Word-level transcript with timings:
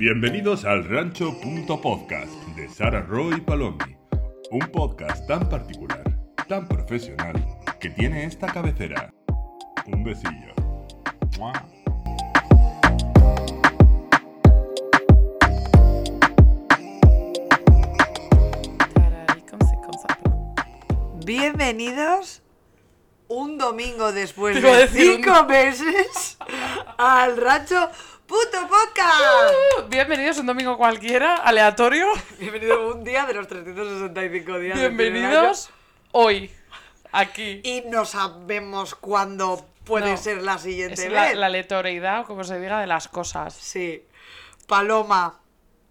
Bienvenidos 0.00 0.64
al 0.64 0.88
Rancho.podcast 0.88 2.32
de 2.56 2.70
Sara 2.70 3.02
Roy 3.02 3.38
Palomi. 3.42 3.98
Un 4.50 4.60
podcast 4.72 5.26
tan 5.26 5.46
particular, 5.46 6.02
tan 6.48 6.66
profesional, 6.66 7.34
que 7.78 7.90
tiene 7.90 8.24
esta 8.24 8.46
cabecera. 8.46 9.12
Un 9.84 10.02
besillo. 10.02 10.54
¡Mua! 11.38 11.52
Bienvenidos 21.26 22.40
un 23.30 23.58
domingo 23.58 24.12
después 24.12 24.60
de 24.60 24.88
cinco 24.88 25.44
meses 25.44 26.36
al 26.98 27.36
rancho 27.36 27.88
puto 28.30 28.68
podcast. 28.68 29.88
Bienvenidos 29.88 30.38
un 30.38 30.46
domingo 30.46 30.76
cualquiera, 30.76 31.34
aleatorio. 31.34 32.06
Bienvenido 32.38 32.94
un 32.94 33.02
día 33.02 33.26
de 33.26 33.34
los 33.34 33.48
365 33.48 34.58
días. 34.60 34.78
Bienvenidos 34.78 35.70
hoy, 36.12 36.48
aquí. 37.10 37.60
Y 37.64 37.82
no 37.88 38.04
sabemos 38.04 38.94
cuándo 38.94 39.66
puede 39.84 40.12
No, 40.12 40.16
ser 40.16 40.42
la 40.42 40.58
siguiente 40.58 41.06
Es 41.06 41.12
la, 41.12 41.22
vez. 41.22 41.36
la 41.36 41.46
aleatoriedad, 41.46 42.20
o 42.20 42.24
como 42.24 42.44
se 42.44 42.60
diga, 42.60 42.80
de 42.80 42.86
las 42.86 43.08
cosas. 43.08 43.52
Sí. 43.52 44.04
Paloma. 44.68 45.36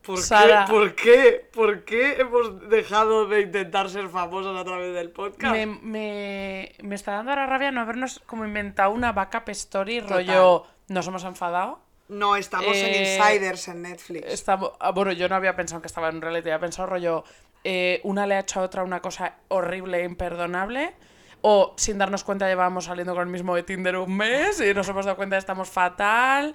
¿Por 0.01 0.17
Sara. 0.19 0.63
qué, 0.65 0.71
¿Por 0.73 0.95
qué? 0.95 1.49
¿Por 1.53 1.83
qué 1.83 2.13
hemos 2.21 2.69
dejado 2.69 3.27
de 3.27 3.41
intentar 3.41 3.89
ser 3.89 4.07
famosos 4.07 4.57
a 4.57 4.63
través 4.63 4.93
del 4.95 5.11
podcast? 5.11 5.51
Me, 5.53 5.65
me, 5.65 6.71
me 6.81 6.95
está 6.95 7.11
dando 7.11 7.31
ahora 7.31 7.45
rabia 7.47 7.69
no 7.71 7.81
habernos 7.81 8.21
como 8.25 8.45
inventado 8.45 8.91
una 8.91 9.11
backup 9.11 9.49
story, 9.49 9.99
Total. 10.01 10.25
rollo, 10.25 10.65
nos 10.87 11.05
hemos 11.05 11.25
enfadado. 11.25 11.81
No, 12.09 12.35
estamos 12.35 12.75
en 12.75 12.85
Eh, 12.93 13.15
Insiders 13.17 13.67
en 13.67 13.81
Netflix. 13.83 14.25
Estamos, 14.27 14.71
ah, 14.79 14.91
bueno, 14.91 15.11
yo 15.11 15.29
no 15.29 15.35
había 15.35 15.55
pensado 15.55 15.81
que 15.81 15.87
estaba 15.87 16.09
en 16.09 16.15
un 16.15 16.21
reality, 16.21 16.49
había 16.49 16.59
pensado 16.59 16.87
rollo, 16.87 17.23
eh, 17.63 18.01
una 18.03 18.25
le 18.25 18.35
ha 18.35 18.39
hecho 18.39 18.59
a 18.59 18.63
otra 18.63 18.83
una 18.83 18.99
cosa 19.01 19.35
horrible 19.49 20.01
e 20.01 20.05
imperdonable, 20.05 20.93
o 21.41 21.73
sin 21.77 21.97
darnos 21.97 22.23
cuenta 22.23 22.47
llevábamos 22.47 22.85
saliendo 22.85 23.13
con 23.13 23.23
el 23.23 23.29
mismo 23.29 23.55
de 23.55 23.63
Tinder 23.63 23.95
un 23.97 24.17
mes 24.17 24.59
y 24.59 24.73
nos 24.73 24.89
hemos 24.89 25.05
dado 25.05 25.15
cuenta 25.15 25.35
que 25.37 25.39
estamos 25.39 25.69
fatal, 25.69 26.53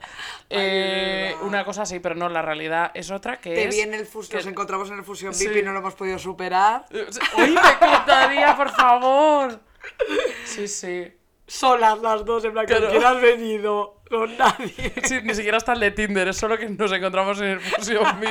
eh, 0.50 1.34
una 1.42 1.64
cosa 1.64 1.82
así, 1.82 2.00
pero 2.00 2.14
no, 2.16 2.28
la 2.28 2.42
realidad 2.42 2.90
es 2.92 3.10
otra 3.10 3.38
que 3.38 3.54
Te 3.54 3.64
es... 3.68 3.74
vi 3.74 3.80
en 3.82 3.94
el 3.94 4.06
fus- 4.06 4.28
que- 4.28 4.36
nos 4.38 4.46
encontramos 4.46 4.90
en 4.90 4.96
el 4.98 5.04
Fusion 5.04 5.32
Sí. 5.32 5.46
VIP 5.48 5.58
y 5.58 5.62
no 5.62 5.72
lo 5.72 5.78
hemos 5.78 5.94
podido 5.94 6.18
superar. 6.18 6.84
¡Uy, 6.90 7.50
me 7.52 7.78
contaría, 7.78 8.56
por 8.56 8.70
favor! 8.70 9.60
Sí, 10.44 10.66
sí. 10.68 11.12
Solas 11.46 11.98
las 12.00 12.24
dos, 12.24 12.44
en 12.44 12.52
plan, 12.52 12.66
Claro. 12.66 12.88
¿con 12.88 12.90
quién 12.96 13.04
has 13.04 13.20
venido? 13.22 13.93
Con 14.08 14.36
nadie. 14.36 14.92
Sí, 15.04 15.20
ni 15.22 15.34
siquiera 15.34 15.58
está 15.58 15.72
el 15.72 15.80
de 15.80 15.90
Tinder, 15.90 16.28
es 16.28 16.36
solo 16.36 16.58
que 16.58 16.68
nos 16.68 16.92
encontramos 16.92 17.38
en 17.40 17.46
el 17.46 17.60
Fusion 17.60 18.04
VIP 18.20 18.30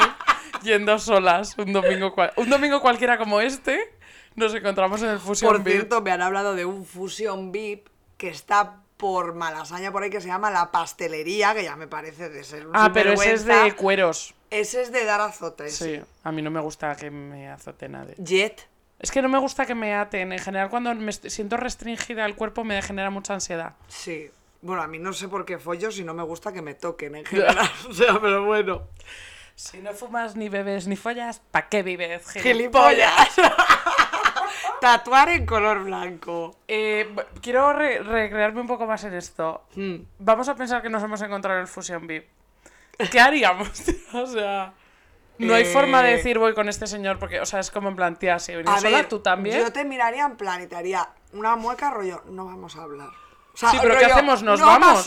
yendo 0.64 0.98
solas 1.00 1.58
un 1.58 1.74
domingo, 1.74 2.14
cual- 2.14 2.34
un 2.38 2.50
domingo 2.50 2.82
cualquiera 2.82 3.18
como 3.18 3.42
este. 3.42 3.94
Nos 4.36 4.54
encontramos 4.56 5.02
en 5.04 5.10
el 5.10 5.20
Fusion 5.20 5.52
Por 5.62 5.64
cierto, 5.72 6.02
me 6.02 6.12
han 6.12 6.22
hablado 6.22 6.56
de 6.56 6.66
un 6.66 6.86
Fusion 6.86 7.52
VIP 7.52 7.88
que 8.18 8.30
está 8.30 8.78
por 8.98 9.34
Malasaña 9.36 9.92
por 9.92 10.04
ahí 10.04 10.10
que 10.10 10.22
se 10.22 10.28
llama 10.28 10.50
La 10.50 10.72
Pastelería, 10.72 11.54
que 11.54 11.64
ya 11.64 11.76
me 11.76 11.88
parece 11.88 12.30
de 12.30 12.44
ser 12.44 12.66
un 12.68 12.76
Ah, 12.76 12.92
pero 12.94 13.12
ese 13.14 13.34
es 13.34 13.46
de 13.46 13.74
cueros. 13.76 14.34
Ese 14.50 14.82
es 14.82 14.92
de 14.92 15.04
dar 15.04 15.20
azotes. 15.20 15.76
Sí, 15.76 16.00
a 16.24 16.32
mí 16.32 16.42
no 16.42 16.52
me 16.52 16.62
gusta 16.62 16.96
que 16.96 17.10
me 17.12 17.50
azote 17.50 17.90
nadie. 17.90 18.16
Jet. 18.18 18.68
Es 19.00 19.12
que 19.12 19.22
no 19.22 19.28
me 19.28 19.40
gusta 19.40 19.66
que 19.66 19.76
me 19.76 19.94
aten. 19.94 20.32
En 20.32 20.40
general, 20.40 20.70
cuando 20.70 20.94
me 20.96 21.12
siento 21.12 21.58
restringida 21.58 22.26
el 22.26 22.36
cuerpo, 22.36 22.64
me 22.64 22.82
genera 22.82 23.10
mucha 23.10 23.34
ansiedad. 23.34 23.74
Sí. 23.88 24.30
Bueno, 24.64 24.82
a 24.82 24.88
mí 24.88 24.98
no 24.98 25.14
sé 25.14 25.28
por 25.28 25.46
qué 25.46 25.60
follo 25.60 25.92
si 25.92 26.04
no 26.04 26.14
me 26.14 26.24
gusta 26.24 26.52
que 26.52 26.62
me 26.62 26.74
toquen 26.74 27.16
en 27.16 27.26
general. 27.28 27.70
o 27.90 27.94
sea, 27.94 28.20
pero 28.20 28.46
bueno. 28.46 28.88
Si 29.56 29.78
no 29.78 29.94
fumas, 29.94 30.36
ni 30.36 30.50
bebes, 30.50 30.88
ni 30.88 30.96
follas, 30.96 31.40
¿pa' 31.52 31.70
qué 31.70 31.84
vives, 31.84 32.28
¡Gilipollas! 32.42 33.36
Tatuar 34.82 35.30
en 35.30 35.46
color 35.46 35.84
blanco. 35.84 36.58
Eh, 36.68 37.16
quiero 37.42 37.72
re- 37.72 38.00
recrearme 38.00 38.62
un 38.62 38.68
poco 38.68 38.86
más 38.86 39.04
en 39.04 39.14
esto. 39.14 39.64
Hmm. 39.76 39.98
Vamos 40.20 40.50
a 40.50 40.56
pensar 40.56 40.82
que 40.82 40.90
nos 40.90 41.02
hemos 41.04 41.22
encontrado 41.22 41.58
en 41.58 41.62
el 41.64 41.68
Fusion 41.68 42.06
VIP. 42.08 42.26
¿Qué 43.12 43.20
haríamos? 43.20 43.72
tío? 43.74 43.96
o 44.14 44.26
sea, 44.28 44.74
no 45.38 45.54
hay 45.54 45.64
Eh, 45.64 45.66
forma 45.68 46.02
de 46.04 46.18
decir 46.18 46.38
voy 46.38 46.54
con 46.54 46.68
este 46.68 46.86
señor 46.88 47.18
porque, 47.20 47.40
o 47.40 47.46
sea, 47.46 47.60
es 47.60 47.72
como 47.72 47.90
en 47.90 47.96
plan, 47.96 48.18
tía, 48.18 48.40
si 48.40 48.54
venís 48.56 48.70
A 48.72 48.80
sola, 48.80 48.98
ver, 48.98 49.08
tú 49.08 49.20
también. 49.20 49.58
Yo 49.60 49.72
te 49.72 49.86
miraría 49.86 50.26
en 50.26 50.36
plan 50.36 50.62
y 50.62 50.68
te 50.68 50.76
haría 50.76 51.10
una 51.32 51.56
mueca 51.56 51.90
rollo, 51.92 52.22
no 52.30 52.46
vamos 52.46 52.76
a 52.76 52.84
hablar. 52.84 53.10
O 53.54 53.58
sea, 53.58 53.70
Sí, 53.70 53.78
pero 53.82 53.98
¿qué 54.00 54.06
hacemos? 54.06 54.42
¿Nos 54.42 54.60
no 54.60 54.66
vamos? 54.66 55.06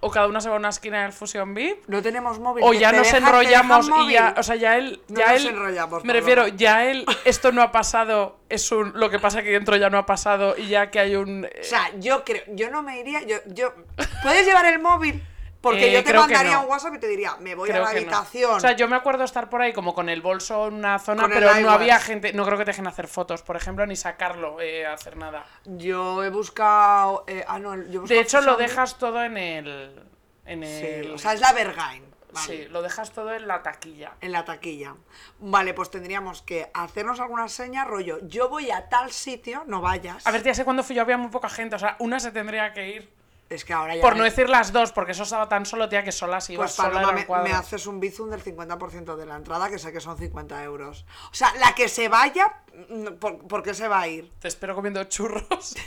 O 0.00 0.10
cada 0.10 0.28
una 0.28 0.40
se 0.40 0.48
va 0.48 0.54
a 0.54 0.58
una 0.58 0.68
esquina 0.68 1.02
del 1.02 1.12
Fusion 1.12 1.52
VIP. 1.52 1.82
No 1.88 2.00
tenemos 2.00 2.38
móvil. 2.38 2.62
O 2.64 2.70
que 2.70 2.78
ya 2.78 2.92
nos 2.92 3.12
enrollamos 3.12 3.90
y 4.06 4.12
ya, 4.12 4.34
o 4.36 4.42
sea, 4.44 4.54
ya 4.54 4.76
él, 4.76 5.02
No 5.08 5.18
ya 5.18 5.32
nos 5.32 5.40
él, 5.40 5.46
enrollamos, 5.48 6.04
me 6.04 6.12
refiero, 6.12 6.46
ya 6.46 6.84
él, 6.84 7.04
esto 7.24 7.50
no 7.50 7.60
ha 7.60 7.72
pasado, 7.72 8.38
es 8.48 8.70
un, 8.70 8.92
lo 8.94 9.10
que 9.10 9.18
pasa 9.18 9.40
aquí 9.40 9.48
dentro 9.48 9.74
ya 9.76 9.90
no 9.90 9.98
ha 9.98 10.06
pasado 10.06 10.54
y 10.56 10.68
ya 10.68 10.90
que 10.92 11.00
hay 11.00 11.16
un... 11.16 11.44
eh, 11.44 11.60
O 11.60 11.64
sea, 11.64 11.90
yo 11.98 12.24
creo, 12.24 12.42
yo 12.48 12.70
no 12.70 12.82
me 12.82 13.00
iría, 13.00 13.22
yo, 13.26 13.38
yo, 13.46 13.74
¿puedes 14.22 14.46
llevar 14.46 14.66
el 14.66 14.78
móvil? 14.78 15.20
Porque 15.60 15.88
Eh, 15.88 15.92
yo 15.92 16.04
te 16.04 16.10
creo 16.10 16.26
que 16.26 16.34
mandaría 16.34 16.56
no. 16.58 16.62
un 16.64 16.68
WhatsApp 16.70 16.94
y 16.94 16.98
te 17.00 17.08
diría, 17.08 17.36
me 17.40 17.54
voy 17.56 17.68
a 17.70 17.74
la 17.74 17.78
no. 17.80 17.86
habitación. 17.88 18.52
O 18.52 18.60
sea, 18.60 18.72
yo 18.72 18.86
me 18.86 18.94
acuerdo 18.94 19.24
estar 19.24 19.50
por 19.50 19.60
ahí 19.60 19.72
como 19.72 19.92
con 19.92 20.08
el 20.08 20.22
bolso 20.22 20.68
en 20.68 20.74
una 20.74 20.98
zona, 21.00 21.22
Con 21.22 21.32
pero 21.32 21.52
no 21.60 21.70
había 21.70 21.98
gente, 21.98 22.32
no 22.32 22.44
creo 22.44 22.56
que 22.58 22.64
te 22.64 22.70
dejen 22.70 22.86
hacer 22.86 23.08
fotos, 23.08 23.42
por 23.42 23.56
ejemplo, 23.56 23.84
ni 23.84 23.96
sacarlo, 23.96 24.60
eh, 24.60 24.86
hacer 24.86 25.16
nada. 25.16 25.44
Yo 25.64 26.22
he 26.22 26.30
buscado, 26.30 27.24
eh, 27.26 27.44
ah 27.48 27.58
no, 27.58 27.74
yo 27.74 27.80
he 27.80 27.98
buscado 27.98 28.06
De 28.06 28.20
hecho, 28.20 28.40
lo 28.40 28.56
dejas 28.56 28.98
todo 28.98 29.22
en 29.24 29.36
el... 29.36 30.02
En 30.46 30.62
Sí, 30.64 31.10
o 31.12 31.18
sea, 31.18 31.32
es 31.34 31.40
la 31.40 31.52
Bergain. 31.52 32.04
Vale. 32.30 32.46
Sí, 32.46 32.64
lo 32.70 32.82
dejas 32.82 33.10
todo 33.12 33.32
en 33.34 33.48
la 33.48 33.62
taquilla. 33.62 34.12
En 34.20 34.32
la 34.32 34.44
taquilla. 34.44 34.94
Vale, 35.40 35.74
pues 35.74 35.90
tendríamos 35.90 36.42
que 36.42 36.70
hacernos 36.74 37.20
alguna 37.20 37.48
seña, 37.48 37.84
rollo, 37.84 38.18
yo 38.28 38.48
voy 38.48 38.70
a 38.70 38.88
tal 38.88 39.10
sitio, 39.10 39.64
no 39.66 39.80
vayas. 39.80 40.26
A 40.26 40.30
ver, 40.30 40.42
tía, 40.42 40.54
sé 40.54 40.64
cuando 40.64 40.82
fui 40.84 40.94
yo 40.94 41.02
había 41.02 41.16
muy 41.16 41.30
poca 41.30 41.48
gente, 41.48 41.76
o 41.76 41.78
sea, 41.78 41.96
una 41.98 42.20
se 42.20 42.30
tendría 42.30 42.72
que 42.72 42.88
ir. 42.90 43.17
Es 43.50 43.64
que 43.64 43.72
ahora 43.72 43.96
ya... 43.96 44.02
Por 44.02 44.16
no 44.16 44.24
decir 44.24 44.48
las 44.48 44.72
dos, 44.72 44.92
porque 44.92 45.12
eso 45.12 45.22
estaba 45.22 45.48
tan 45.48 45.64
solo, 45.66 45.88
tía, 45.88 46.04
que 46.04 46.12
sola 46.12 46.40
si 46.40 46.52
ibas 46.54 46.74
Pues 46.76 46.88
sola 46.88 47.00
Paloma, 47.02 47.42
me, 47.42 47.48
me 47.50 47.54
haces 47.54 47.86
un 47.86 47.98
bizum 48.00 48.28
del 48.30 48.42
50% 48.44 49.16
de 49.16 49.26
la 49.26 49.36
entrada, 49.36 49.68
que 49.70 49.78
sé 49.78 49.92
que 49.92 50.00
son 50.00 50.16
50 50.18 50.62
euros. 50.64 51.06
O 51.30 51.34
sea, 51.34 51.52
la 51.60 51.74
que 51.74 51.88
se 51.88 52.08
vaya, 52.08 52.52
mm, 52.90 53.14
¿por, 53.18 53.46
por 53.46 53.62
qué 53.62 53.72
se 53.74 53.88
va 53.88 54.00
a 54.00 54.08
ir? 54.08 54.30
Te 54.38 54.48
espero 54.48 54.74
comiendo 54.74 55.02
churros. 55.04 55.74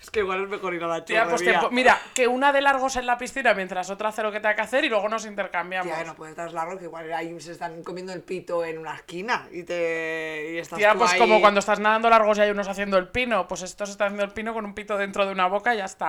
Es 0.00 0.10
que 0.10 0.20
igual 0.20 0.44
es 0.44 0.48
mejor 0.48 0.74
ir 0.74 0.84
a 0.84 0.86
la 0.86 1.04
Tía, 1.04 1.24
pues 1.28 1.40
churrería. 1.40 1.68
mira, 1.70 1.98
que 2.14 2.28
una 2.28 2.52
de 2.52 2.60
largos 2.60 2.96
en 2.96 3.06
la 3.06 3.16
piscina 3.18 3.54
mientras 3.54 3.88
otra 3.90 4.10
hace 4.10 4.22
lo 4.22 4.30
que 4.30 4.40
tenga 4.40 4.54
que 4.54 4.60
hacer 4.62 4.84
y 4.84 4.88
luego 4.88 5.08
nos 5.08 5.24
intercambiamos. 5.26 5.92
Tía, 5.92 6.04
no 6.04 6.14
puedes 6.14 6.34
traslarlo, 6.34 6.78
que 6.78 6.84
igual 6.84 7.10
ahí 7.12 7.40
se 7.40 7.52
están 7.52 7.82
comiendo 7.82 8.12
el 8.12 8.22
pito 8.22 8.64
en 8.64 8.78
una 8.78 8.94
esquina 8.94 9.48
y 9.50 9.62
te 9.64 10.52
y 10.52 10.58
estás 10.58 10.78
Tía, 10.78 10.94
pues 10.94 11.12
ahí- 11.12 11.18
como 11.18 11.40
cuando 11.40 11.60
estás 11.60 11.80
nadando 11.80 12.08
largos 12.10 12.38
y 12.38 12.42
hay 12.42 12.50
unos 12.50 12.68
haciendo 12.68 12.98
el 12.98 13.08
pino, 13.08 13.48
pues 13.48 13.62
estos 13.62 13.88
están 13.90 14.08
haciendo 14.08 14.24
el 14.24 14.32
pino 14.32 14.52
con 14.54 14.64
un 14.64 14.74
pito 14.74 14.96
dentro 14.96 15.24
de 15.26 15.32
una 15.32 15.46
boca 15.48 15.74
y 15.74 15.78
ya 15.78 15.86
está. 15.86 16.05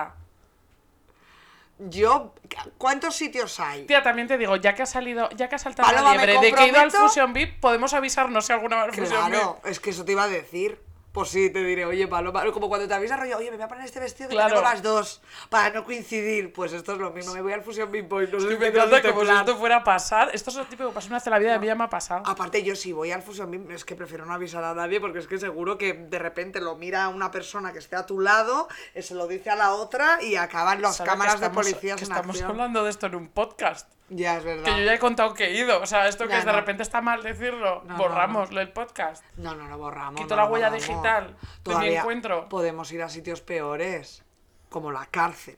Yo, 1.78 2.34
¿cuántos 2.76 3.14
sitios 3.14 3.60
hay? 3.60 3.86
Tía, 3.86 4.02
también 4.02 4.26
te 4.26 4.36
digo, 4.36 4.56
ya 4.56 4.74
que 4.74 4.82
ha 4.82 4.86
salido, 4.86 5.28
ya 5.30 5.48
que 5.48 5.54
ha 5.54 5.58
saltado 5.58 5.88
Paloma, 5.88 6.14
la 6.14 6.24
liebre 6.24 6.40
de 6.40 6.52
que 6.52 6.64
he 6.64 6.68
ido 6.68 6.80
al 6.80 6.90
Fusion 6.90 7.32
VIP, 7.32 7.60
podemos 7.60 7.94
avisarnos 7.94 8.46
si 8.46 8.52
alguna 8.52 8.82
al 8.82 8.92
Fusion 8.92 9.26
VIP. 9.26 9.34
Claro, 9.34 9.60
es 9.64 9.78
que 9.78 9.90
eso 9.90 10.04
te 10.04 10.12
iba 10.12 10.24
a 10.24 10.28
decir. 10.28 10.80
Pues 11.18 11.30
sí, 11.30 11.50
te 11.50 11.64
diré, 11.64 11.84
oye, 11.84 12.06
Paloma, 12.06 12.44
como 12.52 12.68
cuando 12.68 12.86
te 12.86 12.94
avisa 12.94 13.16
rollo, 13.16 13.38
oye, 13.38 13.50
me 13.50 13.56
voy 13.56 13.64
a 13.64 13.68
poner 13.68 13.84
este 13.84 13.98
vestido 13.98 14.28
que 14.28 14.36
Claro. 14.36 14.50
tengo 14.54 14.62
las 14.62 14.82
dos, 14.84 15.20
para 15.50 15.70
no 15.70 15.82
coincidir. 15.84 16.52
Pues 16.52 16.72
esto 16.72 16.92
es 16.92 16.98
lo 16.98 17.10
mismo, 17.10 17.34
me 17.34 17.42
voy 17.42 17.52
al 17.52 17.62
Fusion 17.62 17.90
Beat 17.90 18.08
Boy, 18.08 18.28
no 18.32 18.38
sé 18.38 18.46
Me 18.46 18.52
si 18.52 18.58
me 18.60 18.66
encanta 18.68 19.02
como 19.02 19.20
si 19.22 19.26
plan. 19.26 19.38
esto 19.40 19.56
fuera 19.56 19.76
a 19.78 19.82
pasar. 19.84 20.30
Esto 20.32 20.50
es 20.50 20.56
lo 20.56 20.64
típico 20.66 20.90
que 20.90 20.94
pasa 20.94 21.08
una 21.08 21.16
vez 21.16 21.26
en 21.26 21.30
la 21.32 21.38
vida, 21.40 21.54
a 21.56 21.58
mí 21.58 21.66
ya 21.66 21.74
me 21.74 21.82
ha 21.82 21.90
pasado. 21.90 22.22
Aparte, 22.24 22.62
yo 22.62 22.76
si 22.76 22.92
voy 22.92 23.10
al 23.10 23.22
Fusion 23.22 23.50
Beat, 23.50 23.68
es 23.72 23.84
que 23.84 23.96
prefiero 23.96 24.26
no 24.26 24.32
avisar 24.32 24.62
a 24.62 24.74
nadie 24.74 25.00
porque 25.00 25.18
es 25.18 25.26
que 25.26 25.38
seguro 25.38 25.76
que 25.76 25.92
de 25.94 26.18
repente 26.20 26.60
lo 26.60 26.76
mira 26.76 27.08
una 27.08 27.32
persona 27.32 27.72
que 27.72 27.80
esté 27.80 27.96
a 27.96 28.06
tu 28.06 28.20
lado, 28.20 28.68
eh, 28.94 29.02
se 29.02 29.16
lo 29.16 29.26
dice 29.26 29.50
a 29.50 29.56
la 29.56 29.74
otra 29.74 30.22
y 30.22 30.36
acaban 30.36 30.80
las 30.80 30.98
¿Sabes 30.98 31.10
que 31.10 31.18
cámaras 31.18 31.40
de 31.40 31.50
policías 31.50 31.96
que 31.98 32.04
en 32.04 32.12
estamos 32.12 32.36
acción. 32.36 32.52
hablando 32.52 32.84
de 32.84 32.90
esto 32.90 33.06
en 33.06 33.16
un 33.16 33.26
podcast. 33.28 33.88
Ya, 34.10 34.38
es 34.38 34.44
verdad. 34.44 34.64
Que 34.64 34.70
yo 34.70 34.84
ya 34.84 34.94
he 34.94 34.98
contado 34.98 35.34
que 35.34 35.46
he 35.46 35.52
ido. 35.58 35.80
O 35.82 35.86
sea, 35.86 36.08
esto 36.08 36.26
que 36.26 36.36
es 36.38 36.44
de 36.44 36.52
no. 36.52 36.58
repente 36.58 36.82
está 36.82 37.00
mal 37.00 37.22
decirlo. 37.22 37.82
No, 37.84 37.92
no, 37.92 37.98
Borramos 37.98 38.50
el 38.50 38.70
podcast. 38.72 39.24
No, 39.36 39.54
no, 39.54 39.68
no 39.68 39.76
borramos. 39.78 40.20
Quito 40.20 40.34
la 40.34 40.46
huella 40.46 40.70
borramos. 40.70 40.88
digital 40.88 41.36
de 41.64 41.76
mi 41.76 41.88
encuentro. 41.94 42.48
Podemos 42.48 42.90
ir 42.92 43.02
a 43.02 43.08
sitios 43.08 43.42
peores, 43.42 44.24
como 44.70 44.90
la 44.92 45.06
cárcel. 45.06 45.56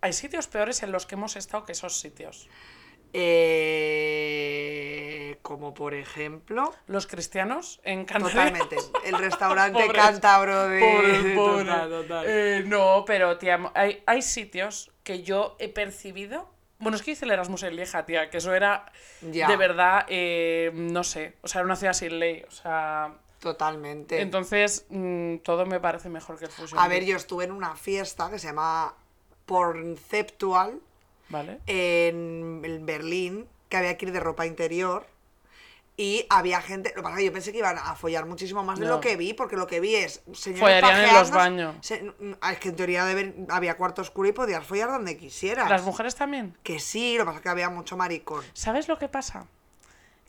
Hay 0.00 0.12
sitios 0.12 0.46
peores 0.48 0.82
en 0.82 0.92
los 0.92 1.06
que 1.06 1.14
hemos 1.14 1.36
estado 1.36 1.64
que 1.64 1.72
esos 1.72 1.98
sitios. 1.98 2.48
Eh, 3.72 5.38
como 5.42 5.74
por 5.74 5.94
ejemplo. 5.94 6.72
Los 6.86 7.06
cristianos 7.06 7.80
en 7.84 8.04
Canarias. 8.04 8.32
Totalmente. 8.34 8.76
El 9.04 9.18
restaurante 9.18 9.82
Pobres. 9.86 10.02
cántabro 10.02 10.68
de. 10.68 10.80
Pobre, 10.80 11.34
pobre. 11.34 11.64
Total, 11.64 11.90
total. 11.90 12.24
Eh, 12.28 12.62
no, 12.66 13.04
pero 13.06 13.38
tía, 13.38 13.58
hay, 13.74 14.02
hay 14.06 14.22
sitios 14.22 14.92
que 15.02 15.22
yo 15.22 15.56
he 15.58 15.68
percibido. 15.68 16.48
Bueno, 16.80 16.96
es 16.96 17.02
que 17.02 17.12
hice 17.12 17.24
el 17.26 17.30
Erasmus 17.30 17.62
en 17.62 17.76
Lieja, 17.76 18.04
tía, 18.06 18.28
que 18.30 18.38
eso 18.38 18.52
era 18.54 18.90
Ya. 19.22 19.46
de 19.48 19.56
verdad, 19.56 20.04
eh, 20.08 20.70
no 20.74 21.04
sé, 21.04 21.36
o 21.42 21.48
sea, 21.48 21.60
era 21.60 21.66
una 21.66 21.76
ciudad 21.76 21.92
sin 21.92 22.18
ley, 22.18 22.42
o 22.48 22.50
sea, 22.50 23.12
Totalmente. 23.38 24.20
entonces 24.20 24.86
mm, 24.88 25.36
todo 25.38 25.64
me 25.66 25.78
parece 25.80 26.08
mejor 26.08 26.38
que 26.38 26.46
el 26.46 26.50
Fusion. 26.50 26.80
A 26.80 26.88
ver, 26.88 27.04
yo 27.04 27.16
estuve 27.16 27.44
en 27.44 27.52
una 27.52 27.76
fiesta 27.76 28.30
que 28.30 28.38
se 28.38 28.48
llama 28.48 28.94
Pornceptual 29.46 30.80
¿Vale? 31.28 31.58
en, 31.66 32.60
en 32.64 32.86
Berlín 32.86 33.46
que 33.68 33.76
había 33.76 33.96
que 33.96 34.06
ir 34.06 34.12
de 34.12 34.20
ropa 34.20 34.46
interior. 34.46 35.06
Y 36.00 36.24
había 36.30 36.62
gente, 36.62 36.90
lo 36.96 37.02
que 37.02 37.02
pasa 37.02 37.14
es 37.16 37.18
que 37.18 37.24
yo 37.26 37.32
pensé 37.34 37.52
que 37.52 37.58
iban 37.58 37.76
a 37.76 37.94
follar 37.94 38.24
muchísimo 38.24 38.64
más 38.64 38.78
de 38.78 38.86
No. 38.86 38.92
lo 38.92 39.00
que 39.00 39.16
vi, 39.16 39.34
porque 39.34 39.56
lo 39.56 39.66
que 39.66 39.80
vi 39.80 39.96
es 39.96 40.22
señores 40.32 40.60
Follarían 40.60 41.04
en 41.10 41.14
los 41.14 41.30
baños. 41.30 41.76
se- 41.82 42.10
es 42.52 42.58
que 42.58 42.70
en 42.70 42.76
teoría 42.76 43.04
deben- 43.04 43.46
había 43.50 43.76
cuarto 43.76 44.00
oscuro 44.00 44.26
y 44.26 44.32
podías 44.32 44.64
follar 44.64 44.88
donde 44.90 45.18
quisieras. 45.18 45.68
Las 45.68 45.82
mujeres 45.82 46.14
también. 46.14 46.56
Que 46.62 46.80
sí, 46.80 47.16
lo 47.18 47.24
que 47.24 47.26
pasa 47.26 47.36
es 47.36 47.42
que 47.42 47.48
había 47.50 47.68
mucho 47.68 47.98
maricón. 47.98 48.42
¿Sabes 48.54 48.88
lo 48.88 48.98
que 48.98 49.08
pasa? 49.08 49.46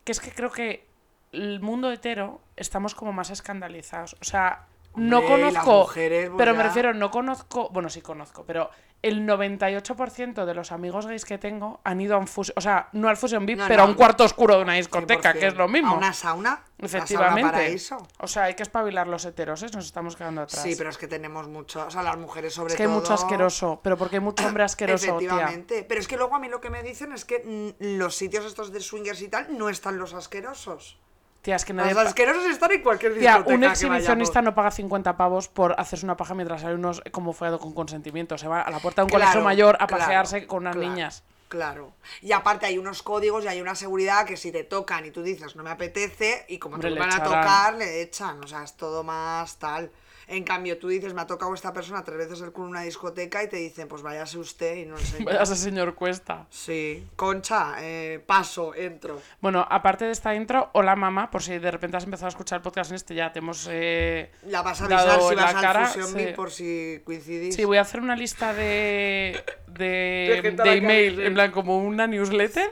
Que 0.04 0.12
es 0.12 0.20
que 0.20 0.32
creo 0.34 0.52
que 0.52 0.86
el 1.32 1.62
mundo 1.62 1.90
hetero 1.90 2.42
estamos 2.58 2.94
como 2.94 3.14
más 3.14 3.30
escandalizados. 3.30 4.18
O 4.20 4.26
sea, 4.26 4.66
no 4.96 5.24
conozco. 5.26 5.80
mujeres, 5.80 6.30
pues 6.30 6.38
pero 6.38 6.56
me 6.56 6.64
refiero, 6.64 6.94
no 6.94 7.12
conozco. 7.12 7.70
Bueno, 7.72 7.90
sí 7.90 8.02
conozco, 8.02 8.44
pero 8.46 8.70
el 9.02 9.26
98% 9.28 10.46
de 10.46 10.54
los 10.54 10.72
amigos 10.72 11.08
gays 11.08 11.26
que 11.26 11.38
tengo 11.38 11.82
han 11.84 12.00
ido 12.02 12.16
a 12.16 12.18
un 12.20 12.28
fusion. 12.28 12.54
O 12.58 12.62
sea, 12.62 12.90
no 12.92 13.10
al 13.10 13.18
Fusion 13.18 13.46
VIP, 13.46 13.60
No, 13.60 13.68
pero 13.68 13.84
a 13.84 13.86
un 13.86 13.96
cuarto 13.96 14.24
oscuro 14.24 14.58
de 14.58 14.62
una 14.62 14.74
discoteca, 14.74 15.34
100%. 15.34 15.40
que 15.40 15.48
es 15.48 15.56
lo 15.56 15.68
mismo. 15.68 15.94
A 15.94 15.98
una 15.98 16.14
sauna. 16.14 16.64
Efectivamente. 16.78 17.78
O 18.20 18.28
sea, 18.28 18.44
hay 18.44 18.54
que 18.54 18.64
espabilar 18.64 19.08
los 19.08 19.26
heteros, 19.26 19.64
¿eh? 19.64 19.68
Nos 19.74 19.86
estamos 19.86 20.16
quedando 20.16 20.42
atrás. 20.42 20.62
Sí, 20.62 20.76
pero 20.78 20.90
es 20.90 20.98
que 20.98 21.08
tenemos 21.08 21.48
mucho, 21.48 21.86
o 21.86 21.92
sea, 21.92 22.04
las 22.04 22.18
mujeres 22.18 22.54
sobre 22.54 22.74
es 22.74 22.78
que 22.78 22.84
hay 22.84 22.90
todo. 22.90 23.00
mucho 23.00 23.14
asqueroso. 23.14 23.80
Pero 23.84 23.98
porque 23.98 24.18
hay 24.18 24.22
mucho 24.22 24.46
hombre 24.46 24.64
asqueroso, 24.64 25.18
tía. 25.18 25.28
Efectivamente. 25.28 25.86
Pero 25.88 26.00
es 26.00 26.08
que 26.08 26.18
luego 26.18 26.36
a 26.36 26.40
mí 26.40 26.48
lo 26.48 26.62
que 26.62 26.70
me 26.70 26.84
dicen 26.84 27.12
es 27.12 27.26
que 27.26 27.40
mm, 27.40 27.98
los 27.98 28.16
sitios 28.16 28.46
estos 28.46 28.72
de 28.72 28.80
swingers 28.82 29.22
y 29.22 29.30
tal 29.30 29.58
no 29.58 29.70
están 29.70 29.98
los 29.98 30.14
asquerosos. 30.14 31.00
Tía, 31.42 31.56
es 31.56 31.66
que 31.66 31.74
nadie. 31.74 31.94
Los 31.94 32.06
asquerosos 32.06 32.46
están 32.46 32.72
en 32.72 32.82
cualquier 32.82 33.18
Tía, 33.18 33.44
un 33.46 33.64
exhibicionista 33.64 34.42
no 34.42 34.54
paga 34.54 34.72
50 34.72 35.18
pavos 35.18 35.48
por 35.48 35.80
hacerse 35.80 36.06
una 36.06 36.16
paja 36.16 36.36
mientras 36.36 36.64
hay 36.64 36.74
unos 36.74 37.02
como 37.12 37.34
follado 37.34 37.60
con 37.60 37.74
consentimiento. 37.74 38.38
Se 38.38 38.48
va 38.48 38.62
a 38.62 38.70
la 38.70 38.80
puerta 38.80 39.02
de 39.02 39.06
un 39.06 39.10
Claro, 39.10 39.24
colegio 39.24 39.44
mayor 39.44 39.76
a 39.80 39.88
claro, 39.88 40.04
pasearse 40.04 40.46
con 40.46 40.64
unas 40.64 40.76
claro, 40.76 40.90
niñas. 40.90 41.24
Claro. 41.48 41.94
Y 42.22 42.32
aparte 42.32 42.66
hay 42.66 42.78
unos 42.78 43.04
códigos 43.04 43.44
y 43.44 43.48
hay 43.48 43.60
una 43.60 43.76
seguridad 43.76 44.26
que 44.26 44.38
si 44.38 44.52
te 44.52 44.64
tocan 44.64 45.06
y 45.06 45.12
tú 45.12 45.22
dices 45.22 45.56
no 45.56 45.64
me 45.64 45.72
apetece 45.72 46.46
y 46.48 46.60
como 46.60 46.76
Hombre, 46.76 46.90
te 46.90 46.94
le 46.94 47.00
van 47.00 47.12
a 47.12 47.24
tocar, 47.24 47.74
le 47.74 48.02
echan. 48.02 48.42
O 48.44 48.48
sea, 48.48 48.64
es 48.64 48.78
todo 48.78 49.04
más 49.04 49.58
tal. 49.58 49.92
En 50.28 50.44
cambio, 50.44 50.78
tú 50.78 50.88
dices, 50.88 51.14
me 51.14 51.22
ha 51.22 51.28
tocado 51.28 51.54
esta 51.54 51.74
persona 51.74 52.04
tres 52.04 52.18
veces 52.18 52.42
el 52.42 52.52
culo 52.52 52.68
en 52.68 52.72
una 52.72 52.82
discoteca 52.82 53.44
y 53.44 53.50
te 53.50 53.58
dicen, 53.58 53.88
pues 53.88 54.02
váyase 54.02 54.38
usted 54.38 54.76
y 54.78 54.86
no 54.86 54.98
sé. 54.98 55.24
Vaya 55.24 55.42
ese 55.42 55.56
señor 55.56 55.96
Cuesta. 55.96 56.46
Sí. 56.50 57.06
Concha, 57.16 57.76
eh, 57.80 58.24
paso, 58.26 58.74
entro. 58.76 59.22
Bueno, 59.42 59.66
aparte 59.70 60.06
de 60.06 60.12
esta 60.12 60.34
intro, 60.36 60.70
hola 60.74 60.96
mamá, 60.96 61.30
por 61.32 61.44
si 61.44 61.58
de 61.60 61.72
repente 61.72 61.98
has 61.98 62.04
empezado 62.04 62.28
a 62.28 62.30
escuchar 62.30 62.58
el 62.58 62.62
podcast 62.64 62.92
en 62.92 62.96
este, 62.96 63.16
ya 63.16 63.32
te 63.34 63.40
hemos... 63.40 63.68
eh, 63.70 64.32
La 64.48 64.62
vas 64.62 64.82
a 64.82 64.86
avisar 64.86 65.20
si 65.22 65.36
vas 65.36 65.36
la 65.36 65.48
al 65.50 65.62
cara, 65.62 65.88
Fusion 65.88 66.08
sí. 66.08 66.16
Beat 66.16 66.36
por 66.36 66.52
si 66.52 67.02
coincidís. 67.04 67.56
Sí, 67.56 67.66
voy 67.66 67.78
a 67.78 67.82
hacer 67.82 68.00
una 68.00 68.16
lista 68.16 68.54
de, 68.54 69.44
De 69.68 70.56
de, 70.64 70.74
email, 70.74 71.20
en 71.22 71.34
plan 71.34 71.52
como 71.52 71.78
una 71.80 72.08
newsletter 72.08 72.72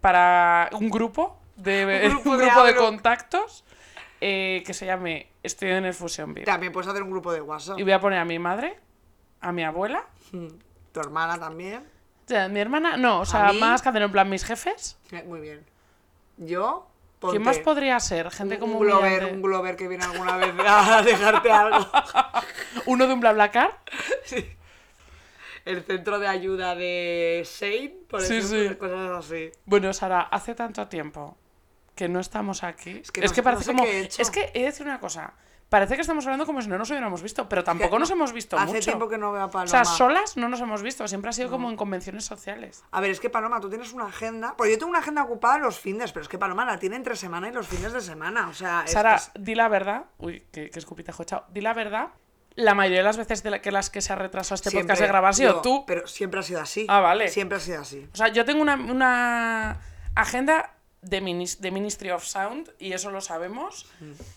para 0.00 0.70
un 0.72 0.88
grupo 0.90 1.40
de, 1.56 2.02
Un 2.06 2.10
grupo 2.22 2.30
un 2.30 2.38
de 2.38 2.44
grupo 2.46 2.62
de 2.64 2.70
hablo. 2.70 2.82
contactos 2.82 3.64
eh, 4.20 4.62
que 4.66 4.74
se 4.74 4.86
llame 4.86 5.28
Estoy 5.48 5.70
en 5.70 5.84
el 5.86 5.94
Fusion 5.94 6.34
Beat. 6.34 6.46
También 6.46 6.72
puedes 6.72 6.88
hacer 6.88 7.02
un 7.02 7.10
grupo 7.10 7.32
de 7.32 7.40
WhatsApp. 7.40 7.78
Y 7.78 7.82
voy 7.82 7.92
a 7.92 8.00
poner 8.00 8.18
a 8.18 8.24
mi 8.24 8.38
madre, 8.38 8.78
a 9.40 9.50
mi 9.52 9.64
abuela, 9.64 10.04
Tu 10.30 11.00
hermana 11.00 11.38
también. 11.38 11.78
o 12.24 12.28
sea, 12.28 12.48
mi 12.48 12.60
hermana, 12.60 12.96
no, 12.96 13.20
o 13.20 13.24
sea, 13.24 13.52
más 13.52 13.82
que 13.82 13.88
en 13.88 14.12
plan 14.12 14.28
mis 14.28 14.44
jefes. 14.44 14.98
Eh, 15.10 15.22
Muy 15.26 15.40
bien. 15.40 15.64
Yo. 16.36 16.86
¿Quién 17.20 17.32
ponte 17.32 17.38
más 17.40 17.58
podría 17.58 17.98
ser? 17.98 18.30
Gente 18.30 18.54
un, 18.54 18.60
como 18.60 18.78
un 18.78 18.86
Glover, 18.86 19.24
un 19.32 19.42
Glover 19.42 19.74
que 19.74 19.88
viene 19.88 20.04
alguna 20.04 20.36
vez 20.36 20.52
a 20.64 21.02
dejarte 21.04 21.50
algo. 21.50 21.84
Uno 22.86 23.06
de 23.08 23.12
un 23.14 23.18
BlaBlaCar. 23.20 23.76
El 25.64 25.82
centro 25.82 26.18
de 26.18 26.28
ayuda 26.28 26.74
de 26.74 27.42
Shane, 27.44 27.94
por 28.08 28.22
Sí, 28.22 28.36
ejemplo, 28.38 28.68
sí. 28.70 28.74
cosas 28.76 29.24
así. 29.26 29.50
Bueno, 29.66 29.92
Sara, 29.92 30.20
hace 30.22 30.54
tanto 30.54 30.86
tiempo 30.88 31.36
que 31.98 32.08
no 32.08 32.20
estamos 32.20 32.62
aquí. 32.62 33.00
Es 33.02 33.10
que 33.10 33.20
que, 33.20 33.26
no 33.28 33.34
sé- 33.34 33.42
parece 33.42 33.60
no 33.60 33.64
sé 33.64 33.72
como. 33.72 33.84
he. 33.84 34.08
Es 34.22 34.30
que 34.30 34.50
he 34.54 34.60
de 34.60 34.64
decir 34.66 34.86
una 34.86 35.00
cosa. 35.00 35.34
Parece 35.68 35.96
que 35.96 36.00
estamos 36.00 36.24
hablando 36.24 36.46
como 36.46 36.62
si 36.62 36.68
no 36.68 36.78
nos 36.78 36.88
hubiéramos 36.88 37.20
visto, 37.20 37.46
pero 37.46 37.62
tampoco 37.62 37.96
no, 37.96 37.98
nos 37.98 38.10
hemos 38.10 38.32
visto 38.32 38.56
hace 38.56 38.72
mucho. 38.72 38.80
tiempo 38.86 39.06
que 39.06 39.18
no 39.18 39.32
veo 39.32 39.42
a 39.42 39.46
O 39.46 39.50
sea, 39.66 39.82
Paloma. 39.82 39.84
solas 39.84 40.36
no 40.38 40.48
nos 40.48 40.60
hemos 40.62 40.80
visto, 40.80 41.06
siempre 41.06 41.28
ha 41.28 41.32
sido 41.34 41.50
como 41.50 41.68
en 41.68 41.76
convenciones 41.76 42.24
sociales. 42.24 42.84
A 42.90 43.02
ver, 43.02 43.10
es 43.10 43.20
que 43.20 43.28
Paloma, 43.28 43.60
tú 43.60 43.68
tienes 43.68 43.92
una 43.92 44.06
agenda. 44.06 44.54
Pues 44.56 44.70
yo 44.70 44.78
tengo 44.78 44.88
una 44.88 45.00
agenda 45.00 45.22
ocupada 45.24 45.58
los 45.58 45.78
fines, 45.78 46.12
pero 46.12 46.22
es 46.22 46.28
que 46.30 46.38
Paloma 46.38 46.64
la 46.64 46.78
tiene 46.78 46.96
entre 46.96 47.16
semana 47.16 47.48
y 47.50 47.52
los 47.52 47.66
fines 47.68 47.92
de 47.92 48.00
semana. 48.00 48.48
O 48.48 48.54
sea, 48.54 48.84
es- 48.86 48.92
Sara, 48.92 49.16
es- 49.16 49.30
di 49.38 49.54
la 49.54 49.68
verdad. 49.68 50.06
Uy, 50.16 50.46
qué, 50.50 50.70
qué 50.70 50.78
escupitajo 50.78 51.22
echado. 51.24 51.44
Di 51.50 51.60
la 51.60 51.74
verdad. 51.74 52.08
La 52.54 52.74
mayoría 52.74 53.00
de 53.00 53.04
las 53.04 53.18
veces 53.18 53.42
de 53.42 53.50
la- 53.50 53.60
que 53.60 53.70
las 53.70 53.90
que 53.90 54.00
se 54.00 54.10
ha 54.12 54.16
retrasado 54.16 54.54
este 54.54 54.70
siempre- 54.70 54.84
podcast 54.86 55.02
de 55.02 55.06
grabar 55.08 55.30
ha 55.30 55.34
sido 55.34 55.52
yo, 55.56 55.60
tú. 55.60 55.84
Pero 55.86 56.06
siempre 56.06 56.40
ha 56.40 56.42
sido 56.44 56.62
así. 56.62 56.86
Ah, 56.88 57.00
vale. 57.00 57.28
Siempre 57.28 57.58
ha 57.58 57.60
sido 57.60 57.82
así. 57.82 58.08
O 58.10 58.16
sea, 58.16 58.28
yo 58.28 58.46
tengo 58.46 58.62
una, 58.62 58.74
una 58.76 59.80
agenda 60.14 60.72
de, 61.00 61.22
minis- 61.22 61.58
de 61.58 61.70
Ministry 61.70 62.10
of 62.10 62.24
Sound 62.24 62.72
y 62.78 62.92
eso 62.92 63.10
lo 63.10 63.20
sabemos. 63.20 63.86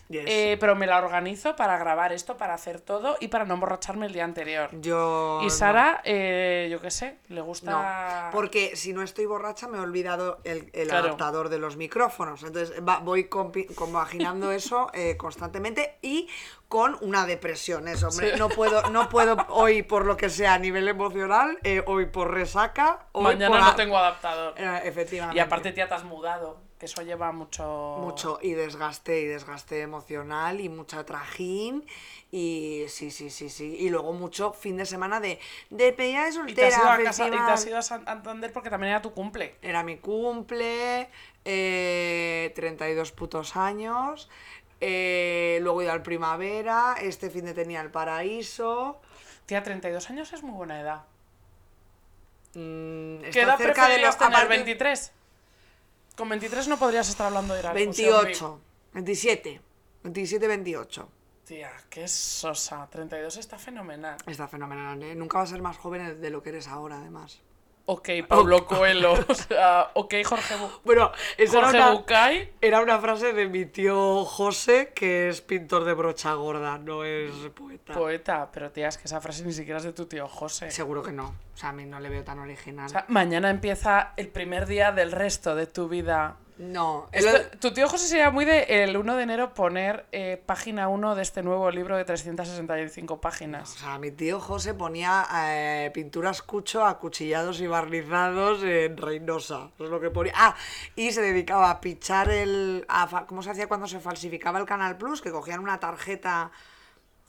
Yes. 0.10 0.24
Eh, 0.28 0.58
pero 0.60 0.76
me 0.76 0.86
la 0.88 0.98
organizo 1.00 1.56
para 1.56 1.78
grabar 1.78 2.14
esto, 2.14 2.38
para 2.38 2.54
hacer 2.54 2.80
todo 2.82 3.18
y 3.20 3.30
para 3.30 3.46
no 3.46 3.56
emborracharme 3.56 4.06
el 4.06 4.14
día 4.14 4.24
anterior. 4.26 4.70
Yo. 4.82 5.40
Y 5.42 5.46
no. 5.46 5.50
Sara, 5.50 6.02
eh, 6.04 6.68
yo 6.72 6.80
qué 6.80 6.92
sé, 6.92 7.18
le 7.30 7.38
No, 7.40 7.46
gusta... 7.46 8.30
porque 8.32 8.76
si 8.76 8.94
no 8.94 9.02
estoy 9.02 9.26
borracha 9.26 9.68
me 9.68 9.78
he 9.78 9.82
olvidado 9.82 10.40
el, 10.44 10.70
el 10.74 10.88
Claro. 10.90 11.08
adaptador 11.08 11.50
de 11.50 11.58
los 11.60 11.78
micrófonos. 11.78 12.44
Entonces 12.44 12.74
va- 12.88 13.00
voy 13.00 13.26
compaginando 13.26 14.52
eso 14.52 14.90
eh, 14.94 15.18
constantemente 15.18 15.98
y 16.02 16.28
con 16.72 16.98
una 17.02 17.26
depresión. 17.26 17.90
Eso, 17.90 18.08
hombre, 18.08 18.32
Sí. 18.32 18.40
no 18.40 18.48
puedo, 18.48 18.90
no 18.92 19.10
puedo 19.10 19.36
hoy 19.50 19.84
por 19.84 20.06
lo 20.06 20.16
que 20.16 20.30
sea 20.30 20.54
a 20.54 20.58
nivel 20.58 20.88
emocional, 20.88 21.60
eh, 21.64 21.84
hoy 21.86 22.06
por 22.06 22.32
resaca, 22.32 23.08
hoy 23.12 23.26
Mañana 23.26 23.50
por 23.50 23.60
no 23.60 23.68
a- 23.68 23.76
tengo 23.76 23.98
adaptador. 23.98 24.54
Eh, 24.58 24.82
efectivamente. 24.86 25.36
Y 25.38 25.42
aparte, 25.42 25.74
tía, 25.74 25.90
te 25.90 25.96
has 25.96 26.06
mudado, 26.06 26.62
que 26.80 26.86
eso 26.86 27.02
lleva 27.02 27.34
mucho... 27.34 27.98
mucho 28.00 28.40
y 28.42 28.54
desgaste 28.54 29.20
y 29.20 29.26
desgaste 29.26 29.82
emocional 29.82 30.62
y 30.62 30.70
mucha 30.70 31.06
trajín 31.06 31.86
y 32.32 32.86
sí 32.88 33.12
sí 33.12 33.30
sí 33.30 33.50
sí 33.50 33.76
y 33.78 33.90
luego 33.90 34.14
mucho 34.14 34.54
fin 34.54 34.78
de 34.78 34.86
semana 34.86 35.20
de 35.20 35.38
de 35.70 35.92
pedida 35.92 36.24
de 36.24 36.30
Y 36.50 36.54
te 36.56 36.68
has 36.68 36.74
ido 36.78 36.86
soltera 36.86 36.94
a 36.94 37.04
casa, 37.04 37.28
y 37.28 37.32
te 37.32 37.38
has 37.38 37.66
ido 37.68 37.78
a 37.78 37.82
Santander 37.82 38.54
porque 38.54 38.70
también 38.70 38.92
era 38.92 39.02
tu 39.02 39.12
cumple. 39.12 39.56
Era 39.62 39.84
mi 39.84 39.98
cumple, 39.98 41.10
eh, 41.44 42.54
32 42.56 43.12
putos 43.12 43.58
años. 43.58 44.30
Eh, 45.58 45.60
luego 45.60 45.82
he 45.82 45.86
ido 45.86 45.94
al 45.94 46.02
primavera. 46.04 46.96
Este 47.02 47.30
fin 47.30 47.46
de 47.46 47.54
tenía 47.54 47.82
el 47.82 47.92
paraíso. 47.92 49.02
Tía, 49.46 49.64
32 49.64 50.10
años 50.10 50.32
es 50.34 50.44
muy 50.44 50.54
buena 50.56 50.80
edad. 50.80 51.04
mm, 52.54 53.22
¿Qué 53.32 53.42
edad 53.42 53.58
cerca 53.58 53.88
de 53.88 53.96
preferirías 53.98 54.16
los 54.16 54.18
tener? 54.18 54.34
aparte- 54.34 54.56
23. 54.56 55.12
Con 56.16 56.30
23 56.30 56.68
no 56.68 56.78
podrías 56.78 57.10
estar 57.10 57.28
hablando 57.28 57.54
de 57.54 57.60
ir 57.62 57.66
Beat. 57.66 57.76
28, 57.76 58.60
27, 58.94 59.62
27, 60.04 60.48
28. 60.48 61.10
Tía, 61.46 61.72
qué 61.90 62.08
sosa. 62.08 62.88
32 62.90 63.38
está 63.38 63.58
fenomenal. 63.58 64.18
Está 64.28 64.48
fenomenal, 64.48 65.02
¿eh? 65.04 65.16
Nunca 65.16 65.40
vas 65.40 65.50
a 65.50 65.54
ser 65.54 65.62
más 65.62 65.78
joven 65.78 66.22
de 66.22 66.30
lo 66.30 66.44
que 66.44 66.50
eres 66.50 66.68
ahora, 66.68 66.98
además. 66.98 67.42
Ok, 67.86 68.10
Pablo 68.28 68.66
Coelho. 68.66 69.14
O 69.28 69.34
sea, 69.36 69.90
ok, 69.96 70.14
Jorge, 70.24 70.56
Bu- 70.56 70.70
Bueno, 70.86 71.12
esa 71.38 71.60
Jorge 71.62 71.78
era, 71.78 71.86
una, 71.88 72.00
Bucay. 72.00 72.54
era 72.62 72.82
una 72.82 73.00
frase 73.00 73.34
de 73.34 73.48
mi 73.48 73.66
tío 73.66 74.24
José, 74.24 74.92
que 74.96 75.30
es 75.30 75.42
pintor 75.42 75.84
de 75.84 75.94
brocha 75.94 76.34
gorda, 76.36 76.78
no 76.78 77.04
es 77.04 77.32
poeta. 77.56 77.94
Poeta, 77.94 78.50
pero 78.54 78.72
tía, 78.72 78.88
es 78.88 78.98
que 78.98 79.06
esa 79.06 79.20
frase 79.20 79.44
ni 79.46 79.52
siquiera 79.54 79.80
es 79.80 79.84
de 79.84 79.94
tu 79.94 80.06
tío 80.06 80.28
José. 80.28 80.72
Seguro 80.72 81.02
que 81.04 81.12
no. 81.12 81.34
O 81.54 81.58
sea, 81.58 81.70
a 81.70 81.74
mí 81.74 81.86
no 81.86 82.00
le 82.00 82.10
veo 82.10 82.24
tan 82.24 82.40
original. 82.40 82.86
O 82.86 82.90
sea, 82.90 83.06
mañana 83.10 83.50
empieza 83.50 84.14
el 84.16 84.30
primer 84.30 84.68
día 84.68 84.92
del 84.92 85.12
resto 85.12 85.56
de 85.56 85.68
tu 85.68 85.90
vida. 85.90 86.38
No, 86.62 87.10
tu 87.60 87.74
tío 87.74 87.90
José 87.90 88.08
sería 88.08 88.30
muy 88.30 88.46
de 88.46 88.84
el 88.84 88.96
1 88.96 89.16
de 89.16 89.24
enero 89.24 89.54
poner 89.54 90.06
eh, 90.12 90.42
página 90.46 90.88
1 90.90 91.16
de 91.16 91.22
este 91.24 91.42
nuevo 91.42 91.70
libro 91.72 91.98
de 91.98 92.06
365 92.06 93.14
O 93.16 93.20
páginas. 93.22 93.70
sea, 93.70 93.98
mi 93.98 94.12
tío 94.12 94.40
José 94.40 94.74
ponía 94.76 95.26
eh, 95.34 95.92
pinturas 95.94 96.42
cucho, 96.42 96.86
acuchillados 96.86 97.62
y 97.62 97.68
barnizados 97.68 98.64
en 98.64 98.96
Reynosa. 98.98 99.72
Eso 99.76 99.86
es 99.86 99.90
lo 99.90 100.00
que 100.00 100.12
ponía. 100.12 100.34
Ah, 100.36 100.56
y 100.96 101.12
se 101.12 101.22
dedicaba 101.22 101.72
a 101.72 101.82
pichar 101.82 102.30
el. 102.30 102.86
a 102.88 103.26
¿Cómo 103.26 103.42
se 103.42 103.50
hacía 103.50 103.68
cuando 103.68 103.88
se 103.88 104.00
falsificaba 104.00 104.60
el 104.60 104.66
Canal 104.66 104.98
Plus? 104.98 105.22
Que 105.22 105.32
cogían 105.32 105.60
una 105.60 105.80
tarjeta. 105.80 106.52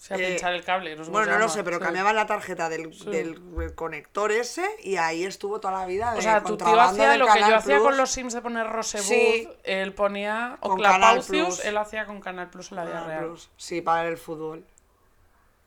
O 0.03 0.05
sea, 0.05 0.17
eh, 0.17 0.31
pinchar 0.31 0.53
el 0.53 0.65
cable. 0.65 0.97
No 0.97 1.05
sé 1.05 1.13
bueno, 1.13 1.31
no 1.31 1.39
lo 1.39 1.49
sé, 1.49 1.63
pero 1.63 1.77
Sí. 1.79 1.85
cambiaban 1.85 2.17
la 2.17 2.27
tarjeta 2.27 2.69
del, 2.69 2.91
del 3.05 3.75
conector 3.77 4.33
ese 4.33 4.69
y 4.83 4.97
ahí 4.97 5.23
estuvo 5.25 5.61
toda 5.61 5.79
la 5.79 5.87
vida. 5.87 6.11
De 6.13 6.19
O 6.19 6.23
sea, 6.23 6.43
tu 6.43 6.57
tío 6.57 6.81
hacía 6.81 7.17
lo 7.17 7.27
que 7.29 7.39
yo 7.39 7.55
hacía 7.57 7.79
con 7.79 7.97
los 7.97 8.11
Sims 8.11 8.33
de 8.35 8.43
poner 8.43 8.67
Rosebud, 8.67 9.05
Sí. 9.07 9.49
él 9.63 9.95
ponía 9.95 10.57
o 10.61 10.71
Con 10.71 10.81
Canal 10.83 10.99
Clapaucius, 11.01 11.47
Plus. 11.59 11.65
él 11.65 11.77
hacía 11.77 12.07
con 12.07 12.21
Canal 12.21 12.51
Plus 12.51 12.73
en 12.73 12.77
la 12.79 12.85
vida 12.85 13.05
real. 13.05 13.33
Sí, 13.57 13.81
para 13.81 14.09
el 14.09 14.19
fútbol. 14.19 14.65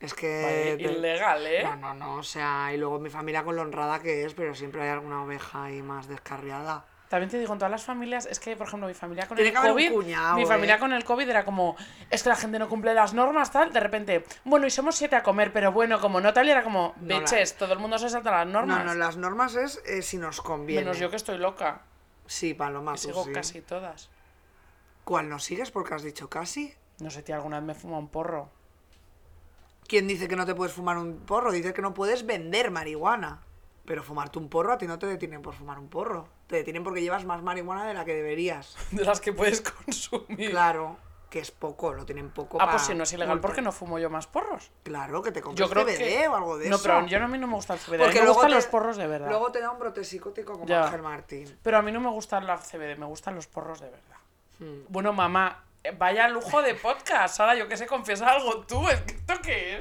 Es 0.01 0.13
que. 0.13 0.41
Vale, 0.43 0.75
de- 0.75 0.91
ilegal, 0.97 1.47
¿eh? 1.47 1.63
No, 1.63 1.75
no, 1.77 1.93
no. 1.93 2.15
O 2.15 2.23
sea, 2.23 2.73
y 2.73 2.77
luego 2.77 2.99
mi 2.99 3.09
familia 3.09 3.45
con 3.45 3.55
lo 3.55 3.61
honrada 3.61 4.01
que 4.01 4.25
es, 4.25 4.33
pero 4.33 4.53
siempre 4.53 4.81
hay 4.83 4.89
alguna 4.89 5.23
oveja 5.23 5.63
ahí 5.63 5.81
más 5.81 6.09
descarriada. 6.09 6.83
También 7.15 7.29
te 7.29 7.39
digo, 7.39 7.53
en 7.53 7.59
todas 7.59 7.71
las 7.71 7.85
familias, 7.85 8.25
es 8.25 8.41
que, 8.41 8.57
por 8.57 8.67
ejemplo, 8.67 8.89
mi 8.89 8.93
familia 8.93 9.25
con 9.25 9.37
Tiene 9.37 9.51
el 9.51 9.55
COVID, 9.55 9.93
cuñado, 9.93 10.35
mi 10.35 10.43
¿eh? 10.43 10.45
familia 10.45 10.77
con 10.79 10.91
el 10.91 11.05
COVID 11.05 11.29
era 11.29 11.45
como, 11.45 11.77
es 12.09 12.23
que 12.23 12.27
la 12.27 12.35
gente 12.35 12.59
no 12.59 12.67
cumple 12.67 12.93
las 12.93 13.13
normas, 13.13 13.51
tal, 13.53 13.71
de 13.71 13.79
repente, 13.79 14.25
bueno, 14.43 14.67
y 14.67 14.69
somos 14.69 14.95
siete 14.97 15.15
a 15.15 15.23
comer, 15.23 15.53
pero 15.53 15.71
bueno, 15.71 16.01
como 16.01 16.19
no 16.19 16.33
tal, 16.33 16.45
y 16.47 16.51
era 16.51 16.61
como, 16.61 16.93
No 16.99 17.07
la- 17.07 17.19
bitches, 17.21 17.55
todo 17.55 17.71
el 17.71 17.79
mundo 17.79 17.97
se 17.97 18.09
salta 18.09 18.31
las 18.31 18.47
normas. 18.47 18.79
No, 18.79 18.83
no, 18.83 18.95
las 18.95 19.15
normas 19.15 19.55
es 19.55 19.81
eh, 19.85 20.01
si 20.01 20.17
nos 20.17 20.41
conviene. 20.41 20.81
Menos 20.81 20.99
yo 20.99 21.09
que 21.09 21.15
estoy 21.15 21.37
loca. 21.37 21.83
Sí, 22.25 22.53
Paloma, 22.53 22.91
tú 22.95 22.97
sigo 23.03 23.23
sí. 23.23 23.31
casi 23.31 23.61
todas. 23.61 24.09
¿Cuál 25.05 25.29
no 25.29 25.39
sigues? 25.39 25.71
Porque 25.71 25.93
has 25.93 26.03
dicho 26.03 26.29
casi. 26.29 26.73
No 26.99 27.09
sé, 27.11 27.23
tía, 27.23 27.35
alguna 27.35 27.59
vez 27.61 27.65
me 27.65 27.75
fuma 27.75 27.97
un 27.97 28.09
porro. 28.09 28.49
¿Quién 29.87 30.07
dice 30.07 30.27
que 30.27 30.35
no 30.35 30.45
te 30.45 30.53
puedes 30.55 30.73
fumar 30.73 30.97
un 30.97 31.19
porro? 31.19 31.51
Dice 31.51 31.73
que 31.73 31.81
no 31.81 31.93
puedes 31.93 32.25
vender 32.25 32.71
marihuana. 32.71 33.39
Pero 33.85 34.01
fumarte 34.03 34.39
un 34.39 34.49
porro 34.49 34.73
a 34.73 34.77
ti 34.77 34.87
no 34.87 34.97
te 34.97 35.05
detienen 35.05 35.41
por 35.43 35.53
fumar 35.53 35.77
un 35.77 35.87
porro. 35.89 36.27
Te 36.47 36.57
detienen 36.57 36.83
porque 36.83 37.01
llevas 37.01 37.25
más 37.25 37.41
marihuana 37.41 37.85
de 37.87 37.93
la 37.93 38.05
que 38.05 38.13
deberías. 38.13 38.75
De 38.91 39.03
las 39.03 39.19
que 39.21 39.33
puedes 39.33 39.61
consumir. 39.61 40.51
Claro, 40.51 40.97
que 41.29 41.39
es 41.39 41.49
poco, 41.51 41.91
lo 41.93 42.05
tienen 42.05 42.29
poco. 42.29 42.57
Ah, 42.61 42.69
pues 42.69 42.83
si 42.83 42.93
no 42.93 43.03
es 43.03 43.11
ilegal, 43.13 43.39
¿por 43.41 43.53
qué 43.53 43.61
no 43.61 43.71
fumo 43.71 43.97
yo 43.99 44.09
más 44.09 44.27
porros? 44.27 44.71
Claro, 44.83 45.21
que 45.23 45.31
te 45.31 45.41
compres 45.41 45.67
Yo 45.67 45.73
creo 45.73 45.85
CBD 45.85 45.97
que... 45.97 46.27
o 46.27 46.35
algo 46.35 46.57
de 46.57 46.69
no, 46.69 46.75
eso. 46.75 46.83
pero 46.83 47.05
yo 47.07 47.17
no- 47.19 47.25
a 47.25 47.27
mí 47.27 47.37
no 47.39 47.47
me 47.47 47.55
gusta 47.55 47.73
el 47.73 47.79
CBD. 47.79 47.93
a 47.95 47.97
mí 47.97 48.03
Porque 48.03 48.21
me 48.21 48.27
gustan 48.29 48.49
te- 48.49 48.55
los 48.55 48.65
porros 48.67 48.95
de 48.97 49.07
verdad. 49.07 49.27
Luego 49.29 49.51
te 49.51 49.59
da 49.59 49.71
un 49.71 49.79
brote 49.79 50.03
psicótico 50.03 50.53
como 50.53 50.65
Ya. 50.67 50.85
Ángel 50.85 51.01
Martín. 51.01 51.57
Pero 51.63 51.77
a 51.77 51.81
mí 51.81 51.91
no 51.91 51.99
me 51.99 52.09
gusta 52.09 52.39
la 52.41 52.57
CBD, 52.57 52.97
me 52.97 53.05
gustan 53.07 53.35
los 53.35 53.47
porros 53.47 53.79
de 53.81 53.89
verdad. 53.89 54.17
Hmm. 54.59 54.83
Bueno, 54.87 55.11
mamá, 55.13 55.63
eh, 55.83 55.93
vaya 55.97 56.27
lujo 56.29 56.61
de 56.61 56.75
podcast. 56.75 57.39
Ahora 57.39 57.55
yo 57.55 57.67
que 57.67 57.75
sé, 57.75 57.87
confiesa 57.87 58.29
algo 58.29 58.61
tú. 58.65 58.87
¿es 58.87 59.01
que 59.01 59.13
¿Esto 59.15 59.33
qué 59.43 59.77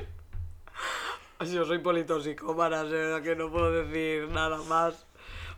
es? 1.40 1.50
Yo 1.52 1.64
soy 1.66 1.78
politoxicómana, 1.78 2.84
de 2.84 2.96
verdad 2.96 3.22
que 3.22 3.36
no 3.36 3.50
puedo 3.50 3.70
decir 3.70 4.28
nada 4.30 4.56
más. 4.62 5.06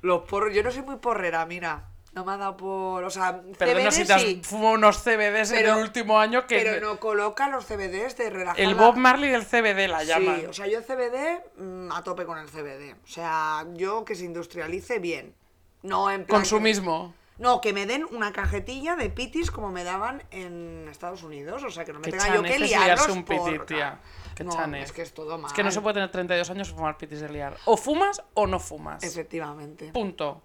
Los 0.06 0.22
porros, 0.22 0.54
yo 0.54 0.62
no 0.62 0.70
soy 0.70 0.82
muy 0.82 0.96
porrera, 0.96 1.44
mira. 1.46 1.88
No 2.12 2.24
me 2.24 2.32
ha 2.32 2.36
dado 2.38 2.56
por. 2.56 3.04
O 3.04 3.10
sea, 3.10 3.42
Perdona 3.58 3.90
CBD 3.90 3.92
si 3.92 4.04
te 4.06 4.12
has 4.14 4.22
sí, 4.22 4.40
fumado 4.42 4.74
unos 4.74 5.02
CBDs 5.02 5.50
en 5.52 5.66
el 5.66 5.74
último 5.76 6.18
año 6.18 6.46
que 6.46 6.60
pero 6.62 6.80
no 6.86 6.98
coloca 6.98 7.46
los 7.50 7.66
CBDs 7.66 8.16
de 8.16 8.30
relajar. 8.30 8.58
el 8.58 8.74
Bob 8.74 8.96
Marley 8.96 9.28
del 9.28 9.44
CBD 9.44 9.86
la 9.86 10.00
Sí, 10.00 10.06
llaman. 10.06 10.46
o 10.48 10.52
sea, 10.54 10.66
yo 10.66 10.80
CBD 10.80 11.42
mm, 11.58 11.92
a 11.92 12.02
tope 12.02 12.24
con 12.24 12.38
el 12.38 12.48
CBD. 12.48 12.94
O 13.04 13.06
sea, 13.06 13.66
yo 13.74 14.06
que 14.06 14.14
se 14.14 14.24
industrialice 14.24 14.98
bien. 14.98 15.34
No 15.82 16.10
en 16.10 16.24
plan. 16.24 16.40
Consumismo. 16.40 17.12
No, 17.38 17.60
que 17.60 17.74
me 17.74 17.84
den 17.84 18.06
una 18.10 18.32
cajetilla 18.32 18.96
de 18.96 19.10
pitis 19.10 19.50
como 19.50 19.70
me 19.70 19.84
daban 19.84 20.22
en 20.30 20.88
Estados 20.90 21.22
Unidos. 21.22 21.62
O 21.64 21.70
sea, 21.70 21.84
que 21.84 21.92
no 21.92 21.98
me 21.98 22.04
Que 22.06 22.12
tenga 22.12 22.34
yo 22.34 22.42
que 22.42 22.58
liarlos 22.58 23.08
un 23.08 23.24
por- 23.24 23.66
tía. 23.66 23.98
Que 24.36 24.44
no, 24.44 24.76
es 24.76 24.92
que 24.92 25.00
es 25.02 25.14
todo 25.14 25.38
mal. 25.38 25.46
Es 25.50 25.54
que 25.54 25.62
no 25.64 25.70
se 25.70 25.80
puede 25.80 25.94
tener 25.94 26.10
32 26.10 26.50
años 26.50 26.68
y 26.68 26.74
fumar 26.74 26.98
pitis 26.98 27.20
de 27.22 27.28
liar. 27.30 27.56
O 27.64 27.76
fumas 27.76 28.22
o 28.34 28.46
no 28.46 28.60
fumas. 28.60 29.02
Efectivamente. 29.02 29.90
Punto. 29.92 30.42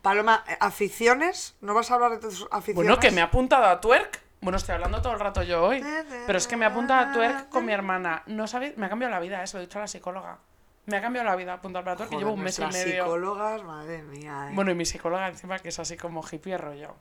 Paloma, 0.00 0.44
eh, 0.46 0.56
aficiones. 0.60 1.56
¿No 1.60 1.74
vas 1.74 1.90
a 1.90 1.94
hablar 1.94 2.12
de 2.12 2.18
tus 2.18 2.46
aficiones? 2.52 2.76
Bueno, 2.76 3.00
que 3.00 3.10
me 3.10 3.20
ha 3.20 3.24
apuntado 3.24 3.64
a 3.66 3.80
twerk. 3.80 4.22
Bueno, 4.40 4.58
estoy 4.58 4.74
hablando 4.76 5.02
todo 5.02 5.12
el 5.14 5.18
rato 5.18 5.42
yo 5.42 5.64
hoy. 5.64 5.84
Pero 6.26 6.38
es 6.38 6.46
que 6.46 6.56
me 6.56 6.64
ha 6.64 6.68
apuntado 6.68 7.10
a 7.10 7.12
twerk 7.12 7.48
con 7.48 7.64
mi 7.66 7.72
hermana. 7.72 8.22
No 8.26 8.46
sabéis, 8.46 8.76
me 8.76 8.86
ha 8.86 8.88
cambiado 8.88 9.12
la 9.12 9.18
vida, 9.18 9.42
eso 9.42 9.56
lo 9.56 9.62
he 9.64 9.66
dicho 9.66 9.78
a 9.78 9.82
la 9.82 9.88
psicóloga. 9.88 10.38
Me 10.84 10.98
ha 10.98 11.00
cambiado 11.02 11.26
la 11.28 11.34
vida 11.34 11.54
apuntar 11.54 11.88
a 11.88 11.96
twerk 11.96 12.10
que 12.10 12.16
llevo 12.16 12.32
un 12.34 12.40
mes 12.42 12.56
y 12.58 12.62
nuestras 12.62 12.86
medio. 12.86 13.02
psicólogas, 13.02 13.64
madre 13.64 14.04
mía. 14.04 14.46
eh. 14.50 14.52
Bueno, 14.54 14.70
y 14.70 14.76
mi 14.76 14.84
psicóloga 14.86 15.26
encima 15.26 15.58
que 15.58 15.70
es 15.70 15.78
así 15.80 15.96
como 15.96 16.22
hippie 16.30 16.56
rollo. 16.56 16.94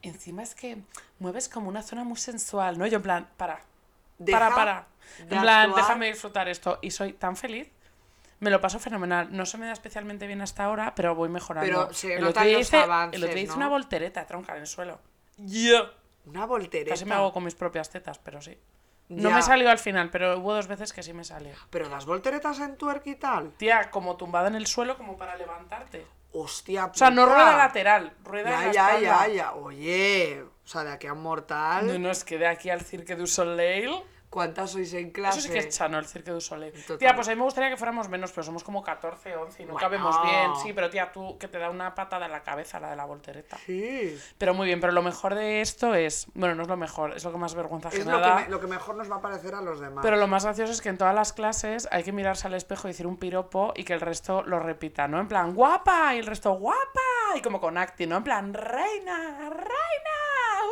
Encima 0.00 0.42
es 0.42 0.54
que 0.54 0.78
mueves 1.18 1.48
como 1.50 1.68
una 1.68 1.82
zona 1.82 2.02
muy 2.04 2.16
sensual, 2.16 2.78
¿no? 2.78 2.86
Yo 2.86 2.96
en 2.96 3.02
plan, 3.02 3.28
para. 3.36 3.60
Deja 4.18 4.38
para, 4.38 4.54
para. 4.54 4.86
De 5.18 5.36
En 5.36 5.42
plan, 5.42 5.68
actuar. 5.68 5.82
déjame 5.84 6.06
disfrutar 6.06 6.48
esto. 6.48 6.78
Y 6.82 6.90
soy 6.90 7.12
tan 7.14 7.36
feliz. 7.36 7.70
Me 8.40 8.50
lo 8.50 8.60
paso 8.60 8.78
fenomenal. 8.80 9.28
No 9.30 9.46
se 9.46 9.56
me 9.58 9.66
da 9.66 9.72
especialmente 9.72 10.26
bien 10.26 10.40
hasta 10.42 10.64
ahora, 10.64 10.94
pero 10.96 11.14
voy 11.14 11.28
mejorando. 11.28 11.66
Pero 11.86 11.92
se 11.94 12.14
el 12.16 12.26
otro 12.26 12.42
día 12.42 12.58
hice, 12.58 12.76
avances, 12.76 13.16
el 13.18 13.24
otro 13.24 13.34
día 13.34 13.44
hice 13.44 13.52
¿no? 13.52 13.56
una 13.58 13.68
voltereta 13.68 14.26
tronca 14.26 14.54
en 14.56 14.62
el 14.62 14.66
suelo. 14.66 14.98
Yeah. 15.38 15.90
Una 16.26 16.46
voltereta. 16.46 16.90
Casi 16.90 17.04
me 17.04 17.14
hago 17.14 17.32
con 17.32 17.44
mis 17.44 17.54
propias 17.54 17.88
tetas, 17.90 18.18
pero 18.18 18.40
sí. 18.42 18.58
No 19.08 19.28
Ya. 19.28 19.34
me 19.36 19.42
salió 19.42 19.70
al 19.70 19.78
final, 19.78 20.10
pero 20.10 20.38
hubo 20.38 20.54
dos 20.54 20.66
veces 20.66 20.92
que 20.92 21.02
sí 21.02 21.12
me 21.12 21.22
salió. 21.24 21.54
Pero 21.70 21.88
das 21.88 22.04
volteretas 22.06 22.58
en 22.60 22.76
twerk 22.76 23.06
y 23.08 23.14
tal. 23.16 23.52
Tía, 23.52 23.90
como 23.90 24.16
tumbada 24.16 24.48
en 24.48 24.54
el 24.56 24.66
suelo, 24.66 24.96
como 24.96 25.16
para 25.16 25.36
levantarte. 25.36 26.06
Hostia, 26.32 26.86
O 26.86 26.94
sea, 26.94 27.10
no 27.10 27.24
puta. 27.24 27.34
rueda 27.34 27.56
lateral, 27.58 28.12
rueda 28.24 28.64
en 28.64 28.72
Ya, 28.72 28.92
la 28.94 29.00
ya, 29.00 29.26
ya, 29.26 29.28
ya. 29.34 29.52
Oye, 29.52 30.42
o 30.42 30.66
sea, 30.66 30.82
de 30.82 30.92
aquí 30.92 31.06
a 31.06 31.12
un 31.12 31.22
mortal. 31.22 31.86
No, 31.86 31.98
no, 31.98 32.10
es 32.10 32.24
que 32.24 32.38
de 32.38 32.46
aquí 32.46 32.70
al 32.70 32.80
Cirque 32.80 33.14
du 33.16 33.26
Soleil. 33.26 33.92
¿Cuántas 34.32 34.70
sois 34.70 34.94
en 34.94 35.10
clase? 35.10 35.40
Eso 35.40 35.48
sí 35.48 35.52
que 35.52 35.58
es 35.58 35.68
chano, 35.76 35.98
el 35.98 36.06
Cirque 36.06 36.30
du 36.30 36.40
Soleil. 36.40 36.72
Total. 36.72 36.96
Tía, 36.96 37.14
pues 37.14 37.28
a 37.28 37.32
mí 37.32 37.36
me 37.36 37.42
gustaría 37.44 37.68
que 37.68 37.76
fuéramos 37.76 38.08
menos, 38.08 38.32
pero 38.32 38.42
somos 38.44 38.64
como 38.64 38.82
14, 38.82 39.36
11 39.36 39.62
y 39.62 39.66
no 39.66 39.72
Bueno. 39.74 39.86
cabemos 39.86 40.22
bien. 40.22 40.56
Sí, 40.62 40.72
pero 40.72 40.88
tía, 40.88 41.12
tú 41.12 41.36
que 41.38 41.48
te 41.48 41.58
da 41.58 41.68
una 41.68 41.94
patada 41.94 42.24
en 42.24 42.32
la 42.32 42.42
cabeza, 42.42 42.80
la 42.80 42.88
de 42.88 42.96
la 42.96 43.04
voltereta. 43.04 43.58
Sí. 43.66 44.18
Pero 44.38 44.54
muy 44.54 44.66
bien, 44.66 44.80
pero 44.80 44.94
lo 44.94 45.02
mejor 45.02 45.34
de 45.34 45.60
esto 45.60 45.94
es. 45.94 46.28
Bueno, 46.32 46.54
no 46.54 46.62
es 46.62 46.68
lo 46.68 46.78
mejor, 46.78 47.12
es 47.14 47.22
lo 47.24 47.30
que 47.30 47.36
más 47.36 47.54
vergüenza 47.54 47.90
Es 47.90 48.06
lo 48.06 48.22
que, 48.22 48.32
me- 48.32 48.48
lo 48.48 48.58
que 48.58 48.66
mejor 48.68 48.94
nos 48.96 49.10
va 49.10 49.16
a 49.16 49.20
parecer 49.20 49.54
a 49.54 49.60
los 49.60 49.80
demás. 49.80 50.00
Pero 50.02 50.16
lo 50.16 50.26
más 50.26 50.44
gracioso 50.44 50.72
es 50.72 50.80
que 50.80 50.88
en 50.88 50.96
todas 50.96 51.14
las 51.14 51.34
clases 51.34 51.86
hay 51.92 52.02
que 52.02 52.12
mirarse 52.12 52.46
al 52.46 52.54
espejo 52.54 52.88
y 52.88 52.92
decir 52.92 53.06
un 53.06 53.18
piropo 53.18 53.74
y 53.76 53.84
que 53.84 53.92
el 53.92 54.00
resto 54.00 54.42
lo 54.44 54.58
repita, 54.60 55.08
¿no? 55.08 55.20
En 55.20 55.28
plan, 55.28 55.54
guapa, 55.54 56.14
y 56.14 56.20
el 56.20 56.26
resto, 56.26 56.52
guapa, 56.54 57.36
y 57.36 57.42
como 57.42 57.60
con 57.60 57.76
acting, 57.76 58.08
¿no? 58.08 58.16
En 58.16 58.24
plan, 58.24 58.54
reina, 58.54 59.50
reina, 59.50 60.64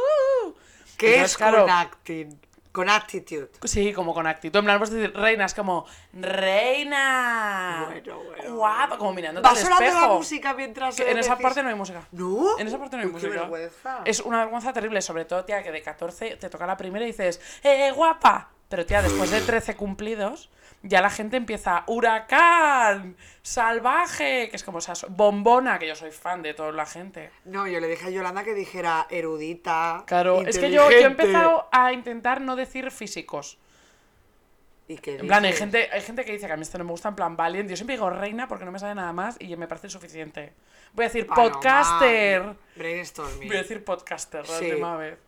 uh. 0.47 0.55
¿Qué 0.97 1.15
Entonces, 1.15 1.31
es 1.33 1.37
claro, 1.37 1.61
con 1.63 1.71
acting? 1.71 2.41
Con 2.73 2.89
actitud. 2.89 3.49
Sí, 3.65 3.93
como 3.93 4.15
con 4.15 4.27
actitud. 4.29 4.59
En 4.61 4.65
plan, 4.65 4.79
puedes 4.79 4.95
decir 4.95 5.13
reina, 5.17 5.45
es 5.45 5.55
como 5.55 5.87
reina. 6.13 7.87
Bueno, 7.91 8.23
bueno, 8.25 8.55
Guapa, 8.57 8.97
como 8.99 9.13
mirando 9.13 9.41
al 9.45 9.57
espejo. 9.57 10.01
la 10.01 10.09
música 10.09 10.55
mientras 10.55 10.97
Que 10.97 11.11
en 11.11 11.19
esa 11.19 11.31
decís. 11.33 11.43
parte 11.43 11.63
no 11.63 11.69
hay 11.69 11.75
música. 11.75 12.03
¿No? 12.13 12.59
En 12.59 12.67
esa 12.69 12.79
parte 12.79 12.97
no 12.97 13.03
hay 13.03 13.09
Uy, 13.09 13.15
qué 13.21 13.27
música. 13.27 13.41
vergüenza. 13.43 14.01
Es 14.05 14.21
una 14.21 14.39
vergüenza 14.39 14.73
terrible, 14.73 15.03
sobre 15.03 15.25
todo, 15.25 15.45
tía, 15.45 15.63
que 15.63 15.73
de 15.73 15.83
14 15.83 16.37
te 16.37 16.49
toca 16.49 16.67
la 16.67 16.77
primera 16.77 17.05
y 17.05 17.09
dices, 17.09 17.41
¡eh, 17.63 17.91
guapa! 17.93 18.51
Pero, 18.71 18.87
tía, 18.87 19.03
después 19.03 19.31
de 19.33 19.41
13 19.41 19.75
cumplidos, 19.77 20.49
ya 20.83 21.03
la 21.03 21.11
gente 21.11 21.37
empieza, 21.37 21.83
¡huracán! 21.89 23.17
¡salvaje! 23.43 24.49
Que 24.49 24.55
es 24.57 24.63
como 24.65 24.79
esa 24.79 24.95
bombona, 25.09 25.79
que 25.79 25.89
yo 25.89 25.97
soy 25.97 26.13
fan 26.13 26.41
de 26.41 26.55
toda 26.55 26.71
la 26.73 26.87
gente. 26.87 27.31
No, 27.45 27.67
yo 27.67 27.81
le 27.81 27.89
dije 27.89 28.07
a 28.07 28.11
Yolanda 28.11 28.45
que 28.45 28.55
dijera 28.55 29.07
erudita. 29.11 30.05
Claro, 30.07 30.43
es 30.43 30.59
que 30.59 30.71
yo, 30.71 30.89
yo 30.89 30.97
he 30.97 31.03
empezado 31.03 31.69
a 31.73 31.93
intentar 31.93 32.41
no 32.41 32.55
decir 32.57 32.91
físicos. 32.93 33.59
¿Y 34.87 34.99
qué 34.99 35.17
En 35.17 35.27
plan, 35.27 35.45
hay 35.45 35.53
gente, 35.53 35.89
hay 35.93 36.01
gente 36.01 36.25
que 36.25 36.33
dice 36.33 36.47
que 36.47 36.53
a 36.53 36.57
mí 36.57 36.63
esto 36.63 36.79
no 36.79 36.85
me 36.85 36.91
gusta, 36.93 37.09
en 37.09 37.17
plan, 37.17 37.37
valiente. 37.37 37.73
Yo 37.73 37.77
siempre 37.77 37.97
digo 37.97 38.09
reina 38.09 38.47
porque 38.49 38.65
no 38.65 38.73
me 38.73 38.79
sale 38.79 38.95
nada 38.95 39.13
más 39.13 39.37
y 39.41 39.57
me 39.57 39.67
parece 39.69 39.89
suficiente. 39.89 40.53
Voy 40.93 41.05
a 41.05 41.09
decir 41.09 41.27
Paloma, 41.27 41.53
podcaster. 41.55 42.57
Brainstorming. 42.77 43.49
Voy 43.49 43.57
a 43.57 43.63
decir 43.63 43.85
podcaster 43.85 44.49
la 44.49 44.59
Sí. 44.59 44.65
última 44.71 44.97
vez. 44.97 45.19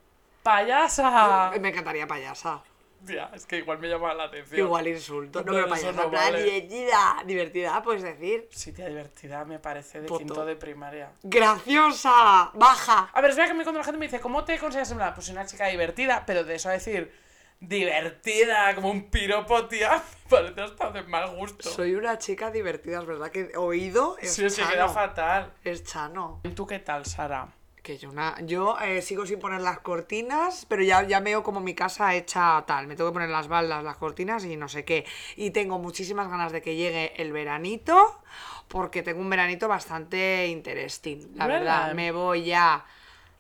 ¡Payasa! 0.43 1.53
Me 1.61 1.69
encantaría 1.69 2.07
payasa. 2.07 2.63
Tía, 3.07 3.31
es 3.35 3.47
que 3.47 3.57
igual 3.59 3.79
me 3.79 3.89
llama 3.89 4.15
la 4.15 4.25
atención. 4.25 4.61
Igual 4.67 4.87
insulto. 4.89 5.43
No, 5.43 5.53
No, 5.53 5.59
eso 5.61 5.69
payasa. 5.69 5.93
no 5.93 6.03
en 6.05 6.11
plan, 6.11 6.33
vale. 6.33 6.43
divertida. 6.45 7.17
Divertida, 7.27 7.83
puedes 7.83 8.03
decir. 8.03 8.49
Sí, 8.51 8.73
tía, 8.73 8.87
divertida 8.89 9.45
me 9.45 9.59
parece 9.59 10.01
de 10.01 10.09
Poto. 10.09 10.19
quinto 10.19 10.45
de 10.47 10.57
primaria. 10.57 11.11
Graciosa. 11.23 12.51
Baja. 12.55 13.11
A 13.13 13.21
ver, 13.21 13.31
es 13.31 13.37
verdad 13.37 13.51
que 13.57 13.63
cuando 13.65 13.79
la 13.81 13.85
gente 13.85 13.99
me 13.99 14.07
dice, 14.07 14.21
¿cómo 14.21 14.45
te 14.45 14.59
consideras 14.59 14.91
plan? 14.99 15.15
Pues 15.15 15.29
una 15.31 15.47
chica 15.47 15.67
divertida, 15.67 16.25
pero 16.27 16.45
de 16.45 16.55
eso 16.55 16.69
a 16.69 16.73
decir 16.73 17.13
divertida, 17.61 18.75
como 18.75 18.91
un 18.91 19.09
piropo, 19.11 19.67
tía, 19.67 19.91
me 20.25 20.31
parece 20.31 20.61
hasta 20.63 20.91
de 20.91 21.03
mal 21.05 21.35
gusto. 21.37 21.69
Soy 21.69 21.95
una 21.95 22.19
chica 22.19 22.51
divertida, 22.51 23.01
es 23.01 23.07
verdad 23.07 23.31
que 23.31 23.57
oído 23.57 24.17
es 24.19 24.33
Sí, 24.35 24.51
se 24.51 24.63
chano. 24.63 24.71
queda 24.73 24.89
fatal. 24.89 25.53
Es 25.65 25.85
chano. 25.85 26.41
¿Y 26.45 26.49
tú 26.51 26.67
qué 26.67 26.79
tal, 26.81 27.07
Sara? 27.07 27.49
Que 27.83 27.99
yo, 27.99 28.11
una, 28.11 28.37
yo 28.43 28.79
eh, 28.79 29.03
sigo 29.03 29.27
sin 29.27 29.41
poner 29.41 29.61
las 29.61 29.81
cortinas, 29.81 30.67
pero 30.69 30.85
ya, 30.85 31.03
ya 31.03 31.19
veo 31.19 31.43
como 31.43 31.59
mi 31.59 31.75
casa 31.75 32.15
hecha 32.15 32.63
tal. 32.65 32.87
Me 32.87 32.95
tengo 32.95 33.11
que 33.11 33.15
poner 33.15 33.29
las 33.29 33.49
baldas, 33.49 33.83
las 33.83 33.97
cortinas 33.97 34.45
y 34.45 34.57
no 34.57 34.69
sé 34.69 34.85
qué. 34.85 35.05
Y 35.35 35.51
tengo 35.51 35.81
muchísimas 35.81 36.29
ganas 36.29 36.53
de 36.53 36.63
que 36.63 36.77
llegue 36.77 37.21
el 37.21 37.33
veranito, 37.33 38.23
porque 38.69 39.03
tengo 39.03 39.21
un 39.21 39.29
veranito 39.29 39.67
bastante 39.67 40.47
interesting. 40.47 41.33
La 41.35 41.49
¿Verdad? 41.49 41.61
verdad, 41.61 41.95
me 41.95 42.13
voy 42.13 42.45
ya 42.45 42.85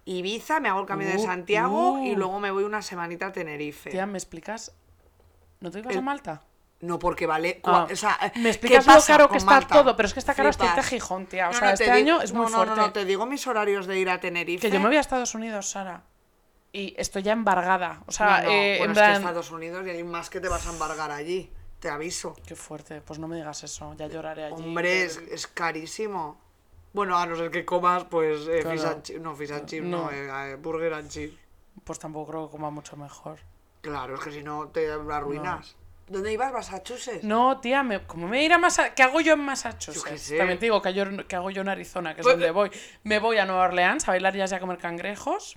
Ibiza, 0.07 0.59
me 0.59 0.69
hago 0.69 0.81
el 0.81 0.87
camino 0.87 1.11
de 1.11 1.19
Uh, 1.19 1.25
Santiago 1.25 1.93
uh. 1.93 2.05
y 2.05 2.17
luego 2.17 2.41
me 2.41 2.51
voy 2.51 2.65
una 2.65 2.83
semanita 2.83 3.27
a 3.27 3.33
Tenerife. 3.33 3.91
Tía, 3.91 4.07
¿me 4.07 4.19
explicas? 4.19 4.75
¿No 5.61 5.71
te 5.71 5.79
ibas 5.79 5.95
a 5.95 6.01
Malta? 6.01 6.43
No, 6.83 6.99
porque 6.99 7.27
vale. 7.27 7.61
Ah, 7.65 7.87
o 7.91 7.97
sea, 7.97 8.19
me 8.35 8.43
¿qué 8.43 8.49
explicas 8.51 8.87
lo 8.87 9.01
caro 9.07 9.29
que 9.31 9.39
está 9.39 9.51
Malta? 9.53 9.75
todo, 9.75 9.97
pero 9.97 10.07
es 10.09 10.12
que 10.15 10.19
está 10.21 10.35
caro 10.35 10.49
hasta 10.49 10.67
irte 10.67 10.81
a. 10.81 10.83
Gijón, 10.83 11.27
tía. 11.27 11.49
O 11.49 11.53
No, 11.53 11.59
sea, 11.59 11.69
no, 11.69 11.75
este 11.75 11.91
año 11.91 12.21
es 12.21 12.33
muy 12.33 12.43
no, 12.47 12.51
no, 12.51 12.57
fuerte. 12.57 12.75
No, 12.77 12.87
no, 12.89 12.93
te 12.93 13.05
digo 13.05 13.25
mis 13.25 13.47
horarios 13.47 13.87
de 13.87 13.99
ir 13.99 14.11
a 14.11 14.19
Tenerife. 14.21 14.67
Que 14.69 14.73
yo 14.73 14.81
me 14.81 14.89
voy 14.89 14.97
a 14.97 15.01
Estados 15.01 15.35
Unidos, 15.35 15.71
Sara. 15.71 16.03
Y 16.73 16.95
estoy 16.99 17.23
ya 17.23 17.33
embargada. 17.33 18.03
O 18.07 18.12
sea, 18.12 18.43
eh, 18.45 18.79
bueno, 18.79 18.85
en 18.85 18.91
es 18.91 18.99
que 18.99 19.05
plan. 19.05 19.12
Estados 19.15 19.51
Unidos 19.53 19.87
y 19.87 19.91
hay 19.91 20.03
más 20.05 20.29
que 20.29 20.41
te 20.41 20.49
vas 20.49 20.67
a 20.67 20.71
embargar 20.71 21.11
allí. 21.12 21.53
Te 21.79 21.89
aviso. 21.89 22.35
Qué 22.47 22.57
fuerte. 22.57 23.01
Pues 23.01 23.19
no 23.21 23.29
me 23.29 23.37
digas 23.37 23.62
eso. 23.62 23.95
Ya 23.97 24.07
lloraré 24.09 24.45
allí. 24.47 24.55
Hombre, 24.57 25.05
es, 25.05 25.19
es 25.19 25.47
carísimo. 25.47 26.41
Bueno, 26.93 27.17
a 27.17 27.27
no 27.27 27.37
ser 27.37 27.51
que 27.51 27.65
comas, 27.65 28.05
pues, 28.05 28.47
eh, 28.49 28.61
Claro. 28.62 28.71
fish 28.77 28.87
and 28.89 29.03
chip- 29.03 29.21
no, 29.21 29.35
fish 29.37 29.53
and 29.53 29.67
chip, 29.67 29.85
no, 29.85 30.05
No. 30.05 30.11
eh, 30.11 30.53
eh, 30.53 30.57
burger 30.57 30.95
and 30.95 31.09
chip. 31.09 31.39
Pues 31.85 31.99
tampoco 31.99 32.31
creo 32.31 32.47
que 32.47 32.53
coma 32.53 32.71
mucho 32.71 32.97
mejor. 32.97 33.39
Claro, 33.81 34.15
es 34.17 34.21
que 34.21 34.31
si 34.33 34.43
no 34.43 34.69
te 34.69 34.91
arruinas. 34.91 35.77
¿Dónde 36.09 36.32
ibas? 36.32 36.52
¿Massachusetts? 36.52 37.25
No, 37.25 37.59
tía, 37.61 37.82
me, 37.82 38.00
como 38.06 38.28
me 38.28 38.42
ir 38.44 38.52
a 38.52 38.59
Massachusetts. 38.59 38.94
¿Qué 38.97 39.02
hago 39.02 39.21
yo 39.21 39.32
en 39.35 39.38
Yo 39.38 39.42
qué 39.42 39.47
Massachusetts? 39.47 40.21
sé. 40.23 40.37
También 40.38 40.59
te 40.59 40.66
digo 40.66 40.82
que, 40.82 40.92
yo, 40.92 41.04
que 41.26 41.37
hago 41.37 41.50
yo 41.50 41.62
en 41.62 41.68
Arizona, 41.68 42.14
que 42.14 42.21
es 42.21 42.26
Pues- 42.26 42.35
donde 42.35 42.50
voy. 42.50 42.71
Me 43.04 43.18
voy 43.18 43.38
a 43.38 43.47
Nueva 43.47 43.64
Orleans 43.64 44.06
a 44.09 44.12
bailar 44.12 44.35
jazz 44.37 44.52
y 44.52 44.54
a 44.56 44.61
comer 44.61 44.78
cangrejos. 44.78 45.56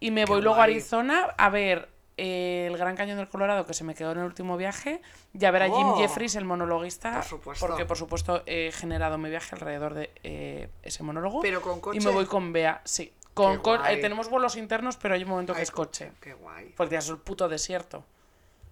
Y 0.00 0.10
me 0.12 0.24
voy 0.24 0.40
luego 0.42 0.60
a. 0.60 0.64
Arizona 0.64 1.34
a 1.36 1.50
ver 1.50 1.88
eh, 2.16 2.66
el 2.70 2.76
Gran 2.76 2.96
Cañón 2.96 3.16
del 3.16 3.28
Colorado, 3.28 3.64
que 3.64 3.74
se 3.74 3.82
me 3.84 3.94
quedó 3.94 4.12
en 4.12 4.18
el 4.18 4.24
último 4.24 4.56
viaje, 4.56 5.00
y 5.32 5.44
a 5.44 5.50
ver 5.50 5.62
a 5.62 5.66
Jim 5.66 5.86
Oh. 5.88 5.96
Jeffries, 5.98 6.34
el 6.36 6.44
monologuista, 6.44 7.14
Por 7.14 7.24
supuesto. 7.24 7.66
porque 7.66 7.84
por 7.86 7.96
supuesto 7.96 8.42
he 8.46 8.70
generado 8.72 9.18
mi 9.18 9.30
viaje 9.30 9.54
alrededor 9.54 9.94
de 9.94 10.10
eh, 10.24 10.68
ese 10.82 11.02
monólogo. 11.02 11.40
Pero 11.42 11.60
con 11.62 11.80
coche. 11.80 11.98
Y 12.00 12.04
me 12.04 12.10
voy 12.12 12.26
con 12.26 12.52
Bea, 12.52 12.80
sí. 12.84 13.12
Con 13.34 13.56
Qué 13.58 13.62
co- 13.62 13.78
guay. 13.78 13.96
eh, 13.96 14.00
tenemos 14.00 14.28
vuelos 14.28 14.56
internos, 14.56 14.96
pero 14.96 15.14
hay 15.14 15.22
un 15.22 15.28
momento 15.30 15.54
que 15.54 15.62
es 15.62 15.70
coche. 15.70 16.10
Qué 16.20 16.34
guay. 16.34 16.74
Porque 16.76 16.96
es 16.96 17.08
el 17.08 17.18
puto 17.18 17.48
desierto. 17.48 18.04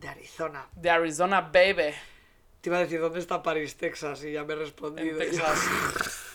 De 0.00 0.08
Arizona. 0.08 0.66
De 0.74 0.90
Arizona, 0.90 1.40
baby. 1.40 1.94
Te 2.60 2.68
iba 2.70 2.78
a 2.78 2.80
decir, 2.80 3.00
¿dónde 3.00 3.20
está 3.20 3.42
París, 3.42 3.76
Texas? 3.76 4.24
Y 4.24 4.32
ya 4.32 4.44
me 4.44 4.54
he 4.54 4.56
En 4.56 4.62
respondido. 4.62 5.18
Texas. 5.18 5.60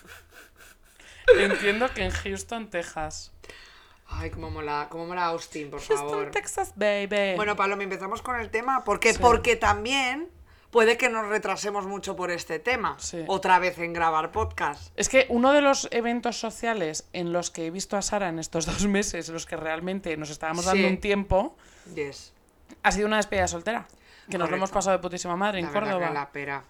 Entiendo 1.37 1.89
que 1.93 2.03
en 2.05 2.11
Houston, 2.11 2.69
Texas. 2.69 3.31
Ay, 4.07 4.29
cómo 4.29 4.49
mola, 4.49 4.87
cómo 4.89 5.05
mola 5.05 5.25
Austin, 5.27 5.69
por 5.69 5.79
Houston, 5.79 5.97
favor. 6.09 6.31
Texas, 6.31 6.73
baby. 6.75 7.35
Bueno, 7.37 7.55
Paloma, 7.55 7.83
empezamos 7.83 8.21
con 8.21 8.37
el 8.39 8.49
tema. 8.49 8.83
¿Por 8.83 8.99
qué? 8.99 9.13
Sí. 9.13 9.19
Porque 9.21 9.55
también 9.55 10.27
puede 10.69 10.97
que 10.97 11.07
nos 11.09 11.27
retrasemos 11.29 11.85
mucho 11.85 12.17
por 12.17 12.29
este 12.31 12.59
tema. 12.59 12.97
Sí. 12.99 13.23
Otra 13.27 13.59
vez 13.59 13.77
en 13.77 13.93
grabar 13.93 14.31
podcast. 14.33 14.91
Es 14.97 15.07
que 15.07 15.25
uno 15.29 15.53
de 15.53 15.61
los 15.61 15.87
eventos 15.91 16.37
sociales 16.37 17.07
en 17.13 17.31
los 17.31 17.51
que 17.51 17.67
he 17.67 17.71
visto 17.71 17.95
a 17.95 18.01
Sara 18.01 18.27
en 18.27 18.39
estos 18.39 18.65
dos 18.65 18.85
meses, 18.87 19.29
en 19.29 19.33
los 19.33 19.45
que 19.45 19.55
realmente 19.55 20.15
nos 20.17 20.29
estábamos 20.29 20.65
dando 20.65 20.87
Sí. 20.87 20.93
un 20.93 20.99
tiempo, 20.99 21.55
Yes. 21.95 22.33
Ha 22.83 22.91
sido 22.91 23.07
una 23.07 23.17
despedida 23.17 23.47
soltera. 23.47 23.85
Que 24.29 24.37
nos 24.37 24.49
lo 24.49 24.55
hemos 24.55 24.71
pasado 24.71 24.95
de 24.97 25.01
putísima 25.01 25.35
madre 25.35 25.59
en 25.59 25.65
La 25.65 25.71
Córdoba. 25.73 26.07
que 26.07 26.13
la 26.13 26.31
pera. 26.31 26.63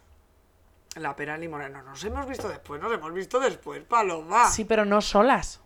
La 0.96 1.15
pera 1.15 1.38
limonera. 1.38 1.70
No 1.70 1.91
nos 1.91 2.03
hemos 2.03 2.27
visto 2.27 2.50
después, 2.50 2.81
nos 2.81 2.91
hemos 2.93 3.13
visto 3.13 3.39
después, 3.39 3.81
Paloma. 3.84 4.50
Sí, 4.50 4.65
pero 4.65 4.84
no 4.86 5.00
solas. 5.01 5.62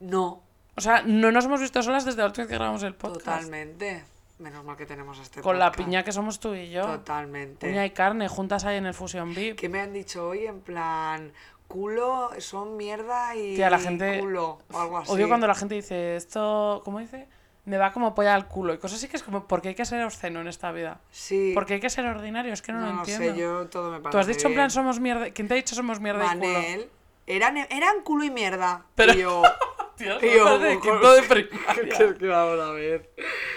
No, 0.00 0.42
O 0.76 0.80
sea, 0.80 1.02
no 1.04 1.32
nos 1.32 1.44
hemos 1.46 1.60
visto 1.60 1.82
solas 1.82 2.04
desde 2.04 2.18
la 2.20 2.26
última 2.26 2.44
vez 2.44 2.48
que 2.50 2.54
grabamos 2.56 2.82
el 2.84 2.94
podcast. 2.94 3.24
totalmente. 3.24 4.04
Menos 4.38 4.62
mal 4.64 4.76
que 4.76 4.86
tenemos 4.86 5.18
este 5.18 5.40
Con 5.40 5.58
la 5.58 5.72
piña 5.72 6.04
que 6.04 6.12
somos 6.12 6.38
tú 6.38 6.54
y 6.54 6.70
yo. 6.70 6.82
Totalmente. 6.86 7.66
Piña 7.66 7.84
y 7.84 7.90
carne, 7.90 8.28
juntas 8.28 8.64
ahí 8.64 8.76
en 8.76 8.86
el 8.86 8.94
Fusion 8.94 9.34
VIP. 9.34 9.58
¿Qué 9.58 9.68
me 9.68 9.80
han 9.80 9.92
dicho 9.92 10.28
hoy? 10.28 10.46
En 10.46 10.60
plan, 10.60 11.32
culo, 11.66 12.30
son 12.38 12.76
mierda 12.76 13.34
y 13.34 13.56
Tía, 13.56 13.68
la 13.70 13.80
gente- 13.80 14.20
culo, 14.20 14.60
o 14.70 14.78
algo 14.80 14.98
así. 14.98 15.10
Odio 15.10 15.26
cuando 15.26 15.48
la 15.48 15.56
gente 15.56 15.74
dice 15.74 16.14
esto, 16.14 16.82
¿cómo 16.84 17.00
dice? 17.00 17.26
Me 17.68 17.76
va 17.78 17.92
como 17.92 18.14
polla 18.14 18.34
al 18.34 18.48
culo. 18.48 18.72
Y 18.72 18.78
cosas 18.78 18.98
así 18.98 19.08
que 19.08 19.16
es 19.18 19.22
como, 19.22 19.46
¿por 19.46 19.60
qué 19.60 19.68
hay 19.68 19.74
que 19.74 19.84
ser 19.84 20.02
obsceno 20.04 20.40
en 20.40 20.48
esta 20.48 20.72
vida? 20.72 21.00
Sí. 21.10 21.52
¿Por 21.54 21.66
qué 21.66 21.74
hay 21.74 21.80
que 21.80 21.90
ser 21.90 22.06
ordinario? 22.06 22.52
Es 22.52 22.62
que 22.62 22.72
no, 22.72 22.80
no, 22.80 22.86
lo 22.92 22.98
entiendo. 23.00 23.34
sé, 23.34 23.38
yo 23.38 23.66
todo 23.68 23.90
me 23.90 23.98
parece 24.00 24.10
Tú 24.10 24.18
has 24.18 24.26
dicho 24.26 24.48
en 24.48 24.54
plan 24.54 24.70
somos 24.70 25.00
mierda. 25.00 25.30
¿Quién 25.30 25.48
te 25.48 25.54
ha 25.54 25.56
dicho 25.56 25.74
somos 25.74 26.00
mierda 26.00 26.24
y 26.34 26.38
culo? 26.38 26.52
Manel, 26.52 26.88
eran, 27.26 27.56
eran 27.58 28.00
culo 28.04 28.24
y 28.24 28.30
mierda. 28.30 28.84
Pero- 28.94 29.12
Y 29.12 29.18
yo, 29.18 29.42
Tío, 29.98 30.16
y 30.24 30.32
yo, 30.36 30.58
de 30.60 30.78
quinto 30.80 31.12
de 31.12 31.22
¿qué- 31.22 31.28
primaria. 31.28 31.98
qué- 31.98 32.14
qué 32.18 32.26
vamos 32.28 32.60
a 32.60 32.70
ver? 32.70 33.10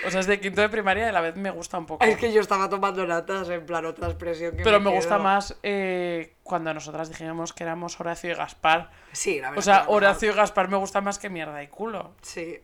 O 0.06 0.10
sea, 0.12 0.20
es 0.20 0.25
de 0.27 0.39
quinto 0.41 0.60
de 0.60 0.70
primaria 0.70 1.06
y 1.06 1.10
a 1.10 1.12
la 1.12 1.22
vez 1.22 1.36
me 1.38 1.51
gusta 1.51 1.77
un 1.77 1.86
poco. 1.86 2.03
Es 2.03 2.18
que 2.18 2.34
yo 2.34 2.41
estaba 2.41 2.68
tomando 2.68 3.06
latas, 3.06 3.48
en 3.50 3.65
plan 3.65 3.86
otra 3.86 4.08
expresión 4.08 4.58
que 4.58 4.63
Pero 4.63 4.80
me 4.82 4.89
gusta 4.89 5.20
más 5.20 5.56
eh, 5.63 6.36
cuando 6.44 6.74
nosotras 6.74 7.10
dijimos 7.10 7.53
que 7.53 7.63
éramos 7.63 7.98
Horacio 8.00 8.32
y 8.32 8.34
Gaspar. 8.34 8.89
Sí, 9.13 9.39
la 9.39 9.51
verdad. 9.51 9.60
O 9.60 9.62
sea, 9.62 9.86
Horacio 9.88 10.32
y 10.32 10.36
Gaspar 10.36 10.68
me 10.68 10.77
gusta 10.77 11.00
más 11.00 11.18
que 11.20 11.30
mierda 11.30 11.62
y 11.63 11.68
culo. 11.68 12.12
Sí. 12.24 12.60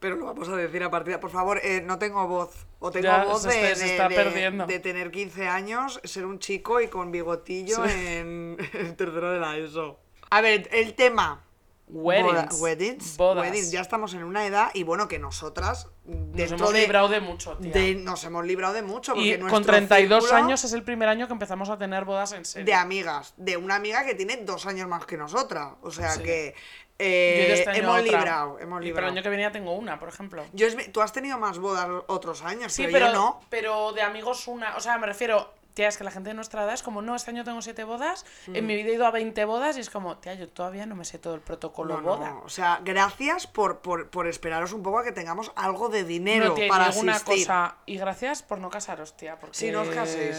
Pero 0.00 0.16
lo 0.16 0.24
vamos 0.24 0.48
a 0.48 0.56
decir 0.56 0.82
a 0.82 0.90
partir 0.90 1.12
de... 1.12 1.18
Por 1.18 1.30
favor, 1.30 1.60
eh, 1.62 1.82
no 1.84 1.98
tengo 1.98 2.26
voz. 2.26 2.66
O 2.78 2.90
tengo 2.90 3.04
Ya, 3.04 3.24
voz 3.24 3.42
se 3.42 3.48
de, 3.50 3.76
se 3.76 3.86
está 3.92 4.08
de- 4.08 4.14
perdiendo. 4.16 4.66
de 4.66 4.78
tener 4.80 5.10
15 5.10 5.46
años, 5.46 6.00
ser 6.04 6.24
un 6.24 6.38
chico 6.38 6.80
y 6.80 6.88
con 6.88 7.12
bigotillo 7.12 7.86
Sí. 7.86 8.06
en, 8.06 8.56
en 8.72 8.96
tercero 8.96 9.30
de 9.30 9.38
la 9.40 9.56
ESO. 9.58 10.00
A 10.30 10.40
ver, 10.40 10.68
el 10.72 10.94
tema. 10.94 11.44
Weddings. 11.92 12.32
Boda- 12.32 12.62
weddings. 12.62 13.16
Bodas. 13.16 13.44
weddings. 13.44 13.70
Ya 13.72 13.80
estamos 13.80 14.14
en 14.14 14.22
una 14.24 14.46
edad 14.46 14.70
y 14.74 14.82
bueno, 14.84 15.08
que 15.08 15.18
nosotras 15.18 15.88
Nos 16.04 16.50
hemos 16.52 16.72
de, 16.72 16.80
librado 16.80 17.08
de 17.08 17.20
mucho, 17.20 17.56
tía. 17.58 17.72
de- 17.72 17.94
Nos 17.96 18.22
hemos 18.24 18.44
librado 18.44 18.74
de 18.74 18.82
mucho. 18.82 19.12
Porque 19.14 19.28
y 19.28 19.32
con 19.38 19.48
nuestro 19.50 19.72
32 19.74 20.24
círculo 20.24 20.42
años 20.44 20.64
es 20.64 20.72
el 20.72 20.82
primer 20.82 21.08
año 21.08 21.26
que 21.26 21.32
empezamos 21.32 21.68
a 21.70 21.78
tener 21.78 22.04
bodas 22.04 22.32
en 22.32 22.44
serio. 22.44 22.66
De 22.66 22.74
amigas. 22.74 23.34
De 23.36 23.56
una 23.56 23.74
amiga 23.76 24.04
que 24.04 24.14
tiene 24.14 24.36
dos 24.38 24.66
años 24.66 24.88
más 24.88 25.04
que 25.06 25.16
nosotras. 25.16 25.74
O 25.82 25.90
sea 25.90 26.12
Sí. 26.12 26.22
que... 26.22 26.54
Eh, 27.02 27.54
este 27.54 27.78
hemos 27.78 27.98
otra. 27.98 28.02
librado. 28.18 28.58
Hemos 28.58 28.62
Y 28.62 28.68
para 28.68 28.80
librado. 28.80 29.06
el 29.08 29.12
año 29.14 29.22
que 29.22 29.28
venía 29.30 29.50
tengo 29.50 29.72
una, 29.74 29.98
por 29.98 30.10
ejemplo. 30.10 30.44
Yo 30.52 30.66
es- 30.66 30.92
tú 30.92 31.00
has 31.00 31.12
tenido 31.14 31.38
más 31.38 31.58
bodas 31.58 31.88
otros 32.08 32.42
años, 32.42 32.74
Sí, 32.74 32.82
pero, 32.84 32.92
pero, 32.92 33.06
yo 33.06 33.12
no. 33.14 33.40
pero 33.48 33.92
de 33.94 34.02
amigos 34.02 34.46
una. 34.48 34.76
O 34.76 34.80
sea, 34.80 34.98
me 34.98 35.06
refiero. 35.06 35.50
Tía, 35.80 35.88
es 35.88 35.96
que 35.96 36.04
la 36.04 36.10
gente 36.10 36.28
de 36.28 36.34
nuestra 36.34 36.64
edad 36.64 36.74
es 36.74 36.82
como, 36.82 37.00
no, 37.00 37.16
este 37.16 37.30
año 37.30 37.42
tengo 37.42 37.62
siete 37.62 37.84
bodas, 37.84 38.26
Mm. 38.48 38.56
en 38.56 38.66
mi 38.66 38.76
vida 38.76 38.90
he 38.90 38.94
ido 38.96 39.06
a 39.06 39.10
20 39.10 39.46
bodas 39.46 39.78
y 39.78 39.80
es 39.80 39.88
como, 39.88 40.18
tía, 40.18 40.34
yo 40.34 40.46
todavía 40.46 40.84
no 40.84 40.94
me 40.94 41.06
sé 41.06 41.18
todo 41.18 41.34
el 41.34 41.40
protocolo 41.40 41.94
No, 41.94 42.00
no, 42.02 42.16
boda. 42.18 42.34
O 42.44 42.50
sea, 42.50 42.80
gracias 42.84 43.46
por, 43.46 43.78
por, 43.78 44.10
por 44.10 44.26
esperaros 44.26 44.74
un 44.74 44.82
poco 44.82 44.98
a 44.98 45.04
que 45.04 45.12
tengamos 45.12 45.50
algo 45.56 45.88
de 45.88 46.04
dinero 46.04 46.48
no, 46.48 46.54
tía, 46.54 46.68
para 46.68 46.88
asistir. 46.88 47.38
cosa. 47.46 47.76
Y 47.86 47.96
gracias 47.96 48.42
por 48.42 48.58
no 48.58 48.68
casaros, 48.68 49.16
tía. 49.16 49.38
Porque, 49.40 49.56
Sí, 49.56 49.70
no 49.70 49.80
os 49.80 49.88
caséis. 49.88 50.36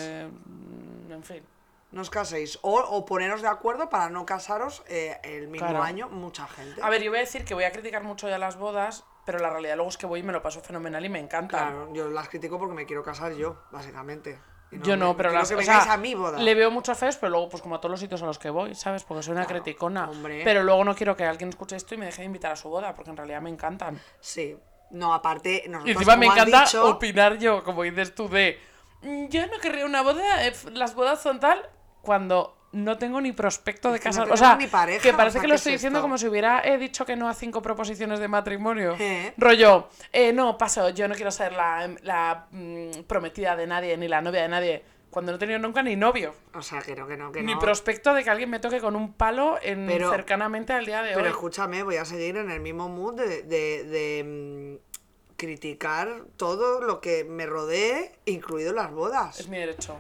mm, 1.08 1.12
En 1.12 1.24
fin. 1.24 1.44
No 1.92 2.02
os 2.02 2.12
caséis. 2.12 2.60
O, 2.62 2.80
o 2.80 3.04
poneros 3.06 3.42
de 3.42 3.48
acuerdo 3.48 3.90
para 3.90 4.10
no 4.12 4.28
casaros 4.28 4.84
eh, 4.90 5.18
el 5.24 5.48
mismo 5.48 5.68
Claro. 5.68 5.82
año 5.84 6.08
mucha 6.08 6.46
gente. 6.46 6.80
A 6.84 6.90
ver, 6.92 7.02
yo 7.02 7.10
voy 7.10 7.18
a 7.18 7.22
decir 7.22 7.46
que 7.46 7.56
voy 7.56 7.64
a 7.64 7.72
criticar 7.72 8.04
mucho 8.04 8.30
ya 8.30 8.38
las 8.38 8.58
bodas, 8.58 9.04
pero 9.26 9.40
la 9.40 9.50
realidad 9.50 9.74
luego 9.76 9.90
es 9.90 9.98
que 9.98 10.06
voy 10.06 10.20
y 10.20 10.24
me 10.24 10.34
lo 10.34 10.44
paso 10.44 10.62
fenomenal 10.62 11.04
y 11.04 11.10
me 11.10 11.20
encanta. 11.20 11.58
Claro, 11.58 11.92
yo 11.94 12.10
las 12.10 12.30
critico 12.30 12.60
porque 12.60 12.76
me 12.76 12.86
quiero 12.86 13.02
casar 13.02 13.34
yo, 13.34 13.58
básicamente. 13.72 14.40
Y 14.72 14.80
Yo 14.82 14.96
no, 14.96 15.18
pero 15.18 15.32
las 15.32 15.50
que 15.50 15.56
o 15.56 15.62
sea, 15.62 15.92
a 15.94 15.98
mi 15.98 16.16
boda. 16.16 16.40
Le 16.40 16.56
veo 16.56 16.72
muchos 16.72 16.98
feos, 16.98 17.18
pero 17.18 17.30
luego, 17.32 17.50
pues 17.50 17.62
como 17.62 17.76
a 17.76 17.82
todos 17.82 17.92
los 17.92 18.00
sitios 18.00 18.22
a 18.24 18.26
los 18.26 18.40
que 18.40 18.50
voy, 18.50 18.74
¿sabes? 18.74 19.04
Porque 19.04 19.22
soy 19.24 19.34
una 19.34 19.46
Claro, 19.46 19.62
criticona. 19.64 20.10
hombre. 20.10 20.42
Pero 20.46 20.64
luego 20.64 20.84
no 20.86 20.96
quiero 20.96 21.16
que 21.18 21.26
alguien 21.26 21.50
escuche 21.50 21.76
esto 21.76 21.94
y 21.94 21.98
me 21.98 22.06
deje 22.06 22.22
de 22.22 22.28
invitar 22.28 22.54
a 22.54 22.56
su 22.56 22.70
boda, 22.70 22.94
porque 22.94 23.10
en 23.12 23.18
realidad 23.18 23.42
me 23.42 23.50
encantan. 23.50 24.00
Sí. 24.22 24.56
No, 24.92 25.14
aparte, 25.14 25.64
Y 25.66 25.70
nosotros 25.70 25.96
encima 25.96 26.16
me 26.18 26.26
encanta 26.28 26.62
dicho, 26.64 26.86
opinar 26.90 27.38
yo, 27.38 27.64
como 27.64 27.84
dices 27.84 28.14
tú, 28.16 28.30
de 28.30 28.60
"Mm, 29.02 29.28
yo 29.28 29.46
no 29.48 29.58
querría 29.60 29.86
una 29.86 30.02
boda, 30.04 30.46
eh, 30.46 30.54
las 30.74 30.96
bodas 30.96 31.22
son 31.22 31.40
tal, 31.40 31.70
cuando 32.02 32.58
no 32.74 32.98
tengo 32.98 33.20
ni 33.20 33.32
prospecto 33.34 33.92
de 33.92 34.00
que 34.00 34.10
no 34.12 34.24
o 34.24 34.38
sea, 34.38 34.58
pareja, 34.72 35.02
que 35.04 35.12
o 35.12 35.18
parece 35.18 35.34
sea, 35.34 35.42
que 35.42 35.46
¿qué 35.46 35.48
lo 35.50 35.56
es 35.56 35.62
estoy 35.62 35.74
diciendo 35.74 36.00
esto? 36.00 36.04
como 36.04 36.18
si 36.18 36.28
hubiera 36.28 36.62
eh, 36.66 36.78
dicho 36.78 37.06
que 37.06 37.16
no 37.16 37.28
a 37.28 37.34
cinco 37.34 37.62
proposiciones 37.62 38.20
de 38.20 38.28
matrimonio. 38.28 38.96
¿Eh? 39.00 39.34
Rollo, 39.38 39.90
eh, 40.14 40.32
no, 40.32 40.58
paso, 40.58 40.90
yo 40.90 41.08
no 41.08 41.16
quiero 41.16 41.32
ser 41.32 41.52
la, 41.54 41.90
la, 42.04 42.48
mm, 42.52 43.04
prometida 43.08 43.56
de 43.56 43.68
nadie, 43.68 43.98
ni 43.98 44.08
la 44.08 44.22
novia 44.22 44.44
de 44.44 44.48
nadie, 44.48 44.84
cuando 45.10 45.34
no 45.34 45.36
he 45.36 45.40
tenido 45.40 45.60
nunca 45.60 45.84
ni 45.84 45.98
novio. 45.98 46.34
O 46.54 46.62
sea, 46.62 46.82
que 46.82 46.96
no, 46.96 47.06
que 47.06 47.18
no, 47.18 47.32
que 47.34 47.44
Ni 47.44 47.54
no. 47.56 47.60
prospecto 47.60 48.14
de 48.14 48.24
que 48.24 48.30
alguien 48.30 48.50
me 48.50 48.60
toque 48.60 48.80
con 48.80 48.96
un 48.96 49.12
palo 49.14 49.58
en 49.62 49.86
Pero- 49.88 50.10
cercanamente 50.10 50.72
al 50.72 50.86
día 50.86 51.04
de 51.04 51.10
Pero 51.14 51.26
hoy. 51.26 51.30
escúchame, 51.32 51.84
voy 51.84 51.98
a 51.98 52.06
seguir 52.06 52.38
en 52.38 52.50
el 52.50 52.62
mismo 52.62 52.88
mood 52.88 53.16
de, 53.16 53.44
de- 53.44 53.84
de, 53.84 54.78
mm, 54.80 54.92
criticar 55.36 56.24
todo 56.38 56.82
lo 56.82 57.02
que 57.02 57.24
me 57.24 57.46
rodee, 57.46 58.12
incluido 58.26 58.74
las 58.74 58.92
bodas. 58.92 59.40
Es 59.40 59.48
mi 59.48 59.58
derecho. 59.58 59.98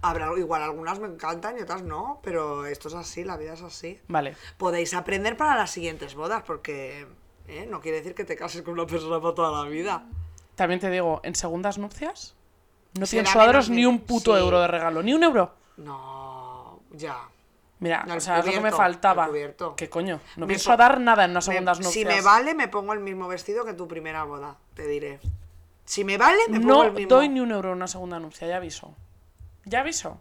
Habrá 0.00 0.30
igual 0.38 0.62
algunas 0.62 1.00
me 1.00 1.08
encantan 1.08 1.58
y 1.58 1.62
otras 1.62 1.82
no, 1.82 2.20
pero 2.22 2.66
esto 2.66 2.88
es 2.88 2.94
así, 2.94 3.24
la 3.24 3.36
vida 3.36 3.54
es 3.54 3.62
así. 3.62 4.00
Vale. 4.08 4.36
Podéis 4.56 4.94
aprender 4.94 5.36
para 5.36 5.56
las 5.56 5.70
siguientes 5.70 6.14
bodas, 6.14 6.44
porque 6.46 7.06
¿eh? 7.48 7.66
no 7.68 7.80
quiere 7.80 7.98
decir 7.98 8.14
que 8.14 8.24
te 8.24 8.36
cases 8.36 8.62
con 8.62 8.74
una 8.74 8.86
persona 8.86 9.20
para 9.20 9.34
toda 9.34 9.64
la 9.64 9.68
vida. 9.68 10.04
También 10.54 10.78
te 10.80 10.88
digo, 10.90 11.20
en 11.24 11.34
segundas 11.34 11.78
nupcias 11.78 12.34
no 12.94 13.06
pienso 13.06 13.38
daros 13.38 13.70
ni 13.70 13.86
un 13.86 14.00
puto 14.00 14.34
sí. 14.34 14.40
euro 14.40 14.60
de 14.60 14.68
regalo, 14.68 15.02
ni 15.02 15.14
un 15.14 15.22
euro. 15.22 15.52
No, 15.76 16.80
ya. 16.92 17.16
Mira, 17.80 18.04
No, 18.06 18.16
o 18.16 18.20
sea, 18.20 18.38
es 18.40 18.46
lo 18.46 18.52
que 18.52 18.60
me 18.60 18.72
faltaba. 18.72 19.28
¿Qué 19.76 19.88
coño? 19.88 20.20
No 20.36 20.46
Me 20.46 20.48
pienso 20.54 20.76
dar 20.76 21.00
nada 21.00 21.24
en 21.24 21.30
unas 21.32 21.46
Me- 21.46 21.54
segundas 21.54 21.78
si 21.78 21.84
nupcias. 21.84 22.06
me 22.14 22.20
vale, 22.22 22.54
me 22.54 22.66
pongo 22.68 22.92
el 22.92 23.00
mismo 23.00 23.28
vestido 23.28 23.64
que 23.64 23.72
tu 23.74 23.86
primera 23.86 24.24
boda, 24.24 24.56
te 24.74 24.86
diré. 24.86 25.20
Si 25.84 26.02
me 26.04 26.18
vale, 26.18 26.38
me 26.48 26.58
pongo 26.60 26.74
no 26.74 26.82
el 26.84 26.92
mismo. 26.92 27.08
doy 27.08 27.28
ni 27.28 27.40
un 27.40 27.52
euro 27.52 27.70
en 27.70 27.76
una 27.76 27.86
segunda 27.86 28.18
nupcia, 28.18 28.48
ya 28.48 28.56
aviso. 28.56 28.94
Ya 29.68 29.80
aviso. 29.80 30.18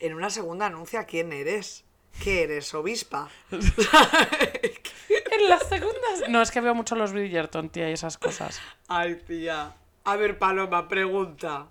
En 0.00 0.14
una 0.14 0.30
segunda 0.30 0.66
anuncia 0.66 1.04
quién 1.04 1.32
eres. 1.32 1.84
¿Qué 2.22 2.44
eres, 2.44 2.72
obispa? 2.74 3.28
En 3.50 5.48
las 5.50 5.68
segundas. 5.68 6.28
No, 6.28 6.40
es 6.40 6.50
que 6.50 6.60
veo 6.60 6.74
mucho 6.74 6.96
los 6.96 7.12
Bridgerton, 7.12 7.68
tía, 7.68 7.90
y 7.90 7.92
esas 7.92 8.16
cosas. 8.16 8.58
Ay, 8.88 9.16
tía. 9.16 9.74
A 10.04 10.16
ver, 10.16 10.38
Paloma, 10.38 10.88
pregunta. 10.88 11.66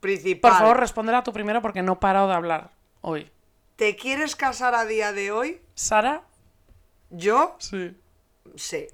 Principal. 0.00 0.50
Por 0.52 0.60
favor, 0.60 0.78
responder 0.78 1.14
a 1.14 1.24
tu 1.24 1.32
primero 1.32 1.62
porque 1.62 1.82
no 1.82 1.94
he 1.94 1.96
parado 1.96 2.28
de 2.28 2.34
hablar 2.34 2.70
hoy. 3.00 3.30
¿Te 3.76 3.96
quieres 3.96 4.36
casar 4.36 4.74
a 4.74 4.84
día 4.84 5.12
de 5.12 5.32
hoy? 5.32 5.60
¿Sara? 5.74 6.22
Yo 7.10 7.56
Sí. 7.58 7.96
Sí. 8.56 8.86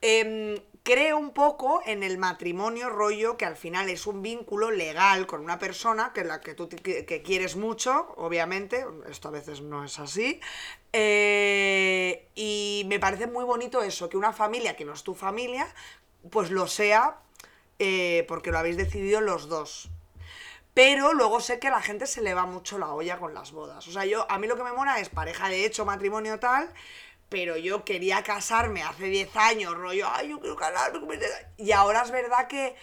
Em, 0.00 0.56
creo 0.82 1.18
un 1.18 1.32
poco 1.32 1.82
en 1.86 2.02
el 2.02 2.18
matrimonio 2.18 2.88
rollo 2.88 3.36
que 3.36 3.44
al 3.44 3.56
final 3.56 3.88
es 3.88 4.06
un 4.06 4.22
vínculo 4.22 4.70
legal 4.70 5.26
con 5.26 5.40
una 5.42 5.58
persona 5.58 6.12
que 6.12 6.24
la 6.24 6.40
que 6.40 6.54
tú 6.54 6.68
que 6.68 7.22
quieres 7.24 7.56
mucho, 7.56 8.14
obviamente, 8.16 8.84
esto 9.08 9.28
a 9.28 9.30
veces 9.32 9.60
no 9.60 9.84
es 9.84 9.98
así. 9.98 10.40
eh, 10.92 12.28
y 12.34 12.84
me 12.88 12.98
parece 12.98 13.26
muy 13.26 13.44
bonito 13.44 13.82
eso, 13.82 14.08
que 14.08 14.16
una 14.16 14.32
familia 14.32 14.76
que 14.76 14.84
no 14.84 14.92
es 14.94 15.02
tu 15.04 15.14
familia, 15.14 15.66
pues 16.30 16.50
lo 16.50 16.66
sea 16.66 17.18
eh, 17.78 18.24
porque 18.28 18.50
lo 18.50 18.58
habéis 18.58 18.76
decidido 18.76 19.20
los 19.22 19.48
dos. 19.48 19.88
Pero 20.74 21.14
luego 21.14 21.40
sé 21.40 21.58
que 21.58 21.68
a 21.68 21.70
la 21.70 21.82
gente 21.82 22.06
se 22.06 22.22
le 22.22 22.34
va 22.34 22.46
mucho 22.46 22.78
la 22.78 22.92
olla 22.92 23.18
con 23.18 23.34
las 23.34 23.52
bodas. 23.52 23.88
O 23.88 23.92
sea, 23.92 24.04
yo, 24.04 24.30
a 24.30 24.38
mí 24.38 24.46
lo 24.46 24.56
que 24.56 24.62
me 24.62 24.72
mola 24.72 25.00
es 25.00 25.08
pareja 25.08 25.48
de 25.48 25.64
hecho, 25.64 25.84
matrimonio 25.84 26.38
tal, 26.38 26.72
pero 27.30 27.56
yo 27.56 27.84
quería 27.84 28.22
casarme 28.22 28.82
hace 28.82 29.04
10 29.06 29.34
años, 29.36 29.74
rollo, 29.74 30.06
ay, 30.12 30.28
yo 30.28 30.40
quiero 30.40 30.56
casarme. 30.56 31.00
con 31.00 31.08
mis 31.08 31.18
diez 31.18 31.34
años". 31.34 31.48
Y 31.56 31.72
ahora 31.72 32.02
es 32.02 32.10
verdad 32.10 32.46
que 32.48 32.76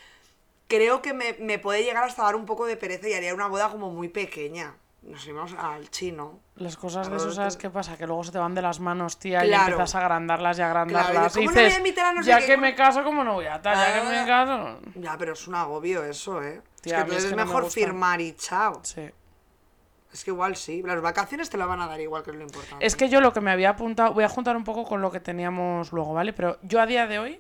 creo 0.68 1.02
que 1.02 1.14
me, 1.14 1.34
me 1.40 1.60
puede 1.60 1.84
llegar 1.84 2.04
hasta 2.04 2.24
dar 2.24 2.36
un 2.36 2.46
poco 2.46 2.66
de 2.66 2.76
pereza 2.78 3.08
y 3.08 3.14
haría 3.14 3.34
una 3.36 3.48
boda 3.48 3.70
como 3.70 3.92
muy 3.92 4.10
pequeña. 4.10 4.74
Nos 5.04 5.26
íbamos 5.26 5.54
al 5.54 5.90
chino. 5.90 6.40
Las 6.56 6.76
cosas 6.76 7.10
de 7.10 7.16
eso, 7.16 7.32
¿sabes 7.32 7.56
qué 7.56 7.70
pasa? 7.70 7.96
Que 7.98 8.06
luego 8.08 8.24
se 8.26 8.32
te 8.32 8.40
van 8.40 8.54
de 8.56 8.62
las 8.62 8.80
manos, 8.82 9.18
tía, 9.20 9.46
y 9.46 9.54
empiezas 9.54 9.96
a 9.96 10.00
agrandarlas 10.00 10.58
y 10.58 10.62
agrandarlas. 10.64 11.32
Claro, 11.34 11.42
y 11.42 11.46
de, 11.46 11.46
y 11.46 11.46
¿cómo 11.46 11.52
no 11.52 11.62
voy 11.82 12.00
a 12.02 12.14
no 12.14 12.24
sé 12.24 12.30
ya 12.30 12.40
qué? 12.40 12.46
que 12.48 12.52
¿Cómo- 12.56 12.62
me 12.66 12.76
caso, 12.76 13.04
¿cómo 13.04 13.24
no 13.24 13.34
voy 13.36 13.46
a 13.46 13.62
tal? 13.62 13.76
Ya 13.78 13.94
que 13.94 14.00
Ah. 14.00 14.22
me 14.22 14.28
caso... 14.28 14.80
Ya, 14.96 15.18
pero 15.18 15.34
es 15.34 15.48
un 15.48 15.56
agobio 15.56 16.04
eso, 16.04 16.44
¿eh? 16.44 16.62
Tía, 16.82 17.00
es 17.00 17.04
que 17.06 17.10
es 17.12 17.24
entonces 17.24 17.24
que 17.24 17.28
es 17.30 17.32
no 17.32 17.38
me 17.38 17.46
mejor 17.46 17.72
firmar 17.72 18.20
y 18.20 18.34
chao. 18.36 18.82
Sí. 18.84 19.10
Es 20.18 20.24
que 20.24 20.32
igual 20.32 20.56
sí, 20.56 20.82
las 20.82 21.00
vacaciones 21.00 21.48
te 21.52 21.58
la 21.58 21.68
van 21.68 21.80
a 21.80 21.86
dar 21.86 22.02
igual 22.02 22.24
que 22.24 22.32
es 22.32 22.38
lo 22.38 22.42
importante. 22.42 22.84
Es 22.84 22.96
que 22.96 23.08
yo 23.08 23.22
lo 23.22 23.34
que 23.34 23.40
me 23.40 23.52
había 23.52 23.70
apuntado, 23.70 24.16
voy 24.16 24.24
a 24.24 24.30
juntar 24.30 24.58
un 24.58 24.64
poco 24.64 24.84
con 24.84 25.00
lo 25.00 25.12
que 25.12 25.20
teníamos 25.20 25.92
luego, 25.92 26.16
¿vale? 26.16 26.34
Pero 26.34 26.58
yo 26.64 26.82
a 26.82 26.88
día 26.88 27.06
de 27.06 27.20
hoy 27.20 27.40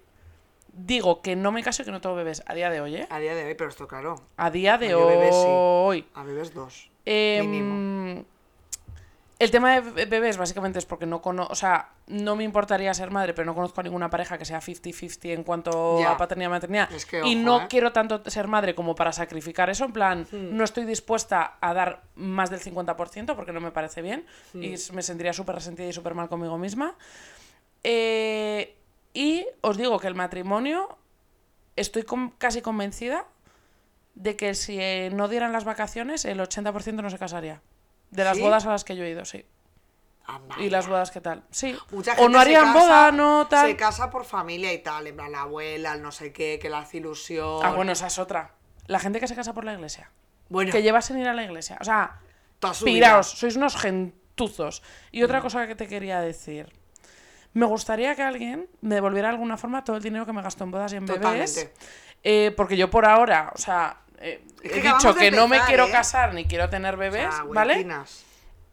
digo 0.73 1.23
que 1.23 1.35
no 1.35 1.51
me 1.51 1.63
caso 1.63 1.81
y 1.81 1.85
que 1.85 1.91
no 1.91 2.01
tengo 2.01 2.15
bebés. 2.15 2.43
A 2.45 2.53
día 2.53 2.69
de 2.69 2.79
hoy, 2.79 2.97
¿eh? 2.97 3.07
A 3.09 3.17
día 3.17 3.33
de 3.33 3.45
hoy, 3.45 3.55
pero 3.55 3.71
esto 3.71 3.87
claro. 3.87 4.21
A 4.37 4.51
día 4.51 4.77
de 4.77 4.89
Yo 4.89 5.07
bebés 5.07 5.33
sí. 5.33 5.45
hoy. 5.47 6.07
A 6.13 6.21
bebés 6.21 6.53
dos. 6.53 6.91
Em, 7.03 7.49
Mínimo. 7.49 8.25
El 9.39 9.52
tema 9.52 9.76
de 9.76 9.82
be- 9.91 10.06
bebés 10.06 10.36
básicamente 10.38 10.80
es 10.80 10.86
porque 10.86 11.06
no 11.06 11.21
conozco, 11.21 11.52
o 11.54 11.56
sea, 11.56 11.89
no 12.08 12.36
me 12.36 12.43
importaría 12.43 12.91
ser 12.95 13.12
madre, 13.12 13.36
pero 13.36 13.45
no 13.45 13.54
conozco 13.54 13.82
a 13.82 13.84
ninguna 13.84 14.10
pareja 14.10 14.36
que 14.39 14.45
sea 14.45 14.60
50-50 14.62 15.32
en 15.32 15.43
cuanto 15.43 16.04
a 16.08 16.17
paternidad 16.17 16.50
y 16.50 16.52
maternidad. 16.52 16.91
Es 16.91 17.06
que, 17.06 17.21
y 17.23 17.36
no 17.36 17.62
¿eh? 17.62 17.65
quiero 17.69 17.91
tanto 17.91 18.28
ser 18.30 18.47
madre 18.47 18.73
como 18.73 18.95
para 18.95 19.12
sacrificar 19.12 19.69
eso, 19.69 19.86
en 19.86 19.93
plan, 19.93 20.28
Hmm. 20.32 20.58
no 20.58 20.63
estoy 20.63 20.86
dispuesta 20.86 21.58
a 21.62 21.73
dar 21.76 22.02
más 22.15 22.50
del 22.50 22.62
50% 22.62 23.36
porque 23.36 23.52
no 23.54 23.62
me 23.62 23.69
parece 23.71 24.02
bien 24.02 24.26
Hmm. 24.54 24.63
y 24.63 24.76
me 24.93 25.04
sentiría 25.04 25.34
súper 25.34 25.54
resentida 25.56 25.88
y 25.88 25.93
súper 25.93 26.15
mal 26.15 26.30
conmigo 26.30 26.58
misma. 26.58 26.95
Eh, 27.84 28.76
y 29.13 29.45
os 29.62 29.78
digo 29.78 30.00
que 30.00 30.08
el 30.08 30.15
matrimonio, 30.15 30.97
estoy 31.76 32.04
con- 32.04 32.32
casi 32.32 32.62
convencida 32.62 33.26
de 34.15 34.36
que 34.36 34.56
si 34.56 34.80
eh, 34.80 35.12
no 35.13 35.28
dieran 35.28 35.52
las 35.54 35.63
vacaciones, 35.63 36.26
el 36.26 36.39
80% 36.39 37.04
no 37.04 37.10
se 37.12 37.19
casaría. 37.19 37.62
De 38.11 38.23
las 38.23 38.37
¿Sí? 38.37 38.43
bodas 38.43 38.65
a 38.65 38.69
las 38.71 38.83
que 38.83 38.95
yo 38.95 39.03
he 39.03 39.09
ido, 39.09 39.25
sí. 39.25 39.45
Y 40.57 40.69
las 40.69 40.87
bodas, 40.87 41.09
¿qué 41.11 41.21
tal? 41.21 41.43
Sí. 41.51 41.77
Mucha 41.91 42.13
o 42.17 42.27
no 42.27 42.37
harían 42.39 42.65
casa- 42.65 42.79
boda, 42.79 43.11
no 43.11 43.47
tal. 43.47 43.67
Se 43.67 43.75
casa 43.77 44.09
por 44.09 44.25
familia 44.25 44.73
y 44.73 44.79
tal, 44.79 45.07
en 45.07 45.15
plan 45.15 45.31
la 45.31 45.41
abuela, 45.43 45.93
el 45.93 46.01
no 46.01 46.11
sé 46.11 46.33
qué, 46.33 46.59
que 46.61 46.69
le 46.69 46.75
hace 46.75 46.97
ilusión. 46.97 47.61
Ah, 47.63 47.71
bueno, 47.71 47.93
esa 47.93 48.07
es 48.07 48.19
otra. 48.19 48.51
La 48.87 48.99
gente 48.99 49.19
que 49.21 49.27
se 49.27 49.35
casa 49.35 49.53
por 49.53 49.63
la 49.63 49.73
iglesia. 49.73 50.11
Bueno, 50.49 50.71
Que 50.71 50.81
lleva 50.81 51.01
sin 51.01 51.17
ir 51.19 51.27
a 51.29 51.33
la 51.33 51.43
iglesia. 51.43 51.77
O 51.79 51.83
sea, 51.85 52.19
piraos, 52.83 53.29
sois 53.29 53.55
unos 53.55 53.75
gentuzos. 53.77 54.83
Y 55.11 55.23
otra 55.23 55.41
cosa 55.41 55.65
que 55.67 55.75
te 55.75 55.87
quería 55.87 56.19
decir. 56.21 56.73
Me 57.53 57.65
gustaría 57.65 58.13
que 58.15 58.21
alguien 58.23 58.69
me 58.81 58.95
devolviera 58.95 59.29
de 59.29 59.33
alguna 59.35 59.57
forma 59.57 59.83
todo 59.83 59.95
el 59.97 60.03
dinero 60.03 60.25
que 60.25 60.33
me 60.33 60.41
gastó 60.41 60.63
en 60.65 60.71
bodas 60.71 60.91
y 60.93 60.97
en 60.97 61.05
bebés. 61.05 61.21
Totalmente. 61.21 61.73
Eh, 62.23 62.53
porque 62.55 62.75
yo 62.77 62.89
por 62.89 63.05
ahora, 63.05 63.51
o 63.55 63.57
sea, 63.57 63.97
eh, 64.19 64.43
Es 64.63 64.71
he 64.71 64.81
dicho 64.81 65.15
que 65.15 65.31
no 65.31 65.47
me 65.47 65.59
quiero 65.61 65.85
¿eh? 65.87 65.91
casar 65.91 66.33
ni 66.33 66.45
quiero 66.45 66.69
tener 66.69 66.95
O 66.95 66.97
bebés, 66.97 67.33
sea, 67.33 67.43
¿vale? 67.43 67.87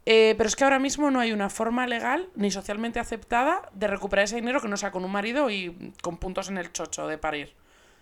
Eh, 0.07 0.35
pero 0.37 0.47
es 0.47 0.55
que 0.55 0.63
ahora 0.63 0.77
mismo 0.77 1.09
no 1.09 1.19
hay 1.19 1.31
una 1.31 1.49
forma 1.49 1.87
legal 1.87 2.29
ni 2.35 2.51
socialmente 2.51 2.99
aceptada 2.99 3.69
de 3.73 3.87
recuperar 3.87 4.25
ese 4.25 4.35
dinero 4.35 4.61
que 4.61 4.67
no 4.67 4.77
sea 4.77 4.91
con 4.91 5.03
un 5.03 5.11
marido 5.11 5.49
y 5.49 5.93
con 6.01 6.17
puntos 6.17 6.49
en 6.49 6.57
el 6.57 6.71
chocho 6.71 7.07
de 7.07 7.17
parir. 7.17 7.55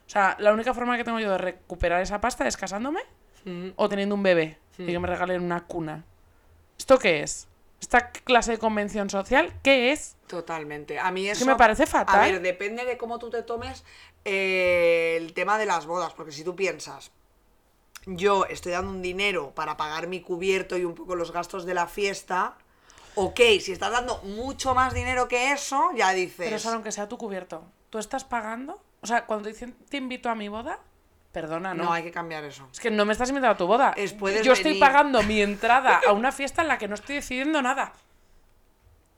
O 0.05 0.09
sea, 0.09 0.35
la 0.39 0.51
única 0.51 0.73
forma 0.73 0.97
que 0.97 1.03
tengo 1.05 1.19
yo 1.19 1.31
de 1.31 1.37
recuperar 1.37 2.01
esa 2.01 2.19
pasta 2.19 2.45
es 2.45 2.57
casándome 2.57 2.99
Mm. 3.45 3.69
o 3.75 3.89
teniendo 3.89 4.15
un 4.15 4.23
bebé 4.23 4.57
y 4.77 4.85
que 4.85 4.99
me 4.99 5.07
regalen 5.07 5.41
una 5.41 5.65
cuna. 5.65 6.05
¿Esto 6.77 6.97
qué 6.97 7.23
es? 7.23 7.47
¿Esta 7.81 8.11
clase 8.11 8.51
de 8.51 8.57
convención 8.57 9.09
social 9.09 9.53
qué 9.61 9.91
es? 9.91 10.15
Totalmente. 10.27 10.97
A 10.99 11.11
mí 11.11 11.27
eso. 11.27 11.43
que 11.43 11.51
me 11.51 11.57
parece 11.57 11.85
fatal. 11.85 12.15
A 12.15 12.23
ver, 12.23 12.41
depende 12.41 12.85
de 12.85 12.97
cómo 12.97 13.19
tú 13.19 13.29
te 13.29 13.43
tomes 13.43 13.83
eh, 14.23 15.17
el 15.19 15.33
tema 15.33 15.57
de 15.57 15.65
las 15.65 15.85
bodas, 15.85 16.13
porque 16.13 16.31
si 16.31 16.43
tú 16.43 16.55
piensas, 16.55 17.11
yo 18.05 18.45
estoy 18.45 18.73
dando 18.73 18.91
un 18.91 19.01
dinero 19.01 19.51
para 19.55 19.77
pagar 19.77 20.07
mi 20.07 20.21
cubierto 20.21 20.77
y 20.77 20.85
un 20.85 20.95
poco 20.95 21.15
los 21.15 21.31
gastos 21.31 21.65
de 21.65 21.73
la 21.73 21.87
fiesta. 21.87 22.57
Ok, 23.15 23.39
si 23.61 23.71
estás 23.71 23.91
dando 23.91 24.17
mucho 24.23 24.73
más 24.73 24.93
dinero 24.93 25.27
que 25.27 25.51
eso, 25.51 25.91
ya 25.95 26.11
dices. 26.11 26.47
Pero 26.47 26.59
solo 26.59 26.75
aunque 26.75 26.91
sea 26.91 27.07
tu 27.07 27.17
cubierto. 27.17 27.63
¿Tú 27.89 27.99
estás 27.99 28.23
pagando? 28.23 28.81
O 29.01 29.07
sea, 29.07 29.25
cuando 29.25 29.49
dicen 29.49 29.75
te 29.89 29.97
invito 29.97 30.29
a 30.29 30.35
mi 30.35 30.47
boda, 30.47 30.79
perdona, 31.31 31.73
¿no? 31.73 31.85
no, 31.85 31.93
hay 31.93 32.03
que 32.03 32.11
cambiar 32.11 32.43
eso. 32.43 32.67
Es 32.71 32.79
que 32.79 32.89
no 32.89 33.05
me 33.05 33.13
estás 33.13 33.29
invitando 33.29 33.53
a 33.53 33.57
tu 33.57 33.67
boda. 33.67 33.93
Es, 33.95 34.15
yo 34.43 34.53
estoy 34.53 34.79
pagando 34.79 35.21
mi 35.23 35.41
entrada 35.43 36.01
a 36.07 36.13
una 36.13 36.31
fiesta 36.31 36.61
en 36.61 36.69
la 36.69 36.77
que 36.77 36.87
no 36.87 36.95
estoy 36.95 37.15
decidiendo 37.15 37.61
nada. 37.61 37.93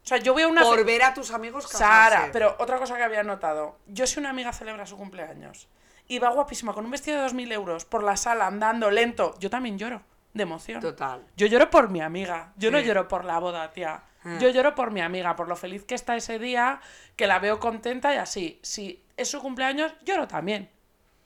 O 0.03 0.07
sea, 0.07 0.17
yo 0.17 0.33
voy 0.33 0.43
a 0.43 0.47
una 0.47 0.61
Por 0.61 0.85
ver 0.85 1.01
a 1.01 1.15
tus 1.15 1.31
amigos 1.31 1.65
casarse. 1.65 2.15
Sara, 2.15 2.29
pero 2.31 2.55
otra 2.59 2.77
cosa 2.77 2.95
que 2.95 3.03
había 3.03 3.23
notado. 3.23 3.77
Yo 3.87 4.05
si 4.05 4.19
una 4.19 4.29
amiga 4.29 4.53
celebra 4.53 4.85
su 4.85 4.97
cumpleaños 4.97 5.67
y 6.07 6.19
va 6.19 6.29
guapísima 6.29 6.73
con 6.73 6.85
un 6.85 6.91
vestido 6.91 7.21
de 7.21 7.27
2.000 7.27 7.51
euros 7.53 7.85
por 7.85 8.03
la 8.03 8.17
sala 8.17 8.47
andando 8.47 8.91
lento, 8.91 9.35
yo 9.39 9.49
también 9.49 9.77
lloro 9.77 10.01
de 10.33 10.43
emoción. 10.43 10.81
Total. 10.81 11.25
Yo 11.35 11.47
lloro 11.47 11.69
por 11.69 11.89
mi 11.89 12.01
amiga. 12.01 12.53
Yo 12.57 12.69
no 12.69 12.79
lloro 12.79 13.07
por 13.07 13.25
la 13.25 13.39
boda, 13.39 13.71
tía. 13.71 14.03
Ah. 14.23 14.37
Yo 14.39 14.49
lloro 14.49 14.75
por 14.75 14.91
mi 14.91 15.01
amiga, 15.01 15.35
por 15.35 15.47
lo 15.47 15.55
feliz 15.55 15.85
que 15.85 15.95
está 15.95 16.15
ese 16.15 16.39
día, 16.39 16.81
que 17.15 17.25
la 17.25 17.39
veo 17.39 17.59
contenta 17.59 18.13
y 18.13 18.17
así. 18.17 18.59
Si 18.61 19.03
es 19.15 19.29
su 19.29 19.39
cumpleaños, 19.41 19.93
lloro 20.03 20.27
también. 20.27 20.69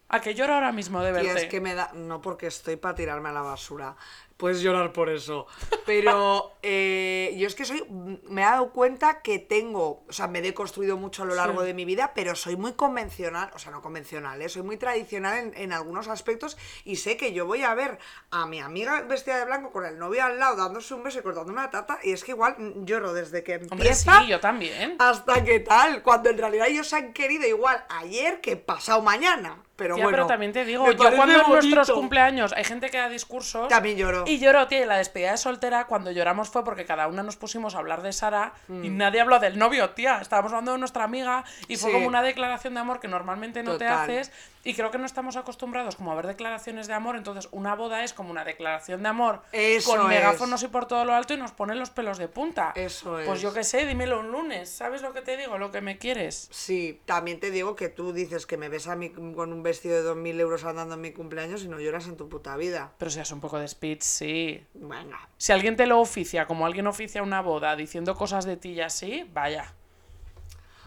A 0.10 0.22
que 0.22 0.34
lloro 0.34 0.56
ahora 0.56 0.72
mismo 0.72 1.02
de 1.02 1.12
Tía, 1.12 1.22
verte. 1.24 1.42
es 1.44 1.48
que 1.50 1.62
me 1.62 1.76
da. 1.76 1.92
No 1.94 2.22
porque 2.22 2.48
estoy 2.48 2.76
para 2.76 2.96
tirarme 2.96 3.30
a 3.30 3.32
la 3.32 3.42
basura. 3.42 3.96
Puedes 4.40 4.62
llorar 4.62 4.94
por 4.94 5.10
eso. 5.10 5.48
Pero 5.86 6.54
eh, 6.64 7.36
yo 7.38 7.46
es 7.46 7.56
que 7.56 7.66
soy. 7.66 7.84
Me 8.24 8.42
he 8.42 8.46
dado 8.46 8.72
cuenta 8.72 9.22
que 9.22 9.38
tengo. 9.38 10.06
O 10.08 10.14
sea, 10.14 10.28
me 10.30 10.40
he 10.40 10.42
deconstruido 10.42 10.96
mucho 10.96 11.24
a 11.24 11.26
lo 11.26 11.36
largo 11.36 11.60
Sí. 11.60 11.68
de 11.68 11.74
mi 11.74 11.84
vida, 11.84 12.14
pero 12.16 12.36
soy 12.36 12.56
muy 12.56 12.72
convencional. 12.72 13.52
O 13.54 13.60
sea, 13.60 13.74
no 13.74 13.82
convencional, 13.82 14.42
¿eh? 14.42 14.48
soy 14.48 14.62
muy 14.62 14.78
tradicional 14.78 15.38
en, 15.40 15.54
en 15.58 15.74
algunos 15.74 16.08
aspectos. 16.08 16.58
Y 16.86 16.96
sé 16.96 17.18
que 17.18 17.34
yo 17.34 17.46
voy 17.46 17.64
a 17.64 17.74
ver 17.76 18.00
a 18.32 18.46
mi 18.46 18.62
amiga 18.62 19.02
vestida 19.02 19.38
de 19.40 19.44
blanco 19.46 19.72
con 19.74 19.86
el 19.86 20.00
novio 20.00 20.24
al 20.24 20.40
lado 20.40 20.56
dándose 20.56 20.94
un 20.94 21.04
beso 21.04 21.20
y 21.20 21.22
cortando 21.22 21.52
una 21.52 21.70
tata. 21.70 22.00
Y 22.02 22.14
es 22.14 22.24
que 22.24 22.32
igual 22.32 22.56
lloro 22.86 23.14
desde 23.14 23.44
que 23.44 23.56
Hombre, 23.58 23.94
sí, 23.94 24.08
empieza 24.08 24.24
yo 24.26 24.40
también. 24.40 24.96
hasta 25.00 25.44
que 25.44 25.60
tal. 25.60 26.02
Cuando 26.02 26.30
en 26.30 26.38
realidad 26.38 26.68
ellos 26.70 26.88
se 26.88 26.96
han 26.96 27.12
querido 27.12 27.46
igual 27.46 27.84
ayer 27.90 28.40
que 28.40 28.56
pasado 28.56 29.02
mañana. 29.02 29.64
Pero 29.80 29.96
Tía, 29.96 30.04
bueno. 30.04 30.16
pero 30.18 30.28
también 30.28 30.52
te 30.52 30.66
digo, 30.66 30.86
yo 30.92 30.98
cuando 31.16 31.40
en 31.42 31.50
nuestros 31.50 31.90
cumpleaños 31.92 32.54
hay 32.54 32.64
gente 32.66 32.90
que 32.92 32.98
da 32.98 33.10
discursos. 33.10 33.68
También 33.70 33.98
lloro. 33.98 34.26
Y 34.28 34.38
lloro, 34.38 34.68
tía, 34.68 34.82
y 34.84 34.86
la 34.86 34.98
despedida 34.98 35.32
de 35.32 35.38
soltera, 35.38 35.88
cuando 35.88 36.12
lloramos 36.12 36.50
fue 36.50 36.64
porque 36.64 36.86
cada 36.86 37.08
una 37.08 37.24
nos 37.24 37.38
pusimos 37.38 37.74
a 37.76 37.80
hablar 37.80 38.02
de 38.04 38.12
Sara 38.14 38.54
Mm. 38.68 38.84
y 38.86 38.90
nadie 38.90 39.22
habló 39.22 39.40
del 39.40 39.58
novio, 39.58 39.92
tía. 39.92 40.20
Estábamos 40.22 40.52
hablando 40.52 40.74
de 40.74 40.78
nuestra 40.80 41.06
amiga 41.06 41.44
y 41.68 41.78
fue 41.78 41.90
Sí. 41.90 41.94
como 41.96 42.08
una 42.08 42.22
declaración 42.22 42.74
de 42.76 42.82
amor 42.82 43.00
que 43.00 43.08
normalmente 43.08 43.64
no 43.64 43.78
te 43.78 43.88
haces. 43.88 44.32
Y 44.62 44.74
creo 44.74 44.92
que 44.92 44.98
no 44.98 45.06
estamos 45.06 45.38
acostumbrados 45.38 45.96
como 45.96 46.12
a 46.12 46.16
ver 46.16 46.28
declaraciones 46.28 46.88
de 46.88 46.94
amor. 46.94 47.16
Entonces, 47.16 47.48
una 47.52 47.76
boda 47.76 48.04
es 48.04 48.12
como 48.14 48.30
una 48.30 48.44
declaración 48.44 49.02
de 49.02 49.08
amor 49.08 49.42
Eso 49.54 49.92
con 49.92 50.02
es. 50.02 50.08
megáfonos 50.08 50.62
y 50.64 50.68
por 50.68 50.86
todo 50.86 51.06
lo 51.06 51.14
alto 51.16 51.34
y 51.34 51.38
nos 51.38 51.54
ponen 51.54 51.80
los 51.80 51.90
pelos 51.92 52.18
de 52.18 52.28
punta. 52.28 52.74
Eso 52.76 53.14
Pues 53.26 53.38
es. 53.38 53.42
yo 53.42 53.54
qué 53.54 53.64
sé, 53.64 53.86
dímelo 53.86 54.20
un 54.20 54.32
lunes. 54.32 54.70
¿Sabes 54.70 55.02
lo 55.02 55.14
que 55.14 55.22
te 55.22 55.38
digo? 55.38 55.58
Lo 55.58 55.72
que 55.72 55.80
me 55.80 55.98
quieres. 55.98 56.50
Sí, 56.52 57.00
también 57.06 57.40
te 57.40 57.52
digo 57.52 57.78
que 57.78 57.88
tú 57.88 58.12
dices 58.12 58.46
que 58.46 58.58
me 58.58 58.68
ves 58.68 58.88
a 58.88 58.98
mí 58.98 59.10
con 59.12 59.54
un 59.54 59.64
vestido 59.70 59.96
de 60.04 60.04
2.000 60.04 60.40
euros 60.40 60.64
andando 60.66 60.96
en 60.96 61.02
mi 61.02 61.12
cumpleaños 61.12 61.64
y 61.64 61.68
no 61.68 61.80
lloras 61.80 62.06
en 62.08 62.18
tu 62.18 62.28
puta 62.30 62.56
vida. 62.58 62.92
Pero 62.98 63.10
si 63.12 63.20
haces 63.20 63.32
un 63.32 63.40
poco 63.42 63.58
de 63.60 63.68
speech, 63.68 64.02
sí. 64.02 64.66
Venga. 64.74 65.30
Si 65.38 65.52
alguien 65.52 65.76
te 65.76 65.86
lo 65.88 66.00
oficia, 66.00 66.46
como 66.46 66.66
alguien 66.66 66.88
oficia 66.88 67.24
una 67.24 67.42
boda, 67.42 67.76
diciendo 67.76 68.16
cosas 68.16 68.46
de 68.46 68.58
ti 68.58 68.72
y 68.74 68.82
así, 68.82 69.30
vaya. 69.34 69.74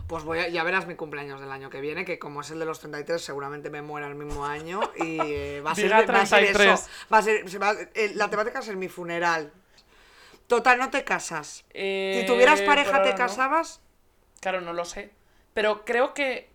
Pues 0.09 0.25
voy 0.25 0.40
a, 0.40 0.49
ya 0.49 0.62
verás 0.64 0.87
mi 0.87 0.95
cumpleaños 0.95 1.40
del 1.40 1.51
año 1.51 1.71
que 1.71 1.81
viene, 1.81 2.05
que 2.05 2.18
como 2.18 2.42
es 2.42 2.51
el 2.51 2.59
de 2.59 2.66
los 2.66 2.81
33, 2.81 3.23
seguramente 3.23 3.71
me 3.71 3.81
muera 3.83 4.09
el 4.09 4.14
mismo 4.14 4.45
año 4.45 4.81
y 4.97 5.18
eh, 5.21 5.62
va, 5.64 5.71
a 5.71 5.75
ser, 5.75 5.90
va 5.92 5.97
a 5.99 6.27
ser 6.27 6.40
33. 6.40 6.81
eso. 6.81 6.88
Va 7.11 7.18
a 7.18 7.23
ser, 7.23 7.49
se 7.49 7.59
va- 7.59 7.75
eh, 7.95 8.12
la 8.14 8.29
temática 8.29 8.55
va 8.55 8.61
a 8.61 8.66
ser 8.66 8.77
mi 8.77 8.88
funeral. 8.88 9.53
Total, 10.49 10.79
no 10.79 10.90
te 10.90 11.03
casas. 11.05 11.64
Eh, 11.71 12.18
si 12.21 12.27
tuvieras 12.27 12.61
pareja, 12.62 13.03
¿te 13.03 13.12
no. 13.12 13.16
casabas? 13.16 13.81
Claro, 14.40 14.61
no 14.61 14.75
lo 14.75 14.85
sé. 14.85 15.12
Pero 15.55 15.85
creo 15.85 16.12
que 16.12 16.51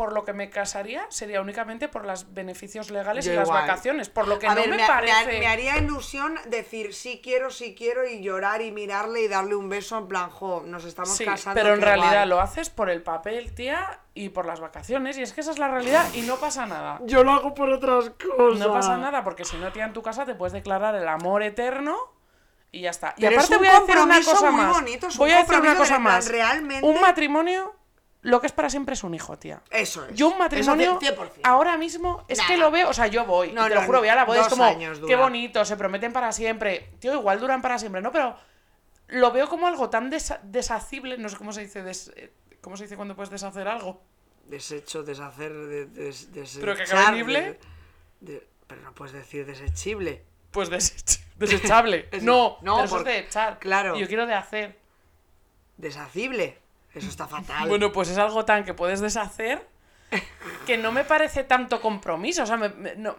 por 0.00 0.14
lo 0.14 0.24
que 0.24 0.32
me 0.32 0.48
casaría 0.48 1.04
sería 1.10 1.42
únicamente 1.42 1.86
por 1.86 2.06
los 2.06 2.32
beneficios 2.32 2.88
legales 2.90 3.26
Yo 3.26 3.34
y 3.34 3.36
las 3.36 3.50
vacaciones. 3.50 4.08
Por 4.08 4.28
lo 4.28 4.38
que 4.38 4.46
A 4.46 4.54
no 4.54 4.62
ver, 4.62 4.70
me, 4.70 4.78
parece. 4.86 5.38
me 5.38 5.46
haría 5.46 5.76
ilusión 5.76 6.36
decir 6.46 6.94
sí 6.94 7.20
quiero, 7.22 7.50
sí 7.50 7.74
quiero 7.76 8.08
y 8.08 8.22
llorar 8.22 8.62
y 8.62 8.72
mirarle 8.72 9.20
y 9.20 9.28
darle 9.28 9.56
un 9.56 9.68
beso 9.68 9.98
en 9.98 10.08
plan, 10.08 10.30
jo, 10.30 10.62
nos 10.64 10.86
estamos 10.86 11.14
Sí, 11.14 11.26
casando. 11.26 11.60
pero 11.60 11.74
en 11.74 11.82
realidad 11.82 12.20
guay". 12.20 12.28
lo 12.30 12.40
haces 12.40 12.70
por 12.70 12.88
el 12.88 13.02
papel, 13.02 13.54
tía, 13.54 14.00
y 14.14 14.30
por 14.30 14.46
las 14.46 14.58
vacaciones. 14.60 15.18
Y 15.18 15.22
es 15.22 15.34
que 15.34 15.42
esa 15.42 15.50
es 15.50 15.58
la 15.58 15.68
realidad 15.68 16.06
y 16.14 16.22
no 16.22 16.36
pasa 16.36 16.64
nada. 16.64 16.98
Yo 17.04 17.22
lo 17.22 17.32
hago 17.32 17.52
por 17.52 17.68
otras 17.68 18.08
cosas. 18.36 18.58
No 18.58 18.72
pasa 18.72 18.96
nada, 18.96 19.22
porque 19.22 19.44
si 19.44 19.58
no, 19.58 19.70
tía, 19.70 19.84
en 19.84 19.92
tu 19.92 20.00
casa 20.02 20.24
te 20.24 20.34
puedes 20.34 20.54
declarar 20.54 20.94
el 20.94 21.08
amor 21.08 21.42
eterno 21.42 21.98
y 22.72 22.80
ya 22.80 22.88
está. 22.90 23.12
Y 23.18 23.26
es 23.26 23.32
aparte 23.34 23.52
un 23.56 23.58
voy 23.58 23.68
a 23.68 23.80
decir 23.80 23.98
una 23.98 24.16
cosa 24.22 24.50
muy 24.50 24.62
más. 24.62 24.72
bonito, 24.72 25.06
es 25.08 25.14
un 25.14 25.18
voy 25.18 25.32
a 25.32 25.40
decir 25.40 25.60
una 25.60 25.76
cosa 25.76 25.98
más. 25.98 26.26
realmente- 26.28 26.86
Un 26.88 26.98
matrimonio, 27.02 27.74
lo 28.22 28.40
que 28.40 28.46
es 28.46 28.52
para 28.52 28.68
siempre 28.68 28.94
es 28.94 29.02
un 29.04 29.14
hijo, 29.14 29.38
tía. 29.38 29.62
Eso 29.70 30.04
es. 30.06 30.14
Yo 30.14 30.28
un 30.28 30.38
matrimonio, 30.38 30.98
Eso 31.00 31.14
100%. 31.16 31.40
ahora 31.44 31.76
mismo, 31.78 32.24
es 32.28 32.40
que 32.42 32.56
lo 32.58 32.70
veo, 32.70 32.88
o 32.90 32.92
sea, 32.92 33.06
yo 33.06 33.24
voy, 33.24 33.52
No, 33.52 33.64
y 33.66 33.68
te 33.70 33.74
lo 33.74 33.82
juro, 33.82 33.98
voy 34.00 34.08
a 34.08 34.14
la 34.14 34.24
boda, 34.24 34.42
es 34.42 34.48
como, 34.48 34.64
qué 35.06 35.16
bonito, 35.16 35.64
se 35.64 35.76
prometen 35.76 36.12
para 36.12 36.30
siempre. 36.32 36.90
Tío, 36.98 37.14
igual 37.14 37.40
duran 37.40 37.62
para 37.62 37.78
siempre, 37.78 38.02
¿no? 38.02 38.12
Pero 38.12 38.36
lo 39.08 39.32
veo 39.32 39.48
como 39.48 39.66
algo 39.66 39.88
tan 39.90 40.10
deshacible, 40.10 41.16
no 41.18 41.28
sé 41.28 41.36
cómo 41.36 41.52
se 41.52 41.62
dice, 41.62 41.82
des- 41.82 42.12
eh, 42.14 42.32
¿cómo 42.60 42.76
se 42.76 42.84
dice 42.84 42.96
cuando 42.96 43.16
puedes 43.16 43.30
deshacer 43.30 43.66
algo? 43.68 44.02
Desecho, 44.44 45.02
deshacer, 45.02 45.52
de, 45.52 45.86
des- 45.86 46.32
desechar. 46.32 46.60
Pero 46.60 46.76
que 46.76 46.82
acabe 46.82 47.58
de- 48.20 48.46
pero 48.66 48.82
no 48.82 48.94
puedes 48.94 49.12
decir 49.14 49.46
desechible. 49.46 50.24
Pues 50.50 50.70
desech- 50.70 51.20
desechable. 51.36 52.08
Es- 52.12 52.22
no, 52.22 52.58
no, 52.62 52.86
de 53.02 53.18
echar. 53.18 53.58
claro. 53.58 53.96
Yo 53.96 54.06
quiero 54.06 54.26
de 54.26 54.34
hacer. 54.34 54.78
Deshacible. 55.76 56.58
Eso 56.94 57.08
está 57.08 57.26
fatal. 57.26 57.68
Bueno, 57.68 57.92
pues 57.92 58.08
es 58.08 58.18
algo 58.18 58.44
tan 58.44 58.64
que 58.64 58.74
puedes 58.74 59.00
deshacer 59.00 59.66
que 60.66 60.76
no 60.76 60.90
me 60.92 61.04
parece 61.04 61.44
tanto 61.44 61.80
compromiso. 61.80 62.42
O 62.42 62.46
sea, 62.46 62.56
me- 62.56 62.68
me- 62.70 62.96
no, 62.96 63.14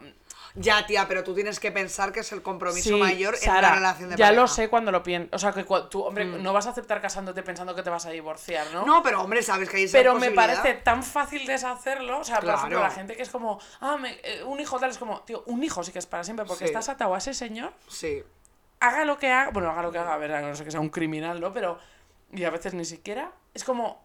Ya, 0.55 0.85
tía, 0.85 1.07
pero 1.07 1.23
tú 1.23 1.33
tienes 1.33 1.61
que 1.61 1.71
pensar 1.71 2.11
que 2.11 2.19
es 2.19 2.31
el 2.33 2.41
compromiso 2.41 2.89
Sí, 2.89 2.95
mayor 2.95 3.35
en 3.41 3.49
una 3.51 3.73
relación 3.75 4.09
de 4.09 4.17
ya 4.17 4.25
pareja. 4.25 4.31
Mm. 4.33 4.35
lo 4.43 4.47
sé 4.49 4.67
cuando 4.67 4.91
lo 4.91 5.01
piensas. 5.01 5.29
O 5.31 5.39
sea, 5.39 5.53
que 5.53 5.63
tú, 5.89 6.01
hombre, 6.03 6.25
no 6.25 6.51
vas 6.51 6.67
a 6.67 6.71
aceptar 6.71 6.99
casándote 6.99 7.41
pensando 7.41 7.73
que 7.73 7.83
te 7.83 7.89
vas 7.89 8.05
a 8.05 8.09
divorciar, 8.09 8.67
¿no? 8.73 8.85
No, 8.85 9.01
pero 9.01 9.21
hombre, 9.21 9.41
sabes 9.43 9.69
que 9.69 9.77
hay 9.77 9.83
esa 9.83 9.97
Pero 9.97 10.15
me 10.15 10.31
parece 10.31 10.73
tan 10.73 11.03
fácil 11.03 11.45
deshacerlo. 11.47 12.19
O 12.19 12.23
sea, 12.25 12.41
por 12.41 12.49
ejemplo, 12.53 12.81
la 12.81 12.89
gente 12.89 13.15
que 13.15 13.21
es 13.21 13.29
como, 13.29 13.61
ah, 13.79 13.95
me- 13.95 14.19
eh, 14.25 14.43
un 14.43 14.59
hijo 14.59 14.77
tal 14.77 14.89
es 14.91 14.97
como, 14.97 15.21
tío, 15.21 15.41
un 15.45 15.63
hijo 15.63 15.85
sí 15.85 15.93
que 15.93 15.99
es 15.99 16.05
para 16.05 16.25
siempre, 16.25 16.45
porque 16.45 16.65
Sí. 16.65 16.69
estás 16.73 16.89
atado 16.89 17.15
a 17.15 17.19
ese 17.19 17.33
señor, 17.33 17.71
Sí. 17.87 18.21
haga 18.81 19.05
lo 19.05 19.17
que 19.17 19.31
haga, 19.31 19.51
bueno, 19.51 19.69
haga 19.71 19.83
lo 19.83 19.91
que 19.93 19.99
haga, 19.99 20.13
a 20.15 20.17
ver, 20.17 20.31
no 20.43 20.53
sé 20.53 20.65
que 20.65 20.71
sea 20.71 20.81
un 20.81 20.89
criminal, 20.89 21.39
¿no? 21.39 21.53
Pero, 21.53 21.79
y 22.33 22.43
a 22.43 22.49
veces 22.49 22.73
ni 22.73 22.83
siquiera, 22.83 23.31
es 23.53 23.63
como, 23.63 24.03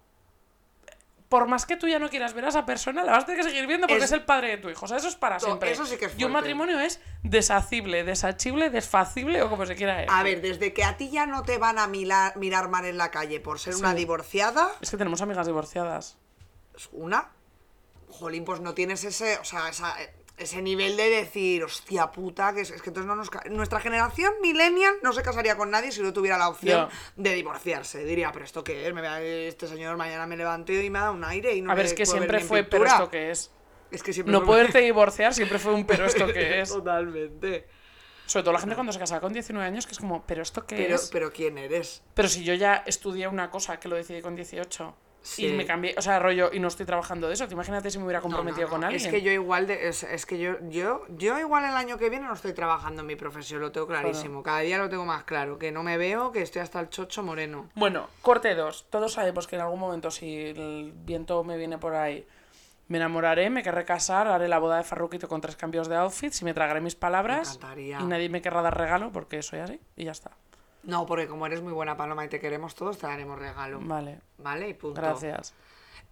por 1.29 1.49
más 1.49 1.67
que 1.67 1.77
tú 1.77 1.89
ya 1.89 1.99
no 1.99 2.09
quieras 2.09 2.35
ver 2.35 2.45
a 2.45 2.49
esa 2.49 2.65
persona, 2.65 3.03
la 3.03 3.13
vas 3.13 3.25
a 3.25 3.27
tener 3.27 3.43
que 3.43 3.49
seguir 3.51 3.67
viendo 3.67 3.87
porque 3.89 3.99
Es- 4.05 4.11
es, 4.11 4.13
el 4.13 4.25
padre 4.25 4.49
de 4.51 4.59
tu 4.59 4.69
hijo. 4.71 4.85
O 4.85 4.89
sea, 4.89 4.97
eso 4.97 5.09
es 5.09 5.17
para 5.17 5.41
siempre. 5.41 5.73
eso 5.73 5.85
sí 5.85 5.97
que 5.97 6.05
es 6.07 6.19
y 6.19 6.23
un 6.25 6.31
matrimonio 6.33 6.79
es 6.79 7.01
deshacible, 7.25 8.05
deshachible, 8.05 8.71
desfacible 8.71 9.43
o 9.43 9.51
como 9.51 9.67
se 9.67 9.75
quiera 9.75 9.97
decir. 9.97 10.11
A 10.13 10.23
ver, 10.23 10.41
desde 10.41 10.73
que 10.73 10.85
a 10.85 10.97
ti 10.97 11.11
ya 11.11 11.27
no 11.27 11.43
te 11.43 11.59
van 11.59 11.79
a 11.79 11.89
mirar, 11.89 12.37
mirar 12.37 12.69
mal 12.69 12.85
en 12.85 12.97
la 12.97 13.11
calle 13.11 13.41
por 13.41 13.59
ser 13.59 13.75
una 13.75 13.93
divorciada, 13.95 14.71
Es 14.81 14.91
que 14.91 14.97
tenemos 14.97 15.21
amigas 15.21 15.47
divorciadas. 15.47 16.17
una. 16.93 17.31
Jolín, 18.09 18.45
pues 18.45 18.61
no 18.61 18.73
tienes 18.75 19.03
ese, 19.05 19.37
o 19.39 19.45
sea, 19.45 19.69
esa- 19.69 19.97
ese 20.37 20.61
nivel 20.61 20.97
de 20.97 21.09
decir, 21.09 21.65
hostia 21.65 22.13
puta, 22.13 22.53
que 22.55 22.61
es, 22.61 22.71
es 22.71 22.83
que 22.83 22.91
entonces 22.91 23.07
no 23.09 23.17
nos. 23.17 23.31
Nuestra 23.51 23.81
generación 23.81 24.35
millennial 24.43 24.95
no 25.03 25.13
se 25.13 25.23
casaría 25.23 25.57
con 25.57 25.71
nadie 25.71 25.93
si 25.93 26.03
no 26.03 26.13
tuviera 26.13 26.37
la 26.37 26.49
opción 26.49 26.89
de 27.17 27.35
divorciarse. 27.35 28.05
Diría, 28.05 28.33
pero 28.33 28.45
esto 28.45 28.63
qué 28.63 28.87
es, 28.87 28.93
me 28.93 29.01
vea 29.01 29.21
este 29.23 29.67
señor 29.67 29.97
mañana 29.97 30.27
me 30.27 30.37
levanto 30.37 30.73
y 30.73 30.91
me 30.91 30.99
da 30.99 31.11
un 31.11 31.25
aire 31.25 31.55
y 31.55 31.63
no 31.63 31.71
A 31.73 31.75
ver, 31.75 31.85
me 31.85 31.89
es 31.91 31.95
que 31.95 32.05
siempre 32.07 32.41
fue, 32.41 32.65
pero 32.65 32.83
pintura". 32.85 32.93
esto 32.99 33.11
que 33.11 33.31
es. 33.31 33.51
Es 33.91 34.03
que 34.03 34.13
siempre 34.13 34.33
No 34.33 34.41
fue- 34.41 34.47
poderte 34.49 34.79
divorciar 34.83 35.33
siempre 35.33 35.59
fue 35.59 35.73
un 35.73 35.87
pero 35.87 36.05
esto 36.05 36.27
que 36.27 36.61
es. 36.61 36.69
Totalmente. 36.71 37.67
Sobre 38.27 38.43
todo 38.43 38.53
la 38.55 38.59
gente 38.59 38.75
cuando 38.75 38.93
se 38.93 38.99
casaba 38.99 39.21
con 39.21 39.33
19 39.33 39.65
años, 39.67 39.87
que 39.87 39.93
es 39.93 39.99
como, 40.01 40.27
pero 40.27 40.43
esto 40.43 40.67
qué 40.67 40.75
Pero, 40.77 40.97
es. 40.97 41.09
pero 41.13 41.33
¿quién 41.33 41.57
eres? 41.59 42.03
Pero 42.13 42.29
si 42.29 42.43
yo 42.43 42.55
ya 42.55 42.83
estudié 42.85 43.29
una 43.29 43.51
cosa 43.51 43.79
que 43.79 43.89
lo 43.89 43.95
decidí 43.97 44.21
con 44.21 44.35
18 44.35 44.97
Sí. 45.27 45.47
y 45.49 45.53
me 45.55 45.67
cambié, 45.67 45.93
o 45.99 46.03
sea, 46.03 46.21
rollo, 46.21 46.51
y 46.53 46.61
no 46.61 46.69
estoy 46.69 46.87
trabajando 46.87 47.27
de 47.27 47.35
eso, 47.35 47.49
te 47.49 47.55
imagínate 47.55 47.91
si 47.91 47.99
me 47.99 48.05
hubiera 48.05 48.21
no, 48.21 48.23
comprometido 48.23 48.69
no, 48.69 48.71
con 48.71 48.85
alguien. 48.85 49.03
Es 49.03 49.09
que 49.11 49.23
yo 49.23 49.33
igual 49.33 49.67
de, 49.67 49.89
es, 49.89 50.05
es 50.05 50.25
que 50.25 50.39
yo, 50.39 50.55
yo, 50.69 51.03
yo 51.09 51.39
igual 51.41 51.65
el 51.65 51.75
año 51.75 51.99
que 51.99 52.09
viene 52.11 52.27
no 52.27 52.35
estoy 52.35 52.53
trabajando 52.53 53.01
en 53.01 53.09
mi 53.09 53.17
profesión, 53.17 53.61
lo 53.61 53.73
tengo 53.73 53.89
clarísimo. 53.89 54.45
Cada 54.45 54.61
día 54.61 54.79
lo 54.79 54.89
tengo 54.89 55.05
más 55.05 55.25
claro, 55.25 55.59
que 55.59 55.73
no 55.73 55.83
me 55.83 55.99
veo, 55.99 56.31
que 56.31 56.43
estoy 56.43 56.63
hasta 56.63 56.79
el 56.79 56.89
chocho 56.91 57.25
moreno. 57.25 57.69
Bueno, 57.75 58.09
corte 58.23 58.55
2. 58.55 58.87
Todos 58.89 59.15
sabemos 59.15 59.49
que 59.49 59.57
en 59.57 59.63
algún 59.63 59.81
momento, 59.81 60.13
si 60.13 60.37
el 60.37 60.93
viento 60.95 61.43
me 61.43 61.57
viene 61.57 61.77
por 61.77 61.95
ahí, 61.95 62.25
me 62.89 62.99
enamoraré, 62.99 63.51
me 63.51 63.63
querré 63.63 63.85
casar, 63.85 64.29
haré 64.29 64.47
la 64.47 64.59
boda 64.59 64.77
de 64.77 64.85
Farruquito 64.85 65.29
con 65.29 65.41
tres 65.41 65.57
cambios 65.57 65.89
de 65.89 65.97
outfits 65.97 66.41
y 66.43 66.45
me 66.45 66.55
tragaré 66.55 66.81
mis 66.81 66.95
palabras. 66.95 67.57
encantaría. 67.57 67.99
y 68.01 68.05
nadie 68.05 68.29
me 68.29 68.41
querrá 68.43 68.63
dar 68.63 68.79
regalo 68.79 69.11
porque 69.11 69.43
soy 69.43 69.59
así 69.59 69.81
y 69.97 70.05
ya 70.05 70.13
está. 70.13 70.31
No, 70.87 71.05
porque 71.05 71.27
como 71.29 71.47
eres 71.47 71.61
muy 71.63 71.73
buena 71.73 71.97
paloma 71.97 72.25
y 72.25 72.29
te 72.29 72.41
queremos 72.41 72.75
todos, 72.75 72.97
te 72.99 73.07
daremos 73.07 73.39
regalo. 73.39 73.81
Vale, 73.83 74.21
¿Vale? 74.39 74.69
Y 74.71 74.75
punto. 74.75 75.01
gracias. 75.01 75.53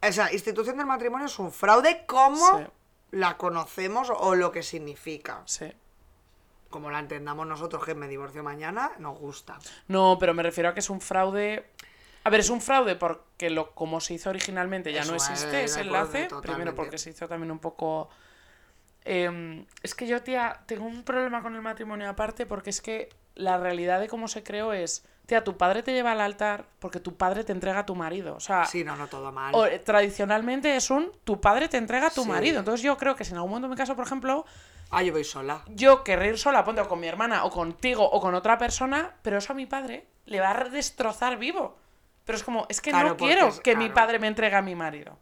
Esa 0.03 0.31
institución 0.33 0.77
del 0.77 0.87
matrimonio 0.87 1.27
es 1.27 1.39
un 1.39 1.51
fraude 1.51 2.05
como 2.07 2.59
Sí. 2.59 2.65
la 3.13 3.37
conocemos 3.39 4.11
o 4.15 4.35
lo 4.35 4.53
que 4.53 4.63
significa. 4.63 5.43
Sí. 5.47 5.73
Como 6.71 6.91
la 6.91 6.99
entendamos 6.99 7.47
nosotros 7.47 7.85
que 7.85 7.95
me 7.95 8.09
divorcio 8.09 8.43
mañana, 8.43 8.91
nos 8.99 9.17
gusta. 9.19 9.59
No, 9.89 10.17
pero 10.19 10.35
me 10.35 10.43
refiero 10.43 10.69
a 10.71 10.75
que 10.75 10.81
es 10.81 10.91
un 10.91 11.01
fraude. 11.01 11.65
A 12.25 12.31
ver, 12.31 12.41
es 12.41 12.51
un 12.51 12.61
fraude 12.61 12.97
porque 12.97 13.49
lo 13.51 13.71
como 13.75 14.01
se 14.01 14.15
hizo 14.15 14.31
originalmente 14.31 14.93
ya 14.93 15.05
no 15.05 15.15
existe 15.15 15.61
eh, 15.61 15.65
ese 15.65 15.83
enlace. 15.83 16.25
totalmente. 16.25 16.49
Primero 16.53 16.75
porque 16.75 16.99
se 16.99 17.11
hizo 17.11 17.29
también 17.29 17.53
un 17.53 17.61
poco. 17.61 18.09
Em, 19.05 19.67
es 19.83 19.95
que 19.95 20.07
yo, 20.07 20.23
tía, 20.23 20.63
tengo 20.67 20.85
un 20.87 21.05
problema 21.05 21.43
con 21.43 21.55
el 21.55 21.63
matrimonio 21.63 22.09
aparte 22.09 22.47
porque 22.47 22.71
es 22.71 22.81
que 22.81 23.11
la 23.35 23.59
realidad 23.59 24.01
de 24.01 24.09
cómo 24.09 24.29
se 24.29 24.43
creó 24.43 24.73
es. 24.73 25.05
Tía, 25.27 25.43
tu 25.43 25.57
padre 25.57 25.83
te 25.83 25.93
lleva 25.93 26.13
al 26.13 26.21
altar 26.21 26.67
porque 26.79 27.01
tu 27.01 27.17
padre 27.17 27.45
te 27.45 27.53
entrega 27.53 27.79
a 27.81 27.87
tu 27.87 27.95
marido. 27.95 28.35
O 28.37 28.41
sea, 28.41 28.67
Sí, 28.67 28.85
no, 28.85 28.95
no, 28.95 29.07
todo 29.07 29.33
mal. 29.33 29.55
o, 29.55 29.65
eh, 29.67 29.79
tradicionalmente 29.79 30.77
es 30.77 30.91
un 30.91 31.11
tu 31.25 31.41
padre 31.41 31.69
te 31.69 31.79
entrega 31.79 32.09
a 32.09 32.11
tu 32.11 32.25
Sí. 32.25 32.29
marido. 32.29 32.59
Entonces 32.59 32.83
yo 32.83 32.97
creo 32.99 33.17
que 33.17 33.25
si 33.25 33.31
en 33.33 33.37
algún 33.39 33.51
momento 33.53 33.69
me 33.69 33.77
caso, 33.77 33.97
por 33.97 34.05
ejemplo, 34.05 34.45
Ah, 34.91 35.03
yo 35.03 35.13
voy 35.13 35.25
sola. 35.25 35.63
yo 35.67 36.05
querré 36.05 36.29
ir 36.29 36.39
sola, 36.39 36.63
ponte 36.63 36.83
o 36.83 36.89
con 36.89 37.01
mi 37.01 37.07
hermana 37.09 37.45
o 37.45 37.51
contigo 37.51 38.05
o 38.09 38.21
con 38.21 38.35
otra 38.35 38.59
persona, 38.59 39.15
pero 39.23 39.39
eso 39.39 39.55
a 39.55 39.57
mi 39.57 39.65
padre 39.65 40.07
le 40.27 40.41
va 40.41 40.51
a 40.51 40.65
destrozar 40.69 41.39
vivo. 41.39 41.79
Pero 42.27 42.37
es 42.37 42.45
como, 42.45 42.67
es 42.69 42.81
que 42.83 42.91
Claro, 42.91 43.09
no 43.11 43.17
quiero 43.17 43.49
es- 43.49 43.61
que 43.61 43.77
mi 43.77 43.89
padre 43.89 44.19
me 44.19 44.27
entregue 44.29 44.57
a 44.57 44.63
mi 44.63 44.75
marido. 44.75 45.19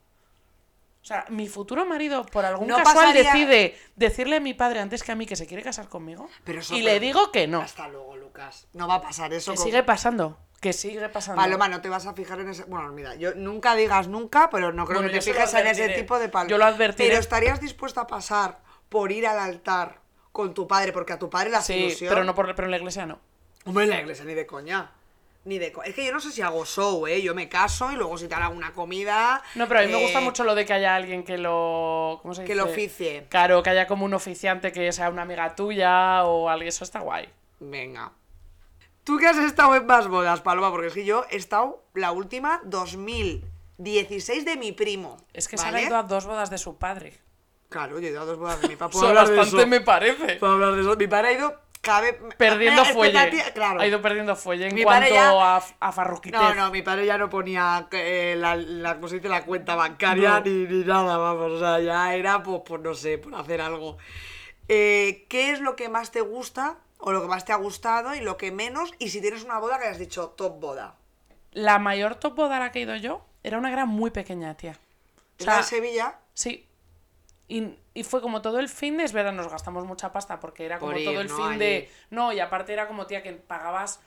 O 1.03 1.05
sea, 1.05 1.25
mi 1.31 1.49
futuro 1.49 1.85
marido, 1.85 2.25
por 2.25 2.45
algún 2.45 2.69
No 2.69 2.77
casual, 2.77 3.07
pasaría- 3.07 3.33
decide 3.33 3.77
decirle 3.97 4.37
a 4.37 4.41
mi 4.41 4.55
padre 4.55 4.79
antes 4.79 5.03
que 5.03 5.11
a 5.11 5.17
mí 5.17 5.27
que 5.27 5.35
se 5.35 5.49
quiere 5.49 5.63
casar 5.65 5.89
conmigo. 5.89 6.29
Pero 6.45 6.61
eso- 6.61 6.75
y 6.77 6.83
le 6.83 7.01
digo 7.01 7.33
que 7.33 7.49
no. 7.49 7.61
Hasta 7.61 7.89
luego, 7.89 8.17
Lucas. 8.17 8.69
No 8.73 8.87
va 8.87 8.95
a 8.97 9.03
pasar 9.03 9.33
eso. 9.35 9.51
Que 9.53 9.57
con- 9.57 9.65
sigue 9.67 9.83
pasando. 9.83 10.39
Que 10.61 10.73
sigue 10.73 11.09
pasando. 11.09 11.43
Paloma, 11.43 11.67
no 11.69 11.81
te 11.81 11.89
vas 11.89 12.07
a 12.07 12.15
fijar 12.15 12.39
en 12.39 12.51
ese. 12.51 12.63
Bueno, 12.65 12.93
mira, 12.93 13.17
yo 13.17 13.35
nunca 13.35 13.75
digas 13.75 14.07
nunca, 14.07 14.49
pero 14.49 14.73
no 14.73 14.85
creo 14.87 14.99
Bueno, 15.01 15.13
que 15.13 15.19
te 15.19 15.33
fijes 15.33 15.53
en 15.55 15.67
ese 15.67 15.89
tipo 15.89 16.21
de 16.21 16.29
palabras. 16.29 16.51
Yo 16.51 16.57
lo 16.59 16.67
advertiré. 16.67 17.09
Pero 17.09 17.21
estarías 17.21 17.61
dispuesta 17.61 18.03
a 18.03 18.07
pasar 18.07 18.61
por 18.89 19.11
ir 19.11 19.27
al 19.27 19.41
altar 19.41 20.01
con 20.31 20.55
tu 20.55 20.69
padre, 20.69 20.93
porque 20.93 21.15
a 21.15 21.19
tu 21.19 21.29
padre 21.29 21.51
la 21.51 21.63
Sí, 21.63 21.75
ilusión. 21.75 22.11
pero, 22.11 22.23
no 22.23 22.33
por, 22.37 22.55
pero 22.55 22.67
en 22.67 22.71
la 22.71 22.77
iglesia 22.77 23.07
no. 23.07 23.19
Hombre, 23.65 23.85
en 23.85 23.91
la 23.91 24.01
iglesia 24.01 24.25
ni 24.25 24.35
de 24.35 24.47
coña. 24.47 24.93
Ni 25.45 25.59
de 25.59 25.73
co- 25.73 25.83
Es 25.83 25.95
que 25.95 26.05
yo 26.07 26.13
no 26.13 26.21
sé 26.21 26.31
si 26.31 26.41
hago 26.41 26.65
show, 26.65 27.07
¿eh? 27.07 27.21
Yo 27.21 27.35
me 27.35 27.49
caso 27.49 27.91
y 27.91 27.97
luego 27.97 28.17
si 28.17 28.29
te 28.29 28.35
hago 28.35 28.55
una 28.55 28.73
comida. 28.73 29.43
No, 29.57 29.67
pero 29.67 29.81
a 29.81 29.83
mí 29.83 29.91
me 29.91 29.99
eh, 29.99 30.03
gusta 30.05 30.21
mucho 30.21 30.45
lo 30.45 30.55
de 30.55 30.65
que 30.65 30.73
haya 30.73 30.95
alguien 30.95 31.25
que 31.25 31.37
lo. 31.37 32.21
¿Cómo 32.23 32.33
se 32.35 32.43
dice? 32.43 32.53
Que 32.53 32.57
lo 32.57 32.65
oficie. 32.67 33.27
Claro, 33.29 33.63
que 33.63 33.71
haya 33.71 33.87
como 33.89 34.05
un 34.05 34.15
oficiante 34.15 34.71
que 34.71 34.93
sea 34.93 35.11
una 35.11 35.23
amiga 35.23 35.55
tuya 35.57 36.25
o 36.25 36.49
alguien. 36.49 36.69
Eso 36.69 36.85
está 36.85 37.01
guay. 37.01 37.29
Venga. 37.59 38.13
¿Tú 39.05 39.19
que 39.19 39.27
has 39.27 39.37
estado 39.39 39.75
en 39.75 39.85
más 39.85 40.07
bodas, 40.07 40.41
Paloma? 40.43 40.71
Porque 40.71 40.87
es 40.87 40.95
que 40.95 41.05
yo 41.05 41.25
he 41.31 41.37
estado 41.37 41.83
la 41.95 42.13
última 42.13 42.61
2016 42.65 44.45
de 44.45 44.57
mi 44.57 44.71
primo. 44.71 45.17
Es 45.33 45.49
que 45.49 45.59
se 45.59 45.65
¿vale? 45.65 45.79
ha 45.79 45.83
ido 45.83 45.97
a 45.97 46.05
dos 46.05 46.27
bodas 46.27 46.51
de 46.51 46.59
su 46.59 46.77
padre. 46.77 47.19
Claro, 47.69 47.99
yo 47.99 48.07
he 48.07 48.11
ido 48.11 48.21
a 48.23 48.25
dos 48.25 48.39
bodas 48.39 48.61
de 48.61 48.69
mi 48.69 48.77
papá. 48.77 48.93
Eso 48.97 49.13
bastante 49.13 49.67
me 49.67 49.81
parece. 49.81 50.37
Puedo 50.37 50.53
hablar 50.53 50.75
de 50.75 50.83
eso. 50.83 50.95
Mi 50.97 51.07
padre 51.09 51.29
ha 51.29 51.33
ido 51.33 51.59
vez... 51.83 52.17
Perdiendo 52.37 52.83
Eh, 52.87 52.93
fuelle. 52.93 53.19
expectativa- 53.19 53.53
Claro. 53.55 53.81
Ha 53.81 53.87
ido 53.87 54.01
perdiendo 54.01 54.37
fuelle 54.37 54.69
en 54.69 54.75
Mi 54.75 54.83
cuanto 54.85 55.09
ya- 55.13 55.57
a, 55.57 55.63
a 55.81 55.93
farruquitez. 55.93 56.41
No, 56.41 56.55
no, 56.55 56.71
mi 56.71 56.83
padre 56.83 57.07
ya 57.07 57.19
no 57.19 57.29
ponía 57.29 57.89
eh, 57.91 58.35
la, 58.39 58.55
la, 58.57 58.95
¿cómo 58.95 59.09
se 59.09 59.17
dice? 59.17 59.29
la 59.29 59.45
cuenta 59.45 59.75
bancaria 59.75 60.39
No. 60.39 60.41
ni, 60.41 60.51
ni 60.67 60.85
nada, 60.85 61.17
vamos. 61.17 61.53
O 61.53 61.59
sea, 61.59 61.81
ya 61.81 62.15
era, 62.15 62.43
pues, 62.43 62.61
por 62.65 62.81
no 62.81 62.95
sé, 62.95 63.19
por 63.19 63.35
hacer 63.35 63.61
algo. 63.61 63.99
Eh, 64.69 65.27
¿Qué 65.29 65.51
es 65.51 65.61
lo 65.61 65.75
que 65.77 65.89
más 65.89 66.11
te 66.13 66.21
gusta 66.21 66.77
o 66.99 67.11
lo 67.13 67.21
que 67.21 67.29
más 67.29 67.45
te 67.45 67.53
ha 67.53 67.57
gustado 67.57 68.15
y 68.15 68.21
lo 68.21 68.37
que 68.37 68.53
menos? 68.53 68.93
Y 68.99 69.09
si 69.11 69.21
tienes 69.21 69.43
una 69.45 69.59
boda 69.59 69.79
que 69.79 69.87
hayas 69.87 69.99
dicho 69.99 70.29
top 70.31 70.61
boda. 70.61 70.95
La 71.51 71.79
mayor 71.81 72.15
top 72.15 72.37
boda 72.37 72.57
a 72.57 72.61
la 72.61 72.73
que 72.73 72.79
he 72.79 72.83
ido 72.83 72.95
yo 72.97 73.25
era 73.43 73.59
una 73.59 73.73
era 73.73 73.85
muy 73.87 74.11
pequeña, 74.11 74.57
tía. 74.57 74.73
O 74.73 75.21
¿Es 75.41 75.47
la 75.47 75.53
sea, 75.55 75.63
de 75.63 75.69
Sevilla? 75.69 76.15
Sí. 76.33 76.67
Y, 77.49 77.75
y 77.95 78.05
fue 78.05 78.21
como 78.23 78.41
todo 78.43 78.59
el 78.59 78.69
fin 78.69 78.97
de, 78.97 79.05
es 79.05 79.13
verdad, 79.13 79.33
nos 79.33 79.49
gastamos 79.49 79.85
mucha 79.85 80.13
pasta 80.13 80.41
porque 80.41 80.65
era 80.65 80.79
como 80.79 80.93
Por 80.93 81.01
ir, 81.01 81.09
todo 81.09 81.21
el 81.21 81.29
¿no? 81.29 81.37
fin 81.37 81.47
Allí. 81.47 81.59
de... 81.59 81.91
No, 82.11 82.33
y 82.33 82.41
aparte 82.41 82.73
era 82.73 82.87
como, 82.87 83.07
tía, 83.07 83.23
que 83.23 83.33
pagabas... 83.33 84.01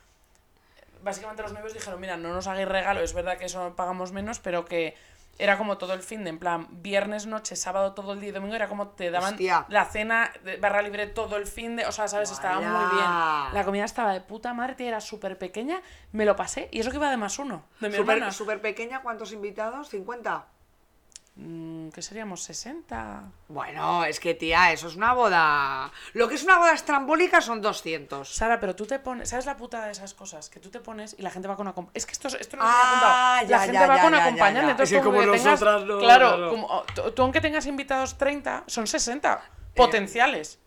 Básicamente 1.02 1.42
los 1.42 1.52
novios 1.52 1.72
dijeron, 1.74 2.00
mira, 2.00 2.16
no 2.16 2.32
nos 2.32 2.46
hagáis 2.48 2.66
regalo, 2.66 3.00
es 3.00 3.12
verdad 3.14 3.38
que 3.38 3.44
eso 3.44 3.76
pagamos 3.76 4.10
menos, 4.12 4.40
pero 4.40 4.64
que 4.64 4.96
era 5.38 5.58
como 5.58 5.76
todo 5.76 5.92
el 5.92 6.00
fin 6.00 6.24
de, 6.24 6.30
en 6.30 6.38
plan, 6.38 6.66
viernes 6.70 7.26
noche, 7.26 7.54
sábado 7.54 7.92
todo 7.92 8.14
el 8.14 8.20
día 8.20 8.30
y 8.30 8.32
domingo, 8.32 8.54
era 8.54 8.68
como 8.68 8.88
te 8.88 9.10
daban 9.10 9.34
Hostia. 9.34 9.66
la 9.68 9.84
cena 9.84 10.32
de 10.42 10.56
barra 10.56 10.80
libre 10.82 11.06
todo 11.06 11.36
el 11.36 11.46
fin 11.46 11.76
de... 11.76 11.86
O 11.86 11.92
sea, 11.92 12.08
¿sabes? 12.08 12.30
Estaba 12.32 12.56
muy 12.56 12.96
bien. 12.96 13.54
La 13.54 13.62
comida 13.64 13.84
estaba 13.84 14.14
de 14.14 14.22
puta 14.22 14.52
madre, 14.54 14.74
tía, 14.74 14.88
era 14.88 15.00
súper 15.00 15.38
pequeña, 15.38 15.80
me 16.12 16.24
lo 16.24 16.34
pasé, 16.34 16.68
y 16.72 16.80
eso 16.80 16.90
que 16.90 16.96
iba 16.96 17.10
de 17.10 17.18
más 17.18 17.38
uno, 17.38 17.62
de 17.80 17.90
mi 17.90 17.96
hermana. 17.96 18.32
Súper 18.32 18.60
pequeña, 18.60 19.02
¿cuántos 19.02 19.32
invitados? 19.32 19.92
¿50? 19.92 20.44
Mm, 21.38 21.90
¿Qué 21.90 22.00
seríamos? 22.00 22.48
¿60? 22.48 23.30
Bueno, 23.48 24.04
es 24.06 24.20
que 24.20 24.32
tía, 24.34 24.72
eso 24.72 24.88
es 24.88 24.96
una 24.96 25.12
boda. 25.12 25.92
Lo 26.14 26.28
que 26.28 26.34
es 26.34 26.42
una 26.44 26.56
boda 26.58 26.72
estrambólica 26.72 27.42
son 27.42 27.60
200. 27.60 28.34
Sara, 28.34 28.58
pero 28.58 28.74
tú 28.74 28.86
te 28.86 28.98
pones, 28.98 29.28
¿sabes 29.28 29.44
la 29.44 29.58
putada 29.58 29.84
de 29.84 29.92
esas 29.92 30.14
cosas? 30.14 30.48
Que 30.48 30.60
tú 30.60 30.70
te 30.70 30.80
pones 30.80 31.14
y 31.18 31.22
la 31.22 31.30
gente 31.30 31.46
va 31.46 31.54
con 31.56 31.66
acom- 31.66 31.90
Es 31.92 32.06
que 32.06 32.12
esto, 32.12 32.28
esto 32.28 32.56
no 32.56 32.62
lo 32.62 32.68
Ah, 32.70 32.80
apuntado. 33.38 33.48
ya, 33.50 33.56
La 33.58 33.62
gente 33.64 33.78
ya, 33.80 33.86
va 33.86 33.96
ya, 33.96 34.02
con 34.02 34.14
acompañante. 34.14 34.70
Entonces, 34.70 34.92
Es 34.92 34.98
que 34.98 35.04
como 35.04 35.20
que 35.20 35.26
tengas- 35.38 35.60
no, 35.60 35.98
claro, 35.98 36.50
como- 36.50 36.66
oh, 36.68 36.84
tú, 37.12 37.22
aunque 37.22 37.42
tengas 37.42 37.66
invitados 37.66 38.16
30, 38.16 38.64
son 38.66 38.86
60 38.86 39.42
Eh. 39.44 39.72
potenciales. 39.76 40.58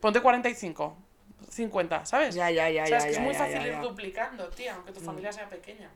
Ponte 0.00 0.20
45. 0.20 0.98
50, 1.48 2.04
¿sabes? 2.04 2.34
Ya, 2.34 2.50
ya, 2.50 2.68
ya, 2.68 2.82
O 2.82 2.86
sea, 2.86 2.98
ya, 2.98 2.98
es 2.98 3.04
que 3.06 3.12
ya, 3.12 3.18
es 3.18 3.24
muy 3.24 3.32
ya, 3.32 3.38
fácil 3.38 3.54
ya, 3.54 3.66
ir 3.66 3.72
ya. 3.72 3.78
Mm. 3.78 3.82
duplicando, 3.82 4.48
tía, 4.48 4.74
aunque 4.74 4.92
tu 4.92 5.00
familia 5.00 5.32
sea 5.32 5.48
pequeña. 5.48 5.88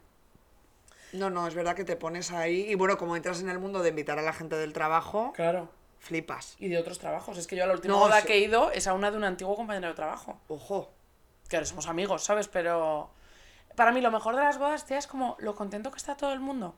No, 1.13 1.31
no, 1.31 1.47
es 1.47 1.55
verdad 1.55 1.75
que 1.75 1.85
te 1.85 1.97
pones 1.97 2.31
ahí 2.33 2.63
y 2.71 2.75
bueno, 2.75 2.97
como 2.99 3.17
entras 3.17 3.41
en 3.41 3.49
el 3.49 3.59
mundo 3.59 3.83
de 3.83 3.89
invitar 3.91 4.19
a 4.19 4.23
la 4.23 4.33
gente 4.33 4.57
del 4.57 4.73
trabajo, 4.73 5.33
Claro. 5.35 5.69
flipas. 5.99 6.57
Y 6.59 6.69
de 6.69 6.79
otros 6.79 6.99
trabajos. 6.99 7.37
Es 7.39 7.47
que 7.47 7.57
yo 7.57 7.65
a 7.65 7.67
la 7.67 7.75
última 7.75 7.95
No, 7.95 8.01
boda 8.01 8.23
que 8.23 8.35
he 8.35 8.39
ido 8.39 8.71
es 8.71 8.87
a 8.87 8.95
una 8.95 9.11
de 9.11 9.17
un 9.17 9.25
antiguo 9.25 9.57
compañero 9.57 9.89
de 9.89 9.95
trabajo. 9.95 10.39
Ojo. 10.49 10.91
Que 11.49 11.57
ahora 11.57 11.67
somos 11.67 11.87
amigos, 11.89 12.23
¿sabes? 12.25 12.49
Pero 12.49 13.11
para 13.77 13.93
mí 13.93 14.01
lo 14.01 14.11
mejor 14.11 14.37
de 14.37 14.43
las 14.43 14.59
bodas, 14.59 14.87
tía, 14.87 14.99
es 14.99 15.07
como 15.07 15.37
lo 15.41 15.55
contento 15.57 15.91
que 15.91 15.97
está 15.99 16.17
todo 16.17 16.33
el 16.33 16.41
mundo. 16.41 16.75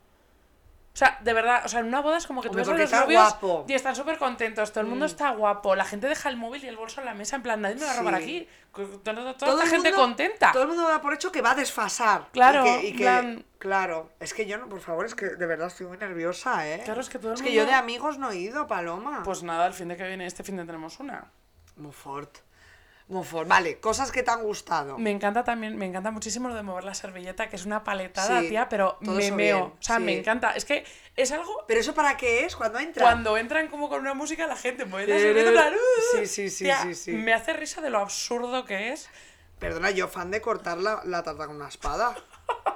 O 0.94 0.96
sea, 0.96 1.18
de 1.22 1.32
verdad, 1.32 1.62
o 1.64 1.68
sea, 1.68 1.80
en 1.80 1.86
una 1.86 2.02
boda 2.02 2.18
es 2.18 2.26
como 2.26 2.42
que 2.42 2.50
tú 2.50 2.58
Hombre, 2.58 2.64
ves 2.64 2.68
a 2.68 2.72
los 2.76 2.84
está 2.84 3.00
novios 3.00 3.22
guapo. 3.40 3.64
y 3.66 3.72
están 3.72 3.96
súper 3.96 4.18
contentos, 4.18 4.72
todo 4.72 4.82
el 4.82 4.88
mundo 4.88 5.06
está 5.06 5.30
guapo, 5.30 5.74
la 5.74 5.86
gente 5.86 6.06
deja 6.06 6.28
el 6.28 6.36
móvil 6.36 6.62
y 6.64 6.68
el 6.68 6.76
bolso 6.76 7.00
en 7.00 7.06
la 7.06 7.14
mesa, 7.14 7.36
en 7.36 7.42
plan, 7.42 7.62
nadie 7.62 7.76
me 7.76 7.86
va 7.86 7.92
a 7.92 7.96
robar 7.96 8.16
Sí. 8.18 8.22
aquí. 8.22 8.48
Toda, 9.02 9.14
toda 9.34 9.34
Todo 9.34 9.56
la 9.56 9.66
gente 9.66 9.88
mundo- 9.90 10.02
contenta. 10.04 10.52
Todo 10.52 10.62
el 10.64 10.68
mundo 10.68 10.86
da 10.86 11.00
por 11.00 11.14
hecho 11.14 11.32
que 11.32 11.40
va 11.40 11.52
a 11.52 11.54
desfasar. 11.54 12.26
Claro, 12.32 12.60
Y 12.60 12.64
que, 12.64 12.84
y 12.84 12.90
en 12.90 12.96
que- 12.96 13.02
plan- 13.04 13.44
claro. 13.58 14.10
Es 14.20 14.34
que 14.34 14.44
yo 14.44 14.58
no, 14.58 14.68
por 14.68 14.80
favor, 14.80 15.06
es 15.06 15.14
que 15.14 15.26
de 15.30 15.46
verdad 15.46 15.68
estoy 15.68 15.86
muy 15.86 15.96
nerviosa, 15.96 16.68
¿eh? 16.68 16.82
Claro, 16.84 17.00
es 17.00 17.08
que 17.08 17.18
todo 17.18 17.30
el 17.32 17.34
Es 17.38 17.42
que 17.42 17.52
yo 17.54 17.62
mundo- 17.62 17.72
de 17.72 17.78
amigos 17.78 18.18
no 18.18 18.30
he 18.30 18.36
ido, 18.36 18.66
Paloma. 18.66 19.22
Pues 19.24 19.42
nada, 19.42 19.66
el 19.66 19.72
fin 19.72 19.88
de 19.88 19.96
que 19.96 20.06
viene, 20.06 20.26
este 20.26 20.42
fin 20.42 20.56
de 20.56 20.64
tenemos 20.66 21.00
una. 21.00 21.24
Muy 21.76 21.92
fort. 21.92 22.38
Vale, 23.48 23.78
cosas 23.78 24.10
que 24.12 24.22
te 24.22 24.30
han 24.30 24.42
gustado. 24.42 24.96
Me 24.98 25.10
encanta 25.10 25.44
también, 25.44 25.76
me 25.76 25.86
encanta 25.86 26.10
muchísimo 26.10 26.48
lo 26.48 26.54
de 26.54 26.62
mover 26.62 26.84
la 26.84 26.94
servilleta, 26.94 27.48
que 27.48 27.56
es 27.56 27.66
una 27.66 27.84
paletada, 27.84 28.40
Sí, 28.40 28.48
tía, 28.48 28.68
pero 28.68 28.96
me 29.00 29.30
meo. 29.30 29.76
O 29.78 29.82
sea, 29.82 29.98
me 29.98 30.18
encanta. 30.18 30.52
Es 30.52 30.64
que 30.64 30.84
es 31.16 31.30
algo 31.32 31.64
¿Pero 31.66 31.80
eso 31.80 31.94
para 31.94 32.16
qué 32.16 32.44
es? 32.44 32.56
¿Cuándo 32.56 32.78
entra? 32.78 33.02
Cuando 33.04 33.36
entran 33.36 33.68
como 33.68 33.88
con 33.88 34.00
una 34.00 34.14
música, 34.14 34.46
la 34.46 34.56
gente 34.56 34.84
mueve 34.84 35.12
la 35.12 35.18
servilleta, 35.18 35.70
"Uh". 35.70 36.16
sí, 36.18 36.26
sí, 36.26 36.50
sí, 36.50 36.64
Tía, 36.64 36.82
sí, 36.82 36.94
sí. 36.94 37.12
Me 37.12 37.32
hace 37.34 37.52
risa 37.52 37.80
de 37.80 37.90
lo 37.90 37.98
absurdo 37.98 38.64
que 38.64 38.92
es. 38.92 39.08
Perdona, 39.58 39.90
yo 39.90 40.08
fan 40.08 40.30
de 40.30 40.40
cortar 40.40 40.78
la, 40.78 41.02
la 41.04 41.22
tarta 41.22 41.46
con 41.46 41.56
una 41.56 41.68
espada. 41.68 42.16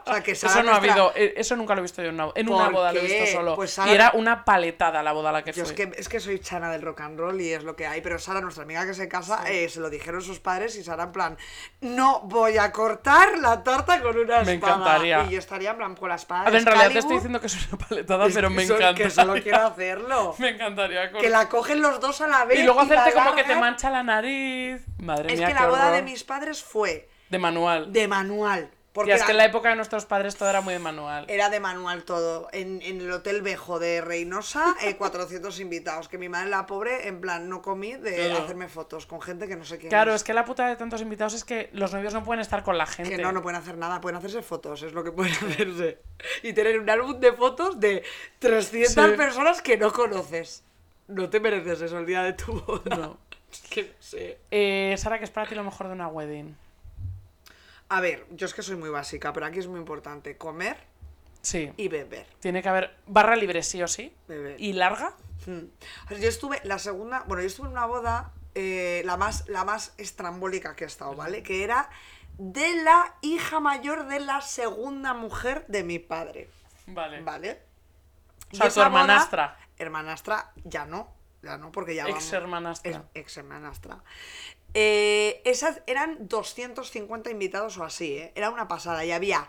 O 0.09 0.13
sea, 0.13 0.23
que 0.23 0.31
Eso 0.33 0.63
no 0.63 0.71
ha 0.71 0.77
habido, 0.77 1.13
eh, 1.17 1.35
eso 1.37 1.57
nunca 1.57 1.75
lo 1.75 1.81
he 1.81 1.83
visto 1.83 2.01
yo 2.01 2.11
en 2.11 2.15
una, 2.15 2.29
en 2.37 2.49
una 2.49 2.65
¿Por 2.67 2.75
boda, 2.75 2.93
lo 2.93 3.01
he 3.01 3.03
visto 3.03 3.27
solo. 3.39 3.57
Pues 3.57 3.73
Sara- 3.73 3.91
Y 3.91 3.95
era 3.97 4.13
una 4.15 4.45
paletada 4.45 5.03
la 5.03 5.11
boda 5.13 5.31
a 5.31 5.33
la 5.33 5.43
que 5.43 5.51
Yo 5.53 5.65
fui. 5.65 5.73
es 5.75 5.77
que, 5.77 6.01
es 6.01 6.09
que 6.09 6.21
soy 6.21 6.39
chana 6.39 6.71
del 6.71 6.83
rock 6.83 7.01
and 7.01 7.19
roll 7.19 7.41
y 7.41 7.53
es 7.53 7.65
lo 7.65 7.75
que 7.75 7.89
hay, 7.89 8.01
pero 8.03 8.17
Sara, 8.21 8.41
nuestra 8.41 8.63
amiga 8.63 8.87
que 8.87 8.95
se 8.95 9.09
casa, 9.09 9.51
eh, 9.51 9.69
se 9.69 9.81
lo 9.81 9.91
dijeron 9.91 10.23
sus 10.23 10.39
padres 10.39 10.77
y 10.77 10.85
Sara 10.85 11.03
en 11.05 11.13
plan, 11.13 11.37
no 11.81 12.21
voy 12.21 12.57
a 12.57 12.71
cortar 12.71 13.37
la 13.39 13.65
tarta 13.65 14.01
con 14.01 14.17
una 14.17 14.43
espada. 14.43 14.45
Me 14.45 14.53
encantaría. 14.53 15.25
Y 15.25 15.31
yo 15.31 15.39
estaría 15.41 15.71
en 15.73 15.77
plan 15.77 15.97
con 15.97 16.09
la 16.09 16.15
espada. 16.15 16.43
A 16.43 16.51
ver, 16.51 16.61
en 16.61 16.67
realidad 16.67 16.91
te 16.93 16.99
estoy 17.01 17.15
diciendo 17.17 17.41
que 17.41 17.47
es 17.49 17.69
una 17.73 17.79
paletada, 17.89 18.27
es 18.27 18.35
pero 18.35 18.49
que 18.49 18.55
me 18.55 18.63
eso- 18.63 18.77
encanta. 18.77 19.03
Que 19.03 19.11
solo 19.11 19.35
quiero 19.43 19.59
hacerlo. 19.67 20.35
Me 20.39 20.51
encantaría. 20.51 21.11
con- 21.11 21.21
Que 21.21 21.29
la 21.31 21.49
cogen 21.49 21.83
los 21.83 21.99
dos 22.01 22.21
a 22.21 22.29
la 22.29 22.45
vez. 22.45 22.61
Y 22.61 22.63
luego 22.63 22.81
hacerte 22.81 23.13
como 23.13 23.35
que 23.35 23.43
te 23.43 23.57
mancha 23.57 23.91
la 23.91 24.05
nariz. 24.05 24.83
Madre 25.03 25.33
Es 25.33 25.39
mía, 25.41 25.49
que 25.49 25.53
qué 25.55 25.61
la 25.61 25.67
boda 25.67 25.91
de 25.91 26.03
mis 26.03 26.23
padres 26.23 26.63
fue 26.63 27.09
De 27.29 27.39
manual. 27.41 27.93
de 27.93 28.07
manual. 28.07 28.71
Porque 28.97 29.11
Tía, 29.11 29.15
es 29.17 29.21
era- 29.21 29.27
que 29.27 29.33
en 29.33 29.37
la 29.39 29.45
época 29.45 29.69
de 29.69 29.77
nuestros 29.77 30.07
padres 30.07 30.35
todo 30.37 30.49
era 30.51 30.61
muy 30.63 30.73
de 30.75 30.81
manual. 30.81 31.27
Era 31.29 31.51
de 31.51 31.61
manual 31.61 32.03
todo. 32.05 32.49
En, 32.53 32.81
en 32.83 33.01
el 33.01 33.13
Hotel 33.13 33.43
Bejo 33.43 33.79
de 33.79 34.01
Reynosa, 34.01 34.75
eh, 34.83 34.97
400 34.99 35.61
invitados. 35.61 36.09
Que 36.09 36.19
mi 36.19 36.29
madre, 36.29 36.49
la 36.49 36.67
pobre, 36.67 37.07
en 37.07 37.21
plan, 37.21 37.49
no 37.49 37.63
comí 37.63 37.93
de 37.95 38.15
Claro. 38.15 38.45
hacerme 38.45 38.69
fotos 38.69 39.07
con 39.07 39.21
gente 39.21 39.47
que 39.47 39.55
no 39.55 39.65
sé 39.65 39.79
quién 39.79 39.91
Claro, 39.91 40.11
es. 40.13 40.17
es 40.23 40.25
que 40.25 40.33
la 40.35 40.45
puta 40.45 40.67
de 40.67 40.77
tantos 40.77 41.01
invitados 41.03 41.35
es 41.35 41.45
que 41.45 41.69
los 41.75 41.93
novios 41.93 42.15
no 42.15 42.25
pueden 42.25 42.41
estar 42.41 42.63
con 42.65 42.77
la 42.79 42.87
gente. 42.87 43.15
Que 43.15 43.23
no, 43.23 43.31
no 43.33 43.43
pueden 43.43 43.61
hacer 43.61 43.77
nada, 43.77 44.01
pueden 44.01 44.17
hacerse 44.17 44.43
fotos, 44.43 44.83
es 44.83 44.95
lo 44.95 45.05
que 45.05 45.13
pueden 45.13 45.33
hacerse. 45.47 45.99
Y 46.43 46.55
tener 46.55 46.81
un 46.81 46.89
álbum 46.89 47.21
de 47.21 47.33
fotos 47.33 47.79
de 47.79 48.03
300 48.41 48.93
Sí. 49.11 49.17
personas 49.17 49.61
que 49.63 49.77
no 49.77 49.93
conoces. 49.93 50.65
No 51.09 51.29
te 51.31 51.39
mereces 51.39 51.83
eso 51.83 51.99
el 51.99 52.07
día 52.07 52.23
de 52.23 52.33
tu 52.33 52.61
boda. 52.63 52.97
No. 52.97 53.19
Es 53.53 53.61
que 53.71 53.83
no 53.85 53.89
sé. 54.01 54.39
Eh, 54.51 54.95
Sara, 54.99 55.19
¿qué 55.19 55.25
es 55.25 55.31
para 55.31 55.47
ti 55.49 55.55
lo 55.55 55.63
mejor 55.63 55.87
de 55.87 55.93
una 55.93 56.09
wedding? 56.09 56.57
A 57.89 58.01
ver, 58.01 58.27
yo 58.31 58.47
es 58.47 58.55
que 58.55 58.63
soy 58.63 58.77
muy 58.77 58.91
básica, 58.91 59.33
pero 59.33 59.47
aquí 59.47 59.59
es 59.61 59.67
muy 59.69 59.79
importante 59.79 60.37
comer 60.37 60.77
Sí. 61.43 61.73
y 61.77 61.89
beber. 61.89 62.27
Tiene 62.41 62.63
que 62.63 62.69
haber 62.69 62.97
barra 63.07 63.37
libre 63.37 63.63
sí 63.63 63.81
o 63.83 63.87
sí. 63.89 64.13
Beber. 64.27 64.61
Y 64.61 64.73
larga. 64.73 65.15
Mm. 65.47 65.61
Sea, 66.09 66.19
yo 66.19 66.29
estuve, 66.29 66.61
la 66.65 66.79
segunda, 66.81 67.23
bueno, 67.29 67.43
yo 67.43 67.47
estuve 67.47 67.67
en 67.67 67.73
una 67.73 67.87
boda, 67.87 68.33
eh, 68.57 69.03
la, 69.05 69.17
más, 69.17 69.49
la 69.49 69.65
más 69.65 69.95
estrambólica 69.99 70.75
que 70.75 70.85
he 70.85 70.87
estado, 70.89 71.15
¿vale? 71.15 71.43
Que 71.45 71.63
era 71.63 71.89
de 72.39 72.83
la 72.83 73.15
hija 73.23 73.61
mayor 73.61 74.09
de 74.09 74.19
la 74.21 74.41
segunda 74.41 75.15
mujer 75.15 75.65
de 75.69 75.85
mi 75.85 75.99
padre, 76.01 76.51
Vale. 76.89 77.21
¿vale? 77.23 77.63
O 78.53 78.57
sea, 78.57 78.69
tu 78.69 78.75
boda- 78.75 78.87
hermanastra. 78.87 79.57
hermanastra, 79.79 80.53
ya 80.65 80.85
no, 80.87 81.13
ya 81.43 81.57
no, 81.59 81.71
porque 81.71 81.95
ya 81.95 82.05
vamos... 82.05 82.25
Ex 82.25 82.33
hermanastra. 82.33 82.91
Es- 82.91 83.01
ex 83.15 83.37
hermanastra. 83.37 84.03
Eh, 84.79 85.41
esas 85.47 85.81
eran 85.87 86.29
250 86.29 87.31
invitados 87.31 87.79
o 87.79 87.85
así, 87.85 88.19
¿eh? 88.19 88.33
Era 88.35 88.51
una 88.51 88.69
pasada. 88.69 89.05
Y 89.07 89.13
había 89.13 89.49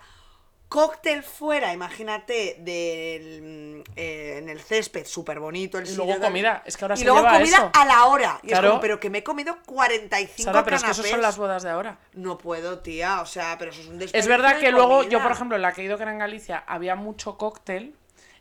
cóctel 0.70 1.22
fuera, 1.24 1.74
imagínate, 1.74 2.56
del, 2.60 3.42
mm, 3.42 3.84
eh, 3.98 4.36
en 4.38 4.48
el 4.50 4.62
césped, 4.62 5.06
súper 5.06 5.40
bonito. 5.42 5.78
El 5.78 5.88
Y 5.90 5.96
luego 5.96 6.18
comida, 6.20 6.64
es 6.66 6.78
que 6.78 6.86
ahora 6.86 6.96
y 6.96 7.00
se 7.00 7.04
luego 7.06 7.20
lleva 7.20 7.32
comida 7.34 7.58
eso. 7.58 7.72
a 7.74 7.86
la 7.86 8.06
hora. 8.06 8.40
Y 8.42 8.48
es 8.48 8.52
Claro. 8.54 8.70
como, 8.70 8.82
pero 8.82 9.00
que 9.02 9.10
me 9.10 9.18
he 9.18 9.24
comido 9.24 9.58
45 9.66 10.44
Sara, 10.44 10.64
pero 10.64 10.76
es 10.78 10.82
que 10.82 10.86
canapés. 10.88 11.06
eso 11.06 11.14
son 11.14 11.22
las 11.22 11.38
bodas 11.38 11.64
de 11.64 11.70
ahora. 11.72 12.00
No 12.14 12.38
puedo, 12.38 12.80
tía. 12.80 13.22
O 13.22 13.26
sea, 13.26 13.58
pero 13.60 13.72
eso 13.72 13.82
es 13.82 13.88
un 13.88 14.02
Es 14.02 14.28
verdad 14.28 14.60
que 14.60 14.72
luego, 14.72 15.04
yo 15.04 15.22
por 15.22 15.32
ejemplo, 15.34 15.56
en 15.58 15.62
la 15.62 15.74
que 15.74 15.82
he 15.82 15.86
ido 15.86 15.98
que 15.98 16.04
era 16.04 16.12
en 16.14 16.20
Galicia, 16.20 16.64
había 16.68 16.96
mucho 16.96 17.38
cóctel. 17.38 17.94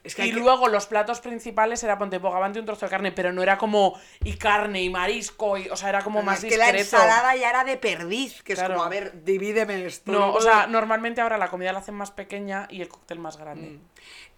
Es 0.07 0.15
que 0.15 0.25
y 0.27 0.33
que- 0.33 0.39
luego 0.39 0.69
los 0.69 0.87
platos 0.87 1.21
principales 1.21 1.83
era 1.83 1.99
ponte 1.99 2.19
bogavante 2.19 2.59
y 2.59 2.61
un 2.61 2.67
trozo 2.67 2.87
de 2.87 2.91
carne, 2.91 3.13
pero 3.13 3.33
no 3.33 3.43
era 3.43 3.59
como 3.59 3.99
y 4.25 4.35
carne 4.35 4.83
y 4.83 4.89
marisco, 4.89 5.59
y, 5.59 5.69
o 5.69 5.77
sea, 5.77 5.89
era 5.89 6.03
como 6.03 6.23
más 6.23 6.43
es 6.45 6.51
que 6.53 6.57
la 6.57 6.73
discreto. 6.73 6.97
ensalada 6.97 7.35
ya 7.37 7.51
era 7.51 7.65
de 7.65 7.77
perdiz, 7.77 8.43
que 8.43 8.55
Claro. 8.55 8.75
es 8.75 8.79
como, 8.79 8.87
a 8.87 8.89
ver, 8.89 9.25
divídeme 9.25 9.85
esto. 9.85 10.13
No, 10.13 10.33
o 10.33 10.41
sea, 10.41 10.67
normalmente 10.67 11.21
ahora 11.21 11.37
la 11.39 11.49
comida 11.49 11.73
la 11.73 11.81
hacen 11.81 11.95
más 11.97 12.11
pequeña 12.13 12.69
y 12.71 12.81
el 12.83 12.89
cóctel 12.89 13.19
más 13.19 13.37
grande. 13.37 13.69
Mm. 13.71 13.81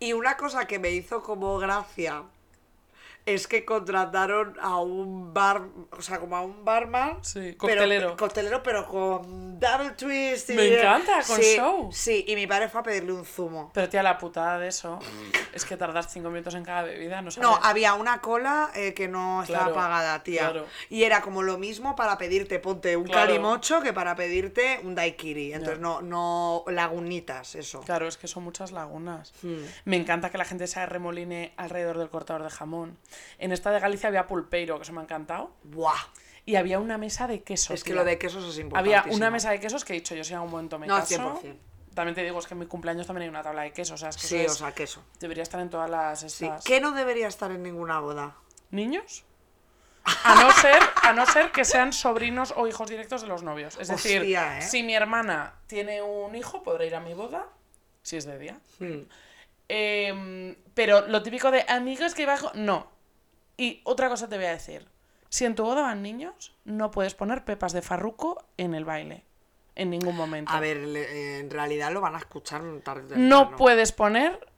Y 0.01 0.13
una 0.15 0.37
cosa 0.37 0.67
que 0.67 0.79
me 0.79 0.91
hizo 0.91 1.23
como 1.23 1.59
gracia 1.59 2.23
es 3.35 3.47
que 3.47 3.65
contrataron 3.65 4.57
a 4.61 4.77
un 4.79 5.33
bar, 5.35 5.63
o 5.97 6.03
sea, 6.03 6.19
como 6.19 6.37
a 6.37 6.43
un 6.43 6.65
barman. 6.65 7.19
Sí, 7.23 7.41
pero- 7.41 7.57
coctelero. 7.59 8.17
coctelero, 8.17 8.63
pero 8.63 8.87
con 8.87 9.59
double 9.61 9.91
twist. 9.91 10.51
y- 10.51 10.55
Me 10.55 10.79
encanta, 10.79 11.23
con 11.27 11.37
Sí, 11.37 11.57
show. 11.57 11.91
Sí, 11.93 12.25
y 12.27 12.35
mi 12.37 12.47
padre 12.47 12.69
fue 12.69 12.81
a 12.81 12.85
pedirle 12.85 13.13
un 13.13 13.25
zumo. 13.25 13.71
Pero 13.75 13.89
tía, 13.89 14.03
la 14.03 14.19
putada 14.19 14.59
de 14.59 14.69
eso 14.69 14.99
es 15.53 15.65
que 15.65 15.77
tardas 15.77 16.13
cinco 16.13 16.31
minutos 16.31 16.55
en 16.55 16.65
cada 16.65 16.83
bebida, 16.83 17.23
no 17.23 17.31
sabes. 17.31 17.49
No, 17.49 17.59
había 17.63 17.95
una 17.95 18.21
cola 18.21 18.71
eh, 18.75 18.95
que 18.95 19.09
no 19.09 19.43
estaba 19.43 19.65
Claro, 19.67 19.75
pagada, 19.75 20.23
tía. 20.23 20.51
claro. 20.51 20.67
Y 20.91 21.05
era 21.05 21.21
como 21.23 21.43
lo 21.43 21.59
mismo 21.59 21.97
para 21.97 22.17
pedirte, 22.19 22.59
ponte 22.59 22.97
un 22.97 23.05
Claro. 23.05 23.27
calimocho 23.29 23.81
que 23.81 23.93
para 23.93 24.15
pedirte 24.17 24.81
un 24.85 24.95
daiquiri. 24.95 25.53
Entonces, 25.53 25.79
no, 25.81 26.01
no, 26.03 26.65
lagunitas, 26.69 27.55
eso. 27.55 27.81
Claro, 27.81 28.07
es 28.09 28.17
que 28.17 28.29
son 28.29 28.45
muchas 28.45 28.73
lagunas. 28.73 29.33
Hmm. 29.43 29.57
Me 29.85 29.97
encanta 29.97 30.31
que 30.31 30.39
la 30.39 30.45
gente 30.45 30.67
se 30.67 30.85
remoline 30.87 31.53
alrededor 31.57 31.99
del 31.99 32.09
cortador 32.09 32.43
de 32.43 32.51
jamón. 32.51 32.97
En 33.39 33.53
esta 33.53 33.71
de 33.71 33.81
Galicia 33.81 34.09
había 34.09 34.27
pulpeiro, 34.27 34.77
que 34.77 34.83
eso 34.83 34.93
me 34.93 35.01
ha 35.01 35.05
encantado. 35.05 35.51
Buah. 35.65 35.95
Y 36.47 36.57
había 36.57 36.79
una 36.81 36.97
mesa 36.99 37.27
de 37.27 37.43
quesos. 37.43 37.73
Es 37.73 37.85
que 37.85 37.91
tía. 37.91 37.97
lo 37.97 38.05
de 38.05 38.19
quesos 38.19 38.43
es 38.45 38.59
importante. 38.59 38.97
Había 38.97 39.15
una 39.15 39.31
mesa 39.31 39.51
de 39.51 39.61
quesos 39.61 39.85
que 39.85 39.93
he 39.93 39.97
dicho 39.97 40.15
yo 40.15 40.25
si 40.25 40.33
en 40.33 40.37
algún 40.37 40.51
momento 40.53 40.79
me 40.79 40.87
No, 40.87 40.97
caso. 40.97 41.41
100%. 41.43 41.57
También 41.95 42.15
te 42.15 42.23
digo, 42.23 42.39
es 42.39 42.47
que 42.47 42.55
en 42.55 42.61
mi 42.61 42.67
cumpleaños 42.67 43.07
también 43.07 43.25
hay 43.25 43.29
una 43.29 43.43
tabla 43.43 43.63
de 43.63 43.73
quesos. 43.73 43.95
O 43.95 43.99
sea, 43.99 44.09
es 44.11 44.17
que 44.17 44.27
Sí, 44.27 44.47
o 44.47 44.49
sea, 44.49 44.73
queso. 44.73 45.05
debería 45.21 45.43
estar 45.43 45.61
en 45.61 45.69
todas 45.69 45.91
las 45.91 46.21
Sí. 46.21 46.45
estas... 46.47 46.65
¿Qué 46.65 46.81
no 46.81 46.93
debería 46.93 47.27
estar 47.29 47.51
en 47.51 47.63
ninguna 47.63 48.01
boda? 48.01 48.37
¿Niños? 48.71 49.25
A 50.25 50.37
no, 50.37 50.51
ser, 50.53 50.81
a 51.03 51.13
no 51.13 51.27
ser 51.27 51.51
que 51.53 51.67
sean 51.67 51.93
sobrinos 51.93 52.55
o 52.57 52.67
hijos 52.67 52.89
directos 52.89 53.21
de 53.21 53.29
los 53.29 53.43
novios. 53.43 53.77
Es 53.79 53.89
decir, 53.89 54.23
¿eh? 54.23 54.63
si 54.63 54.83
mi 54.83 54.95
hermana 54.95 55.55
tiene 55.67 56.01
un 56.01 56.35
hijo, 56.35 56.63
podrá 56.63 56.87
ir 56.87 56.95
a 56.95 57.01
mi 57.01 57.13
boda, 57.13 57.47
si 58.03 58.17
es 58.17 58.25
de 58.25 58.39
día. 58.39 58.59
Em, 59.69 60.57
pero 60.75 61.07
lo 61.09 61.23
típico 61.23 61.51
de 61.51 61.65
amigos 61.69 62.15
que 62.15 62.25
bajo, 62.25 62.51
no. 62.55 62.91
Y 63.59 63.83
otra 63.85 64.09
cosa 64.09 64.27
te 64.29 64.37
voy 64.37 64.47
a 64.47 64.53
decir. 64.53 64.89
Si 65.29 65.45
en 65.45 65.55
tu 65.55 65.63
boda 65.65 65.83
van 65.83 66.01
niños, 66.03 66.57
no 66.65 66.91
puedes 66.91 67.15
poner 67.15 67.45
pepas 67.45 67.75
de 67.75 67.83
farruco 67.83 68.43
en 68.57 68.73
el 68.75 68.87
baile. 68.87 69.25
En 69.75 69.91
ningún 69.91 70.17
momento. 70.17 70.51
A 70.51 70.59
ver, 70.59 70.79
eh, 70.79 71.41
en 71.41 71.51
realidad 71.51 71.93
lo 71.93 72.01
van 72.01 72.15
a 72.15 72.19
escuchar 72.19 72.63
tarde. 72.83 73.17
no 73.19 73.55
puedes 73.57 73.93
poner 73.93 74.49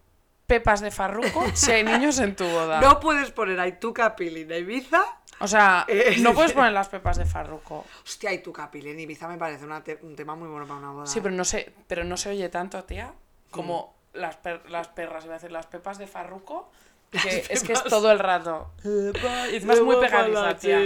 pepas 0.46 0.80
de 0.80 0.90
farruco 0.90 1.44
si 1.54 1.72
hay 1.72 1.82
niños 1.84 2.18
en 2.20 2.36
tu 2.36 2.44
boda. 2.44 2.80
No 2.80 3.00
puedes 3.00 3.30
poner 3.32 3.58
a 3.58 3.66
Ituca 3.66 4.14
Pili 4.16 4.42
en 4.42 4.52
Ibiza. 4.52 5.02
O 5.40 5.48
sea, 5.48 5.86
Eh, 5.88 6.16
no 6.20 6.34
puedes 6.34 6.52
poner 6.58 6.72
las 6.72 6.88
pepas 6.88 7.16
de 7.16 7.24
farruco. 7.26 7.84
Hostia, 8.04 8.32
Ituca 8.32 8.70
Pili 8.70 8.90
en 8.90 9.00
Ibiza 9.00 9.26
me 9.28 9.38
parece 9.38 9.64
una 9.64 9.82
te- 9.82 9.98
un 10.02 10.14
tema 10.14 10.34
muy 10.36 10.48
bueno 10.48 10.66
para 10.66 10.78
una 10.80 10.92
boda. 10.92 11.06
Sí, 11.06 11.20
pero 11.20 11.34
no 11.34 11.44
se, 11.44 11.72
pero 11.86 12.04
no 12.04 12.16
se 12.16 12.30
oye 12.30 12.48
tanto, 12.48 12.84
tía, 12.84 13.12
como 13.50 13.94
las, 14.12 14.36
per- 14.36 14.68
las 14.70 14.88
perras, 14.88 15.24
iba 15.24 15.34
a 15.34 15.38
decir, 15.38 15.50
las 15.52 15.66
pepas 15.66 15.98
de 15.98 16.06
farruco, 16.06 16.70
que 17.22 17.46
es 17.48 17.62
que 17.64 17.72
es 17.72 17.82
todo 17.84 18.10
el 18.12 18.18
rato. 18.18 18.70
Y 18.84 19.54
encima 19.56 19.74
es 19.74 19.82
muy 19.82 19.96
pegadiza, 19.96 20.56
tía. 20.56 20.80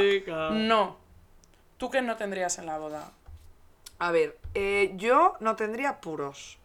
No. 0.52 0.96
¿Tú 1.76 1.90
qué 1.90 2.00
no 2.02 2.16
tendrías 2.16 2.58
en 2.58 2.66
la 2.66 2.78
boda? 2.78 3.10
A 3.98 4.10
ver, 4.10 4.38
eh, 4.54 4.92
yo 4.96 5.34
no 5.40 5.56
tendría 5.56 6.00
puros. 6.00 6.58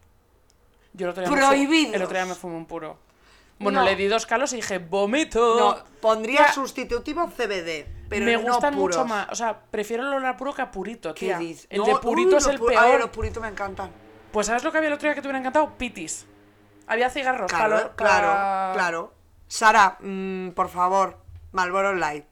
Yo 0.94 1.06
el 1.08 1.12
otro 1.12 1.24
día 1.24 1.32
me 1.32 1.38
Prohibidos. 1.38 1.94
el 1.96 2.02
otro 2.04 2.16
día 2.16 2.26
me 2.26 2.36
fumé 2.36 2.56
un 2.56 2.66
puro. 2.66 2.98
Bueno, 3.60 3.80
No. 3.82 3.86
le 3.86 3.96
di 3.98 4.08
dos 4.08 4.26
calos 4.26 4.54
y 4.54 4.58
dije, 4.58 4.78
¡vomito! 4.80 5.60
No, 5.60 5.84
pondría 6.02 6.48
Ya. 6.48 6.54
sustitutivo 6.54 7.28
CBD. 7.30 7.86
pero 8.08 8.26
me 8.26 8.38
no 8.38 8.42
gustan 8.54 8.74
mucho 8.76 9.06
más. 9.06 9.28
O 9.30 9.36
sea, 9.36 9.60
prefiero 9.70 10.04
el 10.04 10.10
olor 10.14 10.26
a 10.26 10.38
puro 10.38 10.54
que 10.54 10.62
a 10.62 10.72
purito, 10.72 11.14
¿Qué 11.14 11.28
tía. 11.28 11.38
dices? 11.38 11.68
El 11.70 11.80
No, 11.80 11.86
de 11.86 11.94
uy, 11.94 12.00
purito 12.02 12.38
es 12.38 12.46
los 12.46 12.54
el 12.56 12.60
pu- 12.60 12.70
Ay, 12.70 12.78
peor. 12.92 13.00
los 13.02 13.10
puritos 13.10 13.44
me 13.44 13.50
encantan. 13.50 13.92
Pues 14.32 14.48
¿sabes 14.48 14.64
lo 14.64 14.72
que 14.72 14.78
había 14.78 14.88
el 14.88 14.94
otro 14.94 15.08
día 15.08 15.14
que 15.16 15.22
te 15.22 15.28
hubiera 15.28 15.40
encantado? 15.40 15.74
Pitis. 15.78 16.26
Había 16.88 17.10
cigarros. 17.10 17.52
Claro, 17.52 17.76
palo- 17.76 17.96
claro, 17.96 18.28
pa- 18.30 18.72
claro. 18.74 19.14
Sara, 19.50 19.98
mm, 20.00 20.52
por 20.52 20.70
favor, 20.70 21.18
Marlboro 21.52 21.94
Light. 21.96 22.26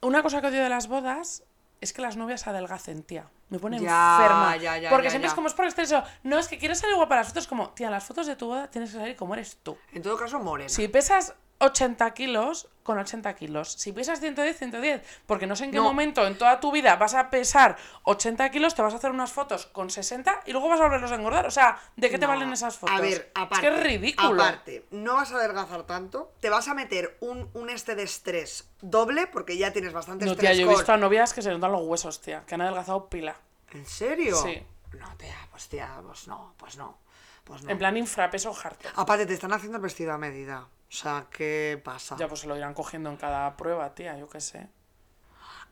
Una 0.00 0.22
cosa 0.22 0.40
que 0.40 0.46
odio 0.46 0.62
de 0.62 0.68
las 0.68 0.86
bodas 0.88 1.42
es 1.80 1.92
que 1.92 2.00
las 2.00 2.16
novias 2.16 2.46
adelgacen, 2.46 3.02
tía. 3.02 3.26
Me 3.50 3.58
pone 3.58 3.78
Ya, 3.80 4.16
enferma. 4.18 4.56
ya, 4.56 4.78
ya, 4.78 4.88
porque 4.88 5.10
siempre 5.10 5.28
es 5.28 5.34
como 5.34 5.48
es 5.48 5.52
por 5.52 5.64
el 5.66 5.68
estreso. 5.68 6.02
No, 6.22 6.38
es 6.38 6.48
que 6.48 6.58
quieres 6.58 6.78
salir 6.78 6.94
guapa 6.96 7.10
para 7.10 7.20
las 7.20 7.28
fotos. 7.28 7.46
Como, 7.46 7.70
tía, 7.70 7.90
las 7.90 8.04
fotos 8.04 8.26
de 8.26 8.34
tu 8.36 8.46
boda 8.46 8.68
tienes 8.70 8.90
que 8.92 8.98
salir 8.98 9.16
como 9.16 9.34
eres 9.34 9.58
tú. 9.62 9.76
En 9.92 10.00
todo 10.00 10.16
caso, 10.16 10.38
morena. 10.38 10.70
Si 10.70 10.88
pesas 10.88 11.34
80 11.62 12.12
kilos, 12.14 12.68
con 12.82 12.98
80 12.98 13.34
kilos. 13.36 13.72
Si 13.72 13.92
pesas 13.92 14.18
110, 14.20 14.58
110. 14.58 15.02
Porque 15.26 15.46
no 15.46 15.54
sé 15.54 15.64
en 15.64 15.70
qué 15.70 15.76
No. 15.76 15.84
momento 15.84 16.26
en 16.26 16.36
toda 16.36 16.58
tu 16.58 16.72
vida 16.72 16.96
vas 16.96 17.14
a 17.14 17.30
pesar 17.30 17.76
80 18.02 18.50
kilos, 18.50 18.74
te 18.74 18.82
vas 18.82 18.92
a 18.92 18.96
hacer 18.96 19.12
unas 19.12 19.30
fotos 19.32 19.66
con 19.66 19.88
60 19.88 20.40
y 20.46 20.52
luego 20.52 20.68
vas 20.68 20.80
a 20.80 20.84
volverlos 20.84 21.12
a 21.12 21.14
engordar. 21.14 21.46
O 21.46 21.50
sea, 21.52 21.78
¿de 21.96 22.10
qué 22.10 22.18
te 22.18 22.26
No, 22.26 22.32
valen 22.32 22.52
esas 22.52 22.76
fotos? 22.76 22.96
A 22.96 23.00
ver, 23.00 23.30
aparte. 23.36 23.66
Es 23.68 23.72
que 23.72 23.78
es 23.78 23.82
ridículo. 23.84 24.42
Aparte, 24.42 24.86
no 24.90 25.14
vas 25.14 25.30
a 25.32 25.36
adelgazar 25.36 25.84
tanto, 25.84 26.32
te 26.40 26.50
vas 26.50 26.66
a 26.66 26.74
meter 26.74 27.16
un, 27.20 27.48
un 27.54 27.70
este 27.70 27.94
de 27.94 28.02
estrés 28.02 28.68
doble, 28.80 29.28
porque 29.28 29.56
ya 29.56 29.72
tienes 29.72 29.92
bastante 29.92 30.24
No, 30.26 30.32
tía, 30.34 30.50
estrés 30.50 30.66
yo 30.66 30.72
he 30.72 30.74
visto 30.74 30.92
a 30.92 30.96
novias 30.96 31.32
que 31.32 31.42
se 31.42 31.50
notan 31.50 31.70
los 31.70 31.82
huesos, 31.82 32.20
tía. 32.20 32.42
Que 32.46 32.56
han 32.56 32.62
adelgazado 32.62 33.08
pila. 33.08 33.36
¿En 33.70 33.86
serio? 33.86 34.36
Sí. 34.42 34.60
No, 34.98 35.16
tía, 35.16 35.36
pues 35.52 35.68
tía, 35.68 36.00
pues 36.04 36.26
no, 36.26 36.54
pues 36.56 36.76
no. 36.76 36.98
Pues 37.44 37.62
no. 37.62 37.70
En 37.70 37.78
plan 37.78 37.96
infrapeso 37.96 38.54
harto. 38.64 38.88
Aparte, 38.96 39.26
te 39.26 39.34
están 39.34 39.52
haciendo 39.52 39.76
el 39.78 39.82
vestido 39.82 40.12
a 40.12 40.18
medida. 40.18 40.66
O 40.92 40.94
sea, 40.94 41.26
¿qué 41.30 41.80
pasa? 41.82 42.16
Ya 42.18 42.28
pues 42.28 42.40
se 42.40 42.46
lo 42.46 42.54
irán 42.56 42.74
cogiendo 42.74 43.08
en 43.08 43.16
cada 43.16 43.56
prueba, 43.56 43.94
tía, 43.94 44.18
yo 44.18 44.28
qué 44.28 44.40
sé. 44.42 44.68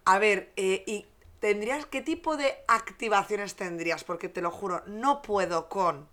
A 0.06 0.18
ver, 0.18 0.50
eh, 0.56 0.82
¿y 0.86 1.06
tendrías 1.40 1.84
qué 1.84 2.00
tipo 2.00 2.38
de 2.38 2.56
activaciones 2.68 3.54
tendrías? 3.54 4.02
Porque 4.02 4.30
te 4.30 4.40
lo 4.40 4.50
juro, 4.50 4.82
no 4.86 5.20
puedo 5.20 5.68
con 5.68 6.08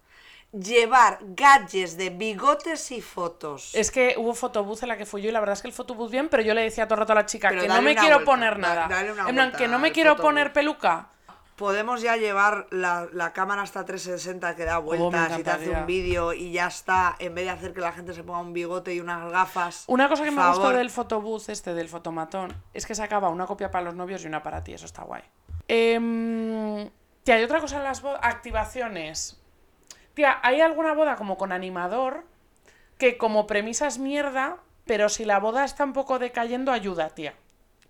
llevar 0.51 1.20
gadgets 1.22 1.95
de 1.95 2.10
bigotes 2.10 2.91
y 2.91 3.01
fotos. 3.01 3.74
Es 3.76 3.91
que 3.91 4.16
hubo 4.18 4.34
fotobús 4.34 4.84
en 4.84 4.89
la 4.89 4.97
que 4.97 5.05
fui 5.05 5.22
yo 5.22 5.30
y 5.30 5.32
la 5.32 5.39
verdad 5.39 5.53
es 5.53 5.62
que 5.62 5.68
el 5.70 5.74
fotobús 5.74 6.12
bien, 6.12 6.28
pero 6.28 6.43
yo 6.43 6.53
le 6.53 6.62
decía 6.62 6.86
todo 6.86 6.95
el 6.95 6.99
rato 7.01 7.14
a 7.14 7.16
la 7.16 7.26
chica 7.26 7.49
Pero 7.49 7.62
que 7.62 7.68
no 7.70 7.82
me 7.82 7.95
quiero 7.95 8.18
vuelta, 8.18 8.32
poner 8.32 8.60
da- 8.60 8.76
nada. 8.76 8.88
en 9.30 9.36
plan, 9.36 9.51
que 9.53 9.68
no 9.70 9.80
me 9.80 9.91
quiero 9.93 10.12
fotobús. 10.12 10.28
poner 10.32 10.51
peluca. 10.53 11.10
Podemos 11.58 12.03
ya 12.03 12.18
llevar 12.18 12.68
la, 12.70 13.08
la 13.12 13.34
cámara 13.34 13.64
hasta 13.64 13.84
360 13.84 14.55
que 14.55 14.64
da 14.64 14.78
vueltas 14.78 15.39
y 15.39 15.43
te 15.43 15.49
hace 15.49 15.72
un 15.72 15.88
vídeo 15.88 16.32
y 16.32 16.51
ya 16.51 16.68
está, 16.68 17.16
en 17.18 17.34
vez 17.34 17.45
de 17.45 17.49
hacer 17.49 17.74
que 17.74 17.82
la 17.82 17.91
gente 17.91 18.14
se 18.14 18.24
ponga 18.24 18.41
un 18.41 18.53
bigote 18.53 18.93
y 18.93 18.99
unas 18.99 19.32
gafas. 19.32 19.84
Una 19.88 20.08
cosa 20.08 20.24
que 20.24 20.30
me 20.30 20.47
gustó 20.47 20.70
del 20.70 20.91
fotobús 20.91 21.49
este, 21.49 21.74
del 21.74 21.89
fotomatón, 21.89 22.53
es 22.76 22.86
que 22.86 22.93
sacaba 22.93 23.30
una 23.30 23.47
copia 23.47 23.72
para 23.72 23.86
los 23.86 23.95
novios 23.95 24.24
y 24.24 24.28
una 24.28 24.43
para 24.43 24.64
ti, 24.64 24.74
eso 24.74 24.86
está 24.86 25.01
guay. 25.01 25.24
Em, 25.68 26.89
tía, 27.24 27.36
hay 27.36 27.43
otra 27.43 27.60
cosa 27.60 27.78
en 27.78 27.84
las 27.86 28.03
bodas, 28.03 28.20
activaciones. 28.22 29.41
Tía, 30.14 30.39
¿hay 30.43 30.62
alguna 30.62 30.93
boda 30.93 31.16
como 31.16 31.38
con 31.38 31.51
animador 31.51 32.24
que 32.99 33.18
como 33.18 33.47
premisa 33.47 33.88
es 33.88 33.97
mierda, 33.97 34.58
pero 34.86 35.10
si 35.10 35.26
la 35.26 35.39
boda 35.39 35.66
está 35.66 35.86
un 35.86 35.93
poco 35.93 36.20
decayendo, 36.20 36.72
ayuda, 36.72 37.10
tía? 37.10 37.34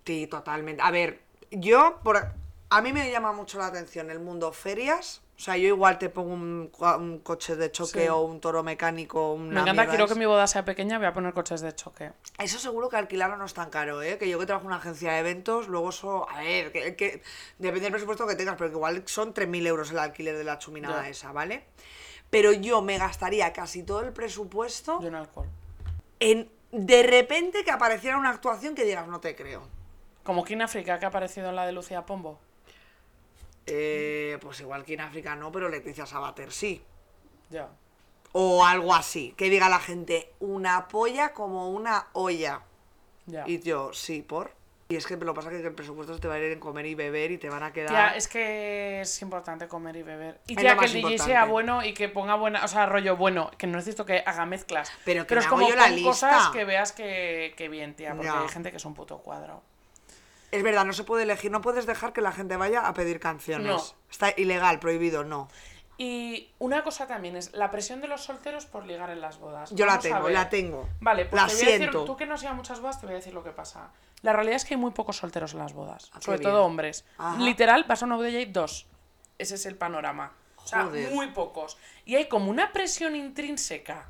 Sí, 0.06 0.26
totalmente. 0.26 0.82
A 0.82 0.90
ver, 0.90 1.20
yo, 1.50 2.00
por... 2.02 2.32
a 2.70 2.80
mí 2.82 2.92
me 2.92 3.10
llama 3.10 3.32
mucho 3.32 3.58
la 3.58 3.66
atención 3.66 4.10
el 4.10 4.20
mundo 4.20 4.52
ferias. 4.52 5.22
O 5.36 5.40
sea, 5.40 5.56
yo 5.56 5.68
igual 5.68 5.98
te 5.98 6.08
pongo 6.08 6.32
un, 6.34 6.68
co- 6.76 6.96
un 6.96 7.20
coche 7.20 7.54
de 7.54 7.70
choque 7.70 8.02
Sí. 8.02 8.08
o 8.08 8.18
un 8.22 8.40
toro 8.40 8.64
mecánico. 8.64 9.34
Una 9.34 9.54
Me 9.54 9.70
encanta, 9.70 9.86
quiero 9.88 10.08
que 10.08 10.16
mi 10.16 10.26
boda 10.26 10.48
sea 10.48 10.64
pequeña, 10.64 10.98
voy 10.98 11.06
a 11.06 11.12
poner 11.12 11.32
coches 11.32 11.60
de 11.60 11.72
choque. 11.76 12.10
Eso 12.38 12.58
seguro 12.58 12.88
que 12.88 12.96
alquilarlo 12.96 13.36
no 13.36 13.44
es 13.44 13.54
tan 13.54 13.70
caro, 13.70 14.02
¿eh? 14.02 14.18
Que 14.18 14.28
yo 14.28 14.38
que 14.40 14.46
trabajo 14.46 14.64
en 14.64 14.68
una 14.72 14.76
agencia 14.78 15.12
de 15.12 15.20
eventos, 15.20 15.68
luego 15.68 15.90
eso, 15.90 16.28
a 16.28 16.40
ver, 16.40 16.72
que, 16.72 16.96
que- 16.96 17.22
depende 17.58 17.82
del 17.82 17.92
presupuesto 17.92 18.26
que 18.26 18.34
tengas, 18.34 18.56
pero 18.56 18.70
que 18.70 18.76
igual 18.76 19.04
son 19.06 19.32
3.000 19.32 19.64
euros 19.68 19.92
el 19.92 20.00
alquiler 20.00 20.36
de 20.36 20.42
la 20.44 20.58
chuminada 20.58 21.08
esa, 21.08 21.30
¿vale? 21.30 21.66
Pero 22.30 22.52
yo 22.52 22.82
me 22.82 22.98
gastaría 22.98 23.52
casi 23.52 23.84
todo 23.84 24.00
el 24.00 24.12
presupuesto 24.12 25.00
Yo 25.00 25.06
en 25.06 25.14
alcohol. 25.14 25.46
en 26.20 26.50
de 26.72 27.02
repente 27.04 27.62
que 27.64 27.70
apareciera 27.70 28.18
una 28.18 28.30
actuación 28.30 28.74
que 28.74 28.84
digas, 28.84 29.06
no 29.06 29.20
te 29.20 29.36
creo. 29.36 29.62
Como 30.24 30.44
King 30.44 30.60
África 30.62 30.98
que 30.98 31.04
ha 31.06 31.08
aparecido 31.08 31.48
en 31.48 31.56
la 31.56 31.64
de 31.64 31.72
Lucía 31.72 32.04
Pombo. 32.04 32.38
Eh, 33.70 34.38
pues 34.40 34.60
igual 34.60 34.84
que 34.84 34.94
en 34.94 35.00
África 35.00 35.36
no, 35.36 35.52
pero 35.52 35.68
Leticia 35.68 36.06
Sabater 36.06 36.50
sí. 36.52 36.82
Ya. 37.50 37.68
O 38.32 38.64
algo 38.64 38.94
así, 38.94 39.34
que 39.36 39.48
diga 39.50 39.68
la 39.68 39.78
gente, 39.78 40.32
una 40.40 40.88
polla 40.88 41.32
como 41.32 41.70
una 41.70 42.08
olla. 42.12 42.62
Ya. 43.26 43.44
Y 43.46 43.60
yo, 43.60 43.92
sí, 43.92 44.22
por. 44.22 44.56
Y 44.90 44.96
es 44.96 45.06
que 45.06 45.16
lo 45.18 45.34
que 45.34 45.36
pasa 45.36 45.52
es 45.52 45.60
que 45.60 45.66
el 45.66 45.74
presupuesto 45.74 46.18
te 46.18 46.28
va 46.28 46.34
a 46.34 46.38
ir 46.38 46.50
en 46.50 46.60
comer 46.60 46.86
y 46.86 46.94
beber 46.94 47.30
y 47.30 47.36
te 47.36 47.50
van 47.50 47.62
a 47.62 47.74
quedar. 47.74 47.90
Tía, 47.90 48.16
es 48.16 48.26
que 48.26 49.02
es 49.02 49.20
importante 49.20 49.68
comer 49.68 49.96
y 49.96 50.02
beber. 50.02 50.40
Y 50.46 50.56
Es 50.58 50.62
lo 50.62 50.80
que 50.80 50.86
el 50.86 50.92
DJ 50.92 51.18
sea 51.18 51.44
bueno 51.44 51.84
y 51.84 51.92
que 51.92 52.08
ponga 52.08 52.36
buena, 52.36 52.64
o 52.64 52.68
sea, 52.68 52.86
rollo 52.86 53.14
bueno, 53.14 53.50
que 53.58 53.66
no 53.66 53.76
necesito 53.76 54.06
que 54.06 54.22
haga 54.24 54.46
mezclas. 54.46 54.90
Pero 55.04 55.26
que 55.26 55.34
es 55.34 55.44
me 55.44 55.50
como 55.50 55.66
hago 55.66 55.74
yo 55.74 55.76
la 55.76 55.88
pon 55.88 56.02
cosas 56.04 56.48
que 56.48 56.64
veas 56.64 56.92
que, 56.92 57.52
que 57.54 57.68
bien, 57.68 57.94
tía, 57.96 58.12
porque 58.14 58.28
Ya. 58.28 58.40
hay 58.40 58.48
gente 58.48 58.70
que 58.70 58.78
es 58.78 58.84
un 58.86 58.94
puto 58.94 59.18
cuadro. 59.18 59.62
Es 60.50 60.62
verdad, 60.62 60.84
no 60.84 60.92
se 60.92 61.04
puede 61.04 61.24
elegir, 61.24 61.50
no 61.50 61.60
puedes 61.60 61.84
dejar 61.86 62.12
que 62.12 62.20
la 62.22 62.32
gente 62.32 62.56
vaya 62.56 62.86
a 62.88 62.94
pedir 62.94 63.20
canciones. 63.20 63.66
No. 63.68 63.82
Está 64.10 64.32
ilegal, 64.36 64.78
prohibido, 64.80 65.24
no. 65.24 65.48
Y 66.00 66.52
una 66.60 66.84
cosa 66.84 67.06
también 67.08 67.36
es 67.36 67.52
la 67.54 67.70
presión 67.72 68.00
de 68.00 68.06
los 68.08 68.22
solteros 68.22 68.66
por 68.66 68.86
ligar 68.86 69.10
en 69.10 69.20
las 69.20 69.38
bodas. 69.40 69.70
Yo 69.74 69.84
la 69.84 69.92
Vamos 69.98 70.02
tengo, 70.04 70.28
la 70.30 70.48
tengo. 70.48 70.88
Vale, 71.00 71.24
pues 71.26 71.42
La 71.42 71.48
te 71.48 71.54
voy 71.54 71.62
a 71.62 71.78
decir, 71.78 71.90
tú 71.90 72.16
que 72.16 72.24
no 72.24 72.34
has 72.34 72.42
ido 72.42 72.52
a 72.52 72.54
muchas 72.54 72.80
bodas, 72.80 73.00
te 73.00 73.06
voy 73.06 73.14
a 73.14 73.18
decir 73.18 73.34
lo 73.34 73.42
que 73.42 73.50
pasa. 73.50 73.90
La 74.22 74.32
realidad 74.32 74.56
es 74.56 74.64
que 74.64 74.74
hay 74.74 74.80
muy 74.80 74.92
pocos 74.92 75.16
solteros 75.16 75.52
en 75.54 75.58
las 75.58 75.72
bodas, 75.72 76.10
Ah, 76.14 76.20
sobre 76.20 76.38
bien. 76.38 76.50
todo 76.50 76.64
hombres. 76.64 77.04
Ajá. 77.18 77.36
Literal, 77.42 77.84
vas 77.88 78.02
a 78.02 78.06
una 78.06 78.14
boda 78.16 78.28
y 78.30 78.36
hay 78.36 78.44
dos. 78.46 78.86
Ese 79.38 79.56
es 79.56 79.66
el 79.66 79.76
panorama. 79.76 80.32
O 80.56 80.66
sea, 80.66 80.84
Joder. 80.84 81.10
muy 81.12 81.28
pocos. 81.32 81.78
Y 82.04 82.14
hay 82.14 82.28
como 82.28 82.50
una 82.50 82.72
presión 82.72 83.16
intrínseca 83.16 84.06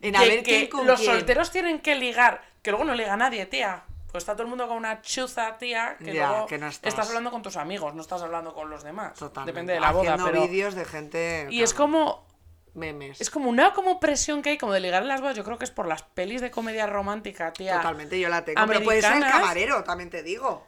En 0.00 0.12
de 0.12 0.18
a 0.18 0.20
ver 0.22 0.42
que 0.44 0.58
quién 0.58 0.66
con 0.68 0.86
los 0.86 1.00
quién. 1.00 1.12
solteros 1.12 1.50
tienen 1.50 1.80
que 1.80 1.96
ligar, 1.96 2.42
que 2.62 2.70
luego 2.70 2.84
no 2.84 2.94
liga 2.94 3.16
nadie, 3.16 3.46
tía. 3.46 3.82
Pues 4.12 4.22
está 4.22 4.34
todo 4.34 4.42
el 4.42 4.50
mundo 4.50 4.68
con 4.68 4.76
una 4.76 5.00
chuza, 5.00 5.56
tía, 5.56 5.96
que 5.98 6.12
Ya, 6.12 6.28
luego 6.28 6.46
que 6.46 6.58
no 6.58 6.68
estás. 6.68 6.90
estás 6.90 7.08
hablando 7.08 7.30
con 7.30 7.40
tus 7.40 7.56
amigos, 7.56 7.94
no 7.94 8.02
estás 8.02 8.20
hablando 8.20 8.52
con 8.52 8.68
los 8.68 8.84
demás. 8.84 9.14
Totalmente. 9.18 9.52
Depende 9.52 9.72
de 9.72 9.80
la 9.80 9.90
boda, 9.90 10.14
Haciendo 10.14 10.26
pero... 10.26 10.42
vídeos 10.46 10.74
de 10.74 10.84
gente. 10.84 11.48
Y 11.50 11.62
es 11.62 11.72
como 11.72 12.26
Memes. 12.74 13.20
es 13.22 13.30
como 13.30 13.48
una 13.48 13.72
como 13.72 14.00
presión 14.00 14.42
que 14.42 14.50
hay 14.50 14.58
como 14.58 14.74
de 14.74 14.80
ligar 14.80 15.00
en 15.02 15.08
las 15.08 15.22
bodas. 15.22 15.34
Yo 15.34 15.44
creo 15.44 15.56
que 15.58 15.64
es 15.64 15.70
por 15.70 15.86
las 15.88 16.02
pelis 16.02 16.42
de 16.42 16.50
comedia 16.50 16.86
romántica, 16.86 17.54
tía. 17.54 17.76
Totalmente, 17.76 18.20
yo 18.20 18.28
la 18.28 18.44
tengo. 18.44 18.60
Pero 18.66 18.82
puede 18.82 19.00
ser 19.00 19.12
el 19.12 19.16
americanas. 19.16 19.40
camarero, 19.40 19.84
también 19.84 20.10
te 20.10 20.22
digo. 20.22 20.66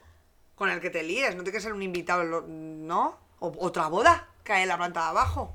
Con 0.54 0.70
el 0.70 0.80
que 0.80 0.88
te 0.88 1.02
líes. 1.02 1.34
No 1.36 1.42
tiene 1.42 1.52
que 1.56 1.60
ser 1.60 1.74
un 1.74 1.82
invitado, 1.82 2.24
¿no? 2.46 3.18
O, 3.40 3.52
otra 3.58 3.88
boda 3.88 4.26
que 4.42 4.54
hay 4.54 4.62
en 4.62 4.68
la 4.68 4.78
planta 4.78 5.02
de 5.02 5.08
abajo. 5.08 5.54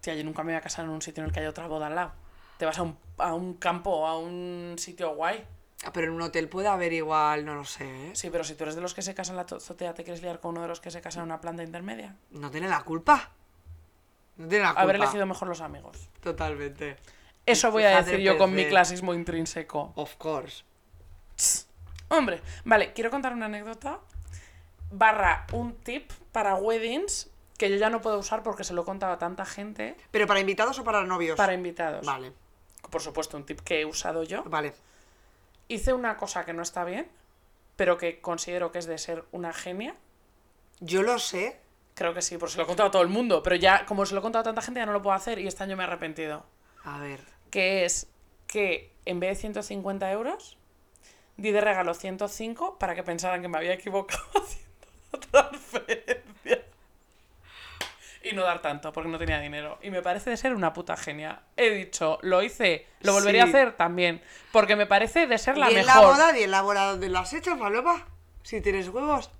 Tía, 0.00 0.14
yo 0.14 0.24
nunca 0.24 0.42
me 0.42 0.52
voy 0.52 0.58
a 0.58 0.60
casar 0.60 0.84
en 0.84 0.90
un 0.90 1.02
sitio 1.02 1.22
en 1.22 1.28
el 1.28 1.32
que 1.32 1.38
haya 1.38 1.50
otra 1.50 1.68
boda 1.68 1.86
al 1.86 1.94
lado. 1.94 2.12
Te 2.58 2.66
vas 2.66 2.78
a 2.78 2.82
un, 2.82 2.98
a 3.18 3.32
un 3.34 3.54
campo, 3.54 4.06
a 4.08 4.18
un 4.18 4.74
sitio 4.76 5.14
guay. 5.14 5.46
Ah, 5.84 5.92
Pero 5.92 6.06
en 6.08 6.14
un 6.14 6.22
hotel 6.22 6.48
puede 6.48 6.68
haber 6.68 6.92
igual, 6.92 7.44
no 7.44 7.54
lo 7.54 7.64
sé, 7.64 7.84
¿eh? 7.84 8.10
Sí, 8.14 8.30
pero 8.30 8.44
si 8.44 8.54
tú 8.54 8.64
eres 8.64 8.74
de 8.74 8.80
los 8.80 8.94
que 8.94 9.02
se 9.02 9.14
casan 9.14 9.34
en 9.38 9.46
la 9.46 9.56
azotea, 9.56 9.92
¿te 9.94 10.04
quieres 10.04 10.22
liar 10.22 10.40
con 10.40 10.52
uno 10.52 10.62
de 10.62 10.68
los 10.68 10.80
que 10.80 10.90
se 10.90 11.00
casan 11.02 11.20
en 11.22 11.26
una 11.26 11.40
planta 11.40 11.62
intermedia? 11.62 12.16
No 12.30 12.50
tiene 12.50 12.68
la 12.68 12.82
culpa. 12.82 13.30
No 14.36 14.48
tiene 14.48 14.64
la 14.64 14.70
culpa. 14.70 14.82
Haber 14.82 14.96
elegido 14.96 15.26
mejor 15.26 15.48
los 15.48 15.60
amigos. 15.60 16.08
Totalmente. 16.22 16.96
Eso 17.44 17.70
voy 17.70 17.84
a 17.84 18.02
decir 18.02 18.20
yo 18.20 18.38
con 18.38 18.54
mi 18.54 18.66
clasismo 18.66 19.12
intrínseco. 19.14 19.92
Of 19.96 20.16
course. 20.16 20.64
Hombre, 22.08 22.40
vale, 22.64 22.92
quiero 22.92 23.10
contar 23.10 23.32
una 23.32 23.46
anécdota. 23.46 24.00
Barra 24.90 25.46
un 25.52 25.74
tip 25.74 26.10
para 26.32 26.54
weddings 26.54 27.28
que 27.58 27.68
yo 27.70 27.76
ya 27.76 27.90
no 27.90 28.00
puedo 28.00 28.18
usar 28.18 28.42
porque 28.42 28.64
se 28.64 28.72
lo 28.74 28.82
he 28.82 28.84
contado 28.84 29.12
a 29.12 29.18
tanta 29.18 29.44
gente 29.44 29.96
¿Pero 30.10 30.26
para 30.26 30.38
invitados 30.40 30.78
o 30.78 30.84
para 30.84 31.02
novios? 31.04 31.36
para 31.36 31.54
invitados. 31.54 32.06
Vale, 32.06 32.32
Por 32.90 33.00
supuesto, 33.02 33.36
un 33.36 33.44
tip 33.44 33.60
que 33.60 33.80
he 33.80 33.84
usado 33.84 34.22
yo. 34.22 34.42
vale. 34.44 34.74
Hice 35.68 35.92
una 35.92 36.16
cosa 36.16 36.44
que 36.44 36.52
no 36.52 36.62
está 36.62 36.84
bien, 36.84 37.08
pero 37.76 37.98
que 37.98 38.20
considero 38.20 38.72
que 38.72 38.78
es 38.78 38.86
de 38.86 38.98
ser 38.98 39.24
una 39.32 39.52
genia. 39.52 39.94
Yo 40.80 41.02
lo 41.02 41.18
sé. 41.18 41.60
Creo 41.94 42.12
que 42.12 42.22
sí, 42.22 42.36
porque 42.36 42.52
se 42.52 42.58
lo 42.58 42.64
he 42.64 42.66
contado 42.66 42.88
a 42.88 42.92
todo 42.92 43.02
el 43.02 43.08
mundo, 43.08 43.42
pero 43.42 43.56
ya, 43.56 43.86
como 43.86 44.04
se 44.04 44.12
lo 44.12 44.20
he 44.20 44.22
contado 44.22 44.40
a 44.40 44.44
tanta 44.44 44.60
gente, 44.60 44.80
ya 44.80 44.86
no 44.86 44.92
lo 44.92 45.02
puedo 45.02 45.16
hacer 45.16 45.38
y 45.38 45.46
este 45.46 45.62
año 45.64 45.76
me 45.76 45.84
he 45.84 45.86
arrepentido. 45.86 46.44
A 46.84 47.00
ver. 47.00 47.20
Que 47.50 47.86
es 47.86 48.08
que 48.46 48.92
en 49.06 49.18
vez 49.18 49.30
de 49.30 49.36
150 49.36 50.12
euros, 50.12 50.58
di 51.36 51.52
de 51.52 51.60
regalo 51.60 51.94
105 51.94 52.78
para 52.78 52.94
que 52.94 53.02
pensaran 53.02 53.40
que 53.40 53.48
me 53.48 53.58
había 53.58 53.74
equivocado 53.74 54.22
haciendo 54.34 54.86
la 55.12 55.20
transferencia. 55.20 56.25
Y 58.30 58.34
no 58.34 58.42
dar 58.42 58.60
tanto, 58.62 58.92
porque 58.92 59.08
no 59.08 59.18
tenía 59.18 59.38
dinero. 59.40 59.78
Y 59.82 59.90
me 59.90 60.02
parece 60.02 60.30
de 60.30 60.36
ser 60.36 60.54
una 60.54 60.72
puta 60.72 60.96
genia. 60.96 61.42
He 61.56 61.70
dicho, 61.70 62.18
lo 62.22 62.42
hice, 62.42 62.86
lo 63.00 63.12
volvería 63.12 63.42
Sí. 63.42 63.48
a 63.48 63.50
hacer 63.50 63.72
también. 63.76 64.22
Porque 64.52 64.74
me 64.76 64.86
parece 64.86 65.26
de 65.26 65.38
ser 65.38 65.56
la 65.58 65.70
¿Y 65.70 65.76
en 65.76 65.86
mejor. 65.86 66.02
la 66.02 66.08
boda? 66.08 66.38
¿Y 66.38 66.42
en 66.42 66.50
la 66.50 66.62
boda 66.62 66.84
dónde 66.90 67.08
lo 67.08 67.18
has 67.20 67.32
hecho, 67.32 67.56
Falopa? 67.56 68.06
Si 68.42 68.60
tienes 68.60 68.88
huevos. 68.88 69.30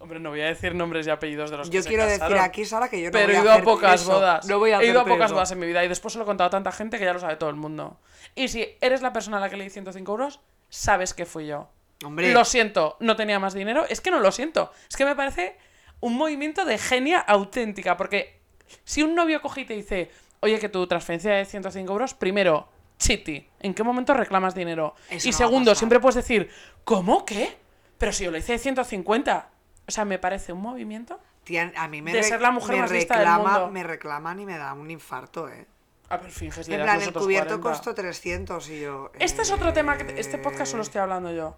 Hombre, 0.00 0.20
no 0.20 0.30
voy 0.30 0.40
a 0.42 0.46
decir 0.46 0.74
nombres 0.74 1.06
y 1.06 1.10
apellidos 1.10 1.50
de 1.50 1.56
los 1.56 1.70
que 1.70 1.76
Yo 1.76 1.82
se 1.82 1.88
quiero 1.88 2.04
decir 2.04 2.36
aquí, 2.36 2.64
Sara, 2.66 2.88
que 2.90 3.00
yo 3.00 3.06
no 3.06 3.12
Pero 3.12 3.26
voy 3.28 3.34
he 3.36 3.38
a 3.38 3.42
ido 3.42 3.52
a 3.52 3.62
pocas 3.62 4.02
eso. 4.02 4.10
bodas. 4.12 4.46
No 4.46 4.58
voy 4.58 4.72
a 4.72 4.80
he 4.80 4.86
ido 4.86 5.00
a 5.00 5.04
pocas 5.04 5.26
eso. 5.26 5.34
bodas 5.34 5.50
en 5.52 5.58
mi 5.60 5.66
vida 5.66 5.82
y 5.84 5.88
después 5.88 6.12
se 6.12 6.18
lo 6.18 6.24
he 6.24 6.26
contado 6.26 6.48
a 6.48 6.50
tanta 6.50 6.72
gente 6.72 6.98
que 6.98 7.04
ya 7.04 7.12
lo 7.14 7.20
sabe 7.20 7.36
todo 7.36 7.48
el 7.48 7.56
mundo. 7.56 7.98
Y 8.34 8.48
si 8.48 8.76
eres 8.82 9.00
la 9.02 9.12
persona 9.14 9.38
a 9.38 9.40
la 9.40 9.48
que 9.48 9.56
le 9.56 9.64
di 9.64 9.70
105 9.70 10.10
euros, 10.12 10.40
sabes 10.68 11.14
que 11.14 11.24
fui 11.24 11.46
yo. 11.46 11.70
Hombre. 12.04 12.32
lo 12.34 12.44
siento, 12.44 12.96
no 13.00 13.16
tenía 13.16 13.38
más 13.38 13.54
dinero. 13.54 13.86
Es 13.88 14.02
que 14.02 14.10
no 14.10 14.18
lo 14.20 14.30
siento. 14.30 14.72
Es 14.90 14.96
que 14.96 15.06
me 15.06 15.14
parece 15.16 15.56
un 16.04 16.16
movimiento 16.18 16.66
de 16.66 16.76
genia 16.76 17.18
auténtica. 17.18 17.96
Porque 17.96 18.38
si 18.84 19.02
un 19.02 19.14
novio 19.14 19.40
coge 19.40 19.62
y 19.62 19.64
te 19.64 19.72
dice, 19.72 20.10
oye, 20.40 20.58
que 20.58 20.68
tu 20.68 20.86
transferencia 20.86 21.32
de 21.32 21.46
105 21.46 21.90
euros, 21.90 22.12
primero, 22.12 22.68
chiti. 22.98 23.48
¿En 23.60 23.72
qué 23.72 23.82
momento 23.82 24.12
reclamas 24.12 24.54
dinero? 24.54 24.94
Eso 25.08 25.28
y 25.28 25.30
no 25.32 25.38
segundo, 25.38 25.74
siempre 25.74 26.00
puedes 26.00 26.16
decir, 26.16 26.50
¿cómo? 26.84 27.24
¿Qué? 27.24 27.56
Pero 27.96 28.12
si 28.12 28.24
yo 28.24 28.30
lo 28.30 28.36
hice 28.36 28.52
de 28.52 28.58
150. 28.58 29.48
O 29.86 29.90
sea, 29.90 30.04
me 30.04 30.18
parece 30.18 30.52
un 30.52 30.60
movimiento. 30.60 31.18
Tía, 31.42 31.72
a 31.74 31.88
mí 31.88 32.02
me, 32.02 32.12
De 32.12 32.22
ser 32.22 32.42
la 32.42 32.50
mujer 32.50 32.76
me 32.76 32.82
más 32.82 32.90
lista 32.90 33.18
del 33.18 33.26
reclama, 33.26 33.52
mundo. 33.52 33.70
me 33.70 33.82
reclaman 33.82 34.40
y 34.40 34.44
me 34.44 34.58
da 34.58 34.74
un 34.74 34.90
infarto, 34.90 35.48
¿eh? 35.48 35.66
A 36.10 36.18
ver, 36.18 36.30
finges 36.30 36.68
En 36.68 36.82
plan, 36.82 37.00
el 37.00 37.14
cubierto 37.14 37.60
40. 37.60 37.62
costó 37.62 37.94
300 37.94 38.68
y 38.68 38.80
yo... 38.80 39.10
Este 39.18 39.40
es 39.40 39.50
otro 39.50 39.72
tema 39.72 39.96
que 39.96 40.20
este 40.20 40.36
podcast 40.36 40.70
solo 40.72 40.82
estoy 40.82 41.00
hablando 41.00 41.32
yo. 41.32 41.56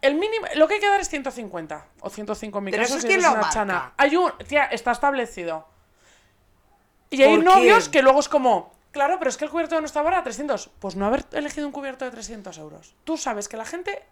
El 0.00 0.14
mínimo, 0.14 0.46
lo 0.54 0.68
que 0.68 0.74
hay 0.74 0.80
que 0.80 0.88
dar 0.88 1.00
es 1.00 1.08
150 1.08 1.86
o 2.00 2.10
105 2.10 2.58
en 2.58 2.64
mi 2.64 2.70
Pero 2.70 2.84
caso 2.84 2.98
eso 2.98 3.06
eres 3.08 3.22
lo 3.22 3.30
una 3.30 3.40
marca. 3.40 3.52
chana. 3.54 3.92
Hay 3.96 4.14
un, 4.16 4.32
tía, 4.46 4.64
está 4.66 4.92
establecido. 4.92 5.66
Y 7.10 7.22
hay 7.22 7.34
¿Por 7.36 7.44
novios 7.44 7.84
quién? 7.84 7.90
que 7.92 8.02
luego 8.02 8.20
es 8.20 8.28
como, 8.28 8.72
claro, 8.92 9.18
pero 9.18 9.28
es 9.30 9.36
que 9.36 9.44
el 9.44 9.50
cubierto 9.50 9.80
no 9.80 9.86
está 9.86 10.00
ahora 10.00 10.18
a 10.18 10.22
300. 10.22 10.70
Pues 10.78 10.94
no 10.94 11.06
haber 11.06 11.24
elegido 11.32 11.66
un 11.66 11.72
cubierto 11.72 12.04
de 12.04 12.10
300 12.12 12.56
euros. 12.58 12.94
Tú 13.04 13.16
sabes 13.16 13.48
que 13.48 13.56
la 13.56 13.64
gente 13.64 14.04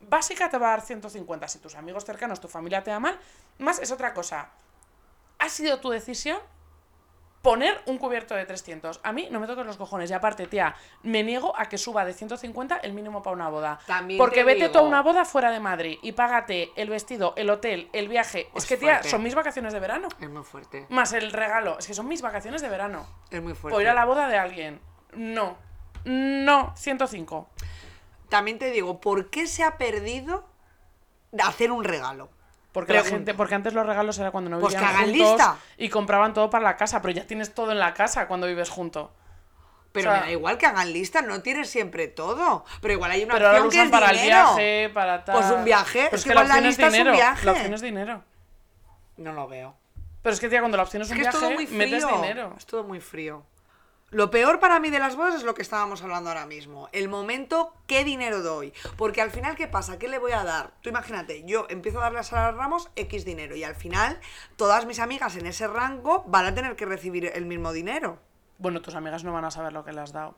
básica 0.00 0.50
te 0.50 0.58
va 0.58 0.68
a 0.68 0.70
dar 0.72 0.80
150. 0.82 1.48
Si 1.48 1.58
tus 1.58 1.74
amigos 1.74 2.04
cercanos, 2.04 2.40
tu 2.40 2.48
familia 2.48 2.82
te 2.82 2.90
da 2.90 3.00
mal, 3.00 3.18
más 3.58 3.78
es 3.78 3.90
otra 3.92 4.12
cosa. 4.12 4.50
Ha 5.38 5.48
sido 5.48 5.80
tu 5.80 5.88
decisión 5.90 6.38
poner 7.42 7.80
un 7.86 7.98
cubierto 7.98 8.34
de 8.34 8.44
300. 8.44 9.00
A 9.02 9.12
mí 9.12 9.28
no 9.30 9.40
me 9.40 9.46
toques 9.46 9.64
los 9.64 9.76
cojones. 9.76 10.10
Y 10.10 10.12
aparte, 10.14 10.46
tía, 10.46 10.74
me 11.02 11.22
niego 11.22 11.52
a 11.58 11.66
que 11.66 11.78
suba 11.78 12.04
de 12.04 12.12
150 12.12 12.76
el 12.78 12.92
mínimo 12.92 13.22
para 13.22 13.34
una 13.34 13.48
boda. 13.48 13.78
También 13.86 14.18
Porque 14.18 14.40
te 14.40 14.44
vete 14.44 14.68
tú 14.68 14.78
a 14.78 14.82
una 14.82 15.02
boda 15.02 15.24
fuera 15.24 15.50
de 15.50 15.60
Madrid 15.60 15.98
y 16.02 16.12
págate 16.12 16.70
el 16.76 16.90
vestido, 16.90 17.34
el 17.36 17.50
hotel, 17.50 17.88
el 17.92 18.08
viaje. 18.08 18.48
Es 18.54 18.64
es 18.64 18.68
que, 18.68 18.76
tía, 18.76 18.94
fuerte. 18.94 19.10
son 19.10 19.22
mis 19.22 19.34
vacaciones 19.34 19.72
de 19.72 19.80
verano. 19.80 20.08
Es 20.20 20.28
muy 20.30 20.44
fuerte, 20.44 20.86
Más 20.90 21.12
el 21.12 21.32
regalo. 21.32 21.78
Es 21.78 21.86
que 21.86 21.94
son 21.94 22.08
mis 22.08 22.22
vacaciones 22.22 22.62
de 22.62 22.68
verano. 22.68 23.06
es 23.30 23.42
muy 23.42 23.54
fuerte. 23.54 23.82
ir 23.82 23.88
a 23.88 23.94
la 23.94 24.04
boda 24.04 24.28
de 24.28 24.36
alguien. 24.38 24.80
No. 25.14 25.56
No, 26.04 26.72
105. 26.76 27.48
También 28.28 28.58
te 28.58 28.70
digo, 28.70 29.00
¿por 29.00 29.28
qué 29.30 29.46
se 29.46 29.64
ha 29.64 29.76
perdido 29.76 30.44
hacer 31.42 31.72
un 31.72 31.84
regalo? 31.84 32.30
Porque 32.72 32.92
la 32.92 33.02
gente, 33.04 33.34
porque 33.34 33.54
antes 33.56 33.72
los 33.74 33.84
regalos 33.84 34.18
era 34.18 34.30
cuando 34.30 34.48
no 34.50 34.60
Pues 34.60 34.74
vivían 34.74 34.90
que 34.90 34.96
hagan 34.96 35.10
juntos 35.10 35.28
lista. 35.30 35.56
y 35.76 35.88
compraban 35.88 36.32
todo 36.34 36.50
para 36.50 36.64
la 36.64 36.76
casa, 36.76 37.02
pero 37.02 37.12
ya 37.12 37.26
tienes 37.26 37.52
todo 37.52 37.72
en 37.72 37.78
la 37.80 37.94
casa 37.94 38.28
cuando 38.28 38.46
vives 38.46 38.70
junto. 38.70 39.12
Pero 39.92 40.10
O 40.10 40.12
sea- 40.12 40.20
me 40.20 40.26
da 40.28 40.32
igual 40.32 40.56
que 40.56 40.66
hagan 40.66 40.92
lista, 40.92 41.20
no 41.20 41.42
tienes 41.42 41.68
siempre 41.68 42.06
todo. 42.06 42.64
Pero 42.80 42.94
igual 42.94 43.10
hay 43.10 43.24
una 43.24 43.34
Pero 43.34 43.46
ahora 43.48 43.58
lo 43.58 43.66
opción 43.66 43.86
que 43.86 43.88
usan 43.88 44.00
es 44.00 44.00
para 44.08 44.12
el 44.16 44.22
dinero. 44.22 44.54
viaje, 44.54 44.90
para 44.94 45.24
tal. 45.24 45.34
Pues 45.36 45.50
un 45.50 45.64
viaje, 45.64 45.98
Pero 46.04 46.16
es 46.16 46.20
es 46.22 46.28
que 46.28 46.28
la 46.28 46.34
la 46.34 46.40
opción 46.46 46.58
es 46.58 46.64
lista 46.68 46.82
es 46.82 46.88
un 46.88 46.92
dinero. 46.98 47.12
viaje. 47.16 47.44
La 47.46 47.52
opción 47.52 47.74
es 47.74 47.80
dinero. 47.80 48.24
No 49.16 49.32
lo 49.32 49.48
veo. 49.48 49.74
Pero 50.22 50.32
es 50.34 50.38
que, 50.40 50.48
tía, 50.48 50.60
cuando 50.60 50.76
la 50.76 50.84
opción 50.84 51.02
es 51.02 51.08
Es 51.08 51.12
un 51.12 51.16
que 51.16 51.22
es 51.22 51.32
viaje, 51.32 51.38
todo 51.46 51.50
muy 51.54 51.66
metes 51.66 52.04
frío. 52.04 52.16
dinero. 52.22 52.54
Es 52.56 52.66
todo 52.66 52.84
muy 52.84 53.00
frío. 53.00 53.42
Lo 54.12 54.30
peor 54.30 54.58
para 54.58 54.80
mí 54.80 54.90
de 54.90 54.98
las 54.98 55.14
bodas 55.14 55.36
es 55.36 55.44
lo 55.44 55.54
que 55.54 55.62
estábamos 55.62 56.02
hablando 56.02 56.30
ahora 56.30 56.44
mismo. 56.44 56.88
El 56.90 57.08
momento, 57.08 57.72
¿qué 57.86 58.02
dinero 58.02 58.42
doy? 58.42 58.72
Porque 58.96 59.22
al 59.22 59.30
final, 59.30 59.54
¿qué 59.54 59.68
pasa? 59.68 60.00
¿Qué 60.00 60.08
le 60.08 60.18
voy 60.18 60.32
a 60.32 60.42
dar? 60.42 60.72
Tú 60.80 60.88
imagínate, 60.88 61.44
yo 61.44 61.66
empiezo 61.70 61.98
a 62.00 62.02
darle 62.02 62.18
a 62.18 62.22
Sara 62.24 62.50
Ramos 62.50 62.90
X 62.96 63.24
dinero 63.24 63.54
y 63.54 63.62
al 63.62 63.76
final 63.76 64.18
todas 64.56 64.84
mis 64.86 64.98
amigas 64.98 65.36
en 65.36 65.46
ese 65.46 65.68
rango 65.68 66.24
van 66.26 66.44
a 66.46 66.54
tener 66.54 66.74
que 66.74 66.86
recibir 66.86 67.30
el 67.32 67.46
mismo 67.46 67.72
dinero. 67.72 68.18
Bueno, 68.58 68.82
tus 68.82 68.96
amigas 68.96 69.22
no 69.22 69.32
van 69.32 69.44
a 69.44 69.52
saber 69.52 69.72
lo 69.72 69.84
que 69.84 69.92
le 69.92 70.00
has 70.00 70.12
dado. 70.12 70.34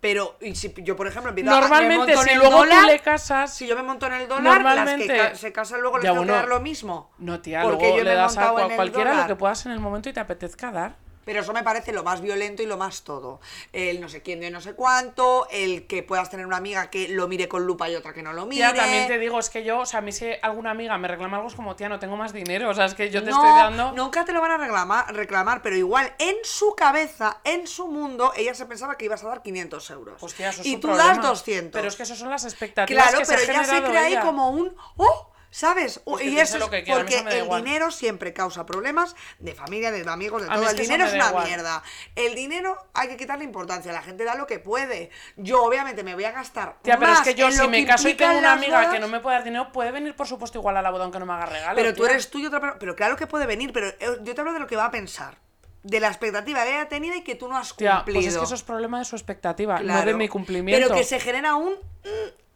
Pero, 0.00 0.36
y 0.40 0.54
si 0.56 0.74
yo, 0.78 0.96
por 0.96 1.06
ejemplo, 1.06 1.28
empiezo 1.28 1.50
a- 1.50 1.54
me 1.54 1.60
Normalmente, 1.60 1.96
monto 1.98 2.12
en 2.12 2.26
si 2.26 2.30
el 2.32 2.38
luego 2.38 2.56
dólar, 2.56 2.80
tú 2.80 2.86
le 2.88 2.98
casas. 3.00 3.54
Si 3.54 3.66
yo 3.66 3.76
me 3.76 3.82
monto 3.82 4.06
en 4.06 4.14
el 4.14 4.28
dólar, 4.28 4.62
las 4.62 4.94
que 4.94 5.06
ca- 5.06 5.34
se 5.36 5.52
casan 5.52 5.82
luego 5.82 5.98
les 5.98 6.04
Ya, 6.04 6.10
tengo 6.10 6.22
que 6.24 6.30
bueno. 6.30 6.40
dar 6.40 6.48
lo 6.48 6.58
mismo. 6.60 7.10
No, 7.18 7.40
tía, 7.40 7.62
Porque 7.62 7.76
luego 7.84 7.98
yo 7.98 8.04
me 8.04 8.10
le 8.10 8.16
das 8.16 8.36
a 8.38 8.48
el 8.48 8.74
cualquiera 8.76 9.14
lo 9.14 9.26
que 9.26 9.36
puedas 9.36 9.64
en 9.66 9.72
el 9.72 9.78
momento 9.78 10.08
y 10.08 10.12
te 10.14 10.20
apetezca 10.20 10.72
dar. 10.72 10.96
Pero 11.30 11.42
eso 11.42 11.52
me 11.52 11.62
parece 11.62 11.92
lo 11.92 12.02
más 12.02 12.20
violento 12.20 12.60
y 12.60 12.66
lo 12.66 12.76
más 12.76 13.02
todo. 13.04 13.38
El 13.72 14.00
no 14.00 14.08
sé 14.08 14.20
quién 14.20 14.40
de 14.40 14.50
no 14.50 14.60
sé 14.60 14.74
cuánto, 14.74 15.46
el 15.52 15.86
que 15.86 16.02
puedas 16.02 16.28
tener 16.28 16.44
una 16.44 16.56
amiga 16.56 16.90
que 16.90 17.06
lo 17.06 17.28
mire 17.28 17.48
con 17.48 17.64
lupa 17.66 17.88
y 17.88 17.94
otra 17.94 18.12
que 18.12 18.20
no 18.20 18.32
lo 18.32 18.46
mire. 18.46 18.72
Tía, 18.72 18.74
también 18.74 19.06
te 19.06 19.16
digo, 19.16 19.38
es 19.38 19.48
que 19.48 19.62
yo, 19.62 19.78
o 19.78 19.86
sea, 19.86 20.00
a 20.00 20.02
mí 20.02 20.10
si 20.10 20.28
alguna 20.42 20.72
amiga 20.72 20.98
me 20.98 21.06
reclama 21.06 21.36
algo 21.36 21.48
es 21.48 21.54
como, 21.54 21.76
tía, 21.76 21.88
no 21.88 22.00
tengo 22.00 22.16
más 22.16 22.32
dinero. 22.32 22.68
O 22.68 22.74
sea, 22.74 22.86
es 22.86 22.94
que 22.94 23.10
yo 23.10 23.22
te 23.22 23.30
no, 23.30 23.36
estoy 23.36 23.50
dando. 23.50 23.92
Nunca 23.92 24.24
te 24.24 24.32
lo 24.32 24.40
van 24.40 24.50
a 24.50 24.56
reclamar, 24.56 25.14
reclamar, 25.14 25.62
pero 25.62 25.76
igual 25.76 26.12
en 26.18 26.34
su 26.42 26.74
cabeza, 26.74 27.40
en 27.44 27.68
su 27.68 27.86
mundo, 27.86 28.32
ella 28.36 28.52
se 28.52 28.66
pensaba 28.66 28.96
que 28.98 29.04
ibas 29.04 29.22
a 29.22 29.28
dar 29.28 29.40
500 29.40 29.88
euros. 29.90 30.34
Tía, 30.34 30.48
eso 30.48 30.62
es 30.62 30.66
y 30.66 30.74
un 30.74 30.80
tú 30.80 30.88
problema. 30.88 31.14
das 31.14 31.22
200. 31.22 31.70
Pero 31.70 31.86
es 31.86 31.94
que 31.94 32.02
eso 32.02 32.16
son 32.16 32.30
las 32.30 32.42
expectativas 32.42 33.04
Claro, 33.04 33.20
que 33.20 33.26
pero 33.26 33.38
se 33.38 33.52
ha 33.52 33.54
ella 33.54 33.64
se 33.66 33.82
crea 33.84 34.02
ahí 34.06 34.16
como 34.16 34.50
un 34.50 34.74
¡oh! 34.96 35.30
¿Sabes? 35.52 36.00
Pues 36.04 36.24
y 36.24 36.38
eso 36.38 36.58
es 36.58 36.64
que 36.66 36.84
quiera, 36.84 37.00
porque 37.00 37.18
el 37.18 37.44
igual. 37.44 37.64
dinero 37.64 37.90
siempre 37.90 38.32
causa 38.32 38.64
problemas 38.64 39.16
de 39.40 39.52
familia, 39.52 39.90
de 39.90 40.08
amigos, 40.08 40.42
de 40.42 40.48
A 40.48 40.54
todo. 40.54 40.62
es 40.64 40.70
El 40.70 40.76
que 40.76 40.82
dinero 40.82 41.06
es 41.06 41.14
una 41.14 41.28
igual. 41.30 41.46
mierda. 41.48 41.82
El 42.14 42.36
dinero 42.36 42.78
hay 42.94 43.08
que 43.08 43.16
quitarle 43.16 43.44
importancia. 43.44 43.90
La 43.92 44.02
gente 44.02 44.24
da 44.24 44.36
lo 44.36 44.46
que 44.46 44.60
puede. 44.60 45.10
Yo, 45.36 45.64
obviamente, 45.64 46.04
me 46.04 46.14
voy 46.14 46.22
a 46.24 46.30
gastar. 46.30 46.76
Tía, 46.82 46.96
pero 46.98 47.12
es 47.14 47.20
que 47.22 47.34
yo 47.34 47.50
si 47.50 47.66
me 47.66 47.84
caso 47.84 48.08
y 48.08 48.14
tengo 48.14 48.38
una 48.38 48.52
amiga 48.52 48.78
bodas, 48.78 48.94
que 48.94 49.00
no 49.00 49.08
me 49.08 49.18
puede 49.18 49.36
dar 49.38 49.44
dinero, 49.44 49.72
puede 49.72 49.90
venir 49.90 50.14
por 50.14 50.28
supuesto 50.28 50.58
igual 50.58 50.76
a 50.76 50.82
la 50.82 50.90
boda 50.90 51.02
aunque 51.04 51.18
no 51.18 51.26
me 51.26 51.32
haga 51.32 51.46
regalo. 51.46 51.74
Pero 51.74 51.94
tú 51.94 52.06
eres 52.06 52.30
tú 52.30 52.38
y 52.38 52.46
otra 52.46 52.60
persona. 52.60 52.78
Pero 52.78 52.94
claro 52.94 53.16
que 53.16 53.26
puede 53.26 53.46
venir, 53.46 53.72
pero 53.72 53.88
eh, 53.88 54.18
yo 54.22 54.34
te 54.34 54.40
hablo 54.40 54.52
de 54.52 54.60
lo 54.60 54.68
que 54.68 54.76
va 54.76 54.84
a 54.86 54.90
pensar. 54.92 55.38
De 55.82 55.98
la 55.98 56.08
expectativa 56.08 56.62
que 56.62 56.68
haya 56.74 56.88
tenido 56.88 57.16
y 57.16 57.22
que 57.22 57.34
tú 57.34 57.48
no 57.48 57.56
has 57.56 57.72
cumplido. 57.72 58.04
pues 58.04 58.26
es 58.26 58.36
que 58.36 58.44
eso 58.44 58.54
es 58.54 58.62
problema 58.62 58.98
de 59.00 59.04
su 59.06 59.16
expectativa, 59.16 59.80
no 59.80 60.04
de 60.04 60.14
mi 60.14 60.28
cumplimiento. 60.28 60.86
Pero 60.88 60.96
que 60.96 61.04
se 61.04 61.18
genera 61.18 61.56
un. 61.56 61.74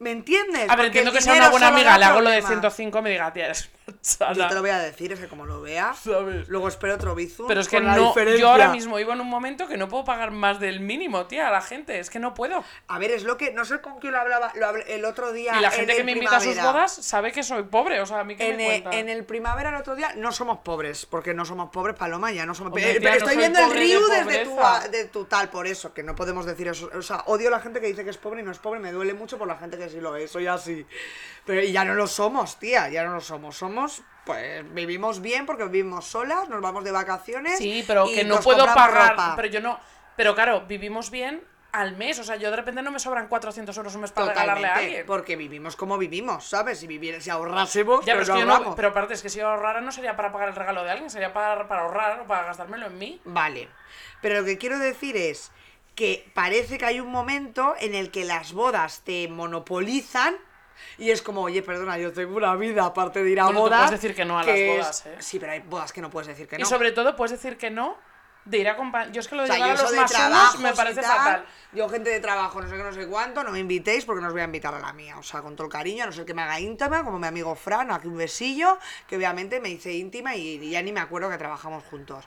¿Me 0.04 0.10
entiendes? 0.10 0.68
A 0.68 0.76
ver, 0.76 0.86
Porque 0.86 0.86
entiendo 0.98 1.12
que 1.12 1.22
sea 1.22 1.32
una 1.32 1.48
buena 1.48 1.68
amiga, 1.68 1.96
le 1.96 2.04
hago 2.04 2.20
lo 2.20 2.28
de 2.28 2.42
problemas. 2.42 2.70
105 2.70 2.98
y 2.98 3.02
me 3.02 3.10
diga, 3.10 3.32
tía, 3.32 3.46
eres 3.46 3.70
Yo 3.86 3.94
chala". 4.02 4.48
te 4.48 4.54
lo 4.54 4.60
voy 4.60 4.70
a 4.70 4.78
decir, 4.78 5.12
es 5.12 5.20
que 5.20 5.28
como 5.28 5.44
lo 5.46 5.60
vea, 5.60 5.94
¿Sabes? 5.94 6.48
luego 6.48 6.68
espero 6.68 6.94
otro 6.94 7.14
bizum. 7.14 7.46
Pero 7.46 7.60
es 7.60 7.68
que 7.68 7.80
no, 7.80 8.08
diferencia. 8.08 8.40
yo 8.40 8.50
ahora 8.50 8.68
mismo 8.68 8.96
vivo 8.96 9.12
en 9.12 9.20
un 9.20 9.28
momento 9.28 9.68
que 9.68 9.76
no 9.76 9.88
puedo 9.88 10.04
pagar 10.04 10.30
más 10.30 10.60
del 10.60 10.80
mínimo, 10.80 11.26
tía, 11.26 11.48
a 11.48 11.50
la 11.50 11.60
gente, 11.60 11.98
es 11.98 12.10
que 12.10 12.18
no 12.18 12.34
puedo. 12.34 12.64
A 12.88 12.98
ver, 12.98 13.10
es 13.10 13.24
lo 13.24 13.36
que. 13.36 13.52
No 13.52 13.64
sé 13.64 13.80
con 13.80 13.98
quién 13.98 14.12
lo 14.12 14.20
hablaba 14.20 14.52
lo 14.54 14.66
hablé 14.66 14.94
el 14.94 15.04
otro 15.04 15.32
día. 15.32 15.56
Y 15.58 15.60
la 15.60 15.68
en 15.68 15.74
gente 15.74 15.96
que 15.96 16.04
me 16.04 16.12
invita 16.12 16.36
a 16.36 16.40
sus 16.40 16.56
bodas 16.56 16.92
sabe 16.92 17.32
que 17.32 17.42
soy 17.42 17.64
pobre, 17.64 18.00
o 18.00 18.06
sea, 18.06 18.20
a 18.20 18.24
mí 18.24 18.36
que 18.36 18.50
En, 18.50 18.56
me 18.56 18.66
cuenta. 18.82 18.98
en 18.98 19.08
el 19.08 19.24
primavera 19.24 19.70
el 19.70 19.76
otro 19.76 19.94
día 19.96 20.12
no 20.16 20.32
somos 20.32 20.58
pobres, 20.58 21.06
porque 21.06 21.34
no 21.34 21.44
somos 21.44 21.70
pobres, 21.70 21.96
Paloma, 21.96 22.32
ya 22.32 22.46
no 22.46 22.54
somos 22.54 22.72
Hombre, 22.72 22.98
Pero 23.00 23.10
no 23.10 23.16
estoy 23.16 23.36
viendo 23.36 23.58
el 23.60 23.68
de 23.68 23.74
río 23.74 24.08
desde 24.08 24.44
tu, 24.44 24.56
de 24.90 25.04
tu 25.06 25.24
tal, 25.26 25.50
por 25.50 25.66
eso, 25.66 25.92
que 25.92 26.02
no 26.02 26.14
podemos 26.14 26.46
decir 26.46 26.68
eso. 26.68 26.90
O 26.94 27.02
sea, 27.02 27.22
odio 27.26 27.48
a 27.48 27.50
la 27.50 27.60
gente 27.60 27.80
que 27.80 27.86
dice 27.86 28.04
que 28.04 28.10
es 28.10 28.16
pobre 28.18 28.40
y 28.40 28.44
no 28.44 28.50
es 28.52 28.58
pobre, 28.58 28.80
me 28.80 28.92
duele 28.92 29.14
mucho 29.14 29.36
por 29.38 29.46
la 29.48 29.56
gente 29.56 29.76
que 29.76 29.88
sí 29.88 30.00
lo 30.00 30.16
es, 30.16 30.30
soy 30.30 30.46
así. 30.46 30.86
Pero 31.44 31.62
y 31.62 31.72
ya 31.72 31.84
no 31.84 31.94
lo 31.94 32.06
somos, 32.06 32.58
tía, 32.58 32.88
ya 32.88 33.04
no 33.04 33.14
lo 33.14 33.20
somos. 33.20 33.56
Somos, 33.56 33.73
pues, 34.24 34.64
vivimos 34.74 35.20
bien 35.20 35.46
porque 35.46 35.64
vivimos 35.64 36.06
solas, 36.06 36.48
nos 36.48 36.60
vamos 36.60 36.84
de 36.84 36.90
vacaciones. 36.92 37.58
Sí, 37.58 37.84
pero 37.86 38.06
y 38.08 38.14
que 38.14 38.24
no 38.24 38.40
puedo 38.40 38.64
pagar, 38.66 39.10
ropa. 39.12 39.32
pero 39.36 39.48
yo 39.48 39.60
no, 39.60 39.78
pero 40.16 40.34
claro, 40.34 40.62
vivimos 40.66 41.10
bien 41.10 41.42
al 41.72 41.96
mes, 41.96 42.20
o 42.20 42.24
sea, 42.24 42.36
yo 42.36 42.50
de 42.50 42.56
repente 42.56 42.82
no 42.82 42.92
me 42.92 43.00
sobran 43.00 43.26
400 43.26 43.76
euros 43.76 43.94
un 43.96 44.02
mes 44.02 44.12
para 44.12 44.28
regalarle 44.28 44.66
a 44.66 44.68
Totalmente, 44.68 44.86
alguien. 44.90 45.06
porque 45.06 45.34
vivimos 45.34 45.74
como 45.74 45.98
vivimos, 45.98 46.44
¿sabes? 46.48 46.78
Si 46.78 46.86
viviera, 46.86 47.20
si 47.20 47.30
ahorrásemos, 47.30 48.04
Ya, 48.06 48.12
pero, 48.14 48.24
pero 48.26 48.38
es 48.38 48.44
que 48.58 48.64
no- 48.64 48.76
pero 48.76 48.88
aparte 48.88 49.14
es 49.14 49.22
que 49.22 49.28
si 49.28 49.40
yo 49.40 49.48
ahorrara 49.48 49.80
no 49.80 49.90
sería 49.90 50.14
para 50.14 50.30
pagar 50.30 50.50
el 50.50 50.54
regalo 50.54 50.84
de 50.84 50.92
alguien, 50.92 51.10
sería 51.10 51.32
para, 51.32 51.66
para 51.66 51.82
ahorrar 51.82 52.20
o 52.20 52.26
para 52.28 52.44
gastármelo 52.44 52.86
en 52.86 52.96
mí. 52.98 53.20
Vale. 53.24 53.68
Pero 54.22 54.38
lo 54.40 54.44
que 54.46 54.56
quiero 54.56 54.78
decir 54.78 55.16
es 55.16 55.50
que 55.96 56.30
parece 56.32 56.78
que 56.78 56.84
hay 56.86 57.00
un 57.00 57.10
momento 57.10 57.74
en 57.80 57.96
el 57.96 58.12
que 58.12 58.24
las 58.24 58.52
bodas 58.52 59.02
te 59.04 59.26
monopolizan 59.26 60.36
y 60.98 61.10
es 61.10 61.22
como, 61.22 61.42
oye, 61.42 61.62
perdona, 61.62 61.98
yo 61.98 62.12
tengo 62.12 62.36
una 62.36 62.54
vida 62.56 62.84
aparte 62.84 63.22
de 63.22 63.30
ir 63.30 63.40
a 63.40 63.44
Bueno, 63.44 63.58
tú 63.60 63.64
bodas. 63.64 63.84
puedes 63.86 64.00
decir 64.02 64.14
que 64.16 64.24
no 64.24 64.38
a 64.38 64.44
las 64.44 64.56
es- 64.56 64.76
bodas, 64.76 65.06
¿eh? 65.06 65.16
Sí, 65.20 65.38
pero 65.38 65.52
hay 65.52 65.60
bodas 65.60 65.92
que 65.92 66.00
no 66.00 66.10
puedes 66.10 66.28
decir 66.28 66.46
que 66.48 66.58
no. 66.58 66.62
Y 66.62 66.66
sobre 66.68 66.92
todo 66.92 67.14
puedes 67.16 67.32
decir 67.32 67.56
que 67.56 67.70
no 67.70 67.96
de 68.44 68.58
ir 68.58 68.68
a. 68.68 68.76
Yo 69.10 69.20
es 69.20 69.28
que 69.28 69.36
lo 69.36 69.42
O 69.42 69.46
de 69.46 69.52
sea, 69.52 69.56
llegar 69.56 69.76
yo 69.76 69.80
a 69.80 69.82
los 69.90 69.92
más 69.96 70.12
unos 70.28 70.58
me 70.60 70.70
y 70.70 70.72
parece 70.74 71.00
tal, 71.00 71.16
fatal. 71.16 71.46
Yo, 71.72 71.88
gente 71.88 72.10
de 72.10 72.20
trabajo, 72.20 72.60
no 72.60 72.68
sé 72.68 72.76
qué, 72.76 72.82
no 72.82 72.92
sé 72.92 73.06
cuánto, 73.06 73.42
no 73.42 73.50
me 73.50 73.58
invitéis 73.58 74.04
porque 74.04 74.20
no 74.20 74.26
os 74.26 74.34
voy 74.34 74.42
a 74.42 74.44
invitar 74.44 74.74
a 74.74 74.78
la 74.80 74.92
mía. 74.92 75.16
O 75.18 75.22
sea, 75.22 75.40
con 75.40 75.56
todo 75.56 75.66
el 75.66 75.72
cariño, 75.72 76.04
a 76.04 76.06
no 76.08 76.12
ser 76.12 76.26
que 76.26 76.34
me 76.34 76.42
haga 76.42 76.60
íntima, 76.60 77.02
como 77.04 77.18
mi 77.18 77.26
amigo 77.26 77.54
Fran, 77.54 77.90
aquí 77.90 78.06
un 78.06 78.18
besillo, 78.18 78.78
que 79.08 79.16
obviamente 79.16 79.60
me 79.60 79.70
hice 79.70 79.92
íntima 79.94 80.36
y 80.36 80.70
ya 80.70 80.82
ni 80.82 80.92
me 80.92 81.00
acuerdo 81.00 81.30
que 81.30 81.38
trabajamos 81.38 81.84
juntos. 81.84 82.26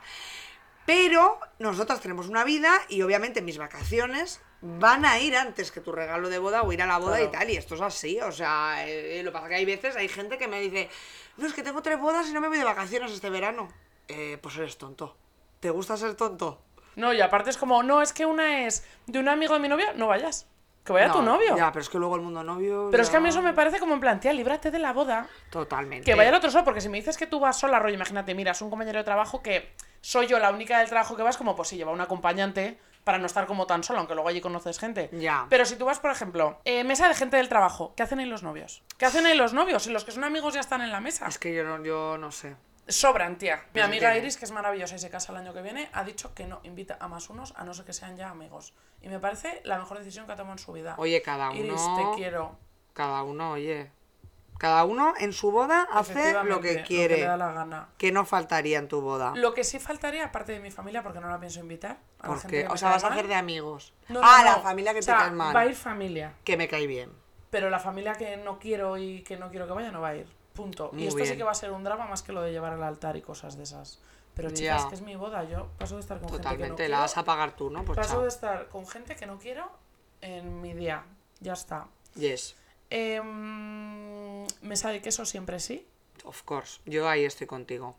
Pero 0.87 1.39
nosotras 1.59 1.99
tenemos 2.01 2.27
una 2.29 2.43
vida 2.43 2.73
y 2.89 3.01
obviamente 3.01 3.41
mis 3.41 3.57
vacaciones 3.57 4.41
van 4.61 5.05
a 5.05 5.19
ir 5.19 5.35
antes 5.35 5.71
que 5.71 5.81
tu 5.81 5.91
regalo 5.91 6.29
de 6.29 6.39
boda 6.39 6.63
o 6.63 6.71
ir 6.73 6.81
a 6.81 6.85
la 6.87 6.97
boda 6.97 7.17
Claro. 7.17 7.29
y 7.29 7.31
tal. 7.31 7.49
Y 7.51 7.57
esto 7.57 7.75
es 7.75 7.81
así, 7.81 8.19
o 8.21 8.31
sea, 8.31 8.85
eh, 8.87 9.21
lo 9.23 9.31
que 9.31 9.33
pasa 9.33 9.49
que 9.49 9.55
hay 9.55 9.65
veces, 9.65 9.95
hay 9.95 10.07
gente 10.07 10.37
que 10.37 10.47
me 10.47 10.59
dice, 10.59 10.89
no, 11.37 11.47
es 11.47 11.53
que 11.53 11.63
tengo 11.63 11.81
tres 11.81 11.99
bodas 11.99 12.27
y 12.27 12.33
no 12.33 12.41
me 12.41 12.47
voy 12.47 12.57
de 12.57 12.63
vacaciones 12.63 13.11
este 13.11 13.29
verano. 13.29 13.69
Eh, 14.07 14.37
pues 14.41 14.57
eres 14.57 14.77
tonto. 14.77 15.15
¿Te 15.59 15.69
gusta 15.69 15.97
ser 15.97 16.15
tonto? 16.15 16.61
No, 16.95 17.13
y 17.13 17.21
aparte 17.21 17.49
es 17.51 17.57
como, 17.57 17.83
no, 17.83 18.01
es 18.01 18.13
que 18.13 18.25
una 18.25 18.65
es 18.65 18.83
de 19.05 19.19
un 19.19 19.27
amigo 19.27 19.53
de 19.53 19.59
mi 19.59 19.67
novio, 19.67 19.87
no 19.95 20.07
vayas. 20.07 20.47
Que 20.83 20.93
vaya 20.93 21.11
tu 21.11 21.21
No, 21.21 21.33
novio. 21.33 21.55
Ya, 21.57 21.71
pero 21.71 21.81
es 21.83 21.89
que 21.89 21.97
luego 21.99 22.15
el 22.15 22.21
mundo 22.21 22.43
novio. 22.43 22.87
Pero 22.89 23.03
es 23.03 23.09
que 23.09 23.17
a 23.17 23.19
mí 23.19 23.27
eso 23.29 23.41
me 23.41 23.53
parece 23.53 23.77
como 23.79 23.93
en 23.93 23.99
plan, 23.99 24.19
tía, 24.21 24.31
líbrate 24.31 24.71
de 24.71 24.79
la 24.79 24.93
boda. 24.93 25.27
Totalmente. 25.51 26.05
Que 26.05 26.15
vaya 26.15 26.29
el 26.29 26.35
otro 26.35 26.49
solo, 26.49 26.63
porque 26.63 26.79
si 26.79 26.87
me 26.87 26.97
dices 26.97 27.17
que 27.17 27.27
tú 27.27 27.39
vas 27.41 27.59
sola, 27.59 27.77
rollo, 27.77 27.95
imagínate, 27.95 28.33
mira, 28.33 28.51
es 28.53 28.61
un 28.61 28.69
compañero 28.69 28.97
de 28.99 29.03
trabajo 29.03 29.43
que 29.43 29.73
soy 30.01 30.27
yo 30.27 30.39
la 30.39 30.51
única 30.51 30.79
del 30.79 30.89
trabajo 30.89 31.15
que 31.15 31.23
vas, 31.23 31.37
como 31.37 31.55
pues 31.55 31.69
sí, 31.69 31.77
lleva 31.77 31.91
un 31.91 32.01
acompañante, 32.01 32.79
para 33.07 33.19
no 33.19 33.25
estar 33.25 33.47
como 33.47 33.65
tan 33.65 33.85
solo, 33.85 33.99
aunque 33.99 34.15
luego 34.15 34.27
allí 34.27 34.41
conoces 34.41 34.79
gente. 34.79 35.09
Ya. 35.13 35.47
Pero 35.49 35.63
si 35.63 35.77
tú 35.77 35.85
vas, 35.85 35.97
por 35.97 36.11
ejemplo, 36.11 36.59
eh, 36.65 36.83
mesa 36.83 37.07
de 37.07 37.15
gente 37.15 37.37
del 37.37 37.47
trabajo, 37.47 37.93
¿qué 37.95 38.03
hacen 38.03 38.19
ahí 38.19 38.25
los 38.25 38.43
novios? 38.43 38.83
¿Qué 38.97 39.05
hacen 39.05 39.25
ahí 39.25 39.37
los 39.37 39.53
novios? 39.53 39.83
Si 39.83 39.91
los 39.91 40.03
que 40.03 40.11
son 40.11 40.25
amigos 40.25 40.55
ya 40.55 40.59
están 40.59 40.81
en 40.81 40.91
la 40.91 40.99
mesa. 40.99 41.25
Es 41.25 41.39
que 41.39 41.55
yo 41.55 41.63
no, 41.63 41.81
yo 41.81 42.17
no 42.17 42.31
sé. 42.33 42.57
Sobran, 42.85 43.37
tía. 43.37 43.63
Mi 43.73 43.79
amiga. 43.79 44.17
Iris, 44.17 44.35
que 44.35 44.43
es 44.43 44.51
maravillosa 44.51 44.95
y 44.95 44.99
se 44.99 45.09
casa 45.09 45.31
el 45.31 45.37
año 45.37 45.53
que 45.53 45.61
viene, 45.61 45.89
ha 45.93 46.03
dicho 46.03 46.33
que 46.33 46.47
no 46.47 46.59
invita 46.63 46.97
a 46.99 47.07
más 47.07 47.29
unos 47.29 47.53
a 47.55 47.63
no 47.63 47.73
ser 47.73 47.85
que 47.85 47.93
sean 47.93 48.17
ya 48.17 48.29
amigos. 48.29 48.73
Y 49.01 49.07
me 49.07 49.21
parece 49.21 49.61
la 49.63 49.77
mejor 49.77 49.99
decisión 49.99 50.25
que 50.25 50.33
ha 50.33 50.35
tomado 50.35 50.55
en 50.55 50.59
su 50.59 50.73
vida. 50.73 50.95
Oye, 50.97 51.21
cada 51.21 51.51
uno. 51.51 51.59
Iris, 51.59 51.81
te 51.81 52.17
quiero. 52.17 52.57
Cada 52.91 53.23
uno, 53.23 53.51
oye. 53.51 53.89
Cada 54.57 54.85
uno 54.85 55.13
en 55.19 55.33
su 55.33 55.51
boda 55.51 55.87
hace 55.91 56.33
lo 56.43 56.59
que 56.61 56.83
quiere. 56.83 57.17
le 57.17 57.25
da 57.25 57.37
la 57.37 57.51
gana. 57.53 57.89
¿Qué 57.97 58.11
no 58.11 58.25
faltaría 58.25 58.79
en 58.79 58.87
tu 58.87 59.01
boda? 59.01 59.33
Lo 59.35 59.53
que 59.53 59.63
sí 59.63 59.79
faltaría, 59.79 60.25
aparte 60.25 60.51
de 60.51 60.59
mi 60.59 60.71
familia, 60.71 61.03
porque 61.03 61.19
no 61.19 61.29
la 61.29 61.39
pienso 61.39 61.59
invitar. 61.59 61.97
a 62.19 62.35
que 62.47 62.67
o 62.67 62.75
sea, 62.77 62.89
vas 62.89 63.03
a 63.03 63.07
hacer 63.09 63.27
de 63.27 63.35
amigos. 63.35 63.93
No, 64.09 64.19
ah, 64.23 64.37
no, 64.39 64.43
la 64.45 64.55
no. 64.57 64.63
familia 64.63 64.93
que 64.93 64.99
O 64.99 65.03
sea, 65.03 65.17
te 65.17 65.23
cae 65.25 65.31
mal. 65.31 65.55
Va 65.55 65.59
a 65.61 65.65
ir 65.67 65.75
familia. 65.75 66.33
Que 66.43 66.57
me 66.57 66.67
cae 66.67 66.87
bien. 66.87 67.11
Pero 67.49 67.69
la 67.69 67.79
familia 67.79 68.13
que 68.13 68.37
no 68.37 68.59
quiero 68.59 68.97
y 68.97 69.21
que 69.23 69.37
no 69.37 69.49
quiero 69.49 69.67
que 69.67 69.73
vaya 69.73 69.91
no 69.91 70.01
va 70.01 70.09
a 70.09 70.15
ir. 70.15 70.27
Punto. 70.53 70.89
Muy 70.91 71.03
y 71.03 71.07
esto 71.07 71.23
sí 71.23 71.37
que 71.37 71.43
va 71.43 71.51
a 71.51 71.55
ser 71.55 71.71
un 71.71 71.83
drama 71.83 72.07
más 72.07 72.23
que 72.23 72.31
lo 72.31 72.41
de 72.41 72.51
llevar 72.51 72.73
al 72.73 72.83
altar 72.83 73.15
y 73.15 73.21
cosas 73.21 73.57
de 73.57 73.63
esas. 73.63 74.01
Pero 74.33 74.49
chicas, 74.51 74.83
Ya. 74.83 74.89
que 74.89 74.95
es 74.95 75.01
mi 75.01 75.15
boda, 75.15 75.43
yo 75.43 75.67
paso 75.77 75.95
de 75.95 76.01
estar 76.01 76.19
con 76.19 76.29
gente 76.29 76.57
que 76.57 76.67
no 76.69 76.75
quiero. 76.75 76.91
la 76.91 76.99
vas 76.99 77.17
a 77.17 77.23
pagar 77.23 77.55
tú, 77.55 77.69
¿no? 77.69 77.83
Pues 77.85 77.97
Paso 77.97 78.13
chao. 78.13 78.21
de 78.23 78.27
estar 78.27 78.67
con 78.69 78.87
gente 78.87 79.15
que 79.15 79.25
no 79.27 79.37
quiero 79.39 79.69
en 80.21 80.61
mi 80.61 80.73
día. 80.73 81.03
Ya 81.39 81.53
está. 81.53 81.87
Yes, 82.15 82.55
Em, 82.89 84.45
mesa 84.61 84.89
de 84.89 85.01
queso 85.01 85.25
siempre 85.25 85.59
sí. 85.59 85.85
of 86.23 86.41
course. 86.43 86.79
Yo 86.85 87.07
ahí 87.07 87.25
estoy 87.25 87.47
contigo. 87.47 87.95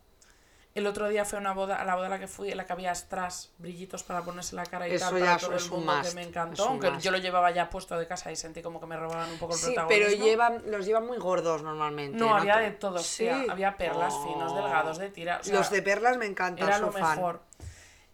El 0.74 0.86
otro 0.86 1.08
día 1.08 1.24
fue 1.24 1.38
a 1.38 1.40
una 1.40 1.54
boda, 1.54 1.80
a 1.80 1.84
la 1.84 1.96
boda 1.96 2.06
a 2.06 2.10
la 2.10 2.18
que 2.20 2.28
fui, 2.28 2.50
en 2.50 2.56
la 2.56 2.66
que 2.66 2.72
había 2.72 2.94
strass, 2.94 3.50
brillitos 3.58 4.02
para 4.04 4.22
ponerse 4.22 4.54
la 4.54 4.64
cara 4.64 4.86
y 4.86 4.92
Eso 4.94 5.06
tal, 5.10 5.14
ya 5.18 5.24
para 5.24 5.36
es- 5.36 5.42
todo 5.42 5.56
es 5.56 5.64
el 5.64 5.70
un 5.72 5.76
mundo 5.78 5.96
must, 5.96 6.08
que 6.10 6.14
me 6.14 6.22
encantó, 6.22 6.64
un 6.64 6.68
aunque 6.72 6.90
must. 6.90 7.02
yo 7.04 7.10
lo 7.10 7.18
llevaba 7.18 7.50
ya 7.50 7.68
puesto 7.70 7.98
de 7.98 8.06
casa 8.06 8.30
y 8.30 8.36
sentí 8.36 8.62
como 8.62 8.78
que 8.80 8.86
me 8.86 8.96
robaban 8.96 9.30
un 9.30 9.38
poco 9.38 9.54
el 9.54 9.58
Sí, 9.58 9.66
protagonismo. 9.74 10.06
pero 10.08 10.24
llevan, 10.24 10.62
los 10.70 10.86
llevan 10.86 11.06
muy 11.06 11.16
gordos 11.18 11.62
normalmente. 11.62 12.18
No, 12.18 12.34
había 12.36 12.56
te- 12.58 12.62
de 12.62 12.70
todos, 12.72 13.04
Sí. 13.06 13.24
tía. 13.24 13.44
Había 13.48 13.76
perlas 13.76 14.12
Oh. 14.14 14.24
finos, 14.28 14.54
delgados, 14.54 14.98
de 14.98 15.10
tira. 15.10 15.38
o 15.40 15.44
sea, 15.44 15.54
los 15.54 15.70
de 15.70 15.82
perlas 15.82 16.16
me 16.18 16.26
encantan, 16.26 16.68
Era 16.68 16.78
lo 16.78 16.92
fan. 16.92 17.16
mejor. 17.16 17.40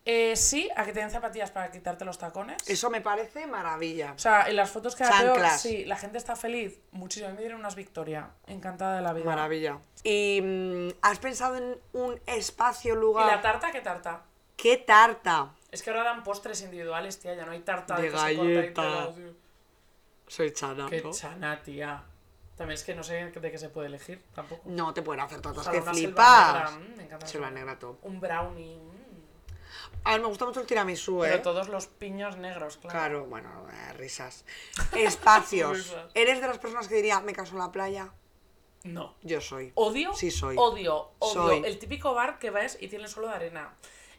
Eh, 0.06 0.36
sí, 0.36 0.68
a 0.76 0.84
que 0.84 0.92
te 0.92 1.00
den 1.00 1.10
zapatillas 1.10 1.50
para 1.50 1.70
quitarte 1.70 2.04
los 2.04 2.18
tacones. 2.18 2.58
Eso 2.68 2.90
me 2.90 3.00
parece 3.00 3.46
maravilla. 3.46 4.12
O 4.12 4.18
sea, 4.18 4.46
en 4.48 4.56
las 4.56 4.70
fotos 4.70 4.94
que 4.96 5.04
veo, 5.04 5.36
sí, 5.56 5.86
la 5.86 5.96
gente 5.96 6.18
está 6.18 6.36
feliz. 6.36 6.78
Muchísimo. 6.92 7.32
Me 7.32 7.40
dieron 7.40 7.60
unas 7.60 7.74
Victoria. 7.74 8.28
Encantada 8.46 8.96
de 8.96 9.02
la 9.02 9.14
vida. 9.14 9.24
Maravilla. 9.24 9.78
¿Y 10.02 10.40
mm, 10.42 10.88
has 11.00 11.18
pensado 11.18 11.56
en 11.56 11.78
un 11.94 12.20
espacio, 12.26 12.94
¿Y 12.94 12.98
lugar? 12.98 13.26
la 13.26 13.40
tarta 13.40 13.70
qué 13.72 13.80
tarta? 13.80 14.22
¡Qué 14.56 14.76
tarta! 14.76 15.54
Es 15.70 15.82
que 15.82 15.90
ahora 15.90 16.04
dan 16.04 16.22
postres 16.22 16.60
individuales, 16.60 17.18
tía. 17.18 17.34
Ya 17.34 17.46
no 17.46 17.52
hay 17.52 17.60
tarta 17.60 17.96
De 17.96 18.08
y 18.08 18.10
galleta. 18.10 19.08
Soy 20.26 20.52
chana, 20.52 20.86
Qué 20.88 21.00
¿no? 21.02 21.12
chana, 21.12 21.62
tía. 21.62 22.02
También 22.56 22.74
es 22.74 22.84
que 22.84 22.94
no 22.94 23.02
sé 23.02 23.30
de 23.30 23.50
qué 23.50 23.58
se 23.58 23.68
puede 23.68 23.88
elegir 23.88 24.22
tampoco. 24.34 24.62
No 24.66 24.94
te 24.94 25.02
pueden 25.02 25.20
hacer 25.24 25.40
tartas 25.40 25.62
Ojalá 25.66 25.72
que 25.78 25.82
una 25.82 25.94
selva 25.94 26.08
flipas. 26.08 26.54
negra, 26.54 26.70
mm, 26.70 26.96
me 26.96 27.02
encanta 27.04 27.26
Selva 27.26 27.50
negra 27.50 27.78
top. 27.78 27.98
Un 28.04 28.20
brownie. 28.20 28.78
A 30.04 30.12
ver, 30.12 30.20
me 30.20 30.26
gusta 30.28 30.44
mucho 30.44 30.60
el 30.60 30.66
tiramisú, 30.66 31.20
Pero 31.22 31.36
¿eh? 31.36 31.38
todos 31.38 31.68
los 31.68 31.86
piños 31.86 32.36
negros, 32.36 32.76
claro. 32.76 32.90
Claro, 32.98 33.24
bueno, 33.26 33.66
eh, 33.72 33.92
risas. 33.94 34.44
Espacios. 34.92 35.78
Risas. 35.78 36.10
¿Eres 36.14 36.40
de 36.40 36.46
las 36.48 36.58
personas 36.58 36.88
que 36.88 36.96
diría, 36.96 37.20
me 37.20 37.32
caso 37.32 37.52
en 37.52 37.58
la 37.60 37.72
playa? 37.72 38.12
No. 38.82 39.14
Yo 39.22 39.40
soy. 39.40 39.72
Odio, 39.76 40.12
Sí 40.14 40.30
soy. 40.30 40.56
odio, 40.58 41.12
odio 41.18 41.32
Soy. 41.32 41.62
el 41.64 41.78
típico 41.78 42.12
bar 42.12 42.38
que 42.38 42.50
vas 42.50 42.76
y 42.80 42.88
tienes 42.88 43.12
suelo 43.12 43.28
de 43.28 43.34
arena. 43.34 43.74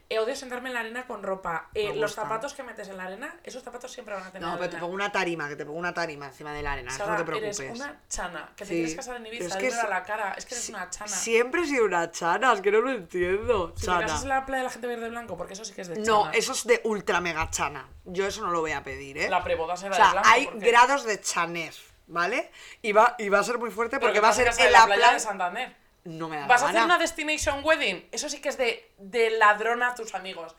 Eh, 0.08 0.20
odio 0.20 0.36
sentarme 0.36 0.68
en 0.68 0.74
la 0.74 0.80
arena 0.80 1.04
con 1.08 1.24
ropa. 1.24 1.68
Eh, 1.74 1.92
los 1.96 2.14
zapatos 2.14 2.54
que 2.54 2.62
metes 2.62 2.86
en 2.88 2.96
la 2.96 3.04
arena, 3.06 3.34
esos 3.42 3.64
zapatos 3.64 3.90
siempre 3.90 4.14
van 4.14 4.22
a 4.22 4.30
tener 4.30 4.46
No, 4.48 4.56
pero 4.56 4.70
te 4.70 4.76
pongo 4.76 4.94
una 4.94 5.10
tarima, 5.10 5.48
que 5.48 5.56
te 5.56 5.66
pongo 5.66 5.80
una 5.80 5.92
tarima 5.92 6.26
encima 6.26 6.52
de 6.52 6.62
la 6.62 6.74
arena, 6.74 6.90
eso 6.90 6.98
Sara, 6.98 7.12
no 7.12 7.18
te 7.18 7.24
preocupes. 7.24 7.58
eres 7.58 7.74
una 7.80 8.00
chana. 8.08 8.48
Que 8.54 8.64
te 8.64 8.68
Sí. 8.68 8.74
quieres 8.76 8.94
casar 8.94 9.16
en 9.16 9.26
Ibiza, 9.26 9.44
es 9.46 9.56
que 9.56 9.66
dímelo 9.70 9.82
a 9.82 9.90
la 9.90 10.02
cara. 10.04 10.34
Es 10.38 10.46
que 10.46 10.54
eres 10.54 10.64
si- 10.64 10.72
una 10.72 10.88
chana. 10.90 11.08
Siempre 11.10 11.62
he 11.62 11.66
sido 11.66 11.84
una 11.86 12.08
chana, 12.12 12.52
es 12.52 12.60
que 12.60 12.70
no 12.70 12.80
lo 12.82 12.90
entiendo. 12.92 13.72
si 13.74 13.80
te 13.80 13.86
chana. 13.86 14.00
casas 14.02 14.22
en 14.22 14.28
la 14.28 14.46
playa 14.46 14.62
la 14.62 14.70
gente 14.70 14.86
verde 14.86 15.08
blanco, 15.08 15.36
porque 15.36 15.54
eso 15.54 15.64
sí 15.64 15.72
que 15.74 15.80
es 15.82 15.88
de 15.88 15.94
chana. 15.96 16.06
No, 16.06 16.30
eso 16.30 16.52
es 16.52 16.64
de 16.68 16.80
ultra 16.84 17.20
mega 17.20 17.50
chana. 17.50 17.88
Yo 18.04 18.26
eso 18.28 18.42
no 18.42 18.52
lo 18.52 18.60
voy 18.60 18.70
a 18.72 18.84
pedir, 18.84 19.18
¿eh? 19.18 19.28
La 19.28 19.42
preboda 19.42 19.76
será 19.76 19.92
o 19.92 19.96
sea, 19.96 20.06
de 20.06 20.12
blanco. 20.12 20.28
hay 20.30 20.46
porque- 20.46 20.66
grados 20.70 21.04
de 21.04 21.20
chanez, 21.20 21.80
¿vale? 22.06 22.52
Y 22.80 22.92
va, 22.92 23.16
y 23.18 23.28
va 23.28 23.40
a 23.40 23.42
ser 23.42 23.58
muy 23.58 23.72
fuerte 23.72 23.98
porque 23.98 24.14
que 24.14 24.20
va 24.20 24.28
a 24.28 24.32
ser 24.32 24.46
en 24.56 24.70
la 24.72 24.84
playa 24.84 24.86
playa. 24.86 25.12
de 25.14 25.20
Santander. 25.20 25.85
No 26.06 26.28
me 26.28 26.36
da 26.38 26.46
¿Vas 26.46 26.62
a 26.62 26.68
hacer 26.68 26.82
una 26.84 26.98
destination 26.98 27.64
wedding? 27.64 28.08
Eso 28.12 28.28
sí 28.28 28.40
que 28.40 28.48
es 28.48 28.56
de, 28.58 28.92
de 28.98 29.30
ladrona 29.30 29.88
a 29.88 29.94
tus 29.94 30.14
amigos. 30.14 30.54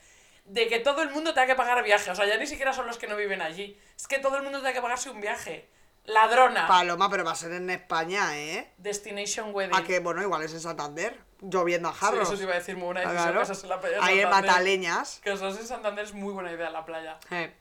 De 0.45 0.67
que 0.67 0.79
todo 0.79 1.01
el 1.01 1.09
mundo 1.09 1.33
tenga 1.33 1.47
que 1.47 1.55
pagar 1.55 1.83
viaje. 1.83 2.09
O 2.11 2.15
sea, 2.15 2.25
ya 2.25 2.37
ni 2.37 2.47
siquiera 2.47 2.71
son 2.73 2.87
los 2.87 2.97
que 2.97 3.07
no 3.07 3.15
viven 3.15 3.41
allí. 3.41 3.77
Es 3.95 4.07
que 4.07 4.19
todo 4.19 4.37
el 4.37 4.43
mundo 4.43 4.59
tenga 4.59 4.73
que 4.73 4.81
pagarse 4.81 5.09
un 5.09 5.19
viaje. 5.21 5.69
Ladrona. 6.05 6.67
Paloma, 6.67 7.09
pero 7.09 7.25
va 7.25 7.31
a 7.31 7.35
ser 7.35 7.51
en 7.51 7.69
España, 7.69 8.37
¿eh? 8.37 8.71
destination 8.77 9.53
wedding. 9.53 9.75
A 9.75 9.83
que, 9.83 9.99
bueno, 9.99 10.21
igual 10.21 10.41
es 10.43 10.53
en 10.53 10.61
Santander, 10.61 11.19
lloviendo 11.41 11.89
a 11.89 11.93
Sí, 11.93 11.97
jarros. 11.99 12.29
eso 12.29 12.37
te 12.37 12.43
iba 12.43 12.53
a 12.53 12.59
decir 12.59 12.75
muy 12.77 12.85
buena 12.85 13.01
decisión. 13.01 13.23
claro. 13.23 13.39
Casarse 13.41 13.63
en 13.65 13.69
la 13.69 13.79
playa 13.81 13.95
de 13.97 14.03
Ahí 14.03 14.15
en 14.19 14.21
Santander. 14.23 14.49
Mataleñas. 14.51 15.21
Casarse 15.23 15.59
en 15.59 15.67
Santander 15.67 16.05
es 16.05 16.13
muy 16.13 16.31
buena 16.31 16.51
idea, 16.53 16.69
la 16.69 16.85
playa. 16.85 17.19
Eh, 17.31 17.53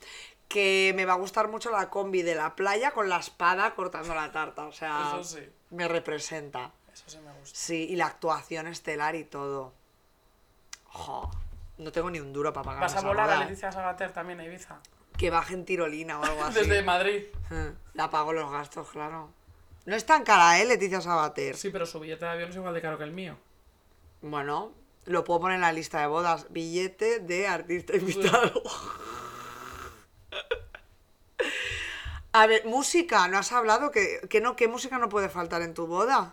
que 0.46 0.92
me 0.94 1.04
va 1.04 1.14
a 1.14 1.16
gustar 1.16 1.48
mucho 1.48 1.72
la 1.72 1.90
combi 1.90 2.22
de 2.22 2.36
la 2.36 2.54
playa 2.54 2.92
con 2.92 3.08
la 3.08 3.18
espada 3.18 3.74
cortando 3.74 4.14
la 4.14 4.30
tarta. 4.30 4.66
O 4.66 4.72
sea, 4.72 5.14
Eso 5.18 5.24
sí. 5.24 5.48
me 5.70 5.88
representa. 5.88 6.70
Eso 6.96 7.04
sí 7.10 7.18
me 7.18 7.32
gusta. 7.38 7.56
Sí, 7.58 7.86
y 7.90 7.96
la 7.96 8.06
actuación 8.06 8.66
estelar 8.68 9.14
y 9.16 9.24
todo. 9.24 9.74
Jo, 10.84 11.30
no 11.78 11.92
tengo 11.92 12.08
ni 12.10 12.20
un 12.20 12.32
duro 12.32 12.52
para 12.54 12.64
pagar 12.64 12.80
Vas 12.82 12.96
a 12.96 13.00
volar 13.02 13.28
a. 13.28 13.38
Leticia 13.44 13.70
Sabater 13.70 14.12
también 14.12 14.40
a 14.40 14.44
Ibiza. 14.44 14.80
Que 15.18 15.28
baje 15.30 15.52
en 15.54 15.64
tirolina 15.66 16.18
o 16.18 16.24
algo 16.24 16.44
así. 16.44 16.60
Desde 16.60 16.82
Madrid. 16.82 17.24
Eh, 17.50 17.72
La 17.94 18.08
pago 18.10 18.32
los 18.32 18.50
gastos, 18.50 18.88
claro. 18.90 19.30
No 19.84 19.94
es 19.94 20.06
tan 20.06 20.24
cara, 20.24 20.58
¿eh, 20.58 20.64
Leticia 20.64 21.00
Sabater? 21.02 21.54
Sí, 21.56 21.68
pero 21.70 21.84
su 21.84 22.00
billete 22.00 22.24
de 22.24 22.30
avión 22.30 22.48
es 22.50 22.56
igual 22.56 22.72
de 22.74 22.80
caro 22.80 22.96
que 22.98 23.04
el 23.04 23.12
mío. 23.12 23.36
Bueno, 24.22 24.72
lo 25.04 25.22
puedo 25.22 25.40
poner 25.40 25.56
en 25.56 25.60
la 25.60 25.72
lista 25.72 26.00
de 26.00 26.06
bodas. 26.06 26.46
Billete 26.50 27.20
de 27.20 27.46
artista 27.46 27.94
invitado. 27.96 28.62
A 32.32 32.46
ver, 32.46 32.66
música, 32.66 33.28
¿no 33.28 33.38
has 33.38 33.52
hablado? 33.52 33.90
que 33.90 34.26
que 34.28 34.40
no, 34.40 34.56
¿Qué 34.56 34.68
música 34.68 34.98
no 34.98 35.08
puede 35.08 35.28
faltar 35.28 35.62
en 35.62 35.72
tu 35.74 35.86
boda? 35.86 36.32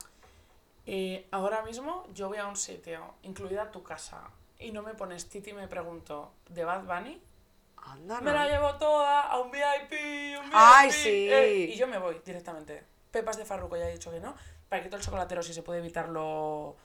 Eh, 0.85 1.27
ahora 1.31 1.61
mismo 1.63 2.05
yo 2.13 2.27
voy 2.27 2.37
a 2.37 2.47
un 2.47 2.55
sitio, 2.57 3.15
incluida 3.23 3.71
tu 3.71 3.83
casa, 3.83 4.21
y 4.59 4.71
no 4.71 4.81
me 4.83 4.93
pones 4.93 5.29
Titi 5.29 5.51
y 5.51 5.53
me 5.53 5.67
pregunto, 5.67 6.33
¿de 6.49 6.63
Bad 6.65 6.83
Bunny? 6.83 7.21
Anda, 7.85 8.21
Me 8.21 8.31
la 8.31 8.47
llevo 8.47 8.75
toda 8.75 9.21
a 9.21 9.39
un 9.39 9.51
VIP, 9.51 9.91
un 10.39 10.45
VIP. 10.45 10.53
Ay, 10.53 10.91
sí. 10.91 11.29
eh, 11.29 11.69
y 11.73 11.75
yo 11.75 11.87
me 11.87 11.97
voy 11.97 12.21
directamente. 12.25 12.83
Pepas 13.11 13.37
de 13.37 13.45
Farruko 13.45 13.75
ya 13.77 13.89
he 13.89 13.93
dicho 13.93 14.09
que 14.09 14.19
no. 14.19 14.35
Para 14.69 14.81
quito 14.81 14.95
el 14.95 15.01
chocolatero 15.03 15.43
si 15.43 15.53
se 15.53 15.63
puede 15.63 15.79
evitarlo. 15.79 16.77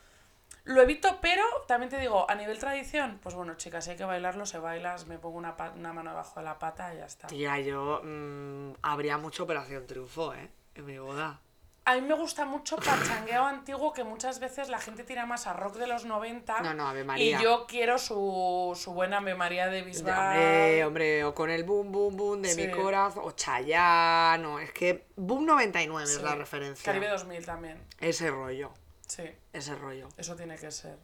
Lo 0.65 0.83
evito, 0.83 1.19
pero 1.23 1.43
también 1.67 1.89
te 1.89 1.99
digo, 1.99 2.29
a 2.29 2.35
nivel 2.35 2.59
tradición, 2.59 3.19
pues 3.23 3.35
bueno, 3.35 3.55
chicas, 3.55 3.85
si 3.85 3.93
hay 3.93 3.97
que 3.97 4.05
bailarlo, 4.05 4.45
se 4.45 4.59
bailas, 4.59 5.07
me 5.07 5.19
pongo 5.19 5.39
una, 5.39 5.57
una 5.77 5.93
mano 5.93 6.11
debajo 6.11 6.41
de 6.41 6.45
la 6.45 6.59
pata 6.59 6.93
y 6.95 6.99
ya 6.99 7.07
está. 7.07 7.29
Tía, 7.29 7.59
yo... 7.61 8.01
mm, 8.03 8.73
habría 8.83 9.17
mucha 9.19 9.45
Operación 9.45 9.87
Triunfo, 9.87 10.35
¿eh? 10.35 10.51
En 10.75 10.85
mi 10.85 10.99
boda. 10.99 11.41
A 11.89 11.95
mí 11.95 12.03
me 12.03 12.13
gusta 12.13 12.45
mucho 12.45 12.77
pachangueo 12.77 13.47
antiguo 13.47 13.95
que 13.95 14.05
muchas 14.05 14.41
veces 14.41 14.69
la 14.69 14.79
gente 14.79 15.05
tira 15.05 15.25
más 15.25 15.47
a 15.47 15.55
rock 15.55 15.77
de 15.77 15.87
los 15.87 16.05
90. 16.05 16.61
No, 16.61 16.75
no, 16.75 16.87
Ave 16.87 17.03
María. 17.03 17.41
Y 17.41 17.43
yo 17.43 17.65
quiero 17.67 17.97
su, 17.97 18.79
su 18.79 18.93
buena 18.93 19.17
Ave 19.17 19.35
María 19.35 19.69
de 19.69 19.81
Bisbal. 19.81 20.37
Hombre, 20.37 20.85
hombre, 20.85 21.25
o 21.25 21.35
con 21.35 21.49
el 21.49 21.65
boom, 21.65 21.91
boom, 21.91 22.15
boom 22.15 22.43
de 22.43 22.51
Sí. 22.51 22.67
mi 22.67 22.73
corazón, 22.75 23.23
o 23.25 23.31
Chayanne, 23.31 24.45
o 24.45 24.59
es 24.59 24.71
que 24.73 25.07
Boom 25.17 25.47
99 25.47 26.05
es 26.05 26.17
Sí. 26.17 26.23
la 26.23 26.35
referencia. 26.35 26.85
Caribe 26.85 27.09
2000 27.09 27.47
también. 27.47 27.83
Ese 28.01 28.31
rollo, 28.31 28.71
Sí, 29.07 29.23
ese 29.55 29.75
rollo. 29.75 30.09
eso 30.19 30.37
tiene 30.37 30.59
que 30.59 30.71
ser. 30.71 30.99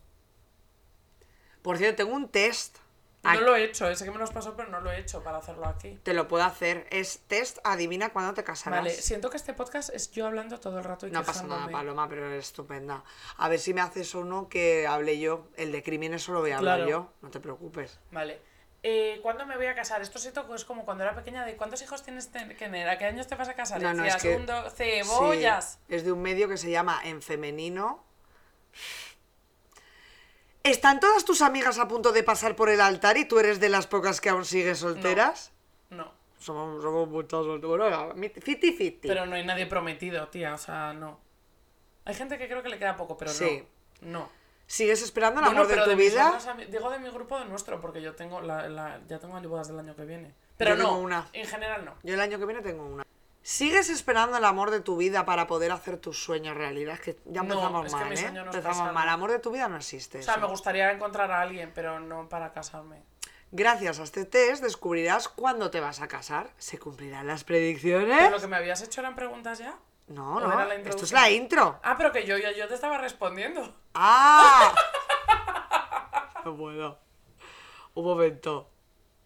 Por 1.62 1.78
cierto, 1.78 2.04
tengo 2.04 2.14
un 2.14 2.28
test. 2.28 2.76
No 3.24 3.40
lo 3.40 3.56
he 3.56 3.64
hecho, 3.64 3.88
eh, 3.88 3.96
sé 3.96 4.04
que 4.04 4.10
me 4.10 4.18
los 4.18 4.30
pasó, 4.32 4.54
pero 4.54 4.68
no 4.68 4.80
lo 4.80 4.90
he 4.92 4.98
hecho 5.00 5.22
para 5.24 5.38
hacerlo 5.38 5.66
aquí. 5.66 5.98
Te 6.02 6.12
lo 6.14 6.28
puedo 6.28 6.44
hacer. 6.44 6.86
Es 6.90 7.20
test, 7.26 7.58
adivina 7.64 8.10
cuándo 8.12 8.34
te 8.34 8.44
casarás. 8.44 8.80
Vale, 8.80 8.90
siento 8.92 9.30
que 9.30 9.36
este 9.36 9.54
podcast 9.54 9.90
es 9.94 10.10
yo 10.10 10.26
hablando 10.26 10.60
todo 10.60 10.78
el 10.78 10.84
rato 10.84 11.06
y 11.06 11.10
No 11.10 11.24
pasa 11.24 11.44
nada. 11.44 11.68
Paloma, 11.68 12.08
pero 12.08 12.26
eres 12.26 12.46
estupenda. 12.46 13.02
A 13.38 13.48
ver 13.48 13.58
si 13.58 13.72
me 13.74 13.80
haces 13.80 14.14
uno 14.14 14.48
que 14.48 14.86
hable 14.86 15.18
yo. 15.18 15.48
El 15.56 15.72
de 15.72 15.82
crímenes 15.82 16.22
solo 16.22 16.40
voy 16.40 16.50
a 16.52 16.58
hablar 16.58 16.76
Claro. 16.80 16.90
yo. 16.90 17.12
No 17.22 17.30
te 17.30 17.40
preocupes. 17.40 17.98
Vale. 18.10 18.40
Eh, 18.86 19.18
¿Cuándo 19.22 19.46
me 19.46 19.56
voy 19.56 19.64
a 19.64 19.74
casar? 19.74 20.02
Esto 20.02 20.18
siento 20.18 20.46
que 20.46 20.54
es 20.54 20.66
como 20.66 20.84
cuando 20.84 21.04
era 21.04 21.14
pequeña 21.14 21.46
de 21.46 21.56
¿cuántos 21.56 21.80
hijos 21.80 22.02
tienes 22.02 22.26
que 22.26 22.52
tener? 22.54 22.86
¿A 22.90 22.98
qué 22.98 23.06
años 23.06 23.26
te 23.26 23.34
vas 23.34 23.48
a 23.48 23.54
casar? 23.54 23.80
No, 23.80 23.94
no, 23.94 24.02
decías, 24.02 24.22
es 24.22 24.36
que- 24.36 25.04
cebollas. 25.04 25.78
Sí, 25.88 25.94
es 25.94 26.04
de 26.04 26.12
un 26.12 26.20
medio 26.20 26.48
que 26.48 26.58
se 26.58 26.70
llama 26.70 27.00
En 27.04 27.22
Femenino. 27.22 28.04
¿Están 30.64 30.98
todas 30.98 31.26
tus 31.26 31.42
amigas 31.42 31.78
a 31.78 31.86
punto 31.88 32.10
de 32.12 32.22
pasar 32.22 32.56
por 32.56 32.70
el 32.70 32.80
altar 32.80 33.18
y 33.18 33.26
tú 33.26 33.38
eres 33.38 33.60
de 33.60 33.68
las 33.68 33.86
pocas 33.86 34.22
que 34.22 34.30
aún 34.30 34.46
sigues 34.46 34.78
solteras? 34.78 35.52
No. 35.90 36.10
Somos, 36.38 36.82
somos 36.82 37.06
muchas 37.06 37.44
solteras. 37.44 38.14
Bueno, 38.14 38.32
fiti 38.40 38.72
fiti. 38.72 39.06
Pero 39.06 39.26
no 39.26 39.34
hay 39.36 39.44
nadie 39.44 39.66
prometido, 39.66 40.26
tía, 40.28 40.54
o 40.54 40.58
sea, 40.58 40.94
no. 40.94 41.20
Hay 42.06 42.14
gente 42.14 42.38
que 42.38 42.48
creo 42.48 42.62
que 42.62 42.70
le 42.70 42.78
queda 42.78 42.96
poco, 42.96 43.14
pero 43.18 43.30
Sí. 43.30 43.62
no. 44.00 44.10
No. 44.20 44.30
¿Sigues 44.66 45.02
esperando 45.02 45.40
el 45.40 45.46
Bueno, 45.46 45.60
amor 45.60 45.74
de 45.76 45.82
tu 45.82 45.90
de 45.90 45.96
vida? 45.96 46.38
digo 46.70 46.88
de 46.90 46.98
mi 46.98 47.10
grupo 47.10 47.38
de 47.38 47.44
nuestro, 47.44 47.82
porque 47.82 48.00
yo 48.00 48.14
tengo 48.14 48.40
la, 48.40 48.66
la- 48.70 49.00
ya 49.06 49.18
tengo 49.18 49.38
bodas 49.42 49.68
del 49.68 49.78
año 49.78 49.94
que 49.94 50.06
viene. 50.06 50.32
Pero 50.56 50.76
Yo 50.76 50.82
no, 50.82 50.98
una. 50.98 51.28
en 51.34 51.46
general 51.46 51.84
no. 51.84 51.94
Yo 52.02 52.14
el 52.14 52.20
año 52.20 52.38
que 52.38 52.46
viene 52.46 52.62
tengo 52.62 52.86
una. 52.86 53.04
¿Sigues 53.44 53.90
esperando 53.90 54.38
el 54.38 54.44
amor 54.46 54.70
de 54.70 54.80
tu 54.80 54.96
vida 54.96 55.26
para 55.26 55.46
poder 55.46 55.70
hacer 55.70 55.98
tus 55.98 56.24
sueños 56.24 56.56
realidad? 56.56 56.94
Es 56.94 57.00
que 57.02 57.18
ya 57.26 57.42
No, 57.42 57.52
empezamos 57.52 57.86
es 57.86 57.92
que 57.92 58.00
mal, 58.00 58.08
mi 58.08 58.16
¿eh? 58.16 58.32
no 58.32 58.40
es 58.40 58.56
empezamos 58.56 58.92
mal. 58.94 59.06
Amor 59.10 59.30
de 59.32 59.38
tu 59.38 59.50
vida 59.50 59.68
no 59.68 59.76
existe. 59.76 60.20
O 60.20 60.22
sea, 60.22 60.32
eso. 60.34 60.40
me 60.40 60.46
gustaría 60.46 60.90
encontrar 60.90 61.30
a 61.30 61.42
alguien, 61.42 61.70
pero 61.74 62.00
no 62.00 62.26
para 62.26 62.54
casarme. 62.54 63.02
Gracias 63.50 64.00
a 64.00 64.04
este 64.04 64.24
test 64.24 64.64
descubrirás 64.64 65.28
cuándo 65.28 65.70
te 65.70 65.80
vas 65.80 66.00
a 66.00 66.08
casar. 66.08 66.52
¿Se 66.56 66.78
cumplirán 66.78 67.26
las 67.26 67.44
predicciones? 67.44 68.16
¿Pero 68.16 68.30
lo 68.30 68.40
que 68.40 68.46
me 68.46 68.56
habías 68.56 68.80
hecho 68.80 69.02
eran 69.02 69.14
preguntas 69.14 69.58
ya? 69.58 69.76
No, 70.06 70.36
¿O 70.36 70.40
no. 70.40 70.72
Esto 70.72 71.04
es 71.04 71.12
la 71.12 71.30
intro. 71.30 71.78
Ah, 71.82 71.96
pero 71.98 72.12
que 72.12 72.24
yo, 72.24 72.38
yo, 72.38 72.50
yo 72.50 72.66
te 72.66 72.74
estaba 72.74 72.96
respondiendo. 72.96 73.76
¡Ah! 73.92 74.74
no 76.46 76.56
puedo. 76.56 76.98
Un 77.92 78.04
momento. 78.06 78.70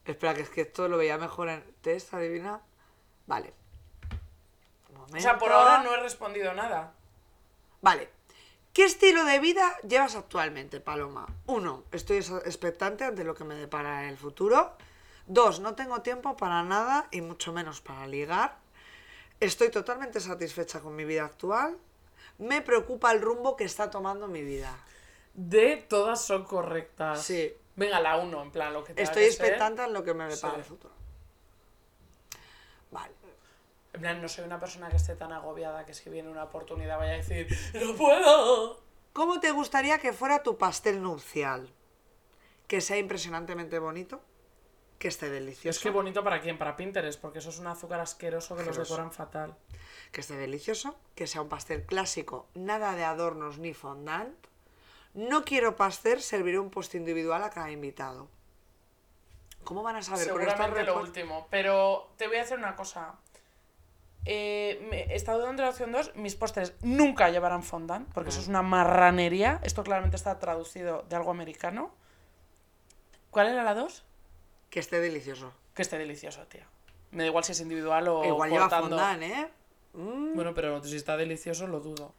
Espera, 0.05 0.35
que 0.35 0.43
es 0.43 0.51
que 0.51 0.63
esto 0.63 0.89
lo 0.89 0.97
veía 0.97 1.19
mejor 1.19 1.51
en 1.51 1.63
test, 1.83 2.13
adivina. 2.15 2.63
Vale. 3.27 3.55
O 5.15 5.21
sea, 5.21 5.39
por 5.39 5.53
ahora 5.53 5.83
no 5.83 5.95
he 5.95 6.01
respondido 6.01 6.53
nada. 6.55 6.93
Vale. 7.81 8.11
¿Qué 8.73 8.85
estilo 8.85 9.25
de 9.25 9.39
vida 9.41 9.77
llevas 9.87 10.15
actualmente, 10.15 10.81
Paloma? 10.81 11.27
Uno, 11.47 11.85
estoy 11.91 12.19
es- 12.19 12.31
expectante 12.31 13.05
ante 13.05 13.25
lo 13.25 13.35
que 13.35 13.45
me 13.45 13.55
depara 13.55 14.09
el 14.09 14.17
futuro. 14.17 14.77
Dos, 15.27 15.61
no 15.61 15.75
tengo 15.75 16.01
tiempo 16.03 16.37
para 16.37 16.63
nada 16.63 17.09
y 17.11 17.21
mucho 17.21 17.53
menos 17.53 17.81
para 17.81 18.07
ligar. 18.07 18.57
Estoy 19.41 19.71
totalmente 19.71 20.21
satisfecha 20.21 20.81
con 20.81 20.95
mi 20.95 21.05
vida 21.05 21.25
actual. 21.25 21.77
Me 22.39 22.63
preocupa 22.63 23.11
el 23.13 23.21
rumbo 23.21 23.57
que 23.57 23.65
está 23.65 23.91
tomando 23.91 24.29
mi 24.29 24.43
vida. 24.43 24.77
De 25.35 25.77
todas 25.77 26.21
son 26.25 26.45
correctas. 26.45 27.23
Sí. 27.23 27.53
Venga, 27.77 28.01
la 28.01 28.17
uno, 28.17 28.43
en 28.43 28.51
plan, 28.51 28.73
lo 28.73 28.83
que 28.85 28.95
tenga 28.95 29.09
Estoy 29.09 29.25
expectante 29.25 29.83
en 29.85 29.93
lo 29.93 30.03
que 30.05 30.15
me 30.15 30.25
depara 30.29 30.55
Sí. 30.55 30.61
el 30.61 30.65
futuro. 30.65 30.95
Vale. 32.91 33.13
En 33.99 34.03
plan, 34.03 34.23
no 34.23 34.29
soy 34.29 34.45
una 34.45 34.61
persona 34.61 34.89
que 34.91 34.95
esté 34.95 35.17
tan 35.17 35.33
agobiada 35.33 35.85
que 35.85 35.93
si 35.93 36.09
viene 36.09 36.29
una 36.29 36.45
oportunidad 36.45 36.99
vaya 36.99 37.15
a 37.15 37.17
decir, 37.17 37.49
¡No 37.75 37.97
puedo! 37.97 38.81
¿Cómo 39.13 39.41
te 39.41 39.51
gustaría 39.51 39.99
que 39.99 40.13
fuera 40.13 40.45
tu 40.45 40.57
pastel 40.57 41.03
nupcial? 41.03 41.69
Que 42.69 42.81
sea 42.81 42.97
impresionantemente 42.97 43.81
bonito, 43.81 44.21
que 45.01 45.09
esté 45.09 45.29
delicioso. 45.31 45.77
Es 45.77 45.83
que 45.83 45.91
bonito 45.91 46.23
para 46.23 46.41
quién, 46.41 46.59
para 46.59 46.77
Pinterest, 46.77 47.21
porque 47.21 47.41
eso 47.41 47.51
es 47.51 47.59
un 47.59 47.67
azúcar 47.67 47.99
asqueroso 47.99 48.55
que 48.55 48.63
los 48.63 48.77
decoran 48.77 49.11
fatal. 49.11 49.57
que 50.13 50.21
esté 50.21 50.37
delicioso, 50.37 50.97
que 51.17 51.27
sea 51.27 51.43
un 51.43 51.49
pastel 51.49 51.85
clásico, 51.85 52.47
nada 52.55 52.95
de 52.95 53.03
adornos 53.03 53.59
ni 53.59 53.75
fondant. 53.75 54.47
No 55.13 55.45
quiero 55.45 55.75
pastel, 55.75 56.23
serviré 56.23 56.61
un 56.61 56.71
post 56.71 56.95
individual 56.95 57.43
a 57.43 57.51
cada 57.51 57.73
invitado. 57.73 58.29
¿Cómo 59.65 59.83
van 59.83 59.97
a 59.97 60.03
saber 60.03 60.25
Seguramente 60.25 60.85
lo 60.85 61.01
último. 61.01 61.49
Pero 61.51 62.13
te 62.17 62.29
voy 62.29 62.37
a 62.37 62.43
decir 62.43 62.57
una 62.57 62.77
cosa. 62.77 63.19
Eh, 64.25 64.87
me- 64.91 65.05
he 65.05 65.15
estado 65.17 65.43
dando 65.43 65.63
la 65.63 65.71
opción 65.71 65.91
2. 65.93 66.13
Mis 66.15 66.35
postres 66.35 66.75
nunca 66.83 67.31
llevarán 67.31 67.63
fondant, 67.63 68.09
porque 68.13 68.31
eso 68.31 68.41
es 68.41 68.49
una 68.49 68.63
marranería. 68.63 69.61
Esto 69.63 69.83
claramente 69.85 70.17
está 70.17 70.39
traducido 70.39 71.05
de 71.09 71.17
algo 71.17 71.31
americano. 71.31 71.91
¿Cuál 73.31 73.49
era 73.49 73.63
la 73.63 73.75
2? 73.75 74.05
Que 74.71 74.81
esté 74.81 75.01
delicioso. 75.01 75.53
Que 75.75 75.83
esté 75.83 75.97
delicioso, 75.99 76.47
tío. 76.47 76.63
Me 77.11 77.23
da 77.23 77.29
igual 77.29 77.45
si 77.45 77.53
es 77.53 77.61
individual 77.61 78.09
o 78.09 78.25
Igual 78.25 78.51
lleva 78.51 78.63
cortando. 78.69 78.89
fondant, 78.99 79.23
¿eh? 79.23 79.49
Mm. 79.95 80.35
Bueno, 80.35 80.53
pero 80.55 80.83
si 80.85 80.97
está 80.97 81.17
delicioso 81.17 81.67
lo 81.67 81.81
dudo. 81.81 82.13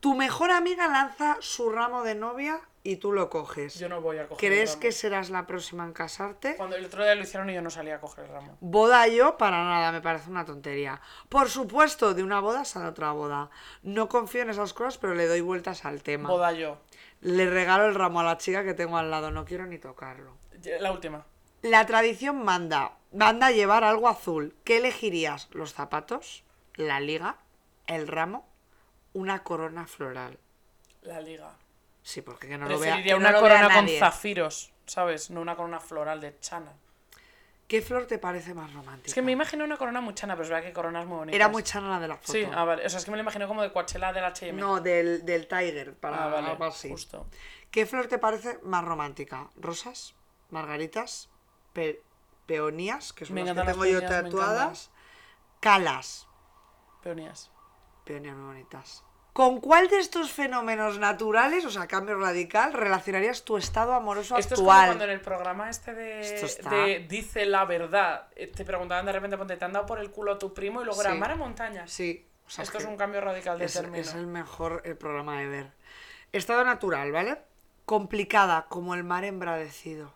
Tu 0.00 0.14
mejor 0.14 0.50
amiga 0.50 0.88
lanza 0.88 1.36
su 1.40 1.70
ramo 1.70 2.02
de 2.02 2.14
novia 2.14 2.60
y 2.82 2.96
tú 2.96 3.12
lo 3.12 3.28
coges. 3.30 3.78
Yo 3.78 3.88
no 3.88 4.00
voy 4.00 4.18
a 4.18 4.28
coger 4.28 4.44
el 4.44 4.54
¿Crees 4.54 4.70
ramo. 4.70 4.80
que 4.80 4.92
serás 4.92 5.30
la 5.30 5.46
próxima 5.46 5.84
en 5.84 5.92
casarte? 5.92 6.56
Cuando 6.56 6.76
el 6.76 6.84
otro 6.84 7.02
día 7.02 7.14
lo 7.14 7.22
hicieron 7.22 7.50
y 7.50 7.54
yo 7.54 7.62
no 7.62 7.70
salía 7.70 7.96
a 7.96 8.00
coger 8.00 8.24
el 8.26 8.30
ramo. 8.30 8.56
Boda 8.60 9.08
yo, 9.08 9.36
para 9.36 9.64
nada, 9.64 9.90
me 9.90 10.00
parece 10.00 10.30
una 10.30 10.44
tontería. 10.44 11.00
Por 11.28 11.48
supuesto, 11.48 12.14
de 12.14 12.22
una 12.22 12.40
boda 12.40 12.64
sale 12.64 12.86
otra 12.86 13.10
boda. 13.12 13.50
No 13.82 14.08
confío 14.08 14.42
en 14.42 14.50
esas 14.50 14.72
cosas, 14.72 14.98
pero 14.98 15.14
le 15.14 15.26
doy 15.26 15.40
vueltas 15.40 15.84
al 15.84 16.02
tema. 16.02 16.28
Boda 16.28 16.52
yo. 16.52 16.78
Le 17.22 17.50
regalo 17.50 17.86
el 17.86 17.94
ramo 17.94 18.20
a 18.20 18.24
la 18.24 18.38
chica 18.38 18.62
que 18.62 18.74
tengo 18.74 18.98
al 18.98 19.10
lado, 19.10 19.30
no 19.30 19.44
quiero 19.44 19.66
ni 19.66 19.78
tocarlo. 19.78 20.36
La 20.80 20.92
última. 20.92 21.24
La 21.62 21.86
tradición 21.86 22.44
manda, 22.44 22.92
manda 23.12 23.50
llevar 23.50 23.82
algo 23.82 24.08
azul. 24.08 24.54
¿Qué 24.62 24.76
elegirías? 24.76 25.48
¿Los 25.52 25.72
zapatos? 25.72 26.44
¿La 26.74 27.00
liga? 27.00 27.38
¿El 27.86 28.06
ramo? 28.06 28.46
¿Una 29.16 29.42
corona 29.42 29.86
floral? 29.86 30.38
La 31.00 31.22
liga. 31.22 31.54
Sí, 32.02 32.20
porque 32.20 32.48
que 32.48 32.58
no 32.58 32.68
lo 32.68 32.78
vea. 32.78 33.02
Que 33.02 33.12
no 33.12 33.16
una 33.16 33.32
vea 33.32 33.40
corona 33.40 33.74
con 33.74 33.88
zafiros, 33.88 34.74
¿sabes? 34.84 35.30
No 35.30 35.40
una 35.40 35.56
corona 35.56 35.80
floral 35.80 36.20
de 36.20 36.38
chana. 36.38 36.74
¿Qué 37.66 37.80
flor 37.80 38.04
te 38.04 38.18
parece 38.18 38.52
más 38.52 38.74
romántica? 38.74 39.08
Es 39.08 39.14
que 39.14 39.22
me 39.22 39.32
imagino 39.32 39.64
una 39.64 39.78
corona 39.78 40.02
muy 40.02 40.12
chana, 40.12 40.34
pero 40.34 40.44
es 40.44 40.50
verdad 40.50 40.64
que 40.66 40.74
coronas 40.74 41.06
muy 41.06 41.16
bonitas. 41.16 41.34
Era 41.34 41.48
muy 41.48 41.62
chana 41.62 41.88
la 41.88 41.98
de 41.98 42.08
la 42.08 42.16
foto. 42.18 42.32
Sí, 42.32 42.46
ah, 42.54 42.64
vale. 42.64 42.84
O 42.84 42.90
sea, 42.90 42.98
es 42.98 43.06
que 43.06 43.10
me 43.10 43.16
lo 43.16 43.22
imagino 43.22 43.48
como 43.48 43.62
de 43.62 43.72
Coachella 43.72 44.12
del 44.12 44.26
H&M. 44.26 44.60
No, 44.60 44.82
del, 44.82 45.24
del 45.24 45.48
Tiger, 45.48 45.94
para 45.94 46.24
ah, 46.24 46.28
vale. 46.28 46.50
algo 46.50 46.64
así. 46.66 46.90
Justo. 46.90 47.26
¿Qué 47.70 47.86
flor 47.86 48.08
te 48.08 48.18
parece 48.18 48.58
más 48.64 48.84
romántica? 48.84 49.48
¿Rosas? 49.56 50.14
¿Margaritas? 50.50 51.30
Pe- 51.72 52.02
¿Peonías? 52.44 53.14
Que 53.14 53.24
son 53.24 53.34
Me 53.34 53.44
las 53.46 53.56
que 53.56 53.72
tengo 53.72 53.86
yo 53.86 54.06
tatuadas. 54.06 54.90
Calas. 55.60 56.28
Peonías. 57.02 57.50
Peonías 58.04 58.36
muy 58.36 58.44
bonitas. 58.44 59.05
¿Con 59.36 59.60
cuál 59.60 59.88
de 59.88 59.98
estos 59.98 60.32
fenómenos 60.32 60.98
naturales, 60.98 61.66
o 61.66 61.70
sea, 61.70 61.86
cambio 61.86 62.18
radical, 62.18 62.72
relacionarías 62.72 63.44
tu 63.44 63.58
estado 63.58 63.92
amoroso 63.92 64.38
Esto 64.38 64.54
es 64.54 64.60
como 64.60 64.72
actual? 64.72 64.86
cuando 64.88 65.04
en 65.04 65.10
el 65.10 65.20
programa 65.20 65.68
este 65.68 65.92
de, 65.92 67.04
Dice 67.06 67.44
la 67.44 67.66
verdad, 67.66 68.28
eh, 68.34 68.46
te 68.46 68.64
preguntaban 68.64 69.04
de 69.04 69.12
repente, 69.12 69.36
ponte, 69.36 69.58
¿te 69.58 69.64
han 69.66 69.74
dado 69.74 69.84
por 69.84 69.98
el 69.98 70.10
culo 70.10 70.38
tu 70.38 70.54
primo? 70.54 70.80
Y 70.80 70.86
luego 70.86 71.02
era 71.02 71.12
Sí. 71.12 71.18
mar 71.18 71.32
en 71.32 71.38
montañas. 71.38 71.90
Sí. 71.90 72.24
o 72.46 72.48
sea, 72.50 72.64
Esto 72.64 72.78
es 72.78 72.86
un 72.86 72.96
cambio 72.96 73.20
radical 73.20 73.58
de 73.58 73.66
es, 73.66 73.74
término. 73.74 73.98
es 73.98 74.14
el 74.14 74.26
mejor 74.26 74.80
eh, 74.86 74.94
programa 74.94 75.38
de 75.38 75.48
ver. 75.48 75.70
Estado 76.32 76.64
natural, 76.64 77.12
¿vale? 77.12 77.36
Complicada, 77.84 78.64
como 78.70 78.94
el 78.94 79.04
mar 79.04 79.24
embradecido. 79.24 80.14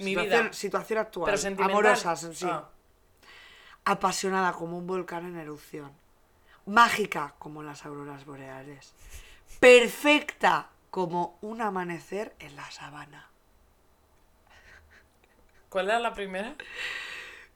Mi 0.00 0.10
situación, 0.10 0.42
vida. 0.42 0.52
situación 0.52 0.98
actual. 0.98 1.24
Pero 1.24 1.38
sentimental. 1.38 1.70
Amorosas, 1.78 2.28
sí. 2.34 2.46
Ah. 2.46 2.68
Apasionada 3.86 4.52
como 4.52 4.76
un 4.76 4.86
volcán 4.86 5.24
en 5.24 5.38
erupción. 5.38 5.98
Mágica 6.70 7.34
como 7.40 7.62
las 7.64 7.84
auroras 7.84 8.24
boreales. 8.24 8.92
Perfecta 9.58 10.68
como 10.90 11.36
un 11.42 11.60
amanecer 11.60 12.34
en 12.38 12.54
la 12.54 12.70
sabana. 12.70 13.28
¿Cuál 15.68 15.86
era 15.90 15.98
la 15.98 16.14
primera? 16.14 16.54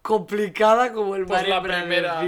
Complicada 0.03 0.93
como 0.93 1.15
el 1.17 1.27
Pues 1.27 1.41
mar 1.43 1.49
la 1.49 1.63
primera. 1.63 2.23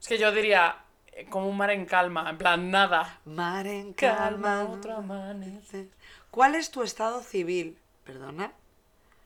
Es 0.00 0.08
que 0.08 0.18
yo 0.18 0.32
diría 0.32 0.78
eh, 1.12 1.26
como 1.30 1.48
un 1.48 1.56
mar 1.56 1.70
en 1.70 1.86
calma, 1.86 2.28
en 2.28 2.36
plan 2.38 2.70
nada. 2.70 3.20
Mar 3.24 3.66
en 3.66 3.92
Calma, 3.94 4.58
calma. 4.58 4.64
otro 4.64 4.96
amanecer. 4.96 5.86
¿Cuál 6.30 6.56
es 6.56 6.70
tu 6.72 6.82
estado 6.82 7.22
civil? 7.22 7.78
Perdona. 8.04 8.52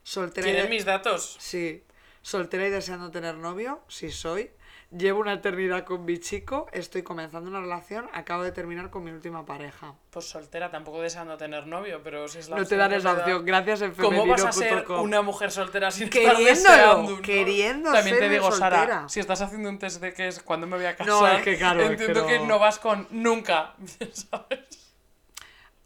Soltera. 0.03 0.45
¿Tienes 0.45 0.65
de- 0.65 0.69
mis 0.69 0.85
datos? 0.85 1.37
Sí. 1.41 1.83
Soltera 2.23 2.67
y 2.67 2.71
deseando 2.71 3.11
tener 3.11 3.35
novio, 3.37 3.81
sí 3.89 4.11
soy. 4.11 4.51
Llevo 4.91 5.21
una 5.21 5.35
eternidad 5.35 5.85
con 5.85 6.07
mi 6.07 6.17
chico, 6.17 6.67
estoy 6.73 7.03
comenzando 7.03 7.51
una 7.51 7.61
relación, 7.61 8.09
acabo 8.15 8.43
de 8.43 8.53
terminar 8.53 8.89
con 8.89 9.05
mi 9.05 9.11
última 9.11 9.45
pareja. 9.45 9.95
Pues 10.09 10.25
soltera, 10.31 10.71
tampoco 10.71 11.03
deseando 11.03 11.37
tener 11.37 11.67
novio, 11.67 12.01
pero 12.03 12.27
si 12.27 12.39
es 12.39 12.49
la 12.49 12.57
No 12.57 12.65
te 12.65 12.75
dan 12.79 12.89
que 12.93 12.97
esa 12.97 13.13
opción, 13.13 13.45
gracias 13.45 13.83
en 13.83 13.93
¿Cómo 13.93 14.27
vas 14.27 14.43
a 14.47 14.51
ser 14.53 14.69
femenino.com. 14.69 15.03
una 15.03 15.21
mujer 15.21 15.51
soltera 15.51 15.91
sin 15.91 16.05
estar 16.09 16.23
Queriéndolo, 16.37 17.01
un- 17.01 17.21
queriendo 17.21 17.93
También 17.93 18.17
te 18.17 18.23
ser 18.23 18.31
digo, 18.31 18.51
Sara, 18.51 18.77
soltera. 18.79 19.09
si 19.11 19.21
estás 19.21 19.43
haciendo 19.43 19.69
un 19.69 19.79
test 19.79 20.01
de 20.01 20.15
que 20.15 20.29
es 20.29 20.43
cuando 20.43 20.67
me 20.67 20.79
voy 20.79 20.87
a 20.87 20.97
casar, 20.97 21.07
No, 21.13 21.27
es 21.29 21.43
que 21.43 21.59
claro, 21.59 21.81
es 21.83 21.87
que 21.89 21.93
entiendo 21.93 22.27
que 22.27 22.39
no. 22.39 22.47
no 22.47 22.59
vas 22.59 22.79
con 22.79 23.07
nunca, 23.11 23.75
¿sabes? 24.13 24.95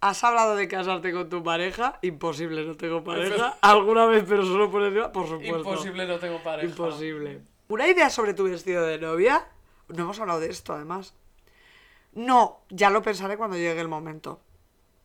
¿Has 0.00 0.22
hablado 0.22 0.55
de 0.55 0.68
casarte 0.68 1.12
con 1.12 1.28
tu 1.28 1.42
pareja? 1.42 1.98
Imposible, 2.03 2.64
no 2.64 2.76
tengo 2.76 3.03
pareja. 3.03 3.57
¿Alguna 3.62 4.07
vez, 4.07 4.24
pero 4.28 4.44
solo 4.44 4.70
por 4.70 4.82
encima? 4.84 5.11
Por 5.11 5.26
supuesto. 5.26 5.59
Imposible, 5.59 6.07
no 6.07 6.18
tengo 6.20 6.38
pareja. 6.40 6.68
Imposible. 6.68 7.42
¿Una 7.72 7.88
idea 7.88 8.10
sobre 8.10 8.34
tu 8.34 8.44
vestido 8.44 8.84
de 8.86 8.98
novia? 8.98 9.46
No 9.88 10.02
hemos 10.02 10.20
hablado 10.20 10.40
de 10.40 10.50
esto, 10.50 10.74
además. 10.74 11.14
No, 12.12 12.60
ya 12.68 12.90
lo 12.90 13.00
pensaré 13.00 13.38
cuando 13.38 13.56
llegue 13.56 13.80
el 13.80 13.88
momento. 13.88 14.42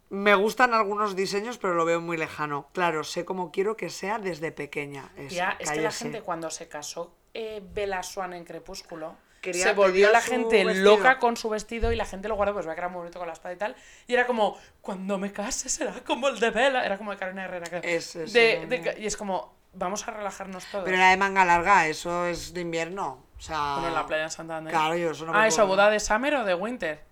Me 0.09 0.35
gustan 0.35 0.73
algunos 0.73 1.15
diseños, 1.15 1.57
pero 1.57 1.75
lo 1.75 1.85
veo 1.85 2.01
muy 2.01 2.17
lejano. 2.17 2.67
Claro, 2.73 3.05
sé 3.05 3.23
cómo 3.23 3.53
quiero 3.53 3.77
que 3.77 3.89
sea 3.89 4.19
desde 4.19 4.51
pequeña. 4.51 5.09
Es, 5.15 5.29
Tía, 5.29 5.55
es 5.59 5.71
que 5.71 5.79
la 5.79 5.91
gente 5.91 6.21
cuando 6.21 6.49
se 6.49 6.67
casó 6.67 7.15
eh, 7.33 7.61
Bella 7.73 8.03
Swan 8.03 8.33
en 8.33 8.43
Crepúsculo, 8.43 9.15
Quería- 9.39 9.63
se 9.63 9.73
volvió 9.73 10.11
la 10.11 10.19
gente 10.19 10.65
vestido. 10.65 10.97
loca 10.97 11.19
con 11.19 11.37
su 11.37 11.47
vestido 11.47 11.93
y 11.93 11.95
la 11.95 12.05
gente 12.05 12.27
lo 12.27 12.35
guardó, 12.35 12.53
pues 12.53 12.65
veía 12.65 12.75
que 12.75 12.81
era 12.81 12.89
muy 12.89 12.99
bonito 12.99 13.17
con 13.17 13.27
la 13.29 13.33
espada 13.33 13.53
y 13.55 13.57
tal. 13.57 13.77
Y 14.07 14.13
era 14.13 14.27
como, 14.27 14.57
cuando 14.81 15.17
me 15.17 15.31
case 15.31 15.69
será 15.69 16.03
como 16.03 16.27
el 16.27 16.37
de 16.37 16.49
Bella. 16.51 16.85
Era 16.85 16.97
como 16.97 17.11
de 17.11 17.17
Carolina 17.17 17.45
Herrera. 17.45 17.69
que- 17.81 17.95
Es- 17.95 18.13
es 18.17 18.33
de- 18.33 18.65
de 18.65 18.97
y 18.99 19.05
es 19.05 19.15
como, 19.15 19.55
vamos 19.77 20.07
a 20.07 20.11
relajarnos 20.11 20.65
todos. 20.65 20.83
Pero 20.85 20.97
era 20.97 21.11
de 21.11 21.17
manga 21.17 21.45
larga, 21.45 21.87
eso 21.87 22.25
es 22.25 22.53
de 22.53 22.61
invierno. 22.61 23.23
O 23.37 23.41
sea. 23.41 23.73
Bueno, 23.73 23.89
en 23.89 23.93
la 23.93 24.05
playa 24.05 24.23
en 24.23 24.31
Santander. 24.31 24.73
Claro, 24.73 24.95
yo 24.95 25.11
eso 25.11 25.25
no 25.25 25.31
me 25.33 25.39
ah, 25.39 25.47
¿eso, 25.47 25.65
boda 25.67 25.89
de 25.89 25.99
Summer 25.99 26.35
o 26.35 26.43
de 26.43 26.55
Winter? 26.55 27.03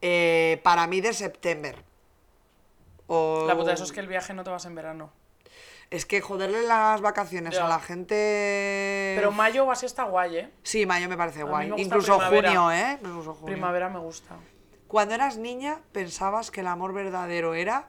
Eh, 0.00 0.60
para 0.64 0.86
mí 0.86 1.00
de 1.00 1.12
septiembre. 1.12 1.76
O... 3.06 3.44
La 3.46 3.56
puta, 3.56 3.72
eso 3.72 3.84
es 3.84 3.92
que 3.92 4.00
el 4.00 4.06
viaje 4.06 4.32
no 4.32 4.44
te 4.44 4.50
vas 4.50 4.64
en 4.64 4.74
verano. 4.74 5.12
Es 5.90 6.06
que 6.06 6.20
joderle 6.20 6.62
las 6.62 7.00
vacaciones 7.00 7.56
Ya. 7.56 7.66
a 7.66 7.68
la 7.68 7.80
gente... 7.80 9.14
Pero 9.16 9.32
mayo 9.32 9.64
o 9.64 9.72
así 9.72 9.86
está 9.86 10.04
guay, 10.04 10.36
¿eh? 10.36 10.50
Sí, 10.62 10.86
mayo 10.86 11.08
me 11.08 11.16
parece 11.16 11.42
guay. 11.42 11.68
me 11.68 11.80
Incluso 11.82 12.16
primavera. 12.16 12.48
junio, 12.48 12.70
¿eh? 12.70 12.98
Incluso 13.02 13.34
junio. 13.34 13.46
Primavera 13.46 13.88
me 13.88 13.98
gusta. 13.98 14.36
Cuando 14.86 15.16
eras 15.16 15.36
niña, 15.36 15.80
¿pensabas 15.90 16.52
que 16.52 16.60
el 16.60 16.68
amor 16.68 16.92
verdadero 16.94 17.54
era 17.54 17.88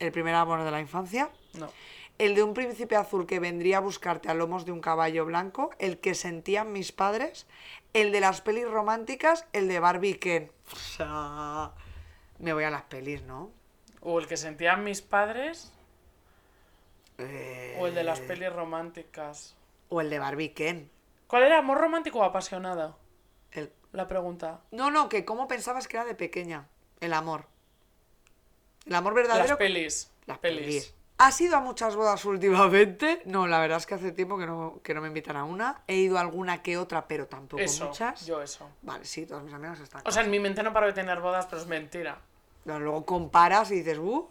el 0.00 0.10
primer 0.10 0.34
amor 0.34 0.64
de 0.64 0.70
la 0.72 0.80
infancia? 0.80 1.30
No. 1.54 1.70
El 2.18 2.34
de 2.34 2.42
un 2.42 2.52
príncipe 2.52 2.96
azul 2.96 3.26
que 3.26 3.38
vendría 3.38 3.76
a 3.76 3.80
buscarte 3.80 4.28
a 4.28 4.34
lomos 4.34 4.64
de 4.64 4.72
un 4.72 4.80
caballo 4.80 5.24
blanco, 5.24 5.70
el 5.78 5.98
que 5.98 6.14
sentían 6.14 6.72
mis 6.72 6.90
padres, 6.90 7.46
el 7.92 8.10
de 8.10 8.20
las 8.20 8.40
pelis 8.40 8.68
románticas, 8.68 9.46
el 9.52 9.68
de 9.68 9.78
Barbie 9.78 10.18
Ken. 10.18 10.50
O 10.72 10.76
sea, 10.76 11.70
me 12.40 12.52
voy 12.52 12.64
a 12.64 12.70
las 12.70 12.82
pelis, 12.82 13.22
¿no? 13.22 13.50
O 14.00 14.18
el 14.18 14.26
que 14.26 14.36
sentían 14.36 14.82
mis 14.84 15.00
padres, 15.02 15.72
Eh, 17.18 17.76
o 17.80 17.86
el 17.88 17.94
de 17.94 18.04
las 18.04 18.20
pelis 18.20 18.52
románticas. 18.52 19.56
O 19.88 20.00
el 20.00 20.10
de 20.10 20.18
Barbie 20.18 20.52
Ken. 20.52 20.90
¿Cuál 21.26 21.44
era, 21.44 21.58
amor 21.58 21.78
romántico 21.78 22.18
o 22.20 22.24
apasionado? 22.24 22.96
El- 23.52 23.72
La 23.92 24.06
pregunta. 24.06 24.60
No, 24.70 24.90
no, 24.90 25.08
que 25.08 25.24
cómo 25.24 25.48
pensabas 25.48 25.88
que 25.88 25.96
era 25.96 26.06
de 26.06 26.14
pequeña 26.14 26.68
el 27.00 27.12
amor. 27.12 27.46
El 28.86 28.94
amor 28.94 29.14
verdadero. 29.14 29.48
Las 29.48 29.56
pelis. 29.56 30.10
Las 30.26 30.38
pelis. 30.38 30.60
pelis. 30.60 30.94
¿Has 31.20 31.40
ido 31.40 31.56
a 31.56 31.60
muchas 31.60 31.96
bodas 31.96 32.24
últimamente? 32.24 33.22
No, 33.24 33.48
la 33.48 33.58
verdad 33.58 33.78
es 33.78 33.86
que 33.86 33.94
hace 33.96 34.12
tiempo 34.12 34.38
que 34.38 34.46
no, 34.46 34.78
que 34.84 34.94
no 34.94 35.00
me 35.00 35.08
invitan 35.08 35.36
a 35.36 35.42
una. 35.44 35.82
He 35.88 35.96
ido 35.96 36.16
a 36.16 36.20
alguna 36.20 36.62
que 36.62 36.78
otra, 36.78 37.08
pero 37.08 37.26
tampoco 37.26 37.60
Eso, 37.60 37.86
muchas. 37.86 38.24
yo 38.24 38.40
eso. 38.40 38.70
Vale, 38.82 39.04
sí, 39.04 39.26
todas 39.26 39.42
mis 39.42 39.52
amigas 39.52 39.80
están. 39.80 40.02
O 40.06 40.12
sea, 40.12 40.22
en 40.22 40.30
mi 40.30 40.38
mente 40.38 40.62
no 40.62 40.72
paro 40.72 40.86
de 40.86 40.92
tener 40.92 41.20
bodas, 41.20 41.46
pero 41.46 41.60
es 41.60 41.66
mentira. 41.66 42.20
Luego 42.64 43.04
comparas 43.04 43.70
y 43.72 43.76
dices, 43.76 43.98
uh, 43.98 44.28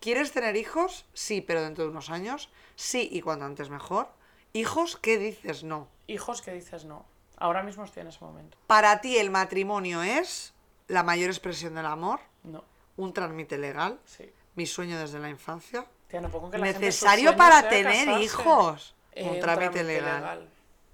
¿quieres 0.00 0.32
tener 0.32 0.56
hijos? 0.56 1.04
Sí, 1.12 1.42
pero 1.42 1.60
dentro 1.62 1.84
de 1.84 1.90
unos 1.90 2.08
años. 2.08 2.50
Sí, 2.76 3.08
y 3.12 3.20
cuanto 3.20 3.44
antes 3.44 3.68
mejor. 3.68 4.08
¿Hijos? 4.54 4.96
¿Qué 4.96 5.18
dices? 5.18 5.64
No. 5.64 5.88
Hijos 6.06 6.40
que 6.40 6.52
dices 6.52 6.86
no. 6.86 7.04
Ahora 7.36 7.62
mismo 7.62 7.84
estoy 7.84 8.02
en 8.02 8.08
ese 8.08 8.24
momento. 8.24 8.56
Para 8.68 9.00
ti 9.02 9.18
el 9.18 9.30
matrimonio 9.30 10.02
es 10.02 10.54
la 10.88 11.02
mayor 11.02 11.28
expresión 11.28 11.74
del 11.74 11.86
amor, 11.86 12.20
No. 12.44 12.64
un 12.96 13.12
trámite 13.12 13.58
legal, 13.58 13.98
Sí. 14.06 14.32
mi 14.54 14.64
sueño 14.66 14.98
desde 14.98 15.18
la 15.18 15.28
infancia, 15.28 15.86
Tía, 16.12 16.20
no 16.20 16.50
que 16.50 16.58
la 16.58 16.66
necesario 16.66 17.34
para 17.34 17.70
tener 17.70 18.04
casarse. 18.04 18.22
hijos. 18.22 18.94
Eh, 19.12 19.30
un 19.30 19.40
trámite, 19.40 19.82
legal. 19.82 20.46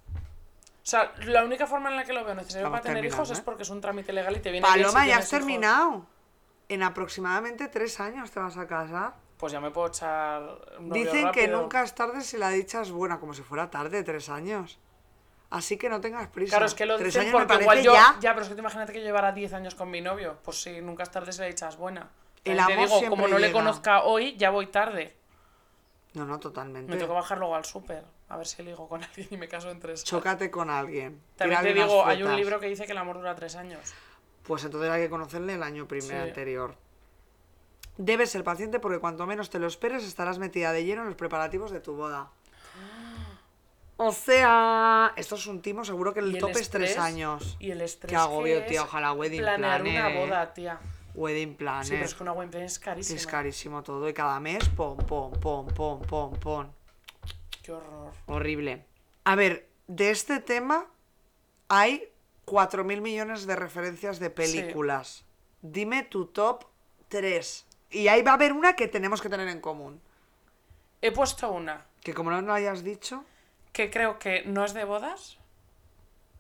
O 0.08 0.86
sea, 0.90 1.12
la 1.26 1.44
única 1.44 1.66
forma 1.66 1.90
en 1.90 1.96
la 1.96 2.04
que 2.04 2.12
lo 2.12 2.24
veo 2.24 2.36
necesario 2.36 2.66
Estamos 2.66 2.80
para 2.80 2.94
tener 2.94 3.04
hijos 3.04 3.28
es 3.32 3.40
¿eh? 3.40 3.42
porque 3.44 3.64
es 3.64 3.70
un 3.70 3.80
trámite 3.80 4.12
legal 4.12 4.36
y 4.36 4.38
te 4.38 4.52
viene 4.52 4.64
bien 4.64 4.78
si 4.78 4.84
Paloma, 4.84 5.06
ya 5.08 5.16
has 5.16 5.24
hijos. 5.24 5.30
terminado. 5.30 6.06
En 6.68 6.84
aproximadamente 6.84 7.66
tres 7.66 7.98
años 7.98 8.30
te 8.30 8.38
vas 8.38 8.56
a 8.56 8.68
casar. 8.68 9.14
Pues 9.38 9.52
ya 9.52 9.60
me 9.60 9.72
puedo 9.72 9.88
echar 9.88 10.40
un 10.78 10.90
Dicen 10.90 11.32
que 11.32 11.48
nunca 11.48 11.82
es 11.82 11.96
tarde 11.96 12.20
si 12.20 12.36
la 12.36 12.50
dicha 12.50 12.82
es 12.82 12.92
buena, 12.92 13.18
como 13.18 13.34
si 13.34 13.42
fuera 13.42 13.68
tarde, 13.70 14.04
tres 14.04 14.28
años. 14.28 14.78
Así 15.50 15.76
que 15.78 15.88
no 15.88 16.00
tengas 16.00 16.28
prisa. 16.28 16.50
Claro, 16.50 16.66
es 16.66 16.74
que 16.74 16.86
lo 16.86 16.96
tres 16.96 17.14
dicen 17.14 17.32
porque 17.32 17.54
igual 17.60 17.82
yo... 17.82 17.92
ya. 17.92 18.16
pero 18.20 18.42
es 18.42 18.48
que 18.48 18.54
te 18.54 18.60
imagínate 18.60 18.92
que 18.92 19.00
llevara 19.00 19.32
10 19.32 19.52
años 19.54 19.74
con 19.74 19.90
mi 19.90 20.00
novio. 20.00 20.38
Pues 20.44 20.62
sí, 20.62 20.80
nunca 20.80 21.02
es 21.02 21.10
tarde 21.10 21.32
si 21.32 21.40
la 21.40 21.46
dicha 21.46 21.68
es 21.68 21.76
buena. 21.76 22.08
El 22.52 22.56
te 22.58 22.62
amor 22.62 22.76
digo, 22.86 22.98
siempre 22.98 23.08
como 23.10 23.28
no 23.28 23.38
le 23.38 23.52
conozca 23.52 24.02
hoy, 24.04 24.36
ya 24.36 24.50
voy 24.50 24.66
tarde. 24.66 25.14
No, 26.14 26.24
no, 26.24 26.38
totalmente. 26.40 26.90
Me 26.90 26.96
tengo 26.96 27.12
que 27.12 27.18
bajar 27.20 27.38
luego 27.38 27.54
al 27.54 27.64
súper. 27.64 28.04
A 28.28 28.36
ver 28.36 28.46
si 28.46 28.62
ligo 28.62 28.88
con 28.88 29.02
alguien 29.04 29.28
y 29.30 29.36
me 29.36 29.48
caso 29.48 29.70
en 29.70 29.78
tres. 29.80 30.04
Chócate 30.04 30.50
con 30.50 30.70
alguien. 30.70 31.20
También 31.36 31.62
te 31.62 31.74
digo, 31.74 32.04
hay 32.04 32.22
un 32.22 32.34
libro 32.36 32.58
que 32.60 32.66
dice 32.66 32.86
que 32.86 32.92
el 32.92 32.98
amor 32.98 33.16
dura 33.18 33.34
tres 33.34 33.56
años. 33.56 33.94
Pues 34.44 34.64
entonces 34.64 34.90
hay 34.90 35.02
que 35.02 35.10
conocerle 35.10 35.54
el 35.54 35.62
año 35.62 35.86
primero 35.86 36.22
Sí. 36.22 36.28
anterior. 36.28 36.74
Debes 37.98 38.30
ser 38.30 38.44
paciente 38.44 38.78
porque 38.78 38.98
cuanto 38.98 39.26
menos 39.26 39.50
te 39.50 39.58
lo 39.58 39.66
esperes 39.66 40.04
estarás 40.04 40.38
metida 40.38 40.72
de 40.72 40.84
lleno 40.84 41.02
en 41.02 41.08
los 41.08 41.16
preparativos 41.16 41.70
de 41.70 41.80
tu 41.80 41.94
boda. 41.94 42.30
O 44.00 44.12
sea, 44.12 45.12
esto 45.16 45.34
es 45.34 45.46
un 45.48 45.60
timo, 45.60 45.84
seguro 45.84 46.14
que 46.14 46.20
el, 46.20 46.32
el 46.32 46.38
tope 46.38 46.60
es 46.60 46.70
tres 46.70 46.96
años. 46.98 47.56
Y 47.58 47.72
el 47.72 47.80
estrés 47.80 48.10
Qué 48.10 48.16
agobio, 48.16 48.64
tía, 48.64 48.82
ojalá 48.84 49.12
wedding 49.12 49.40
planear 49.40 49.82
una 49.82 50.10
eh. 50.12 50.24
boda, 50.24 50.54
tía. 50.54 50.78
Wedding 51.18 51.56
planner. 51.56 51.84
Sí, 51.84 51.92
pero 51.92 52.04
es 52.04 52.14
que 52.14 52.22
una 52.22 52.32
wedding 52.32 52.50
planner 52.50 52.66
es 52.66 52.78
carísima. 52.78 53.18
Es 53.18 53.26
carísimo 53.26 53.82
todo 53.82 54.08
y 54.08 54.14
cada 54.14 54.38
mes, 54.38 54.68
pom, 54.70 54.96
pom, 54.96 55.32
pom, 55.32 55.66
pom, 55.66 56.00
pom, 56.02 56.32
pom. 56.38 56.70
Qué 57.62 57.72
horror. 57.72 58.12
Horrible. 58.26 58.84
A 59.24 59.34
ver, 59.34 59.68
de 59.88 60.10
este 60.10 60.40
tema 60.40 60.86
hay 61.68 62.08
4.000 62.46 63.00
millones 63.00 63.46
de 63.46 63.56
referencias 63.56 64.20
de 64.20 64.30
películas. 64.30 65.24
Dime 65.60 66.04
tu 66.04 66.26
top 66.26 66.64
3. 67.08 67.66
Y 67.90 68.08
ahí 68.08 68.22
va 68.22 68.32
a 68.32 68.34
haber 68.34 68.52
una 68.52 68.76
que 68.76 68.86
tenemos 68.86 69.20
que 69.20 69.28
tener 69.28 69.48
en 69.48 69.60
común. 69.60 70.00
He 71.02 71.10
puesto 71.10 71.50
una 71.50 71.86
Que 72.02 72.14
como 72.14 72.30
no 72.30 72.40
lo 72.40 72.52
hayas 72.52 72.84
dicho... 72.84 73.24
que 73.72 73.90
creo 73.90 74.18
que 74.18 74.44
no 74.44 74.64
es 74.64 74.74
de 74.74 74.84
bodas, 74.84 75.37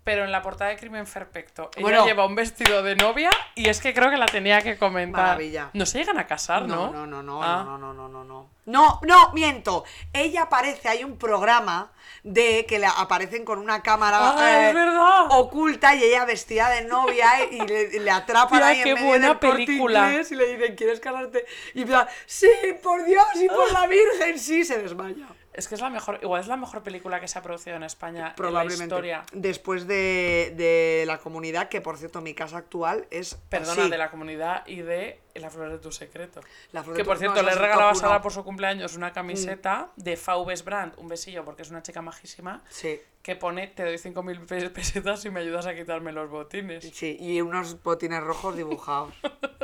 pero 0.08 0.24
en 0.24 0.32
la 0.32 0.40
portada 0.40 0.70
de 0.70 0.76
Crimen 0.78 1.04
Perfecto 1.04 1.70
ella 1.76 1.82
Bueno. 1.82 2.06
lleva 2.06 2.24
un 2.24 2.34
vestido 2.34 2.82
de 2.82 2.96
novia 2.96 3.30
y 3.54 3.68
es 3.68 3.78
que 3.80 3.92
creo 3.92 4.08
que 4.10 4.16
la 4.16 4.24
tenía 4.24 4.62
que 4.62 4.78
comentar. 4.78 5.22
Maravilla. 5.22 5.68
No 5.74 5.84
se 5.84 5.98
llegan 5.98 6.18
a 6.18 6.26
casar, 6.26 6.62
¿no? 6.62 6.90
No, 6.90 7.06
no, 7.06 7.22
no, 7.22 7.42
Ah. 7.42 7.62
no, 7.66 7.76
no, 7.76 7.92
no, 7.92 8.08
no, 8.08 8.24
no. 8.24 8.48
No, 8.64 9.00
no, 9.02 9.32
miento. 9.34 9.84
Ella 10.14 10.42
aparece, 10.44 10.88
hay 10.88 11.04
un 11.04 11.18
programa 11.18 11.90
de 12.22 12.64
que 12.66 12.78
le 12.78 12.86
aparecen 12.86 13.44
con 13.44 13.58
una 13.58 13.82
cámara 13.82 14.18
Ah, 14.20 14.50
eh, 14.50 14.68
es 14.68 14.74
verdad. 14.74 15.26
oculta 15.30 15.94
y 15.94 16.02
ella 16.04 16.24
vestida 16.24 16.70
de 16.70 16.84
novia 16.84 17.42
eh, 17.42 17.48
y 17.52 17.60
le, 17.66 18.00
le 18.00 18.10
atrapan 18.10 18.58
Tía, 18.60 18.66
ahí 18.68 18.78
en 18.78 18.84
qué 18.84 18.94
medio 18.94 19.06
buena 19.08 19.28
del 19.28 19.38
película. 19.38 20.10
Y 20.30 20.34
le 20.34 20.56
dicen, 20.56 20.74
¿quieres 20.74 21.00
casarte? 21.00 21.44
Y 21.74 21.84
sí, 22.26 22.48
por 22.82 23.04
Dios 23.04 23.26
y 23.34 23.46
por 23.48 23.70
la 23.72 23.86
Virgen, 23.86 24.38
sí, 24.38 24.64
se 24.64 24.78
desmaya. 24.78 25.26
Es 25.54 25.66
que 25.66 25.74
es 25.74 25.80
la 25.80 25.90
mejor, 25.90 26.20
igual 26.22 26.40
es 26.40 26.46
la 26.46 26.56
mejor 26.56 26.82
película 26.84 27.18
que 27.20 27.26
se 27.26 27.36
ha 27.38 27.42
producido 27.42 27.74
en 27.76 27.82
España 27.82 28.32
Probablemente. 28.36 28.84
en 28.84 28.88
la 28.90 28.94
historia. 28.94 29.24
Después 29.32 29.88
de, 29.88 30.52
de 30.56 31.04
la 31.06 31.18
comunidad, 31.18 31.68
que 31.68 31.80
por 31.80 31.96
cierto 31.98 32.20
mi 32.20 32.32
casa 32.34 32.58
actual 32.58 33.06
es 33.10 33.34
Perdona, 33.48 33.82
así. 33.82 33.90
de 33.90 33.98
la 33.98 34.10
comunidad 34.10 34.64
y 34.66 34.82
de 34.82 35.20
La 35.34 35.50
Flor 35.50 35.70
de 35.72 35.78
tu 35.78 35.90
Secreto. 35.90 36.40
La 36.70 36.84
Flor 36.84 36.96
de 36.96 37.02
que 37.02 37.04
por 37.04 37.16
no, 37.16 37.20
cierto, 37.20 37.40
esa 37.40 37.48
le 37.50 37.54
regalaba 37.56 37.90
a 37.90 37.94
Sara 37.96 38.22
por 38.22 38.30
su 38.32 38.44
cumpleaños 38.44 38.94
una 38.94 39.12
camiseta 39.12 39.90
de 39.96 40.16
Faubes 40.16 40.64
Brand, 40.64 40.92
un 40.96 41.08
besillo 41.08 41.44
porque 41.44 41.62
es 41.62 41.70
una 41.70 41.82
chica 41.82 42.02
majísima, 42.02 42.62
Sí, 42.68 43.00
que 43.22 43.34
pone 43.34 43.66
te 43.66 43.84
doy 43.84 43.96
5.000 43.96 44.46
pe- 44.46 44.70
pesetas 44.70 45.22
si 45.22 45.30
me 45.30 45.40
ayudas 45.40 45.66
a 45.66 45.74
quitarme 45.74 46.12
los 46.12 46.30
botines. 46.30 46.88
sí, 46.94 47.16
y 47.18 47.40
unos 47.40 47.82
botines 47.82 48.22
rojos 48.22 48.56
dibujados. 48.56 49.12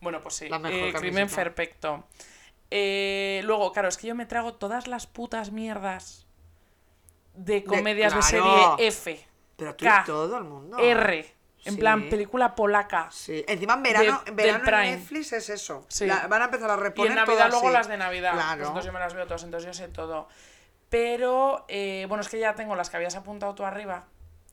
Bueno, 0.00 0.20
pues 0.20 0.34
sí, 0.34 0.48
La 0.50 0.58
mejor 0.58 0.88
eh, 0.88 0.92
crimen 0.92 1.28
perfecto. 1.30 2.04
Eh, 2.70 3.40
luego, 3.44 3.72
claro, 3.72 3.88
es 3.88 3.96
que 3.96 4.06
yo 4.08 4.14
me 4.14 4.26
trago 4.26 4.54
todas 4.54 4.86
las 4.86 5.06
putas 5.06 5.52
mierdas 5.52 6.26
de 7.34 7.64
comedias 7.64 8.12
de, 8.14 8.20
claro. 8.20 8.76
serie 8.76 8.88
F, 8.88 9.26
Pero 9.56 9.74
tú 9.74 9.84
K, 9.84 10.00
y 10.02 10.06
todo 10.06 10.38
el 10.38 10.44
mundo. 10.44 10.78
R, 10.78 11.34
en 11.64 11.74
Sí. 11.74 11.78
plan 11.80 12.08
película 12.08 12.54
polaca. 12.54 13.08
Sí. 13.10 13.44
Encima 13.48 13.74
en 13.74 13.82
verano, 13.82 14.22
De- 14.24 14.30
en, 14.30 14.36
verano 14.36 14.78
en. 14.82 14.98
Netflix 14.98 15.32
es 15.32 15.48
eso. 15.50 15.84
Sí. 15.88 16.06
La- 16.06 16.26
van 16.26 16.42
a 16.42 16.44
empezar 16.46 16.70
a 16.70 16.74
Y 16.74 16.78
reponer 16.78 17.12
en 17.12 17.16
Navidad 17.16 17.34
todas, 17.36 17.50
luego 17.52 17.70
las 17.70 17.88
de 17.88 17.96
Navidad. 17.96 18.32
Pues 18.32 18.44
Claro. 18.44 18.60
entonces 18.66 18.84
yo 18.86 18.92
me 18.92 18.98
las 19.00 19.14
veo 19.14 19.24
todas, 19.26 19.42
entonces 19.44 19.66
yo 19.66 19.74
sé 19.74 19.88
todo. 19.92 20.28
Pero, 20.88 21.64
eh, 21.68 22.06
bueno, 22.08 22.22
es 22.22 22.28
que 22.28 22.38
ya 22.38 22.54
tengo 22.54 22.74
las 22.76 22.90
que 22.90 22.96
habías 22.96 23.16
apuntado 23.16 23.54
tú 23.54 23.64
arriba. 23.64 24.04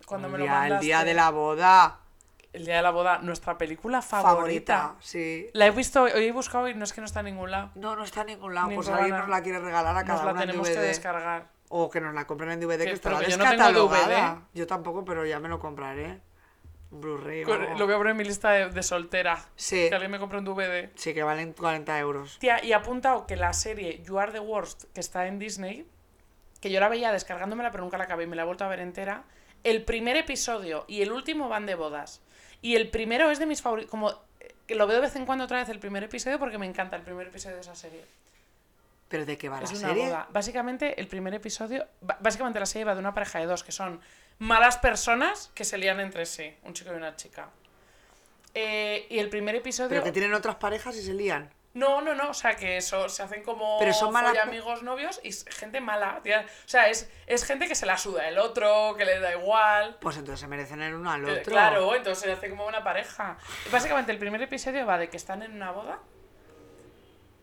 Cuando 0.06 0.28
el 0.28 0.34
me 0.34 0.40
lo 0.40 0.48
mandaste. 0.48 0.74
el 0.76 0.80
día 0.82 1.04
de 1.04 1.14
la 1.14 1.30
boda. 1.30 2.00
El 2.54 2.66
día 2.66 2.76
de 2.78 2.82
la 2.82 2.92
boda, 2.92 3.20
nuestra 3.20 3.58
película 3.58 4.02
favorita. 4.02 4.36
Favorita. 4.78 4.96
Sí. 5.00 5.48
La 5.54 5.68
he 5.68 5.72
visto, 5.72 6.04
hoy 6.04 6.12
he 6.26 6.32
buscado 6.34 6.68
y 6.68 6.74
no 6.74 6.84
es 6.84 6.92
que 6.92 7.00
no 7.00 7.06
está 7.08 7.22
en 7.22 7.28
ningún 7.28 7.50
lado. 7.50 7.72
No, 7.76 7.96
no 7.96 8.04
está 8.04 8.22
en 8.22 8.28
ningún 8.28 8.54
lado. 8.54 8.68
Ni 8.68 8.76
pues 8.76 8.90
en 8.90 8.96
alguien 8.96 9.16
nos 9.18 9.30
la 9.30 9.42
quiere 9.42 9.60
regalar 9.60 9.96
a 9.96 10.04
cada 10.04 10.18
Nos 10.18 10.26
la 10.26 10.32
una 10.34 10.42
en 10.44 10.48
tenemos 10.50 10.70
que 10.70 10.80
descargar. 10.80 11.48
O 11.70 11.90
que 11.90 12.02
nos 12.02 12.14
la 12.14 12.28
compren 12.28 12.52
en 12.52 12.60
DVD, 12.60 12.80
que, 12.80 12.86
Que- 12.86 12.92
estará 12.92 13.22
yo 13.22 13.38
no 13.38 13.44
tengo 13.46 13.52
descatalogada. 13.52 14.42
Yo 14.54 14.68
tampoco, 14.68 15.06
pero 15.06 15.26
ya 15.26 15.40
me 15.40 15.48
lo 15.48 15.60
compraré. 15.60 16.20
Blu-ray. 16.90 17.46
Lo 17.46 17.86
voy 17.86 17.94
a 17.94 17.98
poner 17.98 18.12
en 18.12 18.18
mi 18.18 18.26
lista 18.26 18.52
de, 18.52 18.70
de 18.70 18.84
soltera. 18.84 19.40
Sí. 19.56 19.88
Que 19.88 19.96
alguien 19.96 20.12
me 20.12 20.20
compre 20.20 20.40
un 20.40 20.44
DVD. 20.44 20.90
Sí, 20.96 21.14
que 21.14 21.24
valen 21.24 21.54
40 21.54 21.98
euros. 22.00 22.38
Tía, 22.40 22.62
y 22.64 22.72
he 22.72 22.76
apuntado 22.76 23.26
que 23.26 23.38
la 23.38 23.54
serie 23.54 24.04
You 24.04 24.20
Are 24.20 24.34
the 24.34 24.42
Worst, 24.42 24.84
que 24.94 25.00
está 25.00 25.26
en 25.28 25.40
Disney, 25.40 25.88
que 26.60 26.70
yo 26.70 26.82
la 26.82 26.90
veía 26.90 27.14
descargándomela, 27.14 27.72
pero 27.72 27.86
nunca 27.86 27.98
la 27.98 28.04
acabé 28.04 28.26
y 28.26 28.28
me 28.28 28.36
la 28.36 28.42
he 28.42 28.46
vuelto 28.46 28.66
a 28.66 28.68
ver 28.68 28.82
entera. 28.82 29.24
El 29.64 29.86
primer 29.86 30.18
episodio 30.18 30.84
y 30.90 31.02
el 31.02 31.14
último 31.14 31.48
van 31.48 31.66
de 31.66 31.76
bodas. 31.76 32.22
Y 32.62 32.76
el 32.76 32.90
primero 32.90 33.30
es 33.32 33.40
de 33.40 33.46
mis 33.46 33.62
favoritos. 33.62 33.90
Como 33.90 34.12
eh, 34.40 34.54
que 34.68 34.76
lo 34.76 34.88
veo 34.88 34.98
de 34.98 35.02
vez 35.02 35.16
en 35.16 35.26
cuando 35.26 35.46
otra 35.46 35.58
vez 35.58 35.70
el 35.70 35.80
primer 35.80 36.04
episodio 36.04 36.38
porque 36.40 36.58
me 36.58 36.66
encanta 36.66 36.96
el 36.96 37.02
primer 37.02 37.28
episodio 37.28 37.56
de 37.56 37.62
esa 37.62 37.76
serie. 37.76 38.04
¿Pero 39.10 39.26
de 39.26 39.38
qué 39.38 39.50
va 39.50 39.60
Es 39.62 39.72
la 39.74 39.78
una 39.80 39.88
serie? 39.90 40.06
boda. 40.06 40.28
Básicamente, 40.32 41.00
el 41.02 41.08
primer 41.08 41.34
episodio. 41.34 41.86
Básicamente, 42.20 42.60
la 42.60 42.66
serie 42.66 42.86
va 42.86 42.94
de 42.94 43.00
una 43.00 43.14
pareja 43.14 43.40
de 43.40 43.46
dos 43.46 43.64
que 43.64 43.72
son 43.72 44.00
malas 44.40 44.78
personas 44.78 45.52
que 45.54 45.66
se 45.66 45.78
lían 45.78 46.00
entre 46.00 46.26
sí, 46.26 46.54
un 46.64 46.74
chico 46.74 46.92
y 46.94 46.96
una 46.96 47.16
chica. 47.16 47.50
Eh, 48.54 49.08
y 49.10 49.20
el 49.20 49.30
primer 49.30 49.56
episodio. 49.56 49.90
Pero 49.90 50.04
que 50.04 50.12
tienen 50.12 50.34
otras 50.34 50.56
parejas 50.56 50.96
y 50.96 51.02
se 51.02 51.14
lían. 51.14 51.50
No, 51.74 52.02
no, 52.02 52.14
no, 52.16 52.32
o 52.32 52.34
sea 52.34 52.56
que 52.56 52.78
eso 52.78 53.08
se 53.08 53.24
hacen 53.24 53.44
como 53.44 53.80
Pero 53.80 53.94
son 53.94 54.12
malas 54.12 54.38
amigos 54.40 54.84
novios 54.84 55.22
y 55.24 55.32
gente 55.32 55.80
mala, 55.80 56.20
tía. 56.22 56.46
O 56.66 56.68
sea, 56.68 56.90
es, 56.90 57.10
es 57.28 57.46
gente 57.46 57.68
que 57.68 57.76
se 57.76 57.86
la 57.86 57.98
suda 57.98 58.28
el 58.28 58.38
otro, 58.40 58.96
que 58.98 59.06
le 59.06 59.20
da 59.20 59.32
igual. 59.34 59.98
Pues 60.02 60.18
entonces 60.18 60.42
se 60.42 60.48
merecen 60.48 60.82
el 60.82 60.94
uno 60.96 61.12
al 61.12 61.28
Eh, 61.28 61.32
otro. 61.40 61.52
Claro, 61.52 61.96
entonces 61.96 62.24
se 62.26 62.32
hace 62.32 62.50
como 62.50 62.66
una 62.68 62.84
pareja. 62.84 63.38
Y 63.66 63.70
básicamente 63.70 64.12
el 64.12 64.18
primer 64.18 64.42
episodio 64.42 64.86
va 64.86 64.98
de 64.98 65.10
que 65.10 65.16
están 65.18 65.44
en 65.44 65.54
una 65.54 65.72
boda 65.72 66.00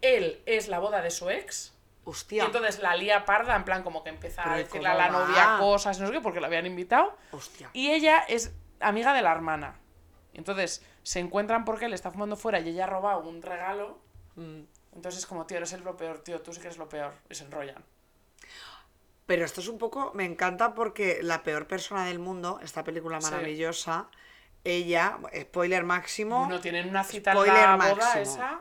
él 0.00 0.42
es 0.46 0.68
la 0.68 0.78
boda 0.78 1.02
de 1.02 1.10
su 1.10 1.28
ex. 1.30 1.74
Y 2.06 2.10
Hostia. 2.10 2.44
entonces 2.44 2.78
la 2.80 2.96
lía 2.96 3.24
parda, 3.24 3.54
en 3.54 3.64
plan 3.64 3.82
como 3.82 4.02
que 4.02 4.08
empieza 4.10 4.42
a 4.42 4.44
Pero 4.44 4.56
¿y 4.60 4.62
decirle 4.62 4.88
a 4.88 4.94
la 4.94 5.08
va? 5.08 5.12
novia 5.26 5.56
cosas, 5.58 5.98
no 6.00 6.06
sé 6.06 6.12
qué, 6.14 6.20
porque 6.20 6.40
la 6.40 6.46
habían 6.46 6.64
invitado. 6.66 7.16
Hostia. 7.32 7.68
Y 7.74 7.90
ella 7.90 8.24
es 8.28 8.54
amiga 8.80 9.12
de 9.12 9.22
la 9.22 9.32
hermana. 9.32 9.78
Entonces 10.32 10.82
se 11.02 11.18
encuentran 11.20 11.64
porque 11.64 11.86
él 11.86 11.92
está 11.92 12.10
fumando 12.10 12.36
fuera 12.36 12.60
y 12.60 12.68
ella 12.68 12.84
ha 12.84 12.86
robado 12.86 13.20
un 13.20 13.42
regalo. 13.42 13.98
Mm. 14.38 14.62
Entonces 14.94 15.20
es 15.20 15.26
como, 15.26 15.46
tío, 15.46 15.58
eres 15.58 15.72
el 15.72 15.82
lo 15.82 15.96
peor, 15.96 16.20
tío, 16.20 16.40
tú 16.40 16.52
sí 16.52 16.60
que 16.60 16.68
eres 16.68 16.78
lo 16.78 16.88
peor. 16.88 17.12
Y 17.28 17.34
se 17.34 17.44
enrollan. 17.44 17.84
Pero 19.26 19.44
esto 19.44 19.60
es 19.60 19.68
un 19.68 19.78
poco, 19.78 20.12
me 20.14 20.24
encanta 20.24 20.74
porque 20.74 21.18
la 21.22 21.42
peor 21.42 21.66
persona 21.66 22.06
del 22.06 22.18
mundo, 22.18 22.60
esta 22.62 22.82
película 22.84 23.20
Sí. 23.20 23.30
maravillosa, 23.30 24.08
ella, 24.64 25.18
spoiler 25.42 25.84
máximo, 25.84 26.46
No 26.48 26.60
tienen 26.60 26.88
una 26.88 27.04
cita 27.04 27.32
en 27.32 27.46
la 27.46 27.76
boda 27.76 28.20
esa. 28.20 28.60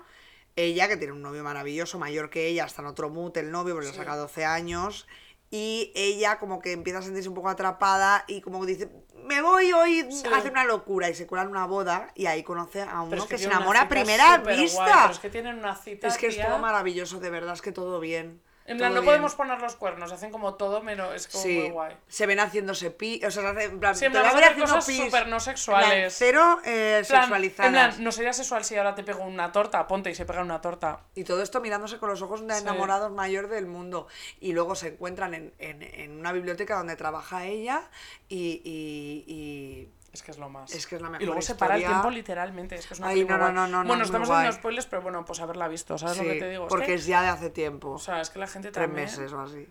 ella 0.57 0.87
que 0.89 0.97
tiene 0.97 1.13
un 1.13 1.21
novio 1.21 1.43
maravilloso, 1.43 1.97
mayor 1.99 2.29
que 2.29 2.47
ella, 2.47 2.65
está 2.65 2.81
en 2.81 2.87
otro 2.89 3.09
mood 3.09 3.37
el 3.37 3.49
novio 3.51 3.75
porque 3.75 3.87
le 3.87 3.93
Sí. 3.93 3.99
saca 3.99 4.17
12 4.17 4.43
años, 4.45 5.07
y 5.49 5.91
ella 5.95 6.39
como 6.39 6.59
que 6.59 6.73
empieza 6.73 6.99
a 6.99 7.01
sentirse 7.01 7.29
un 7.29 7.35
poco 7.35 7.49
atrapada 7.49 8.25
y 8.27 8.41
como 8.41 8.65
dice, 8.65 8.89
me 9.23 9.41
voy 9.41 9.71
hoy 9.73 10.05
Sí. 10.11 10.23
a 10.31 10.37
hacer 10.37 10.51
una 10.51 10.65
locura 10.65 11.09
y 11.09 11.15
se 11.15 11.25
cuela 11.27 11.43
en 11.43 11.49
una 11.49 11.65
boda 11.65 12.11
y 12.15 12.25
ahí 12.25 12.43
conoce 12.43 12.81
a 12.81 13.01
uno 13.01 13.15
es 13.15 13.23
que, 13.25 13.37
se 13.37 13.45
enamora 13.45 13.81
a 13.81 13.89
primera 13.89 14.37
vista. 14.37 14.85
pero 14.85 15.11
es 15.11 15.19
que 15.19 15.29
tienen 15.29 15.57
una 15.59 15.75
cita. 15.75 16.07
Es 16.07 16.17
que 16.17 16.27
es 16.27 16.41
todo 16.41 16.59
maravilloso, 16.59 17.19
de 17.19 17.29
verdad, 17.29 17.53
es 17.53 17.61
que 17.61 17.71
todo 17.71 17.99
bien. 17.99 18.41
En 18.67 18.77
plan, 18.77 18.93
no 18.93 19.01
bien. 19.01 19.05
podemos 19.05 19.33
poner 19.35 19.59
los 19.61 19.75
cuernos, 19.77 20.11
hacen 20.11 20.29
como 20.29 20.55
todo 20.55 20.81
menos. 20.83 21.15
Es 21.15 21.27
como 21.29 21.45
muy 21.45 21.69
guay. 21.69 21.95
se 22.07 22.25
ven 22.25 22.39
haciéndose 22.39 22.91
pi, 22.91 23.21
o 23.25 23.31
sea, 23.31 23.49
en 23.61 23.79
plan, 23.79 23.95
Sí, 23.95 24.05
en 24.05 24.11
te 24.11 24.19
plan, 24.19 24.29
hacer 24.29 24.43
haciendo 24.43 24.65
cosas 24.65 24.85
súper 24.85 25.11
no 25.11 25.17
En 25.19 25.25
plan, 25.29 25.39
sexuales. 25.41 26.15
cero 26.17 26.59
eh, 26.65 26.97
En 27.01 27.05
plan, 27.07 27.21
sexualizadas. 27.23 27.67
En 27.67 27.73
plan, 27.73 28.03
no 28.03 28.11
sería 28.11 28.33
sexual 28.33 28.65
si 28.65 28.75
ahora 28.75 28.93
te 28.93 29.03
pego 29.03 29.23
una 29.23 29.51
torta, 29.53 29.87
ponte 29.87 30.09
y 30.09 30.15
se 30.15 30.25
pega 30.25 30.41
una 30.41 30.59
torta. 30.61 30.99
Y 31.15 31.23
todo 31.23 31.41
esto 31.41 31.61
mirándose 31.61 31.97
con 31.97 32.09
los 32.09 32.21
ojos 32.21 32.45
de 32.45 32.53
Sí. 32.55 32.61
enamorados 32.61 33.11
mayor 33.11 33.47
del 33.47 33.67
mundo. 33.67 34.07
Y 34.41 34.51
luego 34.51 34.75
se 34.75 34.89
encuentran 34.89 35.33
en, 35.33 35.53
en- 35.59 35.81
en 35.81 36.19
una 36.19 36.33
biblioteca 36.33 36.75
donde 36.75 36.95
trabaja 36.97 37.45
ella 37.45 37.89
y, 38.27 38.61
y- 38.65 39.23
y- 39.33 39.89
Es 40.17 40.23
que 40.23 40.31
es 40.31 40.37
lo 40.39 40.49
más. 40.49 40.73
Es 40.73 40.87
que 40.87 40.95
es 40.95 41.01
la 41.01 41.09
Y 41.09 41.11
mejor 41.11 41.25
luego 41.27 41.41
se 41.43 41.53
para 41.55 41.75
el 41.75 41.81
historia. 41.81 42.01
tiempo 42.01 42.09
literalmente. 42.15 42.75
Es 42.75 42.87
que 42.87 42.93
es 42.95 42.99
una 42.99 43.09
Ay, 43.09 43.23
no, 43.23 43.37
no, 43.37 43.51
no, 43.51 43.51
no, 43.51 43.67
no, 43.67 43.77
Bueno, 43.77 43.95
muy 43.95 44.05
estamos 44.05 44.29
haciendo 44.31 44.51
spoilers, 44.57 44.87
pero 44.87 45.01
bueno, 45.03 45.23
pues 45.25 45.39
haberla 45.39 45.67
visto, 45.67 45.95
¿sabes 45.97 46.17
lo 46.17 46.23
que 46.23 46.35
te 46.39 46.49
digo? 46.49 46.63
Es 46.65 46.69
porque 46.69 46.87
que- 46.87 46.93
es 46.95 47.05
ya 47.05 47.21
de 47.21 47.27
hace 47.27 47.49
tiempo. 47.51 47.91
O 47.91 47.99
sea, 47.99 48.19
es 48.21 48.29
que 48.31 48.39
la 48.39 48.47
gente 48.47 48.71
tres 48.71 48.87
también... 48.87 49.05
meses 49.05 49.31
o 49.31 49.39
así. 49.41 49.67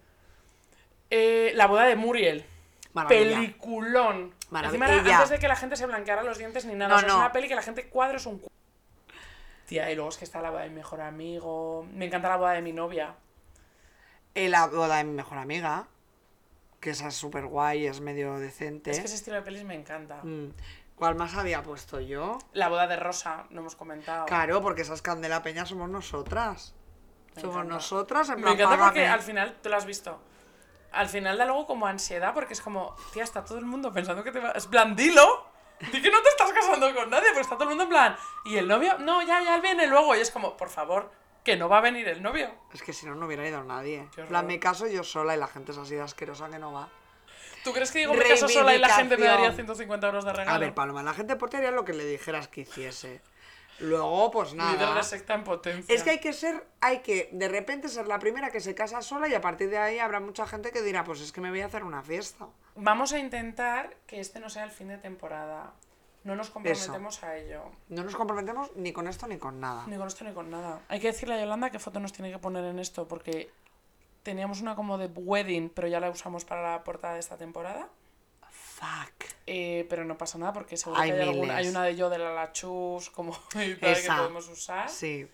Eh, 1.10 1.50
la 1.54 1.66
boda 1.66 1.84
de 1.84 1.96
Muriel. 1.96 2.46
Maravilla. 2.94 3.36
Peliculón. 3.40 4.32
Maravilla. 4.50 4.86
Encima, 4.86 5.14
antes 5.16 5.30
de 5.30 5.38
que 5.40 5.48
la 5.48 5.56
gente 5.56 5.76
se 5.76 5.86
blanqueara 5.86 6.22
los 6.22 6.38
dientes 6.38 6.64
ni 6.64 6.74
nada. 6.74 6.90
No, 6.90 6.96
o 6.96 6.98
sea, 7.00 7.08
no. 7.08 7.14
Es 7.14 7.18
una 7.20 7.32
peli 7.32 7.48
que 7.48 7.54
la 7.56 7.62
gente 7.62 7.88
cuadra 7.88 8.16
es 8.16 8.26
un 8.26 8.40
Tía, 9.66 9.90
y 9.90 9.96
luego 9.96 10.10
es 10.10 10.16
que 10.16 10.24
está 10.24 10.40
la 10.40 10.50
boda 10.50 10.62
de 10.62 10.68
mi 10.68 10.76
mejor 10.76 11.00
amigo. 11.00 11.86
Me 11.92 12.04
encanta 12.06 12.28
la 12.28 12.36
boda 12.36 12.52
de 12.52 12.62
mi 12.62 12.72
novia. 12.72 13.16
Eh, 14.36 14.48
la 14.48 14.68
boda 14.68 14.98
de 14.98 15.04
mi 15.04 15.12
mejor 15.12 15.38
amiga, 15.38 15.88
que 16.86 16.90
esa 16.92 17.08
es 17.08 17.16
súper 17.16 17.46
guay, 17.46 17.88
es 17.88 18.00
medio 18.00 18.38
decente. 18.38 18.92
Es 18.92 19.00
que 19.00 19.06
ese 19.06 19.16
estilo 19.16 19.34
de 19.34 19.42
pelis 19.42 19.64
me 19.64 19.74
encanta. 19.74 20.20
Mm. 20.22 20.52
¿Cuál 20.94 21.16
más 21.16 21.34
había 21.34 21.60
puesto 21.60 21.98
yo? 21.98 22.38
La 22.52 22.68
boda 22.68 22.86
de 22.86 22.94
Rosa, 22.94 23.46
no 23.50 23.62
hemos 23.62 23.74
comentado. 23.74 24.24
Claro, 24.26 24.62
porque 24.62 24.82
esas 24.82 25.02
Candela 25.02 25.42
Peña 25.42 25.66
somos 25.66 25.90
nosotras. 25.90 26.76
Me 27.34 27.40
somos 27.40 27.56
encanta. 27.56 27.74
nosotras, 27.74 28.28
en 28.28 28.40
Me 28.40 28.52
encanta 28.52 28.78
porque 28.78 29.00
págame. 29.00 29.08
al 29.08 29.20
final, 29.20 29.56
tú 29.60 29.68
lo 29.68 29.76
has 29.76 29.84
visto. 29.84 30.20
Al 30.92 31.08
final 31.08 31.36
da 31.36 31.44
luego 31.44 31.66
como 31.66 31.88
ansiedad 31.88 32.32
porque 32.32 32.52
es 32.52 32.60
como, 32.60 32.94
tía, 33.12 33.24
está 33.24 33.44
todo 33.44 33.58
el 33.58 33.66
mundo 33.66 33.92
pensando 33.92 34.22
que 34.22 34.30
te 34.30 34.38
va... 34.38 34.52
Es 34.52 34.68
plan, 34.68 34.94
dilo. 34.94 35.44
Di 35.80 36.00
que 36.00 36.10
no 36.12 36.22
te 36.22 36.28
estás 36.28 36.52
casando 36.52 36.94
con 36.94 37.10
nadie, 37.10 37.30
porque 37.30 37.40
está 37.40 37.56
todo 37.56 37.64
el 37.64 37.70
mundo 37.70 37.82
en 37.82 37.90
plan. 37.90 38.16
¿Y 38.44 38.58
el 38.58 38.68
novio? 38.68 38.96
No, 39.00 39.22
ya, 39.22 39.42
ya 39.42 39.56
él 39.56 39.60
viene 39.60 39.88
luego. 39.88 40.14
Y 40.14 40.20
es 40.20 40.30
como, 40.30 40.56
por 40.56 40.68
favor, 40.68 41.10
que 41.46 41.56
no 41.56 41.68
va 41.68 41.78
a 41.78 41.80
venir 41.80 42.08
el 42.08 42.20
novio. 42.24 42.50
Es 42.74 42.82
que 42.82 42.92
si 42.92 43.06
no, 43.06 43.14
no 43.14 43.26
hubiera 43.26 43.46
ido 43.46 43.62
nadie. 43.62 44.08
Horror. 44.18 44.44
me 44.44 44.58
caso 44.58 44.88
yo 44.88 45.04
sola 45.04 45.36
y 45.36 45.38
la 45.38 45.46
gente 45.46 45.70
es 45.70 45.78
así 45.78 45.94
de 45.94 46.02
asquerosa 46.02 46.50
que 46.50 46.58
no 46.58 46.72
va. 46.72 46.88
¿Tú 47.62 47.72
crees 47.72 47.92
que 47.92 48.00
digo 48.00 48.14
me 48.14 48.24
caso 48.24 48.48
sola 48.48 48.74
y 48.74 48.80
la 48.80 48.88
gente 48.88 49.16
me 49.16 49.26
daría 49.26 49.50
Reivindicación. 49.50 49.76
150 49.76 50.06
euros 50.08 50.24
de 50.24 50.32
regalo? 50.32 50.56
A 50.56 50.58
ver, 50.58 50.74
Paloma, 50.74 51.04
la 51.04 51.14
gente 51.14 51.36
por 51.36 51.48
ti 51.48 51.56
haría 51.56 51.70
lo 51.70 51.84
que 51.84 51.92
le 51.92 52.04
dijeras 52.04 52.48
que 52.48 52.62
hiciese. 52.62 53.22
Luego, 53.78 54.32
pues 54.32 54.54
Líder 54.54 54.80
nada. 54.80 54.94
de 54.96 55.02
secta 55.04 55.34
en 55.34 55.44
potencia. 55.44 55.94
Es 55.94 56.02
que 56.02 56.10
hay 56.10 56.18
que 56.18 56.32
ser, 56.32 56.66
hay 56.80 56.98
que 56.98 57.28
de 57.30 57.46
repente 57.46 57.88
ser 57.88 58.08
la 58.08 58.18
primera 58.18 58.50
que 58.50 58.60
se 58.60 58.74
casa 58.74 59.00
sola 59.00 59.28
y 59.28 59.34
a 59.34 59.40
partir 59.40 59.70
de 59.70 59.78
ahí 59.78 60.00
habrá 60.00 60.18
mucha 60.18 60.48
gente 60.48 60.72
que 60.72 60.82
dirá, 60.82 61.04
pues 61.04 61.20
es 61.20 61.30
que 61.30 61.40
me 61.40 61.50
voy 61.50 61.60
a 61.60 61.66
hacer 61.66 61.84
una 61.84 62.02
fiesta. 62.02 62.48
Vamos 62.74 63.12
a 63.12 63.20
intentar 63.20 63.96
que 64.08 64.18
este 64.18 64.40
no 64.40 64.50
sea 64.50 64.64
el 64.64 64.72
fin 64.72 64.88
de 64.88 64.98
temporada. 64.98 65.74
No 66.26 66.34
nos 66.34 66.50
comprometemos 66.50 67.22
a 67.22 67.36
ello. 67.36 67.62
No 67.88 68.02
nos 68.02 68.16
comprometemos 68.16 68.70
ni 68.74 68.92
con 68.92 69.06
esto 69.06 69.26
ni 69.28 69.38
con 69.38 69.60
nada. 69.60 69.84
Ni 69.86 69.96
con 69.96 70.08
esto 70.08 70.24
ni 70.24 70.32
con 70.32 70.50
nada. 70.50 70.80
Hay 70.88 70.98
que 70.98 71.06
decirle 71.06 71.34
a 71.36 71.40
Yolanda 71.40 71.70
qué 71.70 71.78
foto 71.78 72.00
nos 72.00 72.12
tiene 72.12 72.32
que 72.32 72.38
poner 72.38 72.64
en 72.64 72.78
esto, 72.80 73.06
porque 73.06 73.50
teníamos 74.24 74.60
una 74.60 74.74
como 74.74 74.98
de 74.98 75.06
wedding, 75.06 75.70
pero 75.70 75.86
ya 75.86 76.00
la 76.00 76.10
usamos 76.10 76.44
para 76.44 76.72
la 76.72 76.82
portada 76.84 77.14
de 77.14 77.20
esta 77.20 77.36
temporada. 77.36 77.88
Fuck. 78.50 79.24
Eh, 79.46 79.86
pero 79.88 80.04
no 80.04 80.18
pasa 80.18 80.36
nada 80.38 80.52
porque 80.52 80.76
seguro 80.76 81.00
Hay 81.00 81.10
que 81.12 81.16
hay, 81.22 81.28
alguna- 81.28 81.56
hay 81.56 81.68
una 81.68 81.84
de 81.84 81.94
yo 81.96 82.10
de 82.10 82.18
la 82.18 82.34
Lachus 82.34 83.08
como 83.10 83.32
y 83.54 83.74
tal, 83.76 83.94
que 83.94 84.08
podemos 84.08 84.48
usar. 84.48 84.90
Sí. 84.90 85.28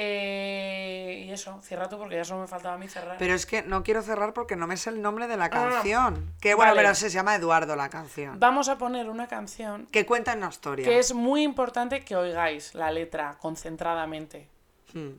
Eh, 0.00 1.24
y 1.26 1.32
eso, 1.32 1.60
cierra 1.62 1.88
tú 1.88 1.98
porque 1.98 2.14
ya 2.16 2.24
solo 2.24 2.42
me 2.42 2.46
faltaba 2.46 2.76
a 2.76 2.78
mí 2.78 2.86
cerrar. 2.88 3.16
Pero 3.18 3.34
es 3.34 3.46
que 3.46 3.62
no 3.62 3.82
quiero 3.82 4.00
cerrar 4.02 4.32
porque 4.32 4.54
no 4.56 4.66
me 4.66 4.76
sé 4.76 4.90
el 4.90 5.02
nombre 5.02 5.26
de 5.26 5.36
la 5.36 5.46
Ah, 5.46 5.50
canción. 5.50 6.34
Que 6.40 6.54
bueno, 6.54 6.72
Vale. 6.72 6.82
pero 6.82 6.94
se 6.94 7.10
llama 7.10 7.34
Eduardo 7.34 7.74
la 7.76 7.90
canción. 7.90 8.38
Vamos 8.38 8.68
a 8.68 8.78
poner 8.78 9.08
una 9.10 9.26
canción 9.26 9.86
Que 9.86 10.06
cuenta 10.06 10.34
una 10.34 10.48
historia. 10.48 10.84
que 10.84 10.98
es 10.98 11.12
muy 11.14 11.42
importante 11.42 12.04
que 12.04 12.14
oigáis 12.16 12.74
la 12.74 12.90
letra 12.92 13.36
concentradamente. 13.40 14.48
Hmm. 14.94 15.14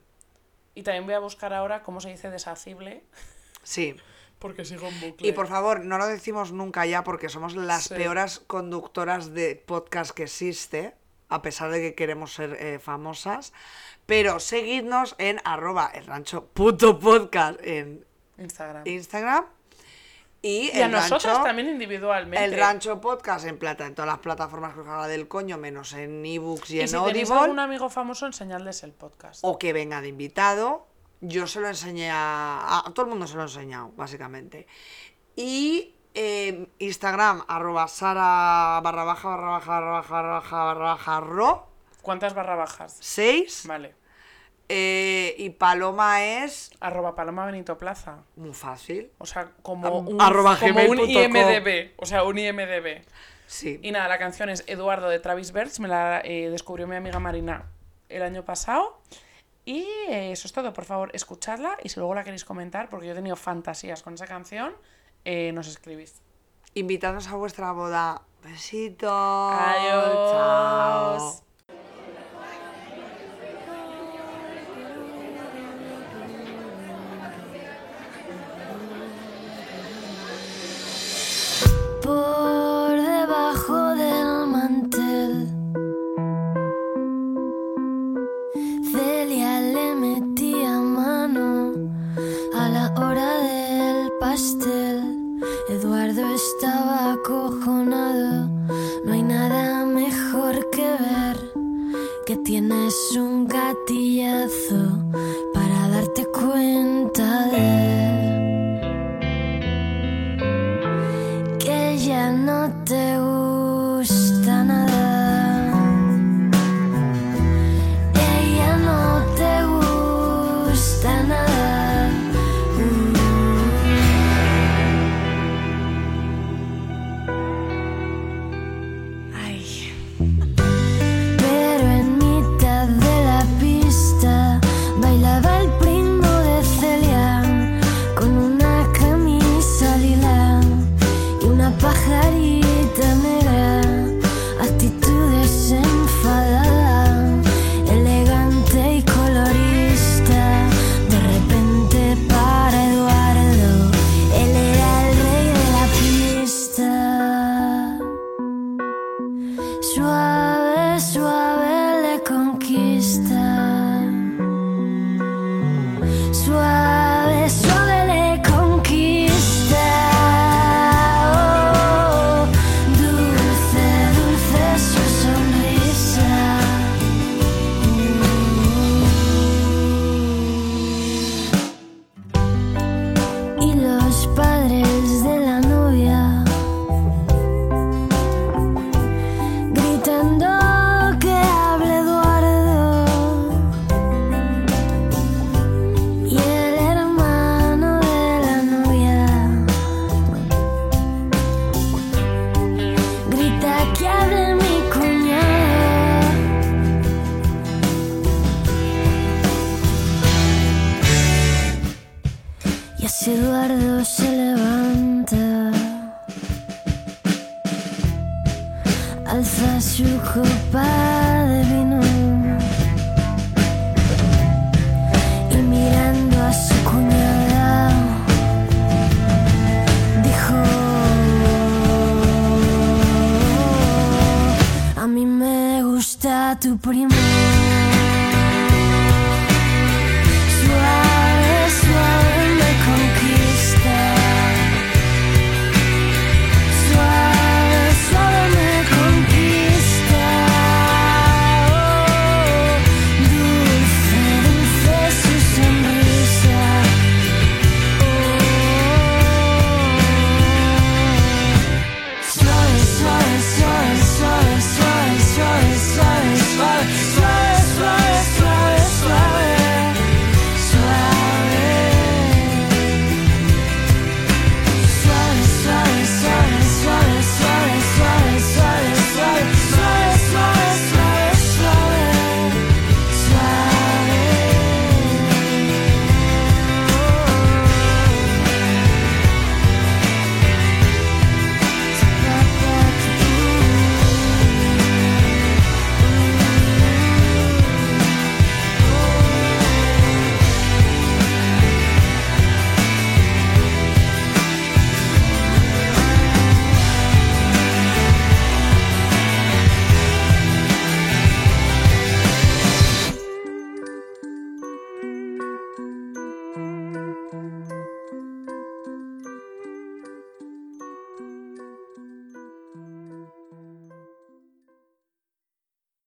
Y 0.75 0.83
también 0.83 1.05
voy 1.05 1.13
a 1.15 1.19
buscar 1.19 1.53
ahora 1.53 1.83
cómo 1.83 1.99
se 1.99 2.09
dice 2.09 2.29
deshacible, 2.29 3.03
Sí. 3.63 3.95
porque 4.39 4.63
sigo 4.63 4.87
en 4.87 5.01
bucle. 5.01 5.27
Y 5.27 5.33
por 5.33 5.47
favor, 5.47 5.83
no 5.83 5.97
lo 5.97 6.07
decimos 6.07 6.53
nunca 6.53 6.85
ya 6.85 7.03
porque 7.03 7.27
somos 7.27 7.55
las 7.55 7.83
Sí. 7.83 7.95
peores 7.95 8.39
conductoras 8.39 9.33
de 9.33 9.55
podcast 9.57 10.11
que 10.11 10.23
existe, 10.23 10.95
a 11.29 11.41
pesar 11.41 11.71
de 11.71 11.79
que 11.81 11.95
queremos 11.95 12.33
ser 12.33 12.57
eh, 12.59 12.79
famosas. 12.79 13.53
Pero 14.05 14.39
seguidnos 14.39 15.15
en 15.19 15.39
arroba 15.45 15.91
el 15.93 16.05
rancho 16.05 16.47
puto 16.47 16.99
podcast 16.99 17.59
en 17.63 18.05
Instagram. 18.37 18.83
Instagram. 18.87 19.45
Y, 20.41 20.71
Y 20.75 20.81
a 20.81 20.87
nosotros 20.87 21.25
rancho, 21.25 21.43
también 21.43 21.67
individualmente. 21.69 22.43
El 22.45 22.57
rancho 22.57 23.01
podcast 23.01 23.45
en 23.45 23.59
plata 23.59 23.85
en 23.85 23.93
todas 23.93 24.07
las 24.09 24.19
plataformas 24.19 24.73
que 24.73 24.79
os 24.79 24.87
haga 24.87 25.07
del 25.07 25.27
coño, 25.27 25.57
menos 25.57 25.91
en 25.93 26.25
ebooks 26.25 26.69
y, 26.71 26.77
Y 26.77 26.81
en 26.81 26.87
si 26.87 26.93
tenéis 26.95 27.29
Audible. 27.29 27.39
algún 27.43 27.59
amigo 27.59 27.89
famoso, 27.89 28.25
enseñadles 28.25 28.83
el 28.83 28.93
podcast. 28.93 29.41
o 29.43 29.59
que 29.59 29.73
venga 29.73 29.99
de 30.01 30.07
invitado. 30.07 30.87
Yo 31.21 31.45
se 31.45 31.59
lo 31.59 31.67
enseñé 31.67 32.09
a, 32.09 32.83
a 32.85 32.93
todo 32.93 33.03
el 33.05 33.09
mundo 33.09 33.27
se 33.27 33.35
lo 33.35 33.41
he 33.41 33.45
enseñado, 33.47 33.91
básicamente. 33.97 34.65
Y 35.35 35.93
eh, 36.13 36.67
Instagram, 36.79 37.43
arroba 37.47 37.87
sara 37.87 38.79
barra 38.81 39.03
baja 39.03 39.29
barra 39.29 39.49
baja 39.51 39.71
barra 39.71 39.91
baja 39.91 40.15
barra 40.15 40.33
baja 40.33 40.63
barra 40.63 40.85
baja 40.85 41.19
ro 41.19 41.69
¿Cuántas 42.01 42.33
barra 42.33 42.55
bajas? 42.55 42.97
6. 43.01 43.65
Vale. 43.67 43.93
Eh, 44.71 45.35
y 45.39 45.49
Paloma 45.49 46.23
es 46.23 46.71
Arroba 46.79 47.15
Paloma 47.15 47.45
Benito 47.45 47.77
Plaza. 47.77 48.23
muy 48.35 48.53
fácil. 48.53 49.11
O 49.17 49.25
sea, 49.25 49.51
como 49.63 49.99
un, 49.99 50.21
arroba 50.21 50.57
como 50.59 50.79
un. 50.83 50.99
IMDB. 51.09 51.93
O 51.97 52.05
sea, 52.05 52.23
un 52.23 52.37
IMDB. 52.37 53.03
Sí. 53.47 53.79
Y 53.81 53.91
nada, 53.91 54.07
la 54.07 54.19
canción 54.19 54.49
es 54.49 54.63
Eduardo 54.67 55.09
de 55.09 55.19
Travis 55.19 55.51
Bertz. 55.51 55.79
Me 55.79 55.87
la 55.87 56.21
eh, 56.23 56.49
descubrió 56.51 56.87
mi 56.87 56.95
amiga 56.95 57.19
Marina 57.19 57.65
el 58.09 58.21
año 58.21 58.45
pasado. 58.45 59.01
Y 59.65 59.87
eh, 60.07 60.31
eso 60.31 60.47
es 60.47 60.53
todo. 60.53 60.71
Por 60.71 60.85
favor, 60.85 61.09
escuchadla. 61.13 61.77
Y 61.83 61.89
si 61.89 61.99
luego 61.99 62.13
la 62.13 62.23
queréis 62.23 62.45
comentar, 62.45 62.89
porque 62.89 63.07
yo 63.07 63.13
he 63.13 63.15
tenido 63.15 63.35
fantasías 63.35 64.03
con 64.03 64.13
esa 64.13 64.27
canción, 64.27 64.75
eh, 65.25 65.51
nos 65.51 65.67
escribís. 65.67 66.21
Invitadnos 66.73 67.27
a 67.27 67.35
vuestra 67.35 67.71
boda. 67.71 68.21
Besitos. 68.43 69.09
Adiós. 69.11 70.31
Chao. 70.31 71.48